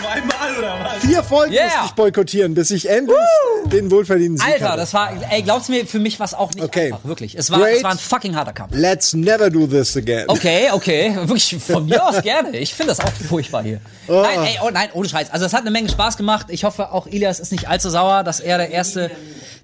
[0.05, 0.57] Zweimal!
[0.59, 1.03] oder was?
[1.05, 1.65] Vier Folgen Yeah.
[1.65, 3.17] musste ich boykottieren, bis ich endlich
[3.65, 4.77] den wohlverdienten Sieg Alter, hatte.
[4.77, 6.87] das war, ey, glaub's mir, für mich war es auch nicht Okay.
[6.87, 7.35] einfach, wirklich.
[7.37, 7.77] Es war, Great.
[7.77, 8.73] es war ein fucking harter Kampf.
[8.75, 10.25] Let's never do this again.
[10.27, 12.55] Okay, okay, wirklich von mir aus gerne.
[12.57, 13.79] Ich finde das auch furchtbar hier.
[14.07, 15.31] Nein, ey, oh nein, ohne Scheiß.
[15.31, 16.47] Also es hat eine Menge Spaß gemacht.
[16.49, 19.09] Ich hoffe, auch Ilias ist nicht allzu sauer, dass er der erste,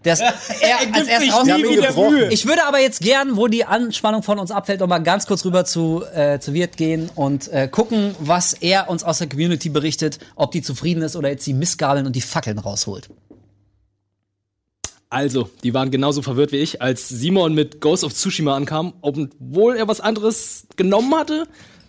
[0.03, 0.19] der es-
[0.61, 1.45] er als erstes raus.
[1.45, 2.29] nie wieder Mühe.
[2.29, 5.45] Ich würde aber jetzt gern, wo die Anspannung von uns abfällt, noch mal ganz kurz
[5.45, 9.69] rüber zu äh, zu Wirt gehen und äh, gucken, was er uns aus der Community
[9.69, 13.09] berichtet, ob die zufrieden ist oder jetzt die Missgabeln und die Fackeln rausholt.
[15.09, 19.75] Also, die waren genauso verwirrt wie ich, als Simon mit Ghost of Tsushima ankam, obwohl
[19.75, 21.47] er was anderes genommen hatte.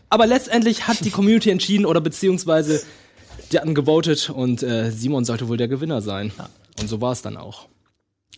[0.08, 2.82] Aber letztendlich hat die Community entschieden oder beziehungsweise
[3.52, 6.32] die hatten gewotet und äh, Simon sollte wohl der Gewinner sein.
[6.80, 7.68] Und so war es dann auch.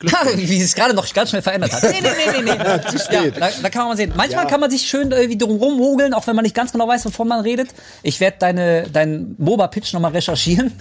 [0.37, 1.83] Wie es gerade noch ganz schnell verändert hat.
[1.83, 2.91] Nee, nee, nee, nee, nee.
[2.91, 3.37] zu spät.
[3.37, 4.13] Ja, da, da kann man mal sehen.
[4.17, 7.05] Manchmal kann man sich schön irgendwie drum rummogeln, auch wenn man nicht ganz genau weiß,
[7.07, 7.69] wovon man redet.
[8.03, 10.73] Ich werde deine, deinen MOBA-Pitch nochmal recherchieren.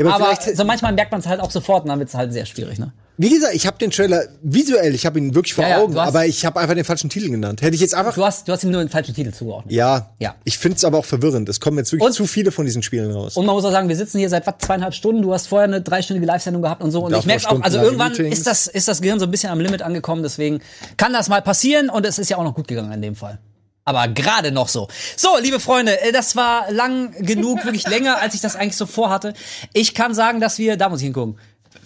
[0.00, 2.32] aber aber so manchmal merkt man es halt auch sofort und dann wird es halt
[2.32, 2.92] sehr schwierig, ne?
[3.18, 5.98] Wie gesagt, ich habe den Trailer visuell, ich habe ihn wirklich vor Ja, ja, Augen,
[5.98, 7.62] hast- aber ich habe einfach den falschen Titel genannt.
[7.62, 8.14] Hätte ich jetzt einfach.
[8.14, 9.72] Du hast, du hast ihm nur den falschen Titel zugeordnet.
[9.74, 10.34] Ja, Ja.
[10.44, 11.48] Ich finde es aber auch verwirrend.
[11.48, 13.36] Es kommen jetzt wirklich Und- zu viele von diesen Spielen raus.
[13.36, 15.22] Und man muss auch sagen, wir sitzen hier seit was, zweieinhalb Stunden.
[15.22, 17.00] Du hast vorher eine dreistündige Live-Sendung gehabt und so.
[17.04, 18.38] Und Davor ich merke auch, also irgendwann Meetings.
[18.38, 20.22] ist das, ist das Gehirn so ein bisschen am Limit angekommen.
[20.22, 20.60] Deswegen
[20.98, 23.38] kann das mal passieren und es ist ja auch noch gut gegangen in dem Fall.
[23.88, 24.88] Aber gerade noch so.
[25.16, 28.84] So, liebe Freunde, äh, das war lang genug, wirklich länger, als ich das eigentlich so
[28.84, 29.32] vorhatte.
[29.72, 31.38] Ich kann sagen, dass wir, da muss ich hingucken.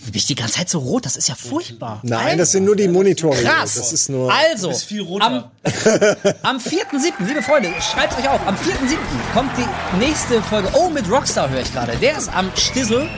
[0.04, 1.04] Bin ich die ganze Zeit so rot?
[1.04, 2.00] Das ist ja furchtbar.
[2.02, 3.36] Nein, das sind nur die Monitore.
[3.42, 3.74] Krass.
[3.74, 4.32] Das ist nur.
[4.32, 5.50] also, viel am, roter.
[6.42, 8.96] am 4.7., liebe Freunde, schreibt euch auf, am 4.7.
[9.34, 10.68] kommt die nächste Folge.
[10.72, 11.96] Oh, mit Rockstar höre ich gerade.
[11.98, 13.08] Der ist am Stissel.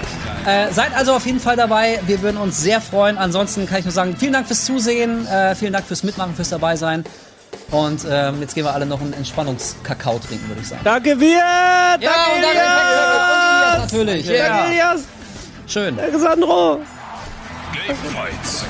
[0.44, 2.00] Äh, seid also auf jeden Fall dabei.
[2.06, 3.16] Wir würden uns sehr freuen.
[3.16, 6.48] Ansonsten kann ich nur sagen, vielen Dank fürs Zusehen, äh, vielen Dank fürs Mitmachen, fürs
[6.48, 7.04] dabei sein.
[7.70, 10.82] Und ähm, jetzt gehen wir alle noch einen Entspannungskakao trinken, würde ich sagen.
[10.84, 11.38] Danke, wir!
[11.38, 14.26] Ja, und danke, und Elias natürlich.
[14.26, 14.66] Ja.
[14.66, 15.00] Elias!
[15.66, 15.98] Schön.
[15.98, 16.80] Alexandro!
[17.72, 18.64] Game Fights.